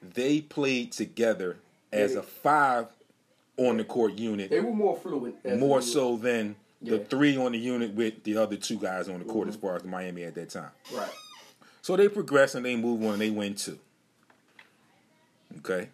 they 0.00 0.40
played 0.40 0.92
together 0.92 1.56
as 1.92 2.14
a 2.14 2.22
five 2.22 2.86
on 3.56 3.78
the 3.78 3.84
court 3.84 4.18
unit, 4.18 4.50
They 4.50 4.60
were 4.60 4.72
more 4.72 4.96
fluent. 4.96 5.36
as 5.44 5.58
more 5.58 5.80
so 5.80 6.16
than 6.16 6.56
the 6.82 6.98
three 6.98 7.36
on 7.36 7.52
the 7.52 7.58
unit 7.58 7.94
with 7.94 8.22
the 8.24 8.36
other 8.36 8.56
two 8.56 8.78
guys 8.78 9.08
on 9.08 9.18
the 9.18 9.24
court 9.24 9.48
as 9.48 9.56
far 9.56 9.76
as 9.76 9.84
Miami 9.84 10.24
at 10.24 10.34
that 10.34 10.50
time. 10.50 10.70
Right. 10.94 11.10
So 11.82 11.96
they 11.96 12.08
progress 12.08 12.54
and 12.54 12.64
they 12.64 12.76
move 12.76 13.02
on 13.02 13.14
and 13.14 13.20
they 13.22 13.30
win 13.30 13.54
two. 13.54 13.78
Okay. 15.58 15.88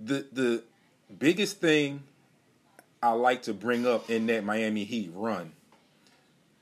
The 0.00 0.26
the 0.32 0.62
biggest 1.18 1.60
thing 1.60 2.02
I 3.02 3.10
like 3.10 3.42
to 3.42 3.54
bring 3.54 3.86
up 3.86 4.10
in 4.10 4.26
that 4.26 4.44
Miami 4.44 4.84
Heat 4.84 5.10
run 5.14 5.52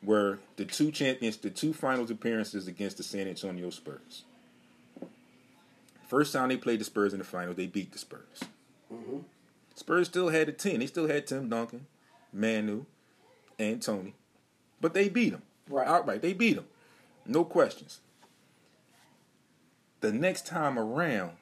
were 0.03 0.39
the 0.57 0.65
two 0.65 0.91
champions, 0.91 1.37
the 1.37 1.51
two 1.51 1.73
finals 1.73 2.11
appearances 2.11 2.69
against 2.69 2.99
the 2.99 3.03
San 3.03 3.27
Antonio 3.27 3.71
Spurs. 3.71 4.25
First 6.07 6.33
time 6.33 6.49
they 6.49 6.57
played 6.57 6.81
the 6.81 6.85
Spurs 6.85 7.13
in 7.13 7.19
the 7.19 7.25
finals, 7.25 7.57
they 7.57 7.67
beat 7.67 7.93
the 7.93 7.99
Spurs. 7.99 8.45
Mm-hmm. 8.93 9.19
Spurs 9.75 10.09
still 10.09 10.29
had 10.29 10.49
a 10.49 10.53
10. 10.53 10.81
They 10.81 10.87
still 10.87 11.09
had 11.09 11.27
Tim 11.27 11.49
Duncan, 11.49 11.87
Manu, 12.33 12.85
and 13.59 13.81
Tony. 13.81 14.15
But 14.81 14.95
they 14.95 15.09
beat 15.09 15.31
them. 15.31 15.43
Right. 15.69 15.87
Outright. 15.87 16.23
They 16.23 16.33
beat 16.33 16.57
them. 16.57 16.67
No 17.27 17.45
questions. 17.45 18.01
The 20.01 20.13
next 20.13 20.47
time 20.47 20.79
around, 20.79 21.33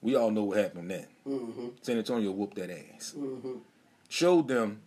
we 0.00 0.16
all 0.16 0.30
know 0.30 0.44
what 0.44 0.58
happened 0.58 0.90
then. 0.90 1.06
Mm-hmm. 1.28 1.66
San 1.82 1.98
Antonio 1.98 2.30
whooped 2.32 2.56
that 2.56 2.70
ass. 2.70 3.14
Mm-hmm. 3.16 3.58
Showed 4.08 4.48
them, 4.48 4.80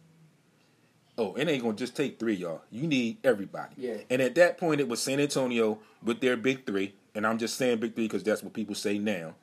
oh, 1.17 1.35
it 1.35 1.47
ain't 1.47 1.63
going 1.63 1.75
to 1.75 1.79
just 1.83 1.95
take 1.95 2.19
three, 2.19 2.35
y'all. 2.35 2.61
You 2.71 2.87
need 2.87 3.17
everybody. 3.23 3.75
Yeah. 3.77 3.97
And 4.09 4.21
at 4.21 4.35
that 4.35 4.57
point, 4.57 4.81
it 4.81 4.87
was 4.87 5.01
San 5.01 5.19
Antonio 5.19 5.79
with 6.03 6.19
their 6.19 6.35
big 6.35 6.65
three. 6.65 6.95
And 7.13 7.25
I'm 7.25 7.37
just 7.37 7.55
saying 7.55 7.79
big 7.79 7.95
three 7.95 8.05
because 8.05 8.23
that's 8.23 8.43
what 8.43 8.53
people 8.53 8.75
say 8.75 8.97
now. 8.97 9.35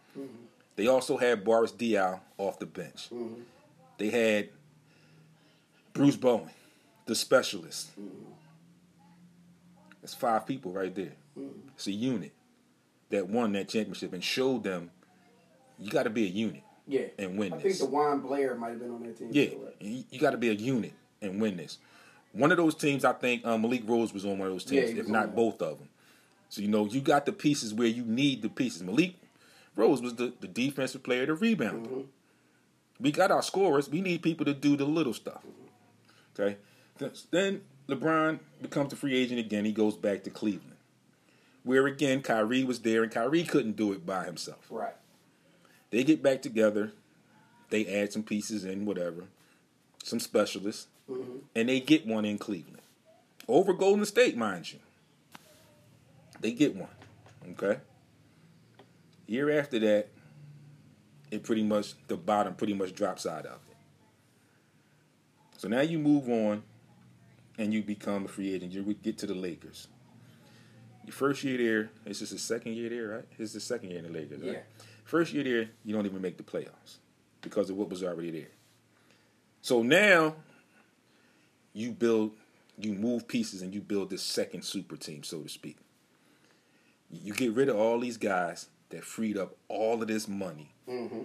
They 0.76 0.86
also 0.86 1.16
had 1.18 1.44
Boris 1.44 1.72
Diaw 1.72 2.20
off 2.38 2.58
the 2.58 2.66
bench. 2.66 3.08
Mm-hmm. 3.10 3.42
They 3.98 4.10
had 4.10 4.48
Bruce 5.92 6.16
Bowen, 6.16 6.50
the 7.06 7.14
specialist. 7.14 7.90
That's 10.00 10.14
five 10.14 10.46
people 10.46 10.72
right 10.72 10.94
there. 10.94 11.12
It's 11.76 11.86
a 11.86 11.92
unit 11.92 12.32
that 13.10 13.28
won 13.28 13.52
that 13.52 13.68
championship 13.68 14.12
and 14.12 14.22
showed 14.22 14.64
them 14.64 14.90
you 15.78 15.90
got 15.90 16.04
to 16.04 16.10
be 16.10 16.24
a 16.24 16.28
unit 16.30 16.62
Yeah. 16.86 17.02
and 17.18 17.38
win 17.38 17.50
this. 17.52 17.60
I 17.60 17.62
this. 17.62 17.78
think 17.80 17.90
DeJuan 17.92 18.22
Blair 18.22 18.54
might 18.54 18.70
have 18.70 18.80
been 18.80 18.90
on 18.90 19.02
that 19.02 19.16
team. 19.18 19.28
Yeah, 19.32 19.44
right? 19.62 19.74
you, 19.80 20.04
you 20.10 20.18
got 20.20 20.30
to 20.32 20.36
be 20.38 20.48
a 20.50 20.54
unit 20.54 20.92
and 21.20 21.40
win 21.40 21.56
this. 21.56 21.78
One 22.32 22.50
of 22.50 22.56
those 22.56 22.74
teams, 22.74 23.04
I 23.04 23.12
think 23.12 23.44
um, 23.44 23.62
Malik 23.62 23.82
Rose 23.86 24.12
was 24.14 24.24
on 24.24 24.38
one 24.38 24.48
of 24.48 24.54
those 24.54 24.64
teams, 24.64 24.90
he 24.90 24.98
if 24.98 25.08
not 25.08 25.26
that. 25.26 25.36
both 25.36 25.60
of 25.60 25.78
them. 25.78 25.88
So 26.48 26.62
you 26.62 26.68
know 26.68 26.86
you 26.86 27.00
got 27.00 27.26
the 27.26 27.32
pieces 27.32 27.72
where 27.74 27.88
you 27.88 28.04
need 28.04 28.42
the 28.42 28.48
pieces. 28.48 28.82
Malik 28.82 29.14
Rose 29.76 30.00
was 30.02 30.14
the, 30.14 30.32
the 30.40 30.48
defensive 30.48 31.02
player, 31.02 31.26
the 31.26 31.32
rebounder. 31.34 31.86
Mm-hmm. 31.86 32.00
We 33.00 33.10
got 33.12 33.30
our 33.30 33.42
scorers. 33.42 33.88
We 33.88 34.00
need 34.00 34.22
people 34.22 34.44
to 34.46 34.54
do 34.54 34.76
the 34.76 34.84
little 34.84 35.14
stuff. 35.14 35.42
Okay. 36.38 36.56
Then 37.30 37.62
LeBron 37.88 38.38
becomes 38.60 38.92
a 38.92 38.96
free 38.96 39.16
agent 39.16 39.40
again. 39.40 39.64
He 39.64 39.72
goes 39.72 39.96
back 39.96 40.22
to 40.24 40.30
Cleveland, 40.30 40.76
where 41.64 41.86
again 41.86 42.22
Kyrie 42.22 42.64
was 42.64 42.80
there, 42.80 43.02
and 43.02 43.10
Kyrie 43.12 43.44
couldn't 43.44 43.76
do 43.76 43.92
it 43.92 44.06
by 44.06 44.24
himself. 44.24 44.66
Right. 44.70 44.94
They 45.90 46.04
get 46.04 46.22
back 46.22 46.42
together. 46.42 46.92
They 47.70 47.86
add 47.86 48.12
some 48.12 48.22
pieces 48.22 48.64
in, 48.64 48.84
whatever, 48.84 49.24
some 50.02 50.20
specialists, 50.20 50.88
Mm-hmm. 51.10 51.38
and 51.56 51.68
they 51.68 51.80
get 51.80 52.06
one 52.06 52.24
in 52.24 52.38
Cleveland. 52.38 52.78
Over 53.48 53.72
Golden 53.72 54.04
State, 54.06 54.36
mind 54.36 54.72
you. 54.72 54.78
They 56.40 56.52
get 56.52 56.76
one. 56.76 56.88
Okay? 57.50 57.80
Year 59.26 59.58
after 59.58 59.80
that, 59.80 60.08
it 61.32 61.42
pretty 61.42 61.64
much, 61.64 61.94
the 62.06 62.16
bottom 62.16 62.54
pretty 62.54 62.72
much 62.74 62.94
drops 62.94 63.26
out 63.26 63.46
of 63.46 63.58
it. 63.68 63.71
So 65.62 65.68
now 65.68 65.82
you 65.82 66.00
move 66.00 66.28
on 66.28 66.64
and 67.56 67.72
you 67.72 67.84
become 67.84 68.24
a 68.24 68.28
free 68.28 68.52
agent. 68.52 68.72
You 68.72 68.82
get 68.94 69.16
to 69.18 69.28
the 69.28 69.34
Lakers. 69.34 69.86
Your 71.04 71.12
first 71.12 71.44
year 71.44 71.56
there, 71.56 71.90
this 72.04 72.20
is 72.20 72.30
the 72.30 72.38
second 72.38 72.74
year 72.74 72.88
there, 72.88 73.08
right? 73.08 73.38
This 73.38 73.50
is 73.50 73.52
the 73.54 73.60
second 73.60 73.90
year 73.90 74.00
in 74.00 74.06
the 74.06 74.10
Lakers, 74.10 74.42
right? 74.42 74.54
Yeah. 74.54 74.84
First 75.04 75.32
year 75.32 75.44
there, 75.44 75.70
you 75.84 75.94
don't 75.94 76.04
even 76.04 76.20
make 76.20 76.36
the 76.36 76.42
playoffs 76.42 76.96
because 77.42 77.70
of 77.70 77.76
what 77.76 77.90
was 77.90 78.02
already 78.02 78.32
there. 78.32 78.50
So 79.60 79.84
now 79.84 80.34
you 81.72 81.92
build, 81.92 82.32
you 82.76 82.94
move 82.94 83.28
pieces 83.28 83.62
and 83.62 83.72
you 83.72 83.82
build 83.82 84.10
this 84.10 84.22
second 84.24 84.64
super 84.64 84.96
team, 84.96 85.22
so 85.22 85.42
to 85.42 85.48
speak. 85.48 85.76
You 87.08 87.34
get 87.34 87.52
rid 87.52 87.68
of 87.68 87.76
all 87.76 88.00
these 88.00 88.16
guys 88.16 88.66
that 88.88 89.04
freed 89.04 89.38
up 89.38 89.54
all 89.68 90.02
of 90.02 90.08
this 90.08 90.26
money. 90.26 90.74
Mm-hmm. 90.88 91.20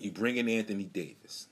You 0.00 0.10
bring 0.10 0.36
in 0.36 0.48
Anthony 0.48 0.82
Davis. 0.82 1.46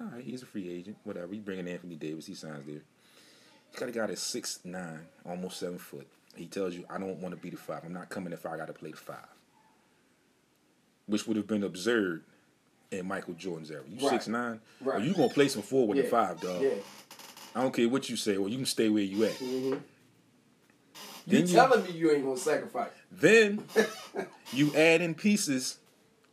All 0.00 0.06
right, 0.06 0.24
he's 0.24 0.42
a 0.42 0.46
free 0.46 0.70
agent, 0.70 0.96
whatever. 1.04 1.34
You 1.34 1.40
bring 1.42 1.58
in 1.58 1.68
Anthony 1.68 1.96
Davis, 1.96 2.26
he 2.26 2.34
signs 2.34 2.64
there. 2.64 2.76
You 2.76 3.78
got 3.78 3.88
a 3.88 3.92
guy 3.92 4.06
that's 4.06 4.22
six 4.22 4.60
nine, 4.64 5.06
almost 5.28 5.58
seven 5.60 5.78
foot. 5.78 6.06
He 6.36 6.46
tells 6.46 6.74
you, 6.74 6.84
I 6.88 6.98
don't 6.98 7.20
want 7.20 7.34
to 7.34 7.40
be 7.40 7.50
the 7.50 7.56
five. 7.56 7.82
I'm 7.84 7.92
not 7.92 8.08
coming 8.08 8.32
if 8.32 8.46
I 8.46 8.56
got 8.56 8.68
to 8.68 8.72
play 8.72 8.92
the 8.92 8.96
five. 8.96 9.26
Which 11.06 11.26
would 11.26 11.36
have 11.36 11.46
been 11.46 11.64
absurd 11.64 12.22
in 12.90 13.06
Michael 13.06 13.34
Jordan's 13.34 13.70
era. 13.70 13.82
You 13.88 14.00
Right. 14.06 14.10
six 14.10 14.28
nine, 14.28 14.60
Right. 14.80 15.02
you 15.02 15.12
gonna 15.12 15.28
play 15.32 15.48
some 15.48 15.62
four 15.62 15.86
with 15.86 15.96
yeah. 15.98 16.04
the 16.04 16.08
five, 16.08 16.40
dog. 16.40 16.62
Yeah. 16.62 16.74
I 17.54 17.62
don't 17.62 17.74
care 17.74 17.88
what 17.88 18.08
you 18.08 18.16
say. 18.16 18.38
Well, 18.38 18.48
you 18.48 18.56
can 18.56 18.66
stay 18.66 18.88
where 18.88 19.02
you 19.02 19.24
at. 19.24 19.32
Mm-hmm. 19.32 19.78
Then 21.26 21.46
you- 21.46 21.52
telling 21.54 21.84
me 21.84 21.90
you 21.92 22.10
ain't 22.12 22.24
gonna 22.24 22.36
sacrifice? 22.36 22.90
Then 23.12 23.64
you 24.52 24.74
add 24.74 25.00
in 25.02 25.14
pieces 25.14 25.78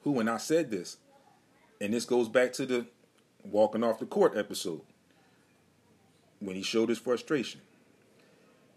who, 0.04 0.20
and 0.20 0.30
I 0.30 0.38
said 0.38 0.72
this, 0.72 0.98
and 1.82 1.94
this 1.94 2.06
goes 2.06 2.30
back 2.30 2.54
to 2.54 2.66
the 2.66 2.86
walking 3.44 3.84
off 3.84 4.00
the 4.00 4.06
court 4.06 4.36
episode 4.36 4.82
when 6.40 6.56
he 6.56 6.62
showed 6.62 6.90
his 6.90 7.00
frustration. 7.00 7.62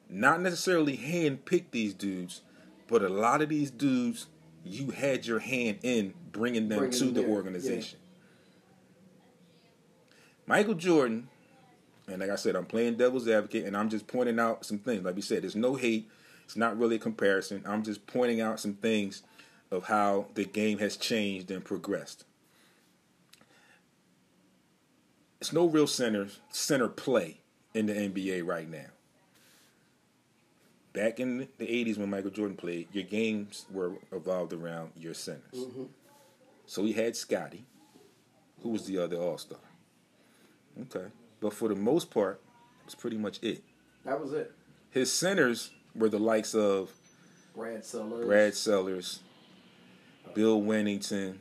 Not 0.09 0.41
necessarily 0.41 0.97
hand 0.97 1.45
pick 1.45 1.71
these 1.71 1.95
dudes, 1.95 2.43
but 2.89 3.03
a 3.03 3.09
lot 3.09 3.43
of 3.43 3.49
these 3.49 3.71
dudes 3.71 4.27
you 4.65 4.91
had 4.91 5.27
your 5.27 5.39
hand 5.39 5.79
in 5.83 6.15
bringing 6.33 6.69
them 6.69 6.79
Bringing 6.79 6.99
to 6.99 7.05
them 7.07 7.15
the 7.15 7.21
there, 7.23 7.31
organization. 7.31 7.99
Michael 10.47 10.75
Jordan, 10.75 11.29
and 12.09 12.21
like 12.21 12.31
I 12.31 12.37
said, 12.37 12.57
I'm 12.57 12.67
playing 12.67 12.97
devil's 12.97 13.29
advocate, 13.29 13.65
and 13.65 13.77
I'm 13.77 13.89
just 13.89 14.07
pointing 14.07 14.41
out 14.41 14.65
some 14.65 14.79
things. 14.79 15.05
Like 15.05 15.15
we 15.15 15.23
said, 15.23 15.43
there's 15.43 15.57
no 15.57 15.77
hate. 15.77 16.09
It's 16.45 16.57
not 16.57 16.77
really 16.77 16.97
a 16.97 16.99
comparison. 16.99 17.63
I'm 17.65 17.85
just 17.85 18.07
pointing 18.09 18.41
out 18.41 18.59
some 18.59 18.75
things 18.75 19.23
of 19.71 19.85
how 19.85 20.27
the 20.35 20.45
game 20.45 20.79
has 20.79 20.97
changed 20.97 21.51
and 21.53 21.65
progressed. 21.65 22.25
It's 25.41 25.53
no 25.53 25.67
real 25.67 25.87
center 25.87 26.29
center 26.51 26.89
play 26.89 27.39
in 27.75 27.87
the 27.87 27.95
NBA 27.95 28.47
right 28.47 28.69
now. 28.69 28.87
Back 30.93 31.21
in 31.21 31.49
the 31.59 31.67
80s 31.67 31.99
when 31.99 32.11
Michael 32.11 32.31
Jordan 32.31 32.57
played, 32.57 32.89
your 32.93 33.05
games 33.05 33.65
were 33.71 33.93
evolved 34.11 34.53
around 34.53 34.91
your 34.97 35.15
centers. 35.15 35.55
Mm-hmm. 35.55 35.85
So 36.67 36.85
he 36.85 36.93
had 36.93 37.17
Scottie, 37.17 37.65
who 38.63 38.71
was 38.71 38.87
the 38.87 38.99
other 38.99 39.17
All 39.17 39.39
Star. 39.39 39.59
Okay. 40.83 41.07
But 41.41 41.53
for 41.53 41.69
the 41.69 41.77
most 41.77 42.11
part, 42.11 42.41
it's 42.85 42.95
pretty 42.95 43.17
much 43.17 43.39
it. 43.43 43.63
That 44.05 44.21
was 44.21 44.33
it. 44.33 44.53
His 44.91 45.13
centers 45.13 45.71
were 45.95 46.09
the 46.09 46.19
likes 46.19 46.55
of 46.55 46.93
Brad 47.55 47.85
Sellers. 47.85 48.27
Brad 48.27 48.55
Sellers, 48.55 49.21
Bill 50.35 50.61
Wennington, 50.61 51.39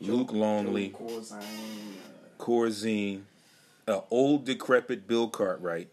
Luke 0.00 0.32
Longley, 0.32 0.88
Joe 0.88 0.98
Corzine, 0.98 1.38
uh, 1.38 2.13
Corzine, 2.38 3.22
an 3.86 4.00
old 4.10 4.44
decrepit 4.44 5.06
Bill 5.06 5.28
Cartwright, 5.28 5.88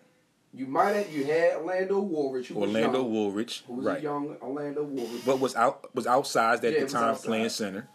You 0.54 0.66
might 0.68 0.92
have 0.92 1.12
you 1.14 1.24
had 1.26 1.56
Orlando 1.58 2.00
Woolridge, 2.02 2.48
who 2.48 2.56
Orlando 2.60 3.04
was 3.04 3.04
young, 3.04 3.12
Woolridge, 3.12 3.64
who 3.68 3.74
was 3.74 3.86
right? 3.86 4.00
a 4.00 4.02
young 4.02 4.36
Orlando 4.42 4.84
Woolridge. 4.84 5.26
But 5.26 5.40
was 5.40 5.56
out 5.56 5.94
was 5.96 6.06
outsized 6.06 6.64
at 6.64 6.74
Yeah, 6.74 6.84
the 6.84 6.88
time 6.88 7.16
playing 7.16 7.50
center. 7.50 7.88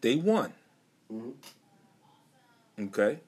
They 0.00 0.16
won. 0.16 0.52
Mhm. 1.12 1.34
Okay, 2.80 3.20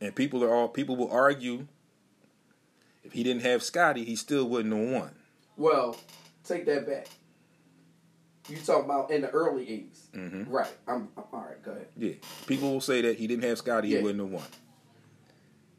and 0.00 0.14
people 0.14 0.42
are 0.44 0.52
all 0.54 0.68
people 0.68 0.96
will 0.96 1.10
argue 1.10 1.66
if 3.02 3.12
he 3.12 3.22
didn't 3.22 3.42
have 3.42 3.62
Scottie, 3.62 4.04
he 4.04 4.16
still 4.16 4.48
wouldn't 4.48 4.74
have 4.74 5.00
won. 5.02 5.14
Well, 5.56 5.96
take 6.44 6.66
that 6.66 6.86
back. 6.86 7.08
You 8.48 8.56
talking 8.58 8.84
about 8.84 9.10
in 9.10 9.22
the 9.22 9.30
early 9.30 9.64
80s 9.64 10.08
Mhm. 10.14 10.46
right? 10.50 10.70
I'm, 10.86 11.08
I'm 11.16 11.24
all 11.32 11.40
right. 11.48 11.62
Go 11.62 11.70
ahead. 11.72 11.88
Yeah, 11.96 12.12
people 12.46 12.72
will 12.72 12.80
say 12.80 13.00
that 13.02 13.16
he 13.18 13.26
didn't 13.26 13.44
have 13.44 13.58
Scottie, 13.58 13.88
he 13.88 13.98
wouldn't 13.98 14.20
have 14.20 14.30
won. 14.30 14.44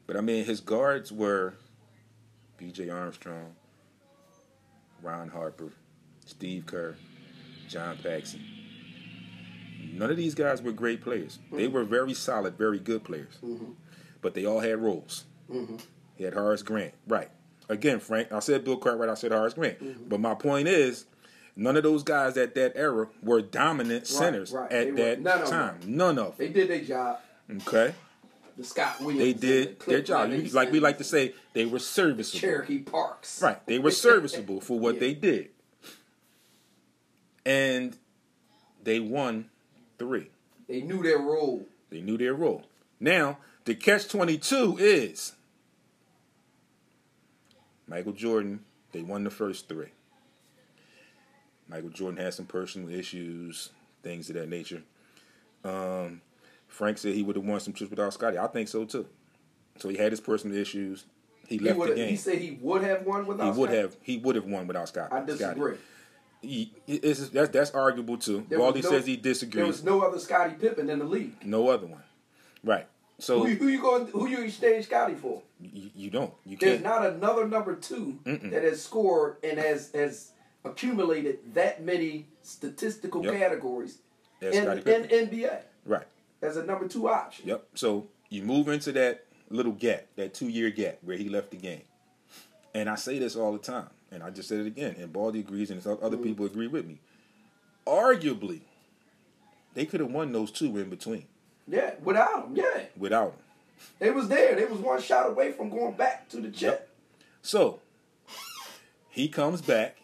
But 0.06 0.16
I 0.16 0.20
mean, 0.20 0.44
his 0.44 0.60
guards 0.60 1.12
were 1.12 1.54
B.J. 2.58 2.88
Armstrong, 2.90 3.54
Ron 5.02 5.28
Harper, 5.28 5.72
Steve 6.24 6.66
Kerr, 6.66 6.96
John 7.68 7.98
Paxson. 8.02 8.40
None 9.92 10.10
of 10.10 10.16
these 10.16 10.34
guys 10.34 10.60
were 10.62 10.72
great 10.72 11.00
players. 11.02 11.38
They 11.52 11.68
were 11.68 11.84
very 11.84 12.14
solid, 12.14 12.56
very 12.58 12.78
good 12.78 13.04
players. 13.04 13.38
But 14.20 14.34
they 14.34 14.44
all 14.44 14.60
had 14.60 14.78
roles. 14.82 15.24
Mhm. 15.50 15.80
He 16.16 16.24
had 16.24 16.34
Horace 16.34 16.62
Grant, 16.62 16.94
right? 17.06 17.30
Again, 17.68 17.98
Frank, 18.00 18.32
I 18.32 18.38
said 18.40 18.64
Bill 18.64 18.76
Cartwright, 18.76 19.08
I 19.08 19.14
said 19.14 19.32
Horace 19.32 19.54
Grant. 19.54 20.08
But 20.08 20.20
my 20.20 20.34
point 20.34 20.68
is, 20.68 21.06
none 21.56 21.76
of 21.76 21.82
those 21.82 22.02
guys 22.02 22.36
at 22.36 22.54
that 22.54 22.72
era 22.76 23.08
were 23.22 23.40
dominant 23.40 24.06
centers 24.06 24.52
right. 24.52 24.70
at 24.70 24.94
They 24.94 25.02
that 25.02 25.20
none 25.22 25.42
of 25.42 25.48
time. 25.48 25.78
None 25.86 26.18
of 26.18 26.36
them. 26.36 26.46
They 26.46 26.48
did 26.52 26.68
their 26.70 26.80
job. 26.84 27.18
Okay. 27.50 27.94
The 28.56 28.64
Scott 28.64 29.00
Williams. 29.00 29.18
They 29.18 29.30
and 29.32 29.40
the 29.40 29.46
did 29.66 29.80
their 29.80 30.02
job. 30.02 30.30
You- 30.30 30.42
Like 30.50 30.70
we 30.72 30.80
like 30.80 30.98
to 30.98 31.04
say, 31.04 31.34
they 31.52 31.64
were 31.66 31.78
serviceable. 31.78 32.40
Cherokee 32.40 32.78
Parks. 32.80 33.42
Right. 33.42 33.64
They 33.66 33.78
were 33.78 33.90
serviceable 33.90 34.60
for 34.60 34.78
what 34.78 34.94
Yeah. 34.96 35.00
they 35.00 35.14
did. 35.14 35.48
And 37.44 37.96
they 38.82 38.98
won 39.00 39.50
three. 39.98 40.30
They 40.68 40.80
knew 40.80 41.02
their 41.02 41.18
role. 41.18 41.66
They 41.90 42.00
knew 42.00 42.16
their 42.18 42.34
role. 42.34 42.64
Now, 42.98 43.38
the 43.64 43.74
catch 43.74 44.08
22 44.08 44.78
is 44.80 45.32
Michael 47.86 48.12
Jordan, 48.12 48.64
they 48.92 49.02
won 49.02 49.22
the 49.22 49.30
first 49.30 49.68
three. 49.68 49.88
Michael 51.68 51.90
Jordan 51.90 52.22
had 52.22 52.34
some 52.34 52.46
personal 52.46 52.88
issues, 52.90 53.70
things 54.02 54.28
of 54.30 54.36
that 54.36 54.48
nature. 54.48 54.82
Um, 55.64 56.20
Frank 56.68 56.98
said 56.98 57.14
he 57.14 57.22
would 57.22 57.36
have 57.36 57.44
won 57.44 57.60
some 57.60 57.72
trips 57.72 57.90
without 57.90 58.12
Scottie. 58.12 58.38
I 58.38 58.46
think 58.46 58.68
so 58.68 58.84
too. 58.84 59.06
So 59.78 59.88
he 59.88 59.96
had 59.96 60.12
his 60.12 60.20
personal 60.20 60.56
issues. 60.56 61.04
He 61.48 61.58
He, 61.58 61.64
left 61.64 61.78
the 61.80 61.94
game. 61.94 62.08
He 62.08 62.16
said 62.16 62.38
he 62.38 62.58
would 62.60 62.82
have 62.82 63.04
won 63.04 63.26
without. 63.26 63.44
He 63.44 63.50
without. 63.50 63.58
would 63.60 63.70
have. 63.70 63.96
He 64.02 64.16
would 64.18 64.36
have 64.36 64.44
won 64.46 64.66
without 64.66 64.88
Scott. 64.88 65.08
I 65.12 65.16
Scottie. 65.20 65.32
disagree. 65.32 65.76
He, 66.42 66.72
it's, 66.86 67.28
that's 67.30 67.50
that's 67.50 67.70
arguable 67.72 68.18
too. 68.18 68.44
There 68.48 68.58
Baldy 68.58 68.82
no- 68.82 68.90
says 68.90 69.06
he 69.06 69.16
disagrees. 69.16 69.54
There 69.56 69.66
was 69.66 69.82
no 69.84 70.02
other 70.02 70.18
Scottie 70.18 70.54
Pippen 70.54 70.88
in 70.90 70.98
the 71.00 71.04
league. 71.04 71.34
no 71.44 71.68
other 71.68 71.86
one. 71.86 72.02
Right. 72.62 72.86
So 73.18 73.40
Who, 73.42 73.48
you- 73.48 73.56
who 73.56 73.68
you 73.68 73.80
going? 73.80 74.06
Who 74.08 74.28
you 74.28 74.42
exchange 74.42 74.84
Scottie 74.86 75.14
for? 75.14 75.42
you, 75.60 75.90
you 75.96 76.10
don't. 76.10 76.32
You 76.44 76.56
There's 76.60 76.82
can't. 76.82 76.84
not 76.84 77.06
another 77.06 77.48
number 77.48 77.74
2 77.74 78.18
Mm-mm. 78.24 78.50
that 78.50 78.62
has 78.62 78.82
scored 78.84 79.36
and 79.42 79.58
has 79.58 79.90
has 79.92 80.32
accumulated 80.66 81.54
that 81.54 81.82
many 81.82 82.26
statistical 82.42 83.24
Yep. 83.24 83.34
categories 83.38 83.98
That's 84.40 84.56
in, 84.56 84.66
in 84.68 85.28
NBA 85.28 85.62
Right. 85.84 86.06
as 86.42 86.56
a 86.56 86.64
number 86.64 86.88
two 86.88 87.08
option. 87.08 87.48
Yep. 87.48 87.68
So 87.74 88.08
you 88.28 88.42
move 88.42 88.68
into 88.68 88.92
that 88.92 89.24
little 89.50 89.72
gap, 89.72 90.06
that 90.16 90.34
two 90.34 90.48
year 90.48 90.70
gap 90.70 90.98
where 91.02 91.16
he 91.16 91.28
left 91.28 91.50
the 91.50 91.56
game. 91.56 91.82
And 92.74 92.90
I 92.90 92.94
say 92.96 93.18
this 93.18 93.36
all 93.36 93.52
the 93.52 93.58
time, 93.58 93.88
and 94.10 94.22
I 94.22 94.30
just 94.30 94.48
said 94.48 94.60
it 94.60 94.66
again, 94.66 94.96
and 94.98 95.12
Baldy 95.12 95.40
agrees, 95.40 95.70
and 95.70 95.84
other 95.86 96.16
mm-hmm. 96.16 96.22
people 96.22 96.46
agree 96.46 96.66
with 96.66 96.86
me. 96.86 96.98
Arguably, 97.86 98.60
they 99.74 99.86
could 99.86 100.00
have 100.00 100.10
won 100.10 100.32
those 100.32 100.50
two 100.50 100.76
in 100.78 100.90
between 100.90 101.26
Yeah, 101.66 101.94
without 102.02 102.46
him, 102.46 102.56
yeah, 102.56 102.82
without 102.96 103.28
him. 103.28 103.40
they 103.98 104.10
was 104.10 104.28
there. 104.28 104.56
They 104.56 104.64
was 104.64 104.78
one 104.78 105.00
shot 105.00 105.28
away 105.28 105.52
from 105.52 105.70
going 105.70 105.94
back 105.94 106.28
to 106.30 106.40
the 106.40 106.50
chip. 106.50 106.60
Yep. 106.60 106.88
So 107.42 107.80
he 109.08 109.28
comes 109.28 109.62
back 109.62 109.96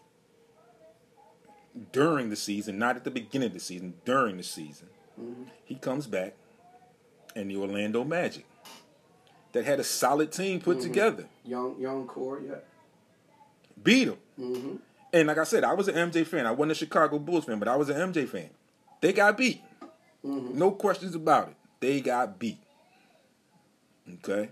during 1.93 2.31
the 2.31 2.37
season, 2.37 2.79
not 2.79 2.97
at 2.97 3.05
the 3.05 3.11
beginning 3.11 3.49
of 3.49 3.55
the 3.55 3.61
season, 3.61 3.95
during 4.05 4.37
the 4.37 4.43
season. 4.43 4.89
He 5.65 5.75
comes 5.77 6.07
back 6.07 6.35
and 7.37 7.51
the 7.51 7.57
Orlando 7.57 8.05
Magic 8.05 8.45
that 9.53 9.65
had 9.65 9.79
a 9.81 9.85
solid 9.85 10.33
team 10.33 10.61
put 10.61 10.81
together 10.81 11.27
Young, 11.45 11.79
young 11.81 12.07
core, 12.07 12.41
yeah. 12.47 12.57
beat 13.83 14.09
him. 14.09 14.17
Mm-hmm. 14.41 14.77
And 15.13 15.29
like 15.29 15.39
I 15.39 15.45
said, 15.45 15.63
I 15.65 15.75
was 15.75 15.89
an 15.89 15.95
MJ 16.11 16.27
fan. 16.27 16.47
I 16.47 16.51
wasn't 16.53 16.73
a 16.73 16.75
Chicago 16.75 17.19
Bulls 17.19 17.45
fan, 17.45 17.59
but 17.59 17.69
I 17.69 17.77
was 17.77 17.89
an 17.91 18.13
MJ 18.13 18.27
fan. 18.29 18.51
They 19.01 19.13
got 19.13 19.37
beat. 19.37 19.63
Mhm. 20.25 20.55
No 20.55 20.71
questions 20.71 21.15
about 21.15 21.49
it. 21.49 21.57
They 21.81 22.01
got 22.01 22.39
beat. 22.39 22.59
Okay? 24.15 24.49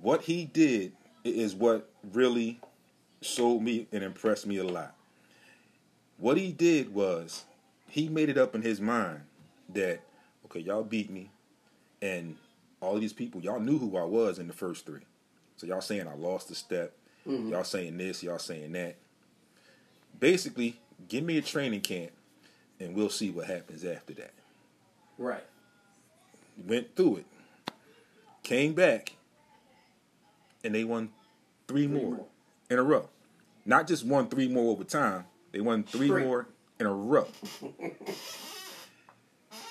What 0.00 0.22
he 0.22 0.44
did 0.44 0.92
is 1.24 1.54
what 1.54 1.88
really 2.12 2.60
sold 3.22 3.62
me 3.62 3.86
and 3.92 4.02
impressed 4.02 4.46
me 4.46 4.58
a 4.58 4.64
lot. 4.64 4.94
What 6.18 6.36
he 6.36 6.52
did 6.52 6.94
was 6.94 7.44
he 7.88 8.08
made 8.08 8.28
it 8.28 8.38
up 8.38 8.54
in 8.54 8.62
his 8.62 8.80
mind 8.80 9.20
that, 9.70 10.00
okay, 10.46 10.60
y'all 10.60 10.84
beat 10.84 11.10
me, 11.10 11.30
and 12.00 12.36
all 12.80 12.98
these 12.98 13.12
people, 13.12 13.40
y'all 13.40 13.60
knew 13.60 13.78
who 13.78 13.96
I 13.96 14.04
was 14.04 14.38
in 14.38 14.46
the 14.46 14.52
first 14.52 14.86
three. 14.86 15.02
So 15.56 15.66
y'all 15.66 15.80
saying 15.80 16.08
I 16.08 16.14
lost 16.14 16.50
a 16.50 16.54
step. 16.54 16.92
Mm-hmm. 17.26 17.50
Y'all 17.50 17.64
saying 17.64 17.96
this, 17.96 18.22
y'all 18.22 18.38
saying 18.38 18.72
that. 18.72 18.96
Basically, 20.18 20.78
give 21.08 21.24
me 21.24 21.38
a 21.38 21.42
training 21.42 21.80
camp 21.80 22.10
and 22.80 22.94
we'll 22.94 23.10
see 23.10 23.30
what 23.30 23.46
happens 23.46 23.84
after 23.84 24.12
that. 24.14 24.32
Right. 25.18 25.44
Went 26.66 26.96
through 26.96 27.18
it. 27.18 27.26
Came 28.42 28.74
back 28.74 29.12
and 30.64 30.74
they 30.74 30.84
won 30.84 31.10
three, 31.68 31.86
Three 31.86 32.00
more, 32.00 32.16
more. 32.16 32.26
In 32.72 32.78
a 32.78 32.82
row. 32.82 33.08
Not 33.64 33.86
just 33.86 34.04
won 34.04 34.28
three 34.28 34.48
more 34.48 34.72
over 34.72 34.82
time, 34.84 35.24
they 35.52 35.60
won 35.60 35.84
three 35.84 36.08
Straight. 36.08 36.24
more 36.26 36.48
in 36.80 36.86
a 36.86 36.92
row. 36.92 37.28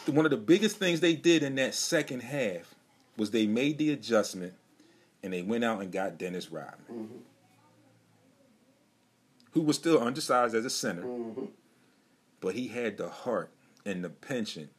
One 0.05 0.25
of 0.25 0.31
the 0.31 0.37
biggest 0.37 0.77
things 0.77 0.99
they 0.99 1.15
did 1.15 1.43
in 1.43 1.55
that 1.55 1.73
second 1.75 2.21
half 2.21 2.73
was 3.17 3.31
they 3.31 3.47
made 3.47 3.77
the 3.77 3.91
adjustment 3.91 4.53
and 5.23 5.33
they 5.33 5.41
went 5.41 5.63
out 5.63 5.81
and 5.81 5.91
got 5.91 6.17
Dennis 6.17 6.51
Rodman, 6.51 6.79
Mm-hmm. 6.91 7.17
who 9.51 9.61
was 9.61 9.75
still 9.75 10.01
undersized 10.01 10.55
as 10.55 10.65
a 10.65 10.69
center, 10.69 11.03
Mm-hmm. 11.03 11.45
but 12.39 12.55
he 12.55 12.67
had 12.67 12.97
the 12.97 13.09
heart 13.09 13.51
and 13.85 14.03
the 14.03 14.09
penchant 14.09 14.69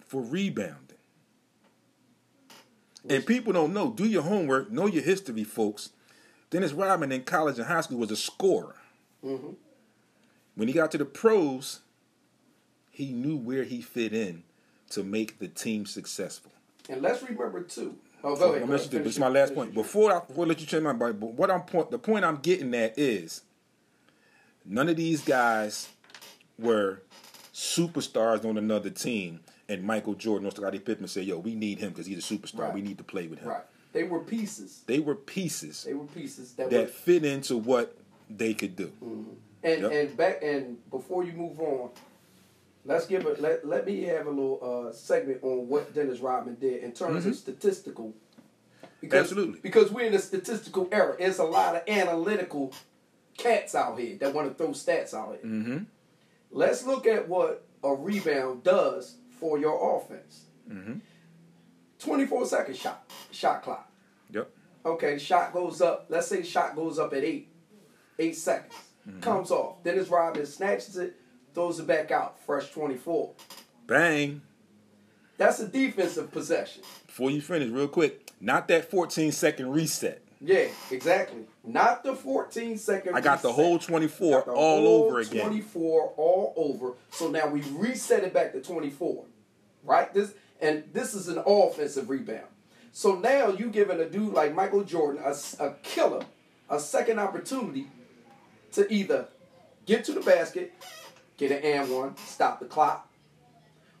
for 0.00 0.20
rebounding. 0.22 0.82
And 3.08 3.24
people 3.24 3.52
don't 3.52 3.72
know. 3.72 3.90
Do 3.92 4.04
your 4.04 4.22
homework. 4.22 4.70
Know 4.72 4.86
your 4.86 5.02
history, 5.02 5.44
folks. 5.44 5.90
Dennis 6.50 6.72
Rodman 6.72 7.12
in 7.12 7.24
college 7.24 7.58
and 7.58 7.66
high 7.66 7.80
school 7.80 7.98
was 7.98 8.10
a 8.10 8.16
scorer. 8.16 8.76
Mm-hmm. 9.24 9.50
When 10.54 10.68
he 10.68 10.74
got 10.74 10.90
to 10.92 10.98
the 10.98 11.04
pros, 11.04 11.80
he 12.90 13.12
knew 13.12 13.36
where 13.36 13.64
he 13.64 13.82
fit 13.82 14.12
in 14.12 14.44
to 14.90 15.02
make 15.02 15.38
the 15.38 15.48
team 15.48 15.86
successful. 15.86 16.52
And 16.88 17.02
let's 17.02 17.22
remember 17.22 17.62
too. 17.62 17.96
Oh, 18.22 18.34
go 18.36 18.52
ahead. 18.52 18.66
Go 18.66 18.74
ahead. 18.74 18.90
this 18.90 19.14
is 19.14 19.18
my 19.18 19.28
last 19.28 19.54
point. 19.54 19.74
Before 19.74 20.12
I, 20.12 20.20
before 20.20 20.44
I 20.44 20.48
let 20.48 20.60
you 20.60 20.66
change 20.66 20.82
my 20.82 20.92
mind, 20.92 21.20
but 21.20 21.32
what 21.32 21.50
I'm 21.50 21.62
point 21.62 21.90
the 21.90 21.98
point 21.98 22.24
I'm 22.24 22.36
getting 22.36 22.74
at 22.74 22.98
is 22.98 23.42
none 24.64 24.88
of 24.88 24.96
these 24.96 25.22
guys 25.22 25.88
were 26.58 27.02
superstars 27.52 28.44
on 28.44 28.56
another 28.56 28.90
team, 28.90 29.40
and 29.68 29.82
Michael 29.82 30.14
Jordan 30.14 30.48
or 30.48 30.50
Scottie 30.50 30.78
Pippen 30.78 31.06
said, 31.08 31.24
"Yo, 31.24 31.38
we 31.38 31.54
need 31.54 31.78
him 31.78 31.90
because 31.90 32.06
he's 32.06 32.18
a 32.18 32.34
superstar. 32.34 32.60
Right. 32.60 32.74
We 32.74 32.82
need 32.82 32.98
to 32.98 33.04
play 33.04 33.26
with 33.26 33.40
him." 33.40 33.48
Right. 33.48 33.62
They 33.96 34.04
were 34.04 34.20
pieces. 34.20 34.82
They 34.86 34.98
were 35.00 35.14
pieces 35.14 35.84
They 35.84 35.94
were 35.94 36.04
pieces 36.06 36.52
that, 36.52 36.70
that 36.70 36.80
were 36.80 36.86
fit 36.86 37.24
into 37.24 37.56
what 37.56 37.96
they 38.28 38.52
could 38.54 38.76
do. 38.76 38.92
and 39.62 39.82
Yep. 39.82 39.92
and 39.92 40.16
back 40.16 40.42
and 40.42 40.90
before 40.90 41.24
you 41.24 41.32
move 41.32 41.58
on, 41.60 41.90
let's 42.84 43.06
give 43.06 43.24
it. 43.26 43.40
Let 43.40 43.66
let 43.66 43.86
me 43.86 44.02
have 44.02 44.26
a 44.26 44.30
little 44.30 44.60
uh, 44.88 44.92
segment 44.92 45.42
on 45.42 45.66
what 45.68 45.94
Dennis 45.94 46.20
Rodman 46.20 46.56
did 46.56 46.82
in 46.82 46.92
terms 46.92 47.24
of 47.26 47.34
statistical. 47.34 48.12
Because, 49.00 49.02
Mm-hmm. 49.02 49.14
Absolutely. 49.38 49.60
Because 49.60 49.90
we're 49.92 50.06
in 50.06 50.14
a 50.14 50.18
statistical 50.18 50.88
era. 50.92 51.16
It's 51.18 51.38
a 51.38 51.44
lot 51.44 51.76
of 51.76 51.82
analytical 51.88 52.72
cats 53.36 53.74
out 53.74 53.98
here 53.98 54.16
that 54.18 54.32
want 54.34 54.48
to 54.48 54.54
throw 54.54 54.72
stats 54.72 55.12
out 55.14 55.36
here. 55.40 55.50
Mm-hmm. 55.50 55.78
Let's 56.50 56.84
look 56.86 57.06
at 57.06 57.28
what 57.28 57.64
a 57.84 57.92
rebound 57.94 58.62
does 58.64 59.16
for 59.38 59.58
your 59.58 59.96
offense. 59.98 60.44
Mm-hmm. 60.70 60.98
24 61.98 62.46
second 62.46 62.76
shot, 62.76 63.10
shot 63.30 63.62
clock. 63.62 63.85
Okay, 64.86 65.18
shot 65.18 65.52
goes 65.52 65.82
up. 65.82 66.06
Let's 66.08 66.28
say 66.28 66.38
the 66.38 66.46
shot 66.46 66.76
goes 66.76 66.98
up 67.00 67.12
at 67.12 67.24
eight, 67.24 67.48
eight 68.20 68.36
seconds. 68.36 68.72
Mm-hmm. 69.06 69.20
Comes 69.20 69.50
off. 69.50 69.82
Dennis 69.82 70.08
Rodman 70.08 70.46
snatches 70.46 70.96
it, 70.96 71.16
throws 71.54 71.80
it 71.80 71.88
back 71.88 72.12
out. 72.12 72.38
Fresh 72.38 72.70
24. 72.70 73.32
Bang. 73.88 74.42
That's 75.38 75.58
a 75.58 75.66
defensive 75.66 76.30
possession. 76.30 76.82
Before 77.06 77.30
you 77.30 77.40
finish, 77.40 77.68
real 77.68 77.88
quick, 77.88 78.30
not 78.40 78.68
that 78.68 78.90
14 78.90 79.32
second 79.32 79.72
reset. 79.72 80.22
Yeah, 80.40 80.68
exactly. 80.90 81.46
Not 81.64 82.04
the 82.04 82.14
14 82.14 82.78
second. 82.78 83.16
I 83.16 83.20
got 83.20 83.42
the 83.42 83.52
whole 83.52 83.78
24 83.78 84.44
the 84.46 84.52
all 84.52 84.80
whole 84.80 85.04
over 85.04 85.18
again. 85.18 85.46
24 85.46 86.14
all 86.16 86.54
over. 86.56 86.92
So 87.10 87.28
now 87.30 87.48
we 87.48 87.62
reset 87.72 88.22
it 88.22 88.32
back 88.32 88.52
to 88.52 88.60
24. 88.60 89.24
Right? 89.82 90.12
This 90.14 90.34
and 90.60 90.84
this 90.92 91.14
is 91.14 91.28
an 91.28 91.42
offensive 91.44 92.08
rebound. 92.08 92.46
So 92.96 93.14
now 93.14 93.48
you 93.48 93.68
giving 93.68 94.00
a 94.00 94.08
dude 94.08 94.32
like 94.32 94.54
Michael 94.54 94.82
Jordan 94.82 95.22
a, 95.22 95.34
a 95.62 95.74
killer 95.82 96.24
a 96.70 96.80
second 96.80 97.18
opportunity 97.18 97.88
to 98.72 98.90
either 98.90 99.28
get 99.84 100.02
to 100.04 100.12
the 100.12 100.22
basket, 100.22 100.72
get 101.36 101.52
an 101.52 101.58
and 101.58 101.90
one, 101.90 102.16
stop 102.16 102.58
the 102.58 102.64
clock, 102.64 103.06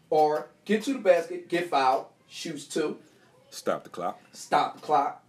or 0.08 0.48
get 0.64 0.82
to 0.84 0.94
the 0.94 0.98
basket, 0.98 1.50
get 1.50 1.68
fouled, 1.68 2.06
shoots 2.26 2.64
two, 2.64 2.96
Stop 3.50 3.84
the 3.84 3.90
clock. 3.90 4.18
stop 4.32 4.76
the 4.76 4.80
clock, 4.80 5.22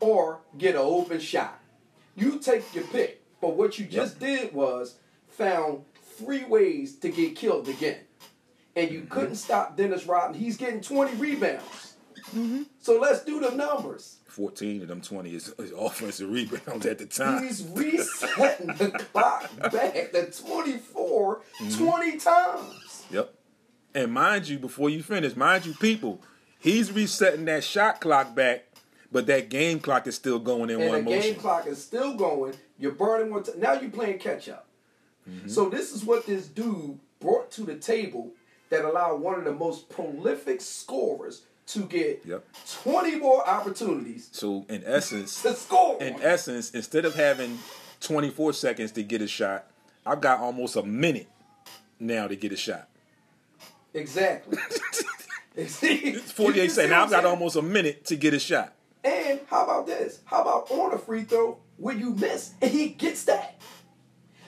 or 0.00 0.40
get 0.56 0.74
an 0.74 0.80
open 0.80 1.20
shot. 1.20 1.60
You 2.16 2.38
take 2.38 2.74
your 2.74 2.84
pick. 2.84 3.22
But 3.42 3.56
what 3.56 3.78
you 3.78 3.84
just 3.84 4.20
did 4.20 4.54
was 4.54 4.94
found 5.28 5.84
three 6.16 6.44
ways 6.44 6.96
to 7.00 7.10
get 7.10 7.36
killed 7.36 7.68
again. 7.68 8.00
And 8.74 8.90
you 8.90 9.00
mm-hmm. 9.00 9.08
couldn't 9.08 9.36
stop 9.36 9.76
Dennis 9.76 10.06
Rodman. 10.06 10.40
He's 10.40 10.56
getting 10.56 10.80
20 10.80 11.16
rebounds. 11.16 11.91
So 12.80 12.98
let's 13.00 13.24
do 13.24 13.40
the 13.40 13.50
numbers. 13.50 14.18
14 14.28 14.82
of 14.82 14.88
them 14.88 15.00
20 15.00 15.34
is, 15.34 15.48
is 15.58 15.72
offensive 15.72 16.30
rebounds 16.30 16.86
at 16.86 16.98
the 16.98 17.06
time. 17.06 17.44
He's 17.44 17.62
resetting 17.62 18.68
the 18.68 18.90
clock 19.12 19.50
back 19.70 20.12
to 20.12 20.30
24 20.30 21.42
20 21.76 22.16
times. 22.18 23.04
Yep. 23.10 23.34
And 23.94 24.12
mind 24.12 24.48
you, 24.48 24.58
before 24.58 24.88
you 24.88 25.02
finish, 25.02 25.36
mind 25.36 25.66
you, 25.66 25.74
people, 25.74 26.22
he's 26.58 26.90
resetting 26.90 27.44
that 27.44 27.62
shot 27.62 28.00
clock 28.00 28.34
back, 28.34 28.64
but 29.10 29.26
that 29.26 29.50
game 29.50 29.80
clock 29.80 30.06
is 30.06 30.14
still 30.14 30.38
going 30.38 30.70
in 30.70 30.80
and 30.80 30.90
one 30.90 31.04
the 31.04 31.10
game 31.10 31.34
clock 31.34 31.66
is 31.66 31.82
still 31.82 32.14
going. 32.14 32.54
You're 32.78 32.92
burning 32.92 33.30
one. 33.30 33.42
T- 33.42 33.52
now 33.58 33.74
you're 33.74 33.90
playing 33.90 34.18
catch 34.18 34.48
up. 34.48 34.66
Mm-hmm. 35.28 35.48
So 35.48 35.68
this 35.68 35.92
is 35.92 36.04
what 36.04 36.26
this 36.26 36.48
dude 36.48 36.98
brought 37.20 37.50
to 37.52 37.64
the 37.64 37.76
table 37.76 38.32
that 38.70 38.86
allowed 38.86 39.20
one 39.20 39.38
of 39.38 39.44
the 39.44 39.52
most 39.52 39.90
prolific 39.90 40.62
scorers 40.62 41.42
to 41.72 41.80
get 41.80 42.22
Yep. 42.26 42.44
20 42.82 43.16
more 43.16 43.48
opportunities 43.48 44.28
So 44.32 44.64
in 44.68 44.82
essence, 44.86 45.42
to 45.42 45.54
score. 45.54 46.02
in 46.02 46.20
essence, 46.22 46.70
instead 46.72 47.04
of 47.04 47.14
having 47.14 47.58
24 48.00 48.52
seconds 48.52 48.92
to 48.92 49.02
get 49.02 49.22
a 49.22 49.28
shot, 49.28 49.66
I've 50.04 50.20
got 50.20 50.40
almost 50.40 50.76
a 50.76 50.82
minute 50.82 51.28
now 52.00 52.26
to 52.26 52.36
get 52.36 52.52
a 52.52 52.56
shot. 52.56 52.88
exactly. 53.94 54.58
It's 55.56 55.78
48 56.32 56.70
seconds. 56.70 56.90
Now 56.90 57.04
I've 57.04 57.10
got 57.10 57.24
almost 57.24 57.56
a 57.56 57.62
minute 57.62 58.04
to 58.06 58.16
get 58.16 58.34
a 58.34 58.38
shot. 58.38 58.72
And 59.04 59.40
how 59.48 59.64
about 59.64 59.86
this? 59.86 60.20
How 60.24 60.42
about 60.42 60.70
on 60.70 60.92
a 60.94 60.98
free 60.98 61.22
throw 61.24 61.58
when 61.76 61.98
you 61.98 62.10
miss 62.14 62.52
and 62.60 62.70
he 62.70 62.88
gets 62.88 63.24
that? 63.24 63.60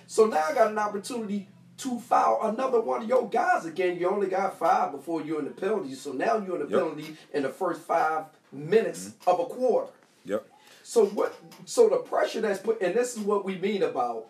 So 0.07 0.27
now 0.27 0.45
I 0.49 0.55
got 0.55 0.71
an 0.71 0.79
opportunity 0.79 1.49
to 1.79 1.99
foul 2.01 2.41
another 2.49 2.81
one 2.81 3.03
of 3.03 3.09
your 3.09 3.29
guys 3.29 3.65
again. 3.67 3.99
You 3.99 4.09
only 4.09 4.29
got 4.29 4.59
five 4.59 4.93
before 4.93 5.23
you're 5.23 5.41
in 5.41 5.47
the 5.47 5.51
penalty. 5.51 5.95
So 5.95 6.13
now 6.13 6.37
you're 6.39 6.61
in 6.61 6.69
the 6.69 6.71
Yep. 6.71 6.81
penalty 6.81 7.17
in 7.33 7.43
the 7.43 7.49
first 7.49 7.83
five 7.83 8.27
minutes 8.53 9.09
mm-hmm. 9.09 9.31
of 9.31 9.41
a 9.41 9.45
quarter. 9.47 9.93
Yep. 10.25 10.47
So 10.83 11.07
what? 11.07 11.35
So 11.65 11.89
the 11.89 11.97
pressure 11.97 12.41
that's 12.41 12.61
put, 12.61 12.81
and 12.81 12.95
this 12.95 13.17
is 13.17 13.23
what 13.23 13.45
we 13.45 13.59
mean 13.59 13.83
about 13.83 14.27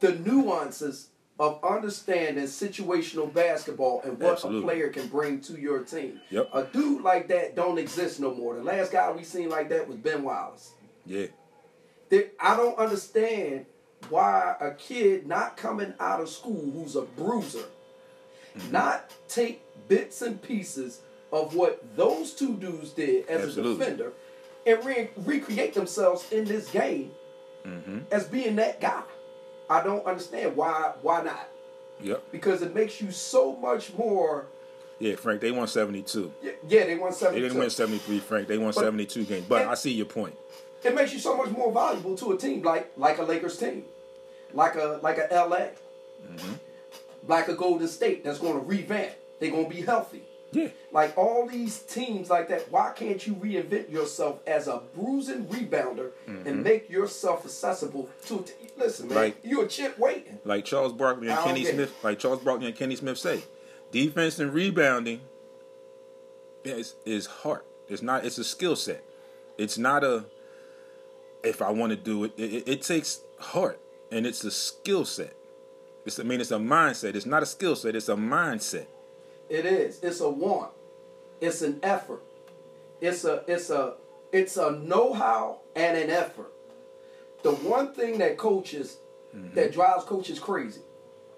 the 0.00 0.12
nuances 0.12 1.08
of 1.38 1.62
understanding 1.64 2.44
situational 2.44 3.32
basketball 3.32 4.02
and 4.02 4.18
what 4.18 4.32
Absolutely. 4.32 4.60
a 4.60 4.64
player 4.64 4.88
can 4.88 5.06
bring 5.06 5.40
to 5.42 5.58
your 5.58 5.84
team. 5.84 6.20
Yep. 6.30 6.50
A 6.52 6.64
dude 6.64 7.02
like 7.02 7.28
that 7.28 7.54
don't 7.54 7.78
exist 7.78 8.18
no 8.18 8.34
more. 8.34 8.56
The 8.56 8.62
last 8.62 8.90
guy 8.90 9.10
we 9.12 9.22
seen 9.22 9.48
like 9.48 9.68
that 9.68 9.86
was 9.86 9.96
Ben 9.96 10.24
Wallace. 10.24 10.72
Yeah. 11.06 11.26
There- 12.08 12.30
I 12.40 12.56
don't 12.56 12.76
understand 12.76 13.66
why 14.08 14.54
a 14.60 14.70
kid 14.72 15.26
not 15.26 15.56
coming 15.56 15.92
out 16.00 16.20
of 16.20 16.28
school 16.28 16.70
who's 16.74 16.96
a 16.96 17.02
bruiser 17.02 17.64
Mm-hmm. 18.56 18.72
not 18.72 19.10
take 19.28 19.62
bits 19.88 20.22
and 20.22 20.40
pieces 20.42 21.00
of 21.30 21.54
what 21.54 21.84
those 21.96 22.32
two 22.32 22.54
dudes 22.56 22.90
did 22.90 23.28
as 23.28 23.44
Absolutely. 23.44 23.72
a 23.72 23.90
defender 23.90 24.12
and 24.66 24.84
re- 24.84 25.10
recreate 25.18 25.74
themselves 25.74 26.30
in 26.32 26.44
this 26.44 26.68
game 26.70 27.10
Mm-hmm. 27.66 27.98
as 28.10 28.24
being 28.26 28.56
that 28.56 28.80
guy. 28.80 29.02
I 29.68 29.82
don't 29.84 30.04
understand 30.06 30.56
why 30.56 30.92
why 31.02 31.22
not 31.22 31.48
Yep. 32.00 32.22
because 32.32 32.62
it 32.62 32.74
makes 32.74 33.00
you 33.00 33.10
so 33.12 33.54
much 33.56 33.92
more. 33.94 34.46
Yeah, 34.98 35.14
Frank, 35.16 35.40
they 35.42 35.52
won 35.52 35.68
72. 35.68 36.32
Yeah, 36.42 36.52
yeah, 36.68 36.84
they 36.86 36.96
won 36.96 37.12
They 37.20 37.40
didn't 37.40 37.58
win 37.58 37.70
73, 37.70 38.18
Frank. 38.20 38.48
They 38.48 38.58
won 38.58 38.72
72 38.72 39.24
games. 39.24 39.46
But 39.48 39.62
and- 39.62 39.70
I 39.70 39.74
see 39.74 39.92
your 39.92 40.06
point. 40.06 40.34
It 40.84 40.94
makes 40.94 41.12
you 41.12 41.18
so 41.18 41.36
much 41.36 41.50
more 41.50 41.72
valuable 41.72 42.16
to 42.16 42.32
a 42.32 42.38
team 42.38 42.62
like 42.62 42.92
like 42.96 43.18
a 43.18 43.22
Lakers 43.22 43.58
team, 43.58 43.84
like 44.52 44.74
a 44.76 45.00
like 45.02 45.18
a 45.18 45.28
LA, 45.32 45.68
mm-hmm. 46.26 46.52
like 47.26 47.48
a 47.48 47.54
Golden 47.54 47.88
State 47.88 48.24
that's 48.24 48.38
going 48.38 48.54
to 48.54 48.60
revamp. 48.60 49.12
They're 49.40 49.50
going 49.50 49.68
to 49.68 49.74
be 49.74 49.82
healthy. 49.82 50.22
Yeah. 50.50 50.68
Like 50.92 51.16
all 51.18 51.46
these 51.46 51.80
teams 51.80 52.30
like 52.30 52.48
that, 52.48 52.72
why 52.72 52.92
can't 52.96 53.24
you 53.26 53.34
reinvent 53.34 53.90
yourself 53.90 54.40
as 54.46 54.66
a 54.66 54.80
bruising 54.94 55.44
rebounder 55.46 56.12
and 56.26 56.44
mm-hmm. 56.44 56.62
make 56.62 56.88
yourself 56.88 57.44
accessible 57.44 58.08
to? 58.26 58.38
a 58.38 58.42
t- 58.42 58.52
Listen, 58.76 59.08
man, 59.08 59.18
Like- 59.18 59.36
you 59.44 59.60
a 59.60 59.68
chip 59.68 59.98
waiting. 59.98 60.38
Like 60.44 60.64
Charles 60.64 60.92
Barkley 60.92 61.28
and 61.28 61.38
Kenny 61.40 61.62
get 61.62 61.70
it. 61.70 61.74
Smith, 61.74 61.94
like 62.02 62.18
Charles 62.18 62.40
Barkley 62.40 62.66
and 62.66 62.76
Kenny 62.76 62.96
Smith 62.96 63.18
say, 63.18 63.42
defense 63.90 64.38
and 64.38 64.54
rebounding 64.54 65.20
is 66.64 66.94
is 67.04 67.26
heart. 67.26 67.66
It's 67.88 68.02
not. 68.02 68.24
It's 68.24 68.38
a 68.38 68.44
skill 68.44 68.76
set. 68.76 69.04
It's 69.56 69.78
not 69.78 70.04
a. 70.04 70.24
If 71.42 71.62
I 71.62 71.70
want 71.70 71.90
to 71.90 71.96
do 71.96 72.24
it, 72.24 72.32
it, 72.36 72.68
it, 72.68 72.82
takes 72.82 73.20
heart, 73.38 73.80
and 74.10 74.26
it's 74.26 74.42
a 74.44 74.50
skill 74.50 75.04
set. 75.04 75.34
It's. 76.04 76.18
I 76.18 76.24
mean, 76.24 76.40
it's 76.40 76.50
a 76.50 76.56
mindset. 76.56 77.14
It's 77.14 77.26
not 77.26 77.42
a 77.42 77.46
skill 77.46 77.76
set. 77.76 77.94
It's 77.94 78.08
a 78.08 78.16
mindset. 78.16 78.86
It 79.48 79.64
is. 79.64 80.00
It's 80.02 80.20
a 80.20 80.28
want. 80.28 80.72
It's 81.40 81.62
an 81.62 81.78
effort. 81.82 82.22
It's 83.00 83.24
a 83.24 83.44
it's 83.46 83.70
a 83.70 83.94
it's 84.32 84.56
a 84.56 84.72
know-how 84.72 85.60
and 85.76 85.96
an 85.96 86.10
effort. 86.10 86.52
The 87.42 87.52
one 87.52 87.92
thing 87.92 88.18
that 88.18 88.36
coaches 88.36 88.98
mm-hmm. 89.34 89.54
that 89.54 89.72
drives 89.72 90.04
coaches 90.04 90.40
crazy 90.40 90.80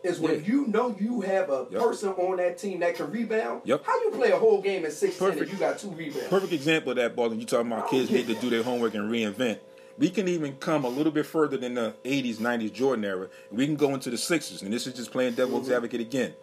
is 0.02 0.18
when 0.18 0.36
Yeah. 0.36 0.47
you 0.47 0.66
know 0.66 0.97
you 0.98 1.20
have 1.20 1.51
a 1.51 1.66
Yep. 1.70 1.82
person 1.82 2.09
on 2.10 2.39
that 2.39 2.59
team 2.59 2.81
that 2.81 2.94
can 2.94 3.10
rebound. 3.10 3.62
Yep. 3.64 3.85
How 3.85 4.01
you 4.02 4.10
play 4.12 4.31
a 4.31 4.36
whole 4.39 4.62
game 4.62 4.85
at 4.86 4.93
six 4.93 5.20
and 5.20 5.32
Perfect. 5.32 5.52
you 5.52 5.59
got 5.59 5.78
two 5.78 5.90
rebounds? 5.90 6.28
Perfect 6.28 6.52
example 6.52 6.93
of 6.93 6.97
that, 6.97 7.14
Ball. 7.14 7.35
You 7.35 7.44
talking 7.44 7.70
about 7.70 7.90
kids 7.90 8.10
need 8.10 8.27
to 8.28 8.35
do 8.35 8.48
their 8.48 8.62
homework 8.62 8.94
and 8.94 9.10
reinvent. 9.10 9.59
We 10.01 10.09
can 10.10 10.27
even 10.28 10.56
come 10.56 10.85
a 10.85 10.89
little 10.89 11.12
bit 11.12 11.27
further 11.27 11.59
than 11.59 11.74
the 11.74 11.94
80s, 12.05 12.36
90s 12.39 12.72
Jordan 12.72 13.05
era. 13.05 13.28
We 13.52 13.66
can 13.66 13.77
go 13.77 13.93
into 13.94 14.09
the 14.10 14.16
Sixers, 14.16 14.62
and 14.62 14.72
this 14.72 14.86
is 14.86 14.94
just 14.94 15.12
playing 15.12 15.35
devil's 15.35 15.66
Mm-hmm. 15.66 15.74
advocate 15.74 16.01
again. 16.01 16.35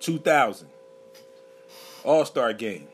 2000, 0.00 0.68
All 2.02 2.24
Star 2.24 2.52
game. 2.54 2.88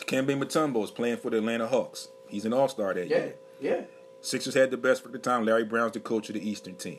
Kembe 0.00 0.36
Mutombo 0.36 0.82
is 0.84 0.90
playing 0.90 1.16
for 1.18 1.30
the 1.30 1.38
Atlanta 1.38 1.66
Hawks. 1.68 2.08
He's 2.28 2.44
an 2.44 2.52
All 2.52 2.66
Star 2.68 2.94
that 2.94 3.08
Yeah, 3.08 3.16
year. 3.16 3.34
yeah. 3.60 3.80
Sixers 4.20 4.54
had 4.54 4.70
the 4.72 4.76
best 4.76 5.02
for 5.04 5.08
the 5.08 5.18
time. 5.20 5.44
Larry 5.44 5.64
Brown's 5.64 5.92
the 5.92 6.00
coach 6.00 6.28
of 6.28 6.34
the 6.34 6.48
Eastern 6.48 6.74
team. 6.74 6.98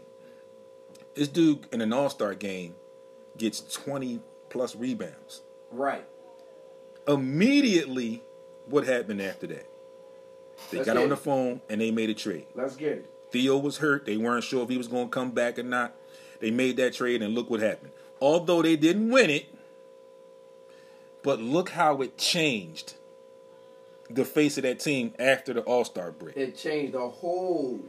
This 1.14 1.28
dude 1.28 1.68
in 1.74 1.82
an 1.82 1.92
All 1.92 2.10
Star 2.10 2.34
game 2.34 2.76
gets 3.38 3.60
20 3.62 4.22
plus 4.50 4.76
rebounds. 4.78 5.42
Right. 5.72 6.06
Immediately, 7.06 8.24
what 8.66 8.86
happened 8.88 9.22
after 9.22 9.48
that? 9.48 9.66
They 10.72 10.78
Let's 10.80 10.88
got 10.88 10.98
on 10.98 11.10
the 11.10 11.18
phone 11.18 11.62
and 11.70 11.80
they 11.82 11.92
made 11.92 12.10
a 12.10 12.14
trade. 12.14 12.46
Let's 12.56 12.76
get 12.76 12.92
it. 12.94 13.14
Theo 13.32 13.58
was 13.58 13.78
hurt. 13.78 14.06
They 14.06 14.18
weren't 14.18 14.44
sure 14.44 14.64
if 14.64 14.70
he 14.70 14.78
was 14.78 14.88
going 14.88 15.06
to 15.06 15.10
come 15.12 15.32
back 15.32 15.60
or 15.60 15.64
not. 15.64 15.96
They 16.40 16.52
made 16.52 16.78
that 16.78 16.94
trade, 16.94 17.22
and 17.22 17.34
look 17.34 17.50
what 17.50 17.62
happened. 17.62 17.92
Although 18.22 18.62
they 18.62 18.76
didn't 18.76 19.10
win 19.10 19.30
it, 19.30 19.48
but 21.24 21.42
look 21.42 21.70
how 21.70 22.02
it 22.02 22.18
changed 22.18 22.94
the 24.10 24.24
face 24.24 24.58
of 24.58 24.64
that 24.64 24.80
team 24.80 25.14
after 25.20 25.54
the 25.54 25.62
All 25.62 25.84
Star 25.84 26.12
break. 26.12 26.38
It 26.38 26.56
changed 26.58 26.94
the 26.94 27.08
whole 27.10 27.80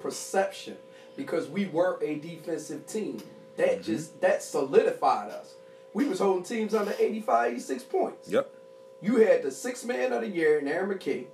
perception 0.00 0.76
because 1.16 1.48
we 1.48 1.66
were 1.66 1.98
a 2.02 2.16
defensive 2.16 2.86
team. 2.86 3.22
That 3.56 3.68
Mm-hmm. 3.74 3.82
just 3.82 4.20
that 4.20 4.42
solidified 4.42 5.30
us. 5.30 5.54
We 5.92 6.06
was 6.08 6.18
holding 6.18 6.42
teams 6.42 6.74
under 6.74 6.92
85, 6.98 7.52
86 7.52 7.82
points. 7.84 8.28
Yep. 8.28 8.50
You 9.00 9.16
had 9.16 9.44
the 9.44 9.52
six 9.52 9.84
man 9.84 10.12
of 10.12 10.22
the 10.22 10.28
year 10.28 10.58
in 10.58 10.66
Aaron 10.66 10.90
McKie. 10.90 11.26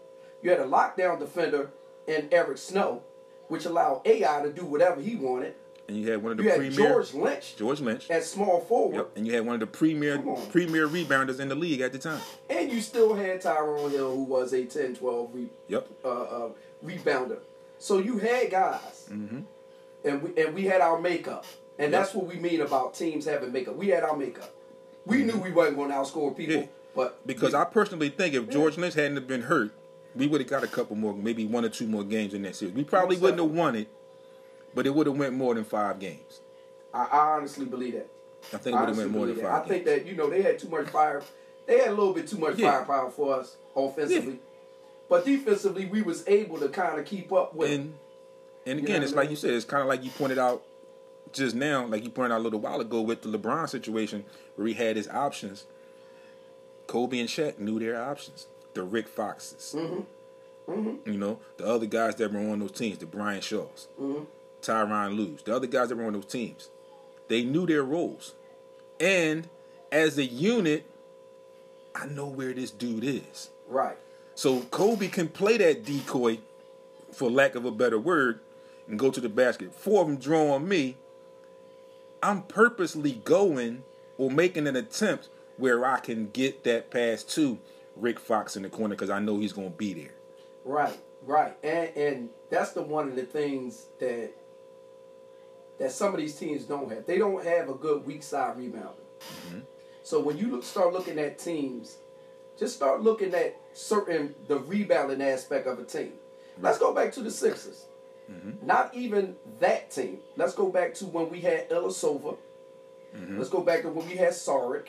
You 0.43 0.51
had 0.51 0.61
a 0.61 0.65
lockdown 0.65 1.19
defender 1.19 1.71
in 2.07 2.29
Eric 2.33 2.59
Snow, 2.59 3.03
which 3.49 3.65
allowed 3.67 4.03
AI 4.07 4.43
to 4.43 4.53
do 4.53 4.65
whatever 4.65 5.01
he 5.01 5.17
wanted. 5.17 5.55
And 5.89 5.97
you 5.99 6.09
had 6.11 6.23
one 6.23 6.31
of 6.33 6.39
the 6.39 6.45
You 6.45 6.51
premier 6.51 6.71
George 6.71 7.15
Lynch 7.15 7.57
George 7.57 7.81
Lynch. 7.81 8.09
at 8.11 8.23
small 8.23 8.61
forward, 8.61 8.95
Yep. 8.97 9.11
And 9.17 9.27
you 9.27 9.35
had 9.35 9.45
one 9.45 9.55
of 9.55 9.61
the 9.61 9.67
premier 9.67 10.19
premier 10.51 10.87
rebounders 10.89 11.41
in 11.41 11.49
the 11.49 11.57
league 11.57 11.81
at 11.81 11.93
the 11.93 11.99
time. 11.99 12.21
and 12.49 12.71
you 12.71 12.81
still 12.81 13.15
had 13.15 13.41
Tyrone 13.41 13.91
Hill, 13.91 14.15
who 14.15 14.23
was 14.23 14.53
a 14.53 14.65
10 14.65 14.95
12 14.95 15.31
re- 15.35 15.49
Yep. 15.69 15.89
uh, 16.05 16.09
uh, 16.09 16.49
rebounder. 16.85 17.39
So 17.79 17.99
you 17.99 18.19
had 18.19 18.51
guys, 18.51 19.09
Mm-hmm. 19.11 19.41
and 20.05 20.23
we 20.23 20.43
and 20.43 20.55
we 20.55 20.65
had 20.67 20.81
our 20.81 21.01
makeup, 21.01 21.45
and 21.79 21.91
Yep. 21.91 22.01
that's 22.01 22.15
what 22.15 22.27
we 22.27 22.37
mean 22.37 22.61
about 22.61 22.95
teams 22.95 23.25
having 23.25 23.51
makeup. 23.53 23.75
We 23.77 23.89
had 23.89 24.05
our 24.05 24.17
makeup. 24.17 24.55
We 25.07 25.25
knew 25.25 25.37
we 25.39 25.51
wasn't 25.51 25.77
going 25.77 25.89
to 25.91 25.97
outscore 25.97 26.37
people, 26.37 26.55
Mm-hmm. 26.55 26.63
Yeah. 26.63 26.67
but 26.95 27.27
Because 27.27 27.53
we, 27.53 27.59
I 27.59 27.65
personally 27.65 28.11
think 28.11 28.35
if 28.35 28.49
George 28.49 28.79
Lynch 28.79 28.95
hadn't 28.95 29.17
have 29.17 29.27
been 29.27 29.43
hurt, 29.43 29.73
we 30.15 30.27
would 30.27 30.41
have 30.41 30.51
got 30.51 30.65
a 30.65 30.67
couple 30.69 30.97
more, 30.97 31.15
maybe 31.15 31.47
one 31.47 31.65
or 31.65 31.69
two 31.69 31.87
more 31.87 32.05
games 32.05 32.35
in 32.35 32.43
that 32.43 32.57
series. 32.57 32.75
We 32.75 32.85
probably 32.85 33.17
wouldn't 33.17 33.41
have 33.41 33.51
won 33.51 33.77
it, 33.77 33.89
but 34.75 34.87
it 34.87 34.95
would 34.95 35.07
have 35.07 35.17
went 35.17 35.35
more 35.35 35.55
than 35.55 35.65
five 35.65 35.99
games. 35.99 36.41
I, 36.93 37.05
I 37.05 37.19
honestly 37.37 37.67
believe 37.67 37.95
that. 37.95 38.09
I 38.53 38.57
think 38.59 38.77
it 38.77 38.81
would 38.81 38.89
have 38.89 38.97
went 38.99 39.11
more 39.11 39.27
than 39.27 39.35
believe 39.37 39.49
five 39.49 39.67
that. 39.69 39.73
I 39.73 39.75
think 39.75 39.85
that 39.87 40.07
you 40.07 40.15
know 40.17 40.29
they 40.31 40.43
had 40.43 40.59
too 40.59 40.69
much 40.69 40.89
fire. 40.89 41.23
They 41.67 41.79
had 41.79 41.89
a 41.89 41.95
little 41.95 42.13
bit 42.15 42.27
too 42.27 42.39
much 42.39 42.57
Yeah. 42.59 42.73
firepower 42.85 43.11
for 43.11 43.35
us 43.39 43.57
offensively, 43.77 44.41
but 45.09 45.25
defensively 45.25 45.87
we 45.87 46.03
was 46.03 46.27
able 46.27 46.59
to 46.59 46.69
kind 46.69 46.99
of 46.99 47.05
keep 47.05 47.33
up 47.33 47.55
with. 47.55 47.71
and 47.71 47.95
and 48.67 48.79
You 48.81 48.85
again, 48.85 49.01
know 49.01 49.05
it's 49.05 49.13
I 49.13 49.17
like 49.17 49.31
you 49.31 49.37
said, 49.37 49.55
it's 49.55 49.65
kind 49.65 49.83
of 49.83 49.89
like 49.89 50.03
you 50.03 50.11
pointed 50.11 50.39
out 50.39 50.63
just 51.33 51.55
now, 51.55 51.87
like 51.87 52.03
you 52.03 52.11
pointed 52.11 52.33
out 52.35 52.41
a 52.41 52.43
little 52.43 52.59
while 52.61 52.81
ago 52.81 53.01
with 53.03 53.23
the 53.23 53.29
LeBron 53.29 53.69
situation 53.69 54.25
where 54.57 54.67
he 54.67 54.75
had 54.75 54.97
his 54.97 55.07
options. 55.09 55.67
Kobe 56.89 57.21
and 57.21 57.29
Shaq 57.29 57.59
knew 57.61 57.79
their 57.79 58.03
options. 58.03 58.47
The 58.75 58.83
Rick 58.83 59.09
Foxes, 59.09 59.75
Mm-hmm. 60.69 61.11
you 61.11 61.19
know, 61.19 61.41
the 61.57 61.67
other 61.67 61.87
guys 61.87 62.15
that 62.17 62.33
were 62.33 62.39
on 62.39 62.61
those 62.61 62.71
teams, 62.73 62.99
the 62.99 63.07
Brian 63.07 63.41
Shaws, 63.41 63.89
Mhm. 64.01 64.27
Tyronn 64.63 65.17
Lues, 65.17 65.43
the 65.43 65.55
other 65.57 65.67
guys 65.67 65.89
that 65.89 65.97
were 65.97 66.05
on 66.05 66.13
those 66.13 66.27
teams, 66.27 66.69
they 67.29 67.43
knew 67.43 67.67
their 67.67 67.83
roles. 67.83 68.35
And 69.01 69.49
as 69.91 70.17
a 70.19 70.25
unit, 70.25 70.85
I 71.95 72.07
know 72.07 72.27
where 72.29 72.53
this 72.53 72.71
dude 72.71 73.03
is. 73.05 73.51
right, 73.69 73.97
So 74.35 74.61
Kobe 74.71 75.09
can 75.09 75.29
play 75.29 75.57
that 75.59 75.85
decoy, 75.85 76.39
for 77.13 77.29
lack 77.31 77.55
of 77.57 77.65
a 77.65 77.71
better 77.73 77.99
word, 77.99 78.41
and 78.87 78.99
go 78.99 79.11
to 79.11 79.21
the 79.21 79.29
basket. 79.29 79.75
Four 79.75 80.03
of 80.03 80.07
them 80.09 80.17
draw 80.19 80.53
on 80.53 80.69
me. 80.69 80.97
I'm 82.23 82.43
purposely 82.43 83.13
going 83.13 83.83
or 84.19 84.31
making 84.31 84.67
an 84.67 84.77
attempt 84.77 85.29
where 85.57 85.85
I 85.85 85.99
can 85.99 86.31
get 86.31 86.65
that 86.65 86.91
pass 86.91 87.23
to 87.25 87.59
Rick 87.97 88.19
Fox 88.19 88.57
in 88.57 88.63
the 88.63 88.69
corner 88.69 88.95
because 88.95 89.11
I 89.11 89.19
know 89.19 89.39
he's 89.39 89.53
going 89.53 89.71
to 89.71 89.77
be 89.77 89.95
there. 89.95 90.15
right, 90.65 90.99
right, 91.25 91.57
and 91.63 91.97
and 91.97 92.29
that's 92.51 92.73
the 92.73 92.83
one 92.83 93.09
of 93.09 93.17
the 93.17 93.23
things 93.23 93.87
that 93.99 94.33
that 95.79 95.93
some 95.93 96.13
of 96.13 96.21
these 96.21 96.37
teams 96.37 96.65
don't 96.65 96.91
have. 96.93 97.07
They 97.07 97.19
don't 97.19 97.45
have 97.45 97.69
a 97.69 97.75
good 97.75 98.07
weak 98.07 98.23
side 98.23 98.57
rebounder. 98.57 98.95
Mm-hmm. 99.21 99.61
So 100.03 100.21
when 100.21 100.37
you 100.39 100.49
look, 100.49 100.65
start 100.65 100.93
looking 100.93 101.19
at 101.19 101.39
teams, 101.39 101.99
just 102.59 102.77
start 102.77 103.03
looking 103.03 103.35
at 103.35 103.57
certain 103.73 104.35
the 104.49 104.59
rebounding 104.59 105.23
aspect 105.23 105.67
of 105.67 105.79
a 105.79 105.85
team. 105.85 106.13
Let's 106.61 106.79
go 106.79 106.93
back 106.93 107.13
to 107.13 107.23
the 107.23 107.31
Sixers. 107.31 107.87
Mm-hmm. 108.31 108.67
Not 108.67 108.95
even 108.95 109.37
that 109.61 109.91
team. 109.91 110.19
Let's 110.37 110.55
go 110.55 110.71
back 110.71 110.95
to 110.95 111.07
when 111.07 111.31
we 111.31 111.41
had 111.41 111.69
Ilyasova. 111.71 112.37
Mm-hmm. 113.17 113.39
Let's 113.39 113.51
go 113.51 113.63
back 113.63 113.83
to 113.83 113.89
when 113.89 114.07
we 114.07 114.17
had 114.17 114.31
Saric, 114.31 114.89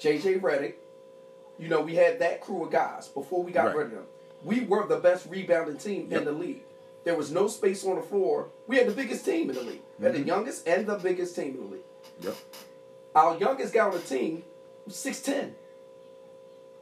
JJ 0.00 0.40
Redick. 0.40 0.74
You 1.58 1.68
know, 1.68 1.80
we 1.80 1.94
had 1.94 2.18
that 2.18 2.40
crew 2.40 2.64
of 2.64 2.70
guys 2.70 3.08
before 3.08 3.42
we 3.42 3.52
got 3.52 3.66
Right. 3.66 3.76
rid 3.76 3.86
of 3.86 3.92
them. 3.92 4.06
We 4.44 4.60
were 4.60 4.86
the 4.86 4.98
best 4.98 5.26
rebounding 5.28 5.78
team 5.78 6.08
Yep. 6.10 6.18
in 6.20 6.24
the 6.26 6.32
league. 6.32 6.62
There 7.04 7.14
was 7.16 7.30
no 7.30 7.46
space 7.48 7.84
on 7.84 7.96
the 7.96 8.02
floor. 8.02 8.50
We 8.66 8.76
had 8.76 8.86
the 8.88 8.92
biggest 8.92 9.24
team 9.24 9.48
in 9.50 9.56
the 9.56 9.62
league. 9.62 9.80
We 9.98 10.04
had 10.04 10.14
Mm-hmm. 10.14 10.22
the 10.22 10.26
youngest 10.26 10.68
and 10.68 10.86
the 10.86 10.96
biggest 10.96 11.34
team 11.36 11.54
in 11.54 11.60
the 11.68 11.72
league. 11.76 11.84
Yep. 12.20 12.36
Our 13.14 13.38
youngest 13.38 13.72
guy 13.72 13.84
on 13.86 13.92
the 13.92 14.00
team 14.00 14.44
was 14.84 14.96
6'10. 14.96 15.54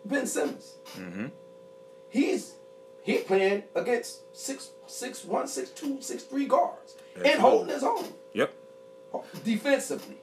Ben 0.04 0.26
Simmons. 0.26 0.74
Mm-hmm. 0.96 1.26
He's 2.10 2.54
he 3.02 3.18
playing 3.18 3.64
against 3.74 4.20
six 4.36 4.70
six 4.86 5.24
one, 5.24 5.46
six 5.46 5.70
two, 5.70 6.00
six 6.00 6.22
three 6.24 6.46
guards. 6.46 6.94
And 7.16 7.38
holding 7.40 7.68
his 7.72 7.82
own. 7.84 8.04
Yep. 8.32 8.52
Defensively. 9.44 10.16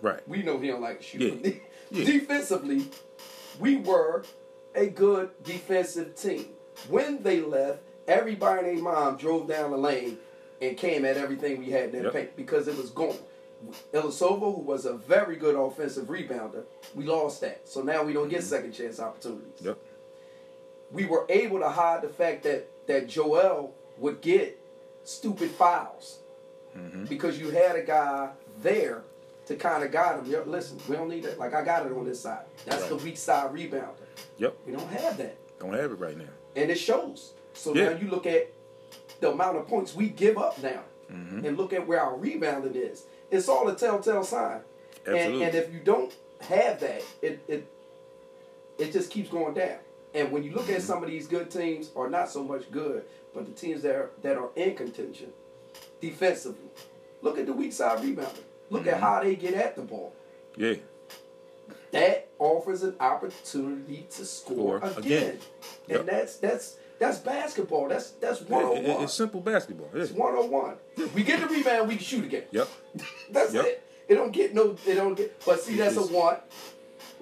Right. 0.00 0.26
We 0.28 0.42
know 0.42 0.58
he 0.58 0.68
don't 0.68 0.80
like 0.80 0.98
to 0.98 1.04
shoot. 1.04 1.40
Yeah. 1.44 1.50
Yeah. 1.88 2.04
Defensively, 2.04 2.84
we 3.58 3.76
were 3.76 4.24
a 4.74 4.86
good 4.88 5.30
defensive 5.44 6.14
team. 6.14 6.46
When 6.88 7.22
they 7.22 7.40
left, 7.40 7.80
everybody 8.06 8.68
and 8.68 8.76
their 8.78 8.84
mom 8.84 9.16
drove 9.16 9.48
down 9.48 9.70
the 9.70 9.76
lane 9.78 10.18
and 10.60 10.76
came 10.76 11.04
at 11.04 11.16
everything 11.16 11.58
we 11.58 11.70
had 11.70 11.94
in 11.94 12.04
Yep. 12.04 12.12
paint 12.12 12.36
because 12.36 12.68
it 12.68 12.76
was 12.76 12.90
gone. 12.90 13.16
Ilyasova, 13.92 14.54
who 14.54 14.60
was 14.60 14.84
a 14.84 14.94
very 14.94 15.36
good 15.36 15.54
offensive 15.54 16.06
rebounder, 16.06 16.64
we 16.94 17.04
lost 17.04 17.40
that. 17.40 17.66
So 17.66 17.82
now 17.82 18.02
we 18.02 18.12
don't 18.12 18.28
get 18.28 18.42
second 18.44 18.72
chance 18.72 19.00
opportunities. 19.00 19.54
Mm-hmm. 19.56 19.66
Yep. 19.68 19.78
We 20.92 21.04
were 21.06 21.26
able 21.28 21.58
to 21.60 21.68
hide 21.68 22.02
the 22.02 22.08
fact 22.08 22.42
that, 22.44 22.68
that 22.86 23.08
Joel 23.08 23.74
would 23.98 24.20
get 24.20 24.58
stupid 25.04 25.50
fouls 25.50 26.18
Mm-hmm. 26.76 27.04
because 27.06 27.38
you 27.40 27.48
had 27.48 27.74
a 27.74 27.82
guy 27.82 28.28
there 28.60 29.02
to 29.46 29.56
kind 29.56 29.82
of 29.84 29.90
guide 29.92 30.18
him. 30.20 30.30
Yo, 30.30 30.42
listen, 30.46 30.78
we 30.88 30.96
don't 30.96 31.08
need 31.08 31.22
that. 31.24 31.38
Like 31.38 31.54
I 31.54 31.64
got 31.64 31.86
it 31.86 31.92
on 31.92 32.04
this 32.04 32.20
side. 32.20 32.44
That's 32.64 32.86
the 32.88 32.96
weak 32.96 33.16
side 33.16 33.52
rebounder. 33.52 33.94
Yep. 34.38 34.56
We 34.66 34.72
don't 34.72 34.88
have 34.90 35.16
that, 35.18 35.36
Don't 35.58 35.72
have 35.74 35.90
it 35.92 35.98
right 35.98 36.16
now. 36.16 36.24
and 36.56 36.70
it 36.70 36.76
shows. 36.78 37.32
So 37.54 37.74
Yeah. 37.74 37.90
now 37.90 37.96
you 37.98 38.08
look 38.08 38.26
at 38.26 38.52
the 39.20 39.30
amount 39.30 39.56
of 39.56 39.66
points 39.66 39.94
we 39.94 40.08
give 40.08 40.36
up 40.38 40.60
now, 40.62 40.82
Mm-hmm. 41.12 41.44
and 41.46 41.56
look 41.56 41.72
at 41.72 41.86
where 41.86 42.00
our 42.00 42.16
rebounding 42.16 42.74
is. 42.74 43.04
It's 43.30 43.48
all 43.48 43.68
a 43.68 43.76
telltale 43.76 44.24
sign. 44.24 44.60
And, 45.06 45.14
Absolutely. 45.16 45.44
and 45.44 45.54
if 45.54 45.72
you 45.72 45.78
don't 45.80 46.12
have 46.40 46.80
that, 46.80 47.02
it 47.22 47.40
it 47.48 47.66
it 48.78 48.92
just 48.92 49.10
keeps 49.10 49.30
going 49.30 49.54
down. 49.54 49.78
And 50.14 50.32
when 50.32 50.42
you 50.42 50.52
look 50.52 50.64
Mm-hmm. 50.64 50.74
at 50.74 50.82
some 50.82 51.04
of 51.04 51.08
these 51.08 51.28
good 51.28 51.48
teams, 51.50 51.90
are 51.94 52.10
not 52.10 52.28
so 52.28 52.42
much 52.42 52.68
good, 52.72 53.04
but 53.32 53.46
the 53.46 53.52
teams 53.52 53.82
that 53.82 53.94
are 53.94 54.10
that 54.22 54.36
are 54.36 54.50
in 54.56 54.74
contention 54.74 55.32
defensively, 56.00 56.68
look 57.22 57.38
at 57.38 57.46
the 57.46 57.52
weak 57.52 57.72
side 57.72 57.98
rebounder. 58.00 58.42
Look 58.70 58.82
Mm-hmm. 58.82 58.88
at 58.90 59.00
how 59.00 59.22
they 59.22 59.36
get 59.36 59.54
at 59.54 59.76
the 59.76 59.82
ball. 59.82 60.12
Yeah. 60.56 60.74
That 61.92 62.28
offers 62.38 62.82
an 62.82 62.94
opportunity 63.00 64.06
to 64.10 64.24
score, 64.24 64.78
Score 64.78 64.98
again. 64.98 64.98
again. 65.28 65.38
Yep. 65.88 66.00
And 66.00 66.08
that's 66.08 66.36
that's 66.36 66.76
that's 66.98 67.18
basketball. 67.18 67.88
That's 67.88 68.10
that's 68.12 68.40
one 68.42 68.64
on 68.64 68.82
one. 68.84 69.02
it's 69.04 69.14
simple 69.14 69.40
basketball. 69.40 69.88
Yeah. 69.94 70.02
It's 70.02 70.12
one 70.12 70.34
on 70.34 70.50
one. 70.50 70.74
We 71.14 71.22
get 71.22 71.40
the 71.40 71.46
rebound, 71.46 71.88
we 71.88 71.94
can 71.96 72.04
shoot 72.04 72.24
again. 72.24 72.44
Yep. 72.50 72.68
That's 73.30 73.54
Yep. 73.54 73.64
it. 73.64 73.82
It 74.08 74.14
don't 74.14 74.32
get 74.32 74.54
no. 74.54 74.76
It 74.86 74.94
don't 74.94 75.14
get. 75.14 75.40
But 75.44 75.60
see, 75.60 75.76
that's 75.76 75.96
a 75.96 76.00
It's- 76.00 76.12
want. 76.14 76.40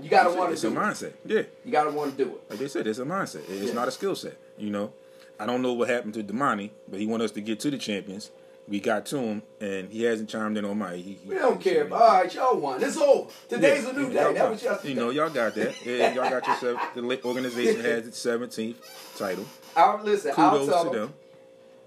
You 0.02 0.10
gotta 0.10 0.30
It's, 0.30 0.38
want 0.38 0.52
it's 0.52 0.60
to 0.62 0.68
a 0.68 0.70
do 0.70 0.76
it. 0.76 0.80
mindset. 0.80 1.12
Yeah. 1.24 1.42
You 1.64 1.70
gotta 1.72 1.90
want 1.90 2.16
to 2.16 2.24
do 2.24 2.30
it. 2.30 2.50
Like 2.50 2.58
they 2.58 2.68
said, 2.68 2.86
it's 2.86 2.98
a 2.98 3.04
mindset. 3.04 3.48
It's 3.48 3.68
Yeah. 3.68 3.72
not 3.74 3.86
a 3.88 3.90
skill 3.92 4.16
set. 4.16 4.36
You 4.58 4.70
know, 4.70 4.92
I 5.38 5.46
don't 5.46 5.62
know 5.62 5.72
what 5.72 5.88
happened 5.88 6.14
to 6.14 6.22
Damani, 6.24 6.70
but 6.88 6.98
he 7.00 7.06
wanted 7.06 7.24
us 7.24 7.30
to 7.32 7.40
get 7.40 7.60
to 7.60 7.70
the 7.70 7.78
champions, 7.78 8.30
we 8.66 8.80
got 8.80 9.04
to 9.06 9.18
him, 9.18 9.42
and 9.60 9.90
he 9.90 10.02
hasn't 10.04 10.30
chimed 10.30 10.56
in 10.56 10.64
on 10.64 10.78
my. 10.78 10.96
He, 10.96 11.18
We 11.26 11.34
don't 11.34 11.60
care. 11.60 11.92
All 11.92 11.98
right, 12.22 12.34
y'all 12.34 12.56
won. 12.58 12.82
It's 12.82 12.96
over. 12.96 13.30
Today's 13.48 13.84
a 13.86 13.92
new 13.92 14.08
day. 14.08 14.32
That 14.32 14.50
was 14.50 14.62
yesterday. 14.62 14.88
You 14.90 14.94
know, 14.94 15.10
y'all 15.10 15.28
got 15.30 15.54
that. 15.54 15.74
Yeah, 15.84 16.14
y'all 16.14 16.30
got 16.30 16.46
yourself. 16.46 16.80
The 16.94 17.24
organization 17.24 17.80
has 17.82 18.06
its 18.06 18.24
17th 18.24 18.76
title. 19.18 19.44
I'll, 19.76 20.02
listen, 20.02 20.32
I'll 20.36 20.50
Kudos 20.58 20.68
tell 20.68 20.84
to 20.84 20.90
them, 20.90 21.00
them. 21.08 21.14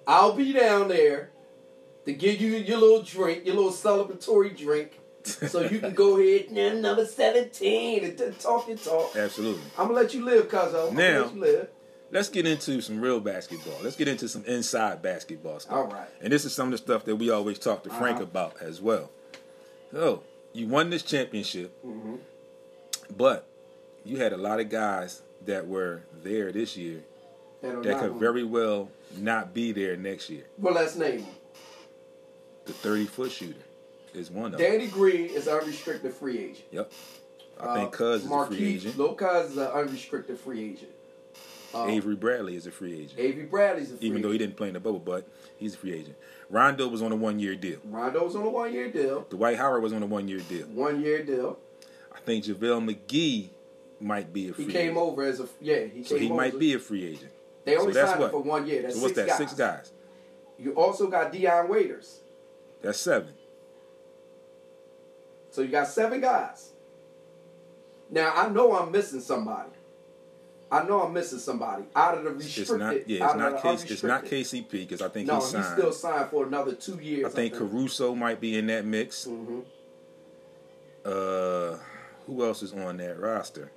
I'll 0.05 0.33
be 0.33 0.53
down 0.53 0.87
there 0.87 1.31
to 2.05 2.13
give 2.13 2.39
you 2.39 2.51
your 2.57 2.77
little 2.77 3.01
drink, 3.01 3.45
your 3.45 3.55
little 3.55 3.71
celebratory 3.71 4.55
drink, 4.55 4.99
so 5.23 5.61
you 5.61 5.79
can 5.79 5.93
go 5.93 6.17
ahead 6.19 6.47
and 6.51 6.81
number 6.81 7.05
17 7.05 8.03
and 8.05 8.39
talk 8.39 8.67
your 8.67 8.77
talk. 8.77 9.15
Absolutely. 9.15 9.61
I'm 9.77 9.87
gonna 9.87 9.99
let 9.99 10.13
you 10.13 10.23
live, 10.23 10.47
cuzzo. 10.47 10.89
I'm 10.89 10.95
Now- 10.95 11.31
gonna 12.11 12.19
let 12.19 12.35
you 12.35 12.41
live. 12.43 12.53
Let's 12.53 12.59
get 12.59 12.71
into 12.71 12.81
some 12.81 13.01
real 13.01 13.19
basketball. 13.19 13.75
Let's 13.83 13.95
get 13.95 14.07
into 14.07 14.27
some 14.27 14.43
inside 14.45 15.01
basketball 15.01 15.59
stuff. 15.59 15.73
All 15.73 15.87
right. 15.87 16.07
And 16.21 16.31
this 16.31 16.45
is 16.45 16.53
some 16.53 16.67
of 16.67 16.71
the 16.71 16.77
stuff 16.77 17.05
that 17.05 17.15
we 17.15 17.29
always 17.29 17.59
talk 17.59 17.83
to 17.83 17.89
Frank 17.89 18.15
Uh-huh. 18.17 18.23
about 18.23 18.61
as 18.61 18.81
well. 18.81 19.09
So, 19.91 20.23
you 20.53 20.67
won 20.67 20.89
this 20.89 21.03
championship, 21.03 21.71
Mm-hmm. 21.85 22.15
but 23.15 23.47
you 24.03 24.17
had 24.17 24.33
a 24.33 24.37
lot 24.37 24.59
of 24.59 24.69
guys 24.69 25.21
that 25.45 25.67
were 25.67 26.01
there 26.23 26.51
this 26.51 26.75
year 26.75 27.03
That 27.61 27.75
are 27.75 27.83
that 27.83 27.99
could 27.99 28.07
gonna- 28.09 28.19
very 28.19 28.43
well 28.43 28.89
not 29.17 29.53
be 29.53 29.71
there 29.71 29.95
next 29.95 30.29
year. 30.29 30.45
Well, 30.57 30.73
let's 30.73 30.95
name 30.95 31.21
them. 31.21 31.29
The 32.65 32.73
30 32.73 33.05
foot 33.05 33.31
shooter 33.31 33.55
is 34.13 34.29
one 34.29 34.53
of 34.53 34.59
them. 34.59 34.71
Danny 34.71 34.87
Green 34.87 35.29
is 35.29 35.47
unrestricted 35.47 36.13
free 36.13 36.37
agent. 36.39 36.65
Yep. 36.71 36.91
I 37.59 37.75
think 37.75 37.91
Cuz 37.93 38.23
is 38.25 38.29
a 38.31 38.45
free 38.45 38.75
agent. 38.75 38.97
Lil 38.97 39.15
Cuz 39.15 39.51
is 39.51 39.57
an 39.57 39.67
unrestricted 39.67 40.37
free 40.39 40.71
agent. 40.71 40.91
Uh, 41.73 41.87
Avery 41.87 42.15
Bradley 42.15 42.55
is 42.55 42.65
a 42.65 42.71
free 42.71 42.93
agent. 43.01 43.19
Avery 43.19 43.43
Bradley's 43.45 43.91
a 43.91 43.97
free 43.97 44.07
Even 44.07 44.21
though 44.21 44.31
he 44.31 44.37
didn't 44.37 44.55
play 44.55 44.69
in 44.69 44.73
the 44.73 44.79
bubble, 44.79 44.99
but 44.99 45.27
he's 45.57 45.73
a 45.75 45.77
free 45.77 45.93
agent. 45.93 46.15
Rondo 46.49 46.87
was 46.87 47.01
on 47.01 47.11
a 47.11 47.15
one 47.15 47.39
year 47.39 47.55
deal. 47.55 47.79
Rondo 47.85 48.23
was 48.23 48.35
on 48.35 48.43
a 48.43 48.49
one 48.49 48.71
year 48.73 48.89
deal. 48.89 49.25
Dwight 49.29 49.57
Howard 49.57 49.83
was 49.83 49.91
on 49.93 50.01
a 50.01 50.05
one 50.05 50.27
year 50.27 50.39
deal. 50.39 50.65
One 50.67 51.01
year 51.01 51.23
deal. 51.23 51.59
I 52.15 52.19
think 52.21 52.45
JaVale 52.45 52.95
McGee 52.95 53.49
might 53.99 54.31
be 54.31 54.49
a 54.49 54.53
free 54.53 54.65
He 54.65 54.71
came 54.71 54.81
agent. 54.91 54.97
over 54.97 55.23
as 55.23 55.39
a 55.39 55.47
yeah. 55.59 55.85
He 55.85 56.03
So 56.03 56.17
he 56.17 56.29
might 56.29 56.57
be 56.57 56.73
a 56.73 56.79
free 56.79 57.05
agent. 57.05 57.31
They 57.65 57.75
only 57.75 57.93
so 57.93 58.05
signed 58.05 58.23
him 58.23 58.29
for 58.29 58.41
one 58.41 58.65
year. 58.65 58.83
That's 58.83 58.95
so 58.95 59.01
what's 59.01 59.15
six 59.15 59.27
that? 59.27 59.27
guys. 59.27 59.49
Six 59.49 59.53
guys. 59.53 59.91
You 60.57 60.71
also 60.73 61.07
got 61.07 61.31
Dion 61.33 61.67
Waiters. 61.67 62.21
That's 62.81 62.99
seven. 62.99 63.33
So 65.51 65.61
you 65.63 65.67
got 65.69 65.87
seven 65.87 66.21
guys. 66.21 66.71
Now 68.09 68.31
I 68.33 68.47
know 68.49 68.77
I'm 68.77 68.91
missing 68.91 69.19
somebody. 69.19 69.69
I 70.69 70.83
know 70.83 71.01
I'm 71.01 71.13
missing 71.13 71.39
somebody 71.39 71.83
out 71.95 72.17
of 72.17 72.23
the 72.25 72.31
It's 72.31 72.57
restricted. 72.57 72.79
not. 72.79 73.09
Yeah, 73.09 73.23
it's 73.25 73.33
of 73.33 73.39
not. 73.39 73.65
it's 73.91 74.03
not. 74.03 74.25
KCP 74.25 74.69
because 74.71 75.01
I 75.01 75.07
think 75.07 75.27
No, 75.27 75.35
he's 75.39 75.53
he's 75.53 75.65
still 75.65 75.93
signed 75.93 76.29
for 76.29 76.45
another 76.45 76.73
two 76.73 76.99
years. 76.99 77.25
I 77.25 77.29
think 77.29 77.53
Caruso 77.53 78.13
might 78.15 78.41
be 78.41 78.57
in 78.57 78.67
that 78.67 78.85
mix. 78.85 79.25
hmm 79.25 79.59
Uh, 81.05 81.77
who 82.25 82.43
else 82.43 82.61
is 82.63 82.73
on 82.73 82.97
that 82.97 83.17
roster? 83.19 83.71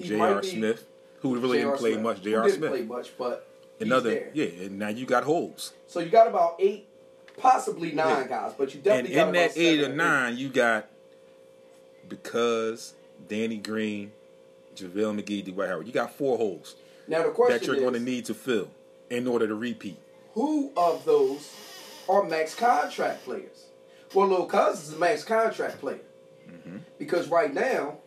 J.R. 0.00 0.42
Smith, 0.42 0.86
who 1.20 1.36
really 1.38 1.58
didn't 1.58 1.76
play 1.76 1.92
Smith, 1.92 2.02
much. 2.02 2.22
J.R. 2.22 2.42
didn't 2.44 2.58
Smith, 2.58 2.70
play 2.70 2.82
much, 2.82 3.16
but 3.18 3.46
he's 3.78 3.86
another. 3.86 4.10
there. 4.10 4.30
Yeah, 4.34 4.46
and 4.64 4.78
now 4.78 4.88
you 4.88 5.06
got 5.06 5.24
holes. 5.24 5.72
So 5.86 6.00
you 6.00 6.08
got 6.10 6.26
about 6.28 6.56
eight, 6.58 6.88
possibly 7.36 7.92
nine 7.92 8.22
Yeah. 8.22 8.26
guys, 8.28 8.52
but 8.58 8.74
you 8.74 8.78
And 8.78 8.84
definitely 8.84 9.14
got 9.14 9.22
in 9.22 9.28
about 9.34 9.54
that 9.54 9.60
eight 9.60 9.80
or 9.84 9.88
nine, 9.94 10.36
you 10.36 10.48
got 10.48 10.88
because 12.08 12.94
Danny 13.28 13.56
Green, 13.58 14.12
JaVale 14.80 15.20
McGee, 15.22 15.44
Dwight 15.52 15.68
Howard. 15.68 15.86
You 15.86 15.92
got 15.92 16.14
four 16.14 16.36
holes 16.36 16.76
Now 17.06 17.22
the 17.24 17.30
question 17.30 17.58
that 17.58 17.66
you're 17.66 17.76
is, 17.76 17.82
going 17.82 17.94
to 17.94 18.00
need 18.00 18.24
to 18.26 18.34
fill 18.34 18.68
in 19.10 19.26
order 19.26 19.46
to 19.46 19.54
repeat. 19.54 19.98
who 20.34 20.70
of 20.76 21.04
those 21.04 21.52
are 22.08 22.22
max 22.24 22.54
contract 22.54 23.24
players? 23.24 23.66
Well, 24.14 24.28
Lil 24.28 24.46
Cuz 24.46 24.88
is 24.88 24.92
a 24.94 24.98
max 24.98 25.24
contract 25.24 25.80
player 25.80 26.00
Mm-hmm. 26.48 26.78
because 26.98 27.28
right 27.28 27.52
now 27.52 27.98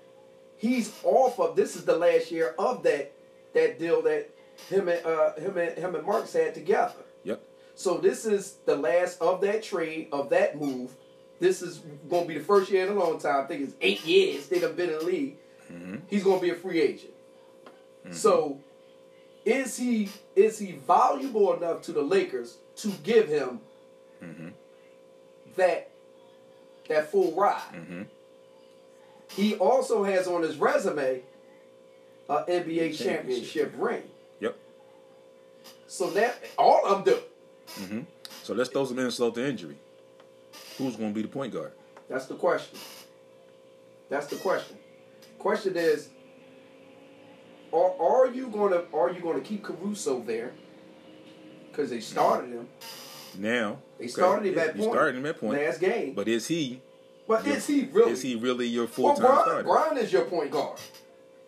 he's 0.58 0.92
off 1.04 1.40
of. 1.40 1.56
This 1.56 1.76
is 1.76 1.86
the 1.86 1.96
last 1.96 2.32
year 2.32 2.56
of 2.58 2.82
that 2.84 3.12
that 3.54 3.78
deal 3.78 4.02
that 4.04 4.30
him 4.70 4.88
and 4.90 5.06
uh, 5.06 5.34
him 5.36 5.58
and 5.58 5.78
him 5.78 5.94
and 5.94 6.04
Marks 6.06 6.34
had 6.34 6.56
together. 6.56 6.96
Yep. 7.24 7.44
So 7.76 7.98
this 8.00 8.26
is 8.26 8.58
the 8.66 8.76
last 8.76 9.22
of 9.22 9.42
that 9.42 9.62
trade 9.62 10.08
of 10.12 10.30
that 10.32 10.60
move. 10.60 10.92
This 11.40 11.62
is 11.62 11.82
going 12.10 12.24
to 12.24 12.28
be 12.28 12.38
the 12.40 12.44
first 12.44 12.72
year 12.72 12.86
in 12.88 12.94
a 12.94 13.00
long 13.00 13.20
time. 13.20 13.44
I 13.44 13.48
think 13.48 13.62
it's 13.62 13.76
eight 13.82 14.04
years 14.06 14.48
they've 14.48 14.62
been 14.76 14.90
in 14.90 15.00
the 15.00 15.06
league. 15.06 15.38
Mm-hmm. 15.72 15.96
He's 16.08 16.24
going 16.24 16.40
to 16.40 16.46
be 16.46 16.52
a 16.52 16.56
free 16.56 16.82
agent. 16.82 17.14
So 18.12 18.60
is 19.46 19.78
he 19.78 20.10
is 20.36 20.58
he 20.60 20.74
valuable 20.74 21.54
enough 21.56 21.82
to 21.84 21.92
the 21.92 22.02
Lakers 22.02 22.58
to 22.78 22.90
give 23.04 23.28
him 23.28 23.60
Mm-hmm. 24.24 24.50
that 25.56 25.90
that 26.90 27.10
full 27.12 27.32
ride? 27.34 27.62
Mm-hmm. 27.74 28.02
He 29.30 29.56
also 29.56 30.04
has 30.04 30.28
on 30.28 30.44
his 30.44 30.58
resume 30.58 31.22
a 32.30 32.36
NBA 32.44 32.98
Championship. 32.98 32.98
championship 32.98 33.74
ring. 33.78 34.04
Yep. 34.42 34.58
So 35.88 36.10
that 36.12 36.38
all 36.58 36.82
I'm 36.86 37.04
doing. 37.04 37.22
Mm-hmm. 37.80 38.00
So 38.44 38.54
let's 38.54 38.70
throw 38.70 38.86
some 38.86 39.00
insult 39.00 39.36
to 39.36 39.48
injury. 39.48 39.78
Who's 40.78 40.96
going 40.96 41.12
to 41.12 41.16
be 41.16 41.22
the 41.22 41.28
point 41.28 41.54
guard? 41.54 41.72
That's 42.10 42.26
the 42.26 42.36
question. 42.36 42.78
That's 44.10 44.28
the 44.28 44.36
question. 44.38 44.78
Question 45.42 45.76
is, 45.76 46.10
are, 47.74 48.00
are 48.00 48.28
you 48.32 48.48
gonna 48.50 48.84
are 48.94 49.12
you 49.12 49.22
gonna 49.22 49.40
keep 49.42 49.64
Caruso 49.64 50.22
there? 50.22 50.54
Because 51.68 51.90
they 51.90 52.00
started 52.00 52.52
him. 52.52 52.68
Now 53.40 53.80
They 53.98 54.08
started 54.08 54.54
him 54.54 54.60
at 54.60 54.78
point. 54.78 54.92
started 54.92 55.16
him 55.16 55.26
at 55.26 55.40
point. 55.40 55.60
Last 55.60 55.80
game. 55.80 56.14
But 56.14 56.28
is 56.28 56.48
he? 56.48 56.80
But 57.28 57.44
your- 57.44 57.56
is 57.56 57.66
he 57.66 57.90
really? 57.92 58.12
Is 58.12 58.22
he 58.22 58.36
really 58.36 58.68
your 58.68 58.86
full 58.86 59.06
well, 59.06 59.16
time 59.16 59.26
Bron, 59.26 59.42
starter? 59.42 59.64
Bron 59.64 59.98
is 59.98 60.14
your 60.14 60.26
point 60.26 60.52
guard. 60.52 60.78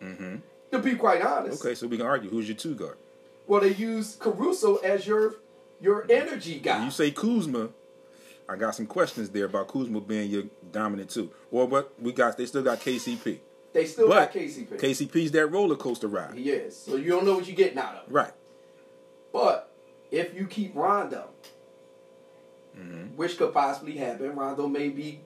Mm-hmm. 0.02 0.36
To 0.72 0.78
be 0.80 0.96
quite 0.96 1.22
honest. 1.22 1.64
Okay, 1.64 1.76
so 1.76 1.86
we 1.86 1.96
can 1.96 2.06
argue 2.06 2.30
who's 2.30 2.48
your 2.48 2.56
two 2.56 2.74
guard. 2.74 2.96
Well, 3.46 3.60
they 3.60 3.74
use 3.74 4.16
Caruso 4.16 4.78
as 4.78 5.06
your 5.06 5.36
your 5.80 6.04
energy 6.10 6.58
guy. 6.58 6.78
When 6.78 6.86
you 6.86 6.90
say 6.90 7.12
Kuzma, 7.12 7.68
I 8.48 8.56
got 8.56 8.74
some 8.74 8.86
questions 8.86 9.30
there 9.30 9.44
about 9.44 9.68
Kuzma 9.68 10.00
being 10.00 10.30
your 10.30 10.42
dominant 10.72 11.10
two. 11.10 11.30
Or 11.52 11.68
what 11.68 11.94
we 12.02 12.10
got? 12.10 12.36
They 12.36 12.46
still 12.46 12.64
got 12.64 12.80
KCP. 12.80 13.38
They 13.74 13.84
still 13.84 14.08
but 14.08 14.32
got 14.32 14.40
KCP. 14.40 14.78
KCP's 14.80 15.32
that 15.32 15.46
roller 15.48 15.76
coaster 15.76 16.08
ride. 16.08 16.34
He 16.34 16.48
is. 16.50 16.74
So 16.76 16.96
you 16.96 17.10
don't 17.10 17.26
know 17.26 17.34
what 17.34 17.46
you're 17.46 17.56
getting 17.56 17.76
out 17.78 17.96
of 17.96 18.06
him. 18.06 18.14
Right. 18.14 18.32
But 19.32 19.70
if 20.10 20.34
you 20.34 20.46
keep 20.46 20.74
Rondo, 20.74 21.28
Mm-hmm. 22.78 23.14
which 23.16 23.38
could 23.38 23.54
possibly 23.54 23.96
happen, 23.96 24.34
Rondo 24.34 24.66
may 24.66 24.88
be 24.88 25.20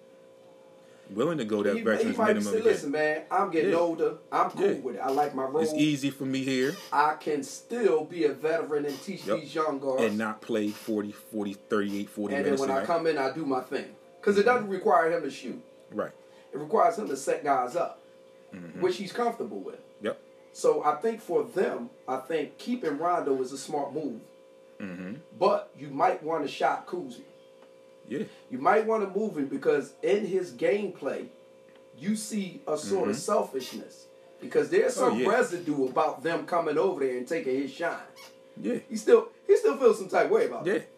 Willing 1.10 1.38
to 1.38 1.46
go 1.46 1.62
that 1.62 1.72
he, 1.72 1.78
he 1.78 1.84
veterans 1.84 2.18
might 2.18 2.26
be 2.26 2.40
minimum. 2.40 2.52
say, 2.52 2.60
listen, 2.60 2.90
man, 2.90 3.22
I'm 3.30 3.50
getting 3.50 3.70
Yeah. 3.70 3.76
older. 3.78 4.18
I'm 4.30 4.50
cool 4.50 4.66
Yeah. 4.66 4.74
with 4.80 4.96
it. 4.96 4.98
I 5.02 5.08
like 5.10 5.34
my 5.34 5.44
role. 5.44 5.62
It's 5.62 5.72
easy 5.72 6.10
for 6.10 6.26
me 6.26 6.40
here 6.44 6.76
I 6.92 7.14
can 7.18 7.42
still 7.42 8.04
be 8.04 8.24
a 8.26 8.32
veteran 8.34 8.84
and 8.84 9.02
teach 9.02 9.24
Yep. 9.26 9.40
these 9.40 9.54
young 9.54 9.78
guards. 9.78 10.02
and 10.02 10.18
not 10.18 10.42
play 10.42 10.68
40, 10.68 11.12
40, 11.12 11.54
38, 11.54 12.10
40 12.10 12.34
And 12.34 12.44
then 12.44 12.58
when 12.58 12.70
I 12.70 12.84
come 12.84 13.06
in, 13.06 13.16
I 13.16 13.32
do 13.32 13.46
my 13.46 13.60
thing. 13.62 13.86
Because 14.20 14.36
it 14.36 14.42
doesn't 14.42 14.68
require 14.68 15.10
him 15.10 15.22
to 15.22 15.30
shoot. 15.30 15.62
Right. 15.90 16.12
It 16.52 16.58
requires 16.58 16.98
him 16.98 17.08
to 17.08 17.16
set 17.16 17.42
guys 17.42 17.74
up, 17.76 18.02
Mhm. 18.54 18.80
which 18.80 18.96
he's 18.96 19.12
comfortable 19.12 19.60
with. 19.60 19.80
Yep. 20.00 20.20
So 20.52 20.82
I 20.82 20.96
think 20.96 21.20
for 21.20 21.44
them, 21.44 21.90
I 22.06 22.16
think 22.18 22.58
keeping 22.58 22.98
Rondo 22.98 23.40
is 23.42 23.52
a 23.52 23.58
smart 23.58 23.92
move. 23.92 24.20
Mm-hmm. 24.80 25.14
But 25.38 25.70
you 25.76 25.88
might 25.88 26.22
want 26.22 26.44
to 26.44 26.48
shot 26.50 26.86
Kuzma. 26.86 27.24
Yeah. 28.08 28.24
You 28.50 28.58
might 28.58 28.86
want 28.86 29.02
to 29.12 29.18
move 29.18 29.36
him 29.36 29.46
because 29.46 29.92
in 30.02 30.24
his 30.26 30.52
gameplay, 30.52 31.26
you 31.98 32.16
see 32.16 32.62
a 32.66 32.78
sort 32.78 33.10
of 33.10 33.16
Mhm. 33.16 33.20
selfishness. 33.20 34.06
Because 34.40 34.70
there's 34.70 34.96
Oh, 34.98 35.08
some 35.10 35.18
yeah. 35.20 35.28
residue 35.28 35.86
about 35.88 36.22
them 36.22 36.46
coming 36.46 36.78
over 36.78 37.04
there 37.04 37.16
and 37.18 37.26
taking 37.26 37.60
his 37.60 37.70
shine. 37.72 37.98
Yeah. 38.56 38.78
He 38.88 38.96
still 38.96 39.28
he 39.46 39.56
still 39.56 39.76
feels 39.76 39.98
some 39.98 40.08
type 40.08 40.26
of 40.26 40.30
way 40.30 40.46
about 40.46 40.64
that. 40.64 40.70
Yeah. 40.70 40.76
it. 40.78 40.88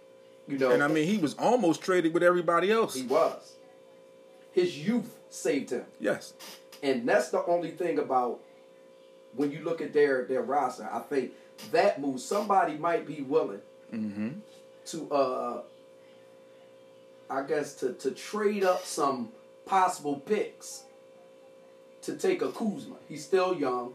You 0.47 0.59
know, 0.59 0.71
And 0.73 0.83
I 0.83 0.89
mean, 0.89 1.07
he 1.07 1.19
was 1.19 1.35
almost 1.39 1.81
traded 1.83 2.13
with 2.13 2.23
everybody 2.23 2.71
else. 2.73 2.95
he 2.95 3.03
was. 3.07 3.57
His 4.53 4.77
youth 4.87 5.17
saved 5.31 5.71
him. 5.71 5.85
Yes. 6.01 6.35
And 6.83 7.09
that's 7.09 7.31
the 7.31 7.45
only 7.45 7.71
thing 7.71 7.99
about 7.99 8.41
when 9.35 9.51
you 9.51 9.61
look 9.63 9.81
at 9.81 9.93
their 9.93 10.25
their 10.25 10.43
roster. 10.43 10.89
I 10.91 11.01
think 11.01 11.33
that 11.73 12.01
move 12.01 12.21
somebody 12.21 12.75
might 12.77 13.07
be 13.07 13.23
willing 13.23 13.61
Mm-hmm. 13.93 14.29
to 14.87 15.11
uh 15.13 15.63
I 17.29 17.43
guess 17.43 17.75
to 17.77 17.93
to 17.95 18.11
trade 18.13 18.65
up 18.65 18.85
some 18.85 19.31
possible 19.67 20.17
picks 20.21 20.85
to 22.03 22.17
take 22.17 22.41
a 22.43 22.51
Kuzma. 22.51 22.97
He's 23.09 23.25
still 23.25 23.55
young. 23.55 23.93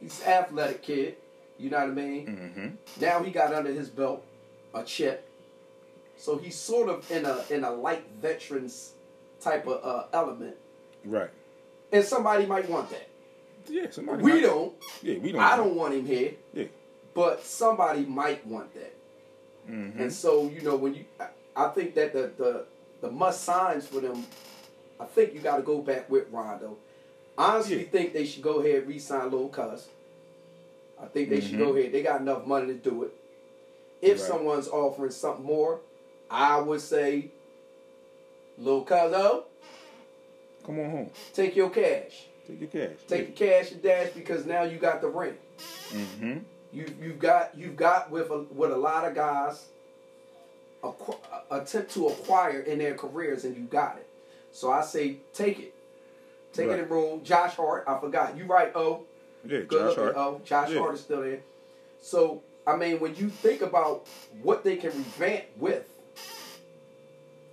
He's 0.00 0.20
an 0.22 0.28
athletic 0.32 0.82
kid. 0.82 1.16
You 1.58 1.70
know 1.70 1.78
what 1.78 1.88
I 1.88 1.92
mean? 1.92 2.26
Mm-hmm. 2.26 3.00
Now 3.04 3.22
he 3.22 3.30
got 3.30 3.54
under 3.54 3.70
his 3.70 3.88
belt 3.88 4.24
a 4.74 4.82
chip. 4.82 5.28
So 6.16 6.36
he's 6.38 6.56
sort 6.56 6.88
of 6.88 7.08
in 7.10 7.24
a 7.26 7.44
in 7.50 7.64
a 7.64 7.70
light 7.70 8.04
veterans 8.20 8.92
type 9.40 9.66
of 9.66 9.84
uh, 9.84 10.06
element. 10.12 10.56
Right. 11.04 11.30
And 11.92 12.04
somebody 12.04 12.46
might 12.46 12.68
want 12.68 12.90
that. 12.90 13.08
Yeah. 13.68 13.90
Somebody. 13.90 14.22
We 14.22 14.32
might- 14.32 14.42
don't. 14.42 14.72
Yeah. 15.02 15.18
We 15.18 15.32
don't. 15.32 15.40
I 15.40 15.56
don't 15.56 15.74
want 15.74 15.94
him 15.94 16.06
here. 16.06 16.32
Yeah. 16.52 16.64
But 17.14 17.44
somebody 17.44 18.04
might 18.04 18.46
want 18.46 18.74
that. 18.74 18.92
Mm-hmm. 19.70 20.00
And 20.02 20.12
so 20.12 20.48
you 20.48 20.60
know 20.62 20.76
when 20.76 20.94
you, 20.94 21.04
I- 21.20 21.28
I 21.56 21.68
think 21.68 21.94
that 21.94 22.12
the 22.12 22.30
the 22.36 22.64
the 23.00 23.10
must 23.10 23.44
signs 23.44 23.86
for 23.86 24.00
them, 24.00 24.26
I 24.98 25.04
think 25.04 25.34
you 25.34 25.40
got 25.40 25.56
to 25.56 25.62
go 25.62 25.78
back 25.80 26.10
with 26.10 26.24
Rondo. 26.30 26.76
Honestly, 27.38 27.78
Yeah. 27.82 27.88
think 27.88 28.12
they 28.12 28.24
should 28.26 28.42
go 28.42 28.60
ahead 28.60 28.80
and 28.80 28.86
re-sign 28.88 29.30
Lil 29.30 29.48
Cuz. 29.48 29.88
I 31.00 31.06
think 31.06 31.28
they 31.30 31.40
should 31.40 31.54
Mhm. 31.56 31.58
go 31.58 31.76
ahead. 31.76 31.92
They 31.92 32.02
got 32.02 32.20
enough 32.20 32.46
money 32.46 32.66
to 32.68 32.74
do 32.74 33.02
it. 33.04 33.12
If 34.00 34.18
Right. 34.18 34.28
someone's 34.28 34.68
offering 34.68 35.10
something 35.10 35.44
more, 35.44 35.80
I 36.30 36.60
would 36.60 36.80
say, 36.80 37.30
Lil 38.58 38.84
Cuzzo, 38.84 39.44
Come 40.64 40.80
on 40.80 40.90
home. 40.90 41.10
take 41.32 41.54
your 41.56 41.70
cash. 41.70 42.26
Take 42.46 42.60
your 42.60 42.68
cash. 42.68 42.96
Take 43.08 43.38
your 43.40 43.48
cash 43.62 43.72
and 43.72 43.82
dash 43.82 44.10
because 44.10 44.46
now 44.46 44.62
you 44.64 44.78
got 44.78 45.00
the 45.00 45.08
ring. 45.08 45.34
Mm-hmm. 45.90 46.38
You 46.72 46.94
you've 47.00 47.18
got 47.18 47.56
you've 47.56 47.76
got 47.76 48.10
with 48.10 48.30
a, 48.30 48.44
with 48.52 48.72
a 48.72 48.76
lot 48.76 49.04
of 49.06 49.14
guys 49.14 49.66
acqu- 50.82 51.16
attempt 51.50 51.92
to 51.94 52.08
acquire 52.08 52.60
in 52.60 52.78
their 52.78 52.94
careers 52.94 53.44
and 53.44 53.56
you 53.56 53.64
got 53.64 53.96
it. 53.96 54.08
So 54.52 54.70
I 54.70 54.82
say 54.82 55.18
take 55.32 55.58
it, 55.60 55.74
take 56.52 56.68
Right. 56.68 56.78
it 56.78 56.82
and 56.82 56.90
roll. 56.90 57.20
Josh 57.20 57.54
Hart, 57.54 57.84
I 57.86 57.98
forgot 57.98 58.36
you 58.36 58.44
right. 58.44 58.72
Oh, 58.74 59.04
Yeah, 59.44 59.60
good 59.60 59.70
Josh 59.70 59.80
looking. 59.96 60.02
Hart. 60.04 60.14
Oh, 60.16 60.40
Josh 60.44 60.70
Yeah. 60.70 60.78
Hart 60.80 60.94
is 60.94 61.00
still 61.00 61.22
there. 61.22 61.40
So 62.00 62.42
I 62.66 62.76
mean, 62.76 62.98
when 63.00 63.14
you 63.16 63.28
think 63.28 63.60
about 63.62 64.06
what 64.42 64.64
they 64.64 64.76
can 64.76 64.90
revamp 64.90 65.44
with, 65.58 65.84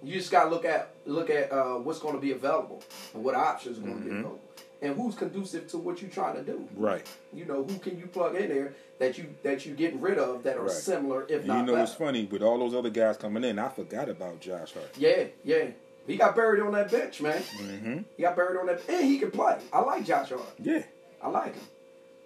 you 0.04 0.14
just 0.18 0.32
got 0.32 0.46
to 0.46 0.50
look 0.50 0.66
at 0.66 0.90
look 1.06 1.30
at 1.30 1.52
uh, 1.52 1.76
what's 1.76 2.00
going 2.00 2.16
to 2.16 2.22
be 2.22 2.32
available 2.32 2.82
and 3.14 3.24
what 3.24 3.36
options 3.36 3.78
are 3.78 3.82
going 3.82 3.98
to 3.98 4.04
be 4.04 4.10
Mhm. 4.10 4.20
available, 4.20 4.40
and 4.82 4.96
who's 4.96 5.16
conducive 5.16 5.68
to 5.70 5.78
what 5.78 6.02
you're 6.02 6.10
trying 6.12 6.36
to 6.36 6.44
do. 6.44 6.68
Right. 6.76 7.06
You 7.34 7.46
know, 7.46 7.64
who 7.64 7.78
can 7.80 8.00
you 8.00 8.08
plug 8.08 8.36
in 8.36 8.50
there 8.50 8.74
that 9.00 9.18
you 9.18 9.26
that 9.44 9.66
you 9.66 9.74
getting 9.76 10.02
rid 10.02 10.18
of 10.18 10.44
that 10.44 10.58
are 10.58 10.62
Right. 10.64 10.72
similar, 10.72 11.24
if 11.24 11.40
And 11.40 11.48
not 11.48 11.58
you 11.58 11.62
know 11.64 11.72
better? 11.74 11.80
what's 11.84 11.94
funny? 11.96 12.26
With 12.26 12.42
all 12.42 12.58
those 12.60 12.74
other 12.76 12.90
guys 12.90 13.18
coming 13.18 13.44
in, 13.44 13.60
I 13.60 13.70
forgot 13.70 14.10
about 14.10 14.40
Josh 14.40 14.74
Hart. 14.74 14.90
Yeah, 14.98 15.26
yeah. 15.44 15.68
He 16.08 16.18
got 16.18 16.36
buried 16.36 16.62
on 16.64 16.72
that 16.74 16.90
bench, 16.90 17.22
man. 17.22 17.42
Mm-hmm. 17.42 18.00
He 18.18 18.24
got 18.24 18.36
buried 18.36 18.60
on 18.60 18.66
that, 18.66 18.82
and 18.90 19.06
he 19.06 19.20
can 19.20 19.30
play. 19.30 19.58
I 19.72 19.82
like 19.82 20.04
Josh 20.04 20.30
Hart. 20.30 20.42
Yeah. 20.60 20.84
I 21.22 21.30
like 21.30 21.54
him. 21.54 21.64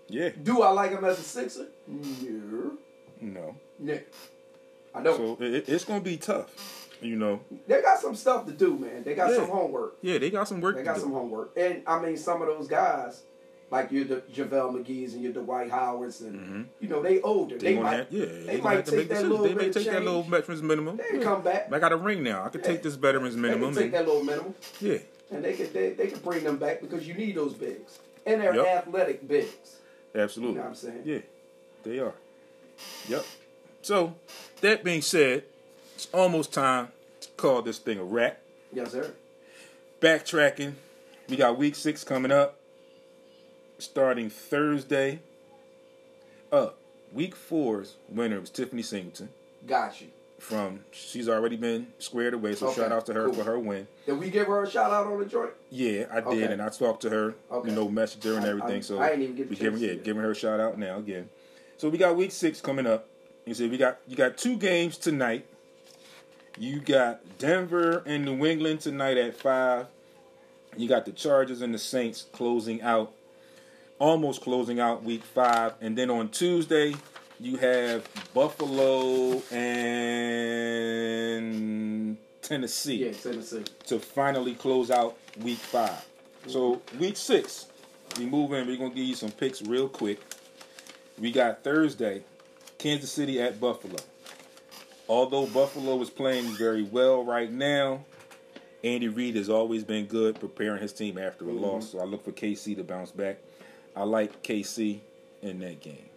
Yeah. 0.07 0.29
Do 0.41 0.61
I 0.61 0.69
like 0.69 0.91
him 0.91 1.03
as 1.03 1.19
a 1.19 1.23
Sixer? 1.23 1.67
No. 1.87 2.77
No. 3.19 3.55
No. 3.79 3.99
I 4.93 5.03
don't. 5.03 5.17
So 5.37 5.43
it, 5.43 5.67
it's 5.67 5.83
gonna 5.83 5.99
be 5.99 6.15
tough. 6.15 6.84
You 7.01 7.15
know. 7.17 7.41
they 7.67 7.81
got 7.81 7.99
some 7.99 8.15
stuff 8.15 8.45
to 8.45 8.51
do, 8.51 8.77
man. 8.77 9.03
They 9.03 9.15
got 9.15 9.29
Yeah. 9.31 9.37
some 9.37 9.49
homework. 9.49 9.97
Yeah, 10.01 10.17
they 10.17 10.29
got 10.29 10.47
some 10.47 10.61
work 10.61 10.75
They 10.77 10.83
got 10.83 10.95
do. 10.95 11.01
some 11.01 11.11
homework. 11.11 11.51
And 11.57 11.81
I 11.85 11.99
mean, 12.01 12.17
some 12.17 12.41
of 12.41 12.47
those 12.47 12.67
guys, 12.67 13.23
like 13.69 13.91
your 13.91 14.05
De- 14.05 14.21
JaVale 14.21 14.71
McGee's 14.83 15.13
and 15.13 15.21
your 15.23 15.33
Dwight 15.33 15.69
Howards, 15.69 16.21
and 16.21 16.39
Mhm. 16.39 16.65
you 16.79 16.87
know, 16.87 17.01
they 17.01 17.21
older. 17.21 17.57
They, 17.57 17.73
They, 17.75 17.79
might, 17.81 17.95
have, 17.97 18.07
yeah, 18.11 18.25
they, 18.25 18.31
they, 18.45 18.61
might 18.61 18.85
take 18.85 19.09
that 19.09 19.23
little 19.23 19.45
They 19.45 19.53
may 19.53 19.71
take 19.71 19.85
that 19.87 20.03
little 20.03 20.23
veterans 20.23 20.61
minimum. 20.61 20.97
They 20.97 21.17
Yeah. 21.17 21.23
come 21.23 21.41
back. 21.41 21.71
I 21.71 21.79
got 21.79 21.91
a 21.91 21.97
ring 21.97 22.23
now. 22.23 22.43
I 22.45 22.49
can 22.49 22.61
Yeah. 22.61 22.67
take 22.67 22.83
this 22.83 22.95
veterans 22.95 23.35
They 23.35 23.41
minimum. 23.41 23.73
can 23.73 23.83
take 23.83 23.91
that 23.91 24.05
little 24.07 24.23
minimum, 24.23 24.53
yeah. 24.79 24.97
and 25.31 25.43
they 25.43 25.53
could 25.53 25.73
they, 25.73 25.91
they 25.91 26.07
can 26.07 26.19
bring 26.19 26.43
them 26.43 26.57
back 26.57 26.79
because 26.81 27.07
you 27.07 27.13
need 27.15 27.35
those 27.35 27.53
bigs, 27.53 27.99
and 28.25 28.41
they're 28.41 28.55
Yep. 28.55 28.65
athletic 28.87 29.27
bigs. 29.27 29.77
Absolutely. 30.15 30.53
You 30.53 30.59
know 30.59 30.63
what 30.63 30.69
I'm 30.69 30.75
saying? 30.75 31.01
Yeah, 31.03 31.19
they 31.83 31.99
are. 31.99 32.13
Yep. 33.09 33.25
So, 33.81 34.15
that 34.61 34.83
being 34.83 35.01
said, 35.01 35.43
it's 35.95 36.07
almost 36.13 36.53
time 36.53 36.89
to 37.21 37.27
call 37.37 37.61
this 37.61 37.79
thing 37.79 37.97
a 37.97 38.03
wrap. 38.03 38.39
Yes, 38.73 38.91
sir. 38.91 39.13
Backtracking, 40.01 40.73
we 41.29 41.35
got 41.37 41.57
week 41.57 41.75
six 41.75 42.03
coming 42.03 42.31
up, 42.31 42.57
starting 43.79 44.29
Thursday. 44.29 45.19
Uh, 46.51 46.69
week 47.13 47.35
four's 47.35 47.95
winner 48.09 48.39
was 48.39 48.49
Tiffany 48.49 48.81
Singleton. 48.81 49.29
Got 49.65 50.01
you. 50.01 50.07
From 50.37 50.81
she's 50.91 51.27
already 51.29 51.55
been 51.55 51.87
squared 51.97 52.33
away, 52.33 52.53
so 52.55 52.67
Okay, 52.67 52.81
shout 52.81 52.91
out 52.91 53.05
to 53.07 53.13
her 53.13 53.25
cool. 53.25 53.33
for 53.35 53.43
her 53.45 53.57
win. 53.57 53.87
Did 54.05 54.19
we 54.19 54.29
give 54.29 54.47
her 54.47 54.63
a 54.63 54.69
shout 54.69 54.91
out 54.91 55.07
on 55.07 55.17
the 55.17 55.25
joint? 55.25 55.51
Yeah, 55.71 56.05
I 56.11 56.15
did, 56.15 56.25
Okay. 56.27 56.43
and 56.53 56.61
I 56.61 56.69
talked 56.69 57.01
to 57.03 57.09
her, 57.09 57.35
Okay. 57.49 57.69
you 57.69 57.75
know, 57.75 57.87
messaged 57.87 58.23
her 58.25 58.33
and 58.35 58.45
everything. 58.45 58.77
I- 58.77 58.81
so 58.81 58.99
I 58.99 59.09
didn't 59.09 59.23
even 59.23 59.35
get 59.37 59.49
we 59.49 59.55
giving 59.55 59.79
yeah, 59.81 59.93
giving 59.93 60.21
her 60.21 60.31
a 60.31 60.35
shout 60.35 60.59
out 60.59 60.77
now 60.77 60.97
again. 60.99 61.29
So 61.77 61.87
we 61.89 61.97
got 61.97 62.15
week 62.17 62.31
six 62.31 62.59
coming 62.61 62.85
up. 62.85 63.07
You 63.45 63.53
see, 63.53 63.69
we 63.69 63.77
got 63.77 63.97
you 64.07 64.15
got 64.17 64.37
two 64.37 64.57
games 64.57 64.97
tonight. 64.97 65.45
You 66.57 66.79
got 66.79 67.37
Denver 67.37 68.01
and 68.05 68.23
New 68.23 68.45
England 68.45 68.79
tonight 68.81 69.17
at 69.17 69.35
five. 69.35 69.87
You 70.77 70.87
got 70.87 71.05
the 71.05 71.11
Chargers 71.11 71.61
and 71.61 71.73
the 71.73 71.77
Saints 71.77 72.27
closing 72.31 72.81
out, 72.81 73.11
almost 73.99 74.41
closing 74.41 74.79
out 74.79 75.03
week 75.03 75.23
five, 75.23 75.73
and 75.81 75.97
then 75.97 76.09
on 76.09 76.29
Tuesday 76.29 76.95
you 77.39 77.57
have 77.57 78.07
Buffalo 78.33 79.41
and 81.35 82.17
Tennessee 82.41 83.05
Yeah, 83.05 83.11
Tennessee. 83.11 83.63
to 83.87 83.99
finally 83.99 84.53
close 84.55 84.89
out 84.91 85.17
week 85.41 85.57
five. 85.57 86.05
So 86.47 86.81
week 86.97 87.17
six, 87.17 87.67
we 88.17 88.25
move 88.25 88.53
in. 88.53 88.65
We're 88.67 88.77
gonna 88.77 88.89
give 88.93 89.05
you 89.05 89.15
some 89.15 89.31
picks 89.31 89.61
real 89.61 89.89
quick. 89.89 90.21
We 91.19 91.31
got 91.31 91.63
Thursday, 91.63 92.23
Kansas 92.77 93.11
City 93.11 93.41
at 93.41 93.59
Buffalo. 93.59 93.97
Although 95.07 95.47
Buffalo 95.47 96.01
is 96.01 96.09
playing 96.09 96.45
very 96.55 96.83
well 96.83 97.23
right 97.23 97.51
now, 97.51 98.05
Andy 98.83 99.07
Reid 99.07 99.35
has 99.35 99.49
always 99.49 99.83
been 99.83 100.05
good 100.05 100.39
preparing 100.39 100.81
his 100.81 100.93
team 100.93 101.17
after 101.17 101.45
a 101.45 101.53
Mhm. 101.53 101.61
loss. 101.61 101.89
So 101.91 101.99
I 101.99 102.05
look 102.05 102.23
for 102.23 102.31
KC 102.31 102.75
to 102.75 102.83
bounce 102.83 103.11
back. 103.11 103.37
I 103.95 104.03
like 104.03 104.41
KC 104.43 105.01
in 105.41 105.59
that 105.59 105.79
game. 105.79 106.09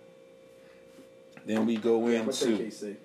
Then 1.47 1.67
we 1.67 1.77
go 1.77 2.07
Yeah, 2.09 2.21
I'm 2.21 2.29
into 2.29 2.97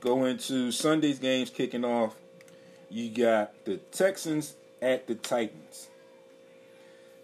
go 0.00 0.24
into 0.24 0.72
Sunday's 0.72 1.18
games 1.18 1.50
kicking 1.50 1.84
off. 1.84 2.16
You 2.90 3.10
got 3.10 3.52
the 3.64 3.76
Texans 3.90 4.54
at 4.80 5.06
the 5.06 5.14
Titans. 5.14 5.88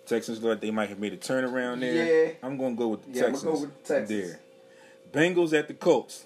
Texans 0.07 0.43
look 0.43 0.51
like 0.51 0.61
they 0.61 0.71
might 0.71 0.89
have 0.89 0.99
made 0.99 1.13
a 1.13 1.17
turnaround 1.19 1.81
there. 1.81 2.27
Yeah. 2.27 2.33
I'm 2.43 2.57
gonna 2.57 2.75
go 2.75 2.89
with 2.89 3.05
the 3.05 3.11
Yeah, 3.19 3.27
I'm 3.27 3.33
Texans. 3.33 3.43
gonna 3.45 3.57
go 3.57 3.61
with 3.63 3.83
the 3.85 3.95
Texans. 3.95 4.09
There. 4.09 4.41
Bengals 5.13 5.53
at 5.59 5.69
the 5.69 5.75
Colts. 5.75 6.25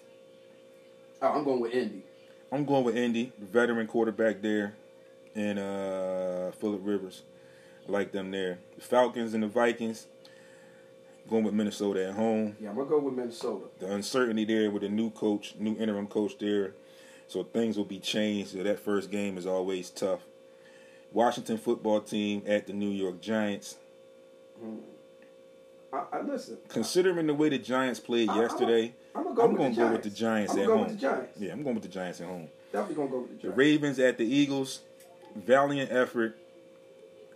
Oh, 1.23 1.29
I'm 1.29 1.45
going 1.45 1.61
with 1.61 1.73
Indy. 1.73 2.03
I'm 2.51 2.65
going 2.65 2.85
with 2.85 2.97
Indy, 2.97 3.33
veteran 3.39 3.87
quarterback 3.87 4.43
there, 4.43 4.75
and 5.35 5.59
uh, 5.59 6.51
Philip 6.53 6.81
Rivers. 6.83 7.23
I 7.89 7.93
like 7.93 8.13
them 8.13 8.31
there. 8.31 8.59
The 8.77 8.83
Falcons 8.83 9.33
and 9.33 9.43
the 9.43 9.47
Vikings. 9.49 10.07
Going 11.31 11.45
with 11.45 11.55
Minnesota 11.55 12.09
at 12.09 12.15
home. 12.15 12.57
Yeah, 12.61 12.71
I'm 12.71 12.77
gonna 12.77 12.89
go 12.91 12.99
with 12.99 13.15
Minnesota. 13.15 13.67
the 13.79 13.93
uncertainty 13.93 14.45
there 14.45 14.71
with 14.73 14.83
a 14.83 14.89
new 14.89 15.11
coach, 15.11 15.55
new 15.57 15.77
interim 15.79 16.09
coach 16.09 16.37
there. 16.39 16.75
So 17.29 17.45
things 17.45 17.77
will 17.77 17.85
be 17.85 18.01
changed. 18.01 18.51
So 18.51 18.63
that 18.65 18.81
first 18.81 19.09
game 19.11 19.39
is 19.39 19.47
always 19.47 19.89
tough. 19.91 20.21
Washington 21.13 21.59
football 21.59 22.01
team 22.01 22.43
at 22.47 22.67
the 22.67 22.73
New 22.73 22.91
York 22.91 23.21
Giants. 23.21 23.77
I, 25.93 26.03
I 26.13 26.21
listen. 26.23 26.59
Considering 26.69 27.29
the 27.29 27.35
way 27.35 27.49
the 27.51 27.59
Giants 27.59 28.01
played 28.01 28.29
I- 28.29 28.41
yesterday, 28.41 28.95
I'm 29.15 29.25
gonna 29.25 29.35
go 29.35 29.43
I'm 29.45 29.51
with 29.53 29.59
gonna 29.59 29.71
the 29.71 29.77
go 29.77 29.83
Giants. 29.83 29.93
with 29.93 30.03
the 30.15 30.19
Giants 30.19 30.57
at 30.57 30.67
home. 30.67 30.89
the 30.89 30.95
Giants. 30.95 31.39
Yeah, 31.41 31.53
I'm 31.53 31.63
going 31.63 31.75
with 31.75 31.83
the 31.85 31.89
Giants 31.91 32.21
at 32.21 32.27
home. 32.27 32.49
Definitely 32.73 32.95
gonna 32.97 33.11
go 33.11 33.21
with 33.21 33.41
the 33.43 33.49
The 33.49 33.55
Ravens 33.55 33.99
at 33.99 34.19
the 34.19 34.25
Eagles. 34.25 34.81
Valiant 35.37 35.91
effort. 35.93 36.39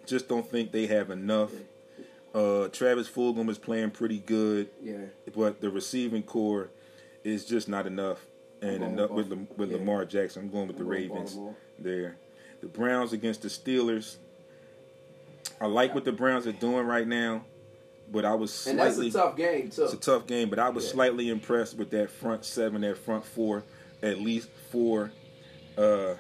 Just 0.07 0.29
don't 0.29 0.49
think 0.49 0.73
they 0.73 0.87
have 0.87 1.11
enough. 1.11 1.51
Uh, 2.35 2.69
Travis 2.69 3.09
Fulgham 3.09 3.49
is 3.49 3.59
playing 3.59 3.91
pretty 3.91 4.19
good. 4.19 4.69
Yeah. 4.83 4.97
but 5.35 5.61
the 5.61 5.71
receiving 5.71 6.23
corps 6.23 6.71
is 7.25 7.45
just 7.45 7.69
not 7.69 7.87
enough. 7.87 8.25
And 8.63 8.83
enough 8.83 9.11
with 9.11 9.29
with, 9.29 9.49
with 9.59 9.71
Yeah. 9.71 9.77
Lamar 9.79 10.05
Jackson, 10.07 10.45
I'm 10.45 10.51
going 10.51 10.67
with 10.69 10.77
the 10.79 10.83
I'm 10.83 10.89
going 10.89 11.03
Ravens 11.11 11.39
there. 11.79 12.17
The 12.63 12.69
Browns 12.69 13.13
against 13.13 13.43
the 13.43 13.49
Steelers. 13.49 14.17
I 15.61 15.67
like 15.67 15.95
what 15.95 16.05
the 16.05 16.13
Browns 16.13 16.47
are 16.47 16.53
doing 16.53 16.87
right 16.87 17.07
now, 17.07 17.45
but 18.13 18.25
I 18.25 18.35
was 18.35 18.53
slightly. 18.53 18.81
And 18.83 18.91
that's 18.91 18.99
a 19.15 19.19
tough 19.19 19.37
game 19.37 19.71
too. 19.71 19.85
it's 19.85 19.93
a 19.93 19.97
tough 19.97 20.27
game. 20.27 20.49
But 20.51 20.59
I 20.59 20.69
was 20.69 20.85
Yeah. 20.85 20.93
slightly 20.93 21.29
impressed 21.29 21.77
with 21.77 21.91
that 21.91 22.11
front 22.11 22.45
seven, 22.45 22.83
that 22.83 22.99
front 22.99 23.25
four, 23.25 23.65
at 24.03 24.21
least 24.21 24.49
for 24.71 25.11
uh, 25.79 26.15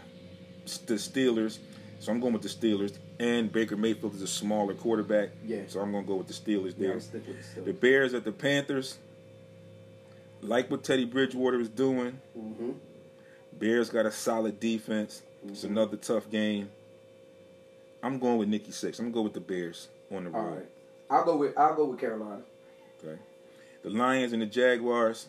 the 0.86 0.94
Steelers. 0.94 1.58
So 2.00 2.12
I'm 2.12 2.20
going 2.20 2.32
with 2.34 2.42
the 2.42 2.48
Steelers. 2.48 2.98
And 3.18 3.50
Baker 3.50 3.76
Mayfield 3.76 4.14
is 4.14 4.20
a 4.22 4.26
smaller 4.26 4.74
quarterback, 4.74 5.30
Yeah. 5.46 5.62
so 5.68 5.80
I'm 5.80 5.90
going 5.92 6.04
to 6.04 6.08
go 6.08 6.16
with 6.16 6.26
the 6.26 6.34
Steelers 6.34 6.74
yeah, 6.76 6.88
there. 6.88 6.92
I'm 6.92 7.00
stick 7.00 7.26
with 7.26 7.54
the 7.54 7.60
The 7.62 7.72
Bears 7.72 8.12
at 8.12 8.24
the 8.24 8.32
Panthers. 8.32 8.98
Like 10.42 10.70
what 10.70 10.84
Teddy 10.84 11.06
Bridgewater 11.06 11.58
is 11.60 11.70
doing. 11.70 12.20
Mm-hmm. 12.38 12.72
Bears 13.58 13.88
got 13.88 14.04
a 14.04 14.12
solid 14.12 14.60
defense. 14.60 15.22
It's 15.48 15.62
Mhm. 15.62 15.70
another 15.70 15.96
tough 15.96 16.28
game. 16.30 16.68
I'm 18.02 18.18
going 18.18 18.36
with 18.38 18.48
Nikki 18.48 18.70
Six. 18.72 18.98
I'm 18.98 19.06
going 19.06 19.12
to 19.12 19.16
go 19.18 19.22
with 19.22 19.32
the 19.32 19.40
Bears 19.40 19.88
on 20.12 20.24
the 20.24 20.30
road. 20.30 20.56
right. 20.56 20.66
I'll 21.10 21.24
go 21.24 21.36
with 21.36 21.56
I'll 21.56 21.74
go 21.74 21.86
with 21.86 22.00
Carolina. 22.00 22.42
Okay. 23.04 23.18
The 23.82 23.90
Lions 23.90 24.32
and 24.32 24.42
the 24.42 24.46
Jaguars. 24.46 25.26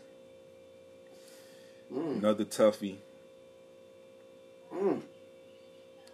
Mm. 1.94 2.18
Another 2.18 2.46
toughie. 2.46 2.98
Mm. 4.74 5.02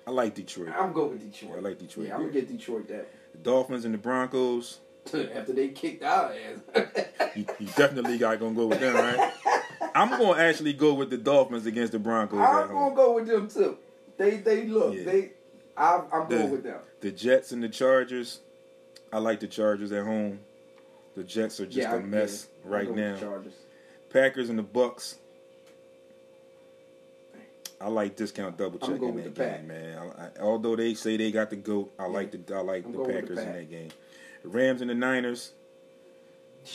I 0.05 0.11
like 0.11 0.35
Detroit. 0.35 0.69
I'm 0.77 0.93
going 0.93 1.11
with 1.11 1.31
Detroit. 1.31 1.57
I 1.57 1.61
like 1.61 1.79
Detroit. 1.79 2.07
Yeah, 2.07 2.15
I'm 2.15 2.21
gonna 2.21 2.33
get 2.33 2.47
Detroit 2.47 2.87
that 2.89 3.07
The 3.31 3.37
Dolphins 3.39 3.85
and 3.85 3.93
the 3.93 3.97
Broncos. 3.97 4.79
after 5.05 5.53
they 5.53 5.69
kicked 5.69 6.03
our 6.03 6.33
ass. 6.33 6.85
You, 7.35 7.47
you 7.57 7.65
definitely 7.75 8.19
got 8.19 8.39
gonna 8.39 8.53
go 8.53 8.67
with 8.67 8.79
them, 8.79 8.93
right? 8.93 9.33
I'm 9.95 10.09
going 10.19 10.35
to 10.35 10.39
actually 10.39 10.73
go 10.73 10.93
with 10.93 11.09
the 11.09 11.17
Dolphins 11.17 11.65
against 11.65 11.91
the 11.93 11.97
Broncos 11.99 12.39
I'm 12.39 12.67
gonna 12.67 12.95
go 12.95 13.13
with 13.15 13.25
them 13.27 13.47
too. 13.47 13.77
They 14.17 14.37
they 14.37 14.67
look 14.67 14.93
Yeah. 14.93 15.03
they. 15.03 15.31
I'm, 15.75 16.03
I'm 16.13 16.29
The- 16.29 16.37
going 16.37 16.51
with 16.51 16.63
them. 16.63 16.79
The 17.01 17.09
Jets 17.11 17.51
and 17.51 17.63
the 17.63 17.69
Chargers. 17.69 18.39
I 19.13 19.19
like 19.19 19.39
the 19.39 19.47
Chargers 19.47 19.91
at 19.91 20.03
home. 20.03 20.39
The 21.15 21.23
Jets 21.23 21.59
are 21.59 21.67
just 21.67 21.77
yeah, 21.77 21.95
a 21.95 21.99
mess 21.99 22.47
yeah. 22.65 22.71
Right 22.73 22.95
now. 22.95 23.43
Packers 24.09 24.49
and 24.49 24.57
the 24.57 24.63
Bucks. 24.63 25.19
I 27.79 27.89
like 27.89 28.15
discount 28.15 28.57
double 28.57 28.79
checking 28.79 29.15
that 29.15 29.35
game, 29.35 29.67
man. 29.67 29.97
I, 29.97 30.23
I, 30.23 30.29
although 30.41 30.75
they 30.75 30.95
say 30.95 31.17
they 31.17 31.31
got 31.31 31.51
the 31.51 31.57
goat, 31.57 31.93
I 31.99 32.07
like 32.07 32.31
the 32.31 32.55
I 32.55 32.61
like 32.61 32.85
I'm 32.85 32.93
the 32.93 33.03
Packers 33.03 33.35
the 33.35 33.47
in 33.47 33.53
that 33.53 33.69
game. 33.69 33.89
The 34.41 34.49
Rams 34.49 34.81
and 34.81 34.89
the 34.89 34.95
Niners. 34.95 35.51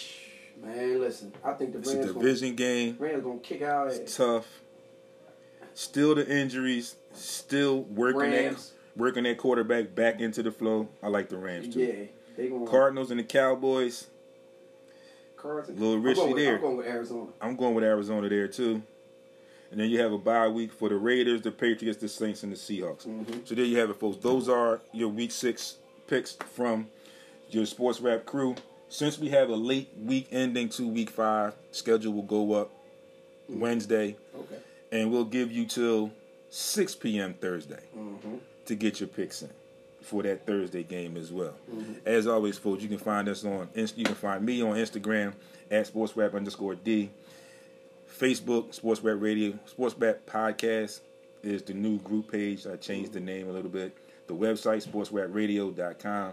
Man, 0.62 1.01
listen, 1.01 1.32
I 1.44 1.52
think 1.52 1.73
the 1.73 1.78
It's 1.78 1.90
a 1.93 1.94
Rams 1.94 2.12
gonna, 2.12 2.24
division 2.24 2.56
game. 2.56 2.97
Rams 2.98 3.23
gonna 3.23 3.39
kick 3.39 3.62
our 3.62 3.89
It's 3.89 4.16
tough. 4.16 4.47
Still 5.73 6.16
the 6.16 6.28
injuries. 6.28 6.97
Still 7.12 7.82
working 7.82 8.20
Rams. 8.20 8.70
that 8.70 9.01
working 9.01 9.23
that 9.23 9.39
quarterback 9.39 9.94
back 9.94 10.20
into 10.20 10.43
the 10.43 10.51
flow. 10.51 10.89
I 11.01 11.09
like 11.09 11.28
the 11.28 11.39
Rams 11.39 11.73
too. 11.73 11.81
Yeah, 11.81 12.18
they 12.39 12.48
Cardinals 12.66 13.10
and 13.10 13.20
the 13.20 13.24
Cowboys. 13.24 14.06
Cards. 15.36 15.69
Little 15.70 15.94
I'm 15.94 16.02
risky 16.02 16.20
going 16.23 16.35
with, 16.35 16.43
there. 16.44 16.55
I'm 16.56 16.60
going 16.62 16.77
with 16.78 16.86
Arizona. 16.86 17.27
I'm 17.40 17.56
going 17.56 17.74
with 17.74 17.85
Arizona 17.85 18.28
there 18.28 18.48
too. 18.48 18.82
And 19.70 19.78
then 19.78 19.90
you 19.90 20.01
have 20.01 20.12
a 20.12 20.19
bye 20.19 20.48
week 20.48 20.73
for 20.73 20.89
the 20.89 20.97
Raiders, 20.97 21.43
the 21.43 21.51
Patriots, 21.52 21.98
the 22.01 22.09
Saints, 22.09 22.43
and 22.43 22.51
the 22.52 22.56
Seahawks. 22.56 23.06
Mhm. 23.06 23.47
So 23.47 23.55
there 23.55 23.65
you 23.66 23.78
have 23.78 23.90
it, 23.90 23.97
folks. 24.01 24.16
Those 24.16 24.48
are 24.48 24.81
your 24.93 25.09
week 25.10 25.31
six 25.31 25.77
picks 26.06 26.32
from 26.32 26.89
your 27.51 27.66
sports 27.66 28.01
rap 28.01 28.24
crew. 28.24 28.55
Since 28.89 29.19
we 29.19 29.28
have 29.28 29.51
a 29.51 29.56
late 29.56 29.90
week 30.02 30.28
ending 30.31 30.70
to 30.70 30.89
week 30.89 31.10
five, 31.10 31.55
schedule 31.73 32.15
will 32.15 32.23
go 32.23 32.52
up 32.55 32.70
Wednesday, 33.48 34.16
Okay. 34.35 34.56
and 34.93 35.10
we'll 35.12 35.24
give 35.27 35.52
you 35.52 35.66
till 35.66 36.10
6 36.51 36.94
p.m. 36.94 37.35
Thursday 37.35 37.82
Mm-hmm. 37.97 38.36
to 38.65 38.74
get 38.74 39.01
your 39.01 39.09
picks 39.09 39.43
in 39.43 39.51
for 40.03 40.23
that 40.23 40.47
Thursday 40.47 40.83
game 40.83 41.16
as 41.16 41.33
well. 41.33 41.55
Mm-hmm. 41.70 41.93
As 42.07 42.27
always, 42.27 42.59
folks, 42.59 42.83
you 42.83 42.89
can 42.89 42.99
find 42.99 43.29
us 43.29 43.45
on 43.45 43.69
Inst- 43.75 43.99
you 43.99 44.05
can 44.05 44.15
find 44.15 44.45
me 44.45 44.62
on 44.62 44.77
Instagram 44.77 45.35
at 45.70 45.87
sportsrap 45.93 46.35
underscore 46.35 46.75
D. 46.75 47.11
Facebook, 48.19 48.75
Sports 48.75 49.01
Rap 49.03 49.19
Radio, 49.20 49.59
Sports 49.66 49.95
Rap 49.99 50.20
Podcast 50.27 51.01
is 51.43 51.62
the 51.62 51.75
new 51.75 51.99
group 51.99 52.33
page. 52.33 52.66
I 52.66 52.77
changed 52.77 53.12
the 53.12 53.20
name 53.20 53.49
a 53.49 53.53
little 53.53 53.70
bit. 53.70 53.97
The 54.27 54.35
website, 54.35 54.87
sportsrapradio.com. 54.87 56.33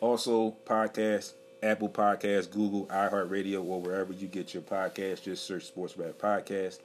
Also, 0.00 0.56
podcast, 0.64 1.32
Apple 1.62 1.88
Podcast, 1.88 2.50
Google, 2.50 2.86
iHeartRadio, 2.86 3.64
or 3.64 3.80
wherever 3.80 4.12
you 4.12 4.28
get 4.28 4.54
your 4.54 4.62
podcast. 4.62 5.22
Just 5.22 5.44
search 5.44 5.64
Sports 5.64 5.96
Rap 5.96 6.18
Podcast. 6.18 6.78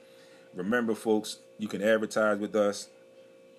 Remember, 0.54 0.94
folks, 0.94 1.38
you 1.58 1.68
can 1.68 1.82
advertise 1.82 2.38
with 2.38 2.54
us. 2.56 2.88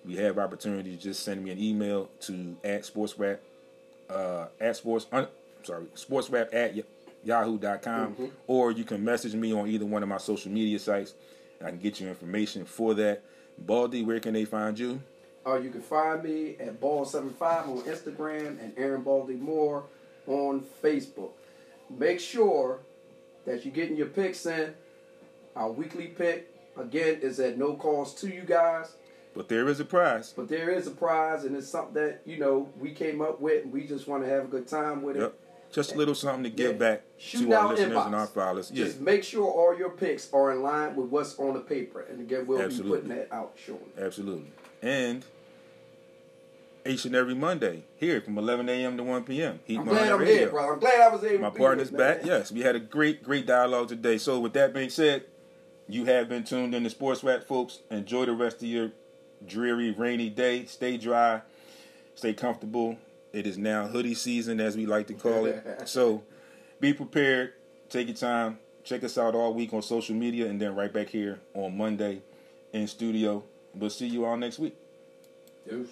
We 0.04 0.16
have 0.16 0.38
opportunities. 0.38 1.02
Just 1.02 1.22
send 1.22 1.44
me 1.44 1.50
an 1.50 1.62
email 1.62 2.08
to 2.20 2.56
at 2.64 2.84
sports 2.84 3.18
rap, 3.18 3.40
uh, 4.10 4.46
at 4.60 4.76
sports, 4.76 5.06
un, 5.12 5.28
sorry, 5.62 5.86
sports 5.94 6.28
rap 6.30 6.52
at 6.52 6.74
yahoo.com. 7.24 8.32
Or 8.46 8.72
you 8.72 8.84
can 8.84 9.04
message 9.04 9.34
me 9.34 9.52
on 9.52 9.68
either 9.68 9.86
one 9.86 10.02
of 10.02 10.08
my 10.08 10.18
social 10.18 10.50
media 10.50 10.78
sites. 10.78 11.14
And 11.58 11.68
I 11.68 11.70
can 11.70 11.78
get 11.78 12.00
you 12.00 12.08
information 12.08 12.64
for 12.64 12.94
that. 12.94 13.22
Baldy, 13.58 14.02
where 14.02 14.18
can 14.18 14.34
they 14.34 14.44
find 14.44 14.78
you? 14.78 15.00
Uh, 15.46 15.54
you 15.58 15.70
can 15.70 15.82
find 15.82 16.22
me 16.22 16.56
at 16.60 16.80
Ball75 16.80 17.68
on 17.68 17.82
Instagram 17.82 18.62
and 18.62 18.72
Aaron 18.76 19.02
Baldy 19.02 19.34
Moore 19.34 19.84
on 20.26 20.64
Facebook. 20.82 21.32
Make 21.90 22.20
sure 22.20 22.80
that 23.44 23.64
you're 23.64 23.74
getting 23.74 23.96
your 23.96 24.06
picks 24.06 24.46
in. 24.46 24.74
Our 25.54 25.70
weekly 25.70 26.06
pick, 26.06 26.48
again, 26.78 27.18
is 27.22 27.38
at 27.40 27.58
no 27.58 27.74
cost 27.74 28.18
to 28.18 28.28
you 28.28 28.42
guys. 28.42 28.94
But 29.34 29.48
there 29.48 29.68
is 29.68 29.80
a 29.80 29.84
prize. 29.84 30.32
But 30.36 30.48
there 30.48 30.70
is 30.70 30.86
a 30.86 30.90
prize, 30.90 31.44
and 31.44 31.56
it's 31.56 31.68
something 31.68 31.94
that, 31.94 32.20
you 32.26 32.38
know, 32.38 32.68
we 32.78 32.90
came 32.92 33.22
up 33.22 33.40
with, 33.40 33.64
and 33.64 33.72
we 33.72 33.84
just 33.86 34.06
want 34.06 34.22
to 34.24 34.28
have 34.28 34.44
a 34.44 34.48
good 34.48 34.68
time 34.68 35.02
with 35.02 35.16
it. 35.16 35.20
Yep. 35.20 35.34
Just 35.72 35.94
a 35.94 35.96
little 35.96 36.14
something 36.14 36.44
to 36.44 36.50
give 36.50 36.72
Yeah. 36.72 36.76
back 36.78 37.02
Shoot 37.16 37.46
to 37.48 37.54
our 37.56 37.68
listeners 37.70 37.96
inbox. 37.96 38.06
and 38.06 38.14
our 38.14 38.26
followers. 38.26 38.70
Yeah, 38.74 38.84
Just 38.84 39.00
make 39.00 39.24
sure 39.24 39.46
all 39.50 39.74
your 39.76 39.88
picks 39.88 40.30
are 40.34 40.52
in 40.52 40.62
line 40.62 40.94
with 40.96 41.06
what's 41.06 41.38
on 41.38 41.54
the 41.54 41.60
paper. 41.60 42.00
And 42.10 42.20
again, 42.20 42.46
we'll 42.46 42.60
Absolutely. 42.60 42.98
be 42.98 43.02
putting 43.08 43.16
that 43.16 43.34
out 43.34 43.52
shortly. 43.56 43.88
absolutely. 43.98 44.52
And 44.82 45.24
each 46.84 47.04
and 47.06 47.14
every 47.14 47.34
Monday 47.34 47.84
here 47.96 48.20
from 48.20 48.36
11 48.36 48.68
a.m. 48.68 48.96
to 48.98 49.02
1 49.02 49.24
p.m. 49.24 49.60
Heat 49.64 49.78
I'm 49.78 49.84
glad 49.86 50.12
I'm 50.12 50.18
Radio. 50.20 50.34
here, 50.34 50.48
bro. 50.50 50.72
I'm 50.74 50.78
glad 50.80 51.00
I 51.00 51.08
was 51.08 51.24
able 51.24 51.38
My 51.42 51.50
partner's 51.50 51.88
here, 51.90 51.98
back. 51.98 52.20
Yes, 52.24 52.52
we 52.52 52.60
had 52.60 52.74
a 52.76 52.80
great, 52.80 53.22
great 53.22 53.46
dialogue 53.46 53.88
today. 53.88 54.18
So, 54.18 54.40
with 54.40 54.52
that 54.54 54.74
being 54.74 54.90
said, 54.90 55.24
you 55.88 56.04
have 56.06 56.28
been 56.28 56.44
tuned 56.44 56.74
in 56.74 56.82
to 56.84 56.90
Sports 56.90 57.22
Rap, 57.24 57.44
folks. 57.44 57.78
Enjoy 57.90 58.26
the 58.26 58.32
rest 58.34 58.56
of 58.56 58.64
your 58.64 58.90
dreary, 59.46 59.90
rainy 59.92 60.28
day. 60.28 60.64
Stay 60.64 60.96
dry, 60.96 61.42
stay 62.14 62.34
comfortable. 62.34 62.96
It 63.32 63.46
is 63.46 63.56
now 63.56 63.86
hoodie 63.86 64.14
season, 64.14 64.60
as 64.60 64.76
we 64.76 64.86
like 64.86 65.06
to 65.06 65.14
call 65.14 65.46
it. 65.46 65.64
so, 65.88 66.22
be 66.80 66.92
prepared. 66.92 67.54
Take 67.88 68.08
your 68.08 68.16
time. 68.16 68.58
Check 68.84 69.04
us 69.04 69.16
out 69.16 69.34
all 69.34 69.54
week 69.54 69.72
on 69.72 69.82
social 69.82 70.14
media, 70.14 70.46
and 70.46 70.60
then 70.60 70.74
right 70.74 70.92
back 70.92 71.08
here 71.08 71.40
on 71.54 71.76
Monday 71.76 72.22
in 72.72 72.86
studio. 72.86 73.44
We'll 73.74 73.90
see 73.90 74.06
you 74.06 74.24
all 74.24 74.36
next 74.36 74.58
week. 74.58 74.76
Deuce. 75.68 75.88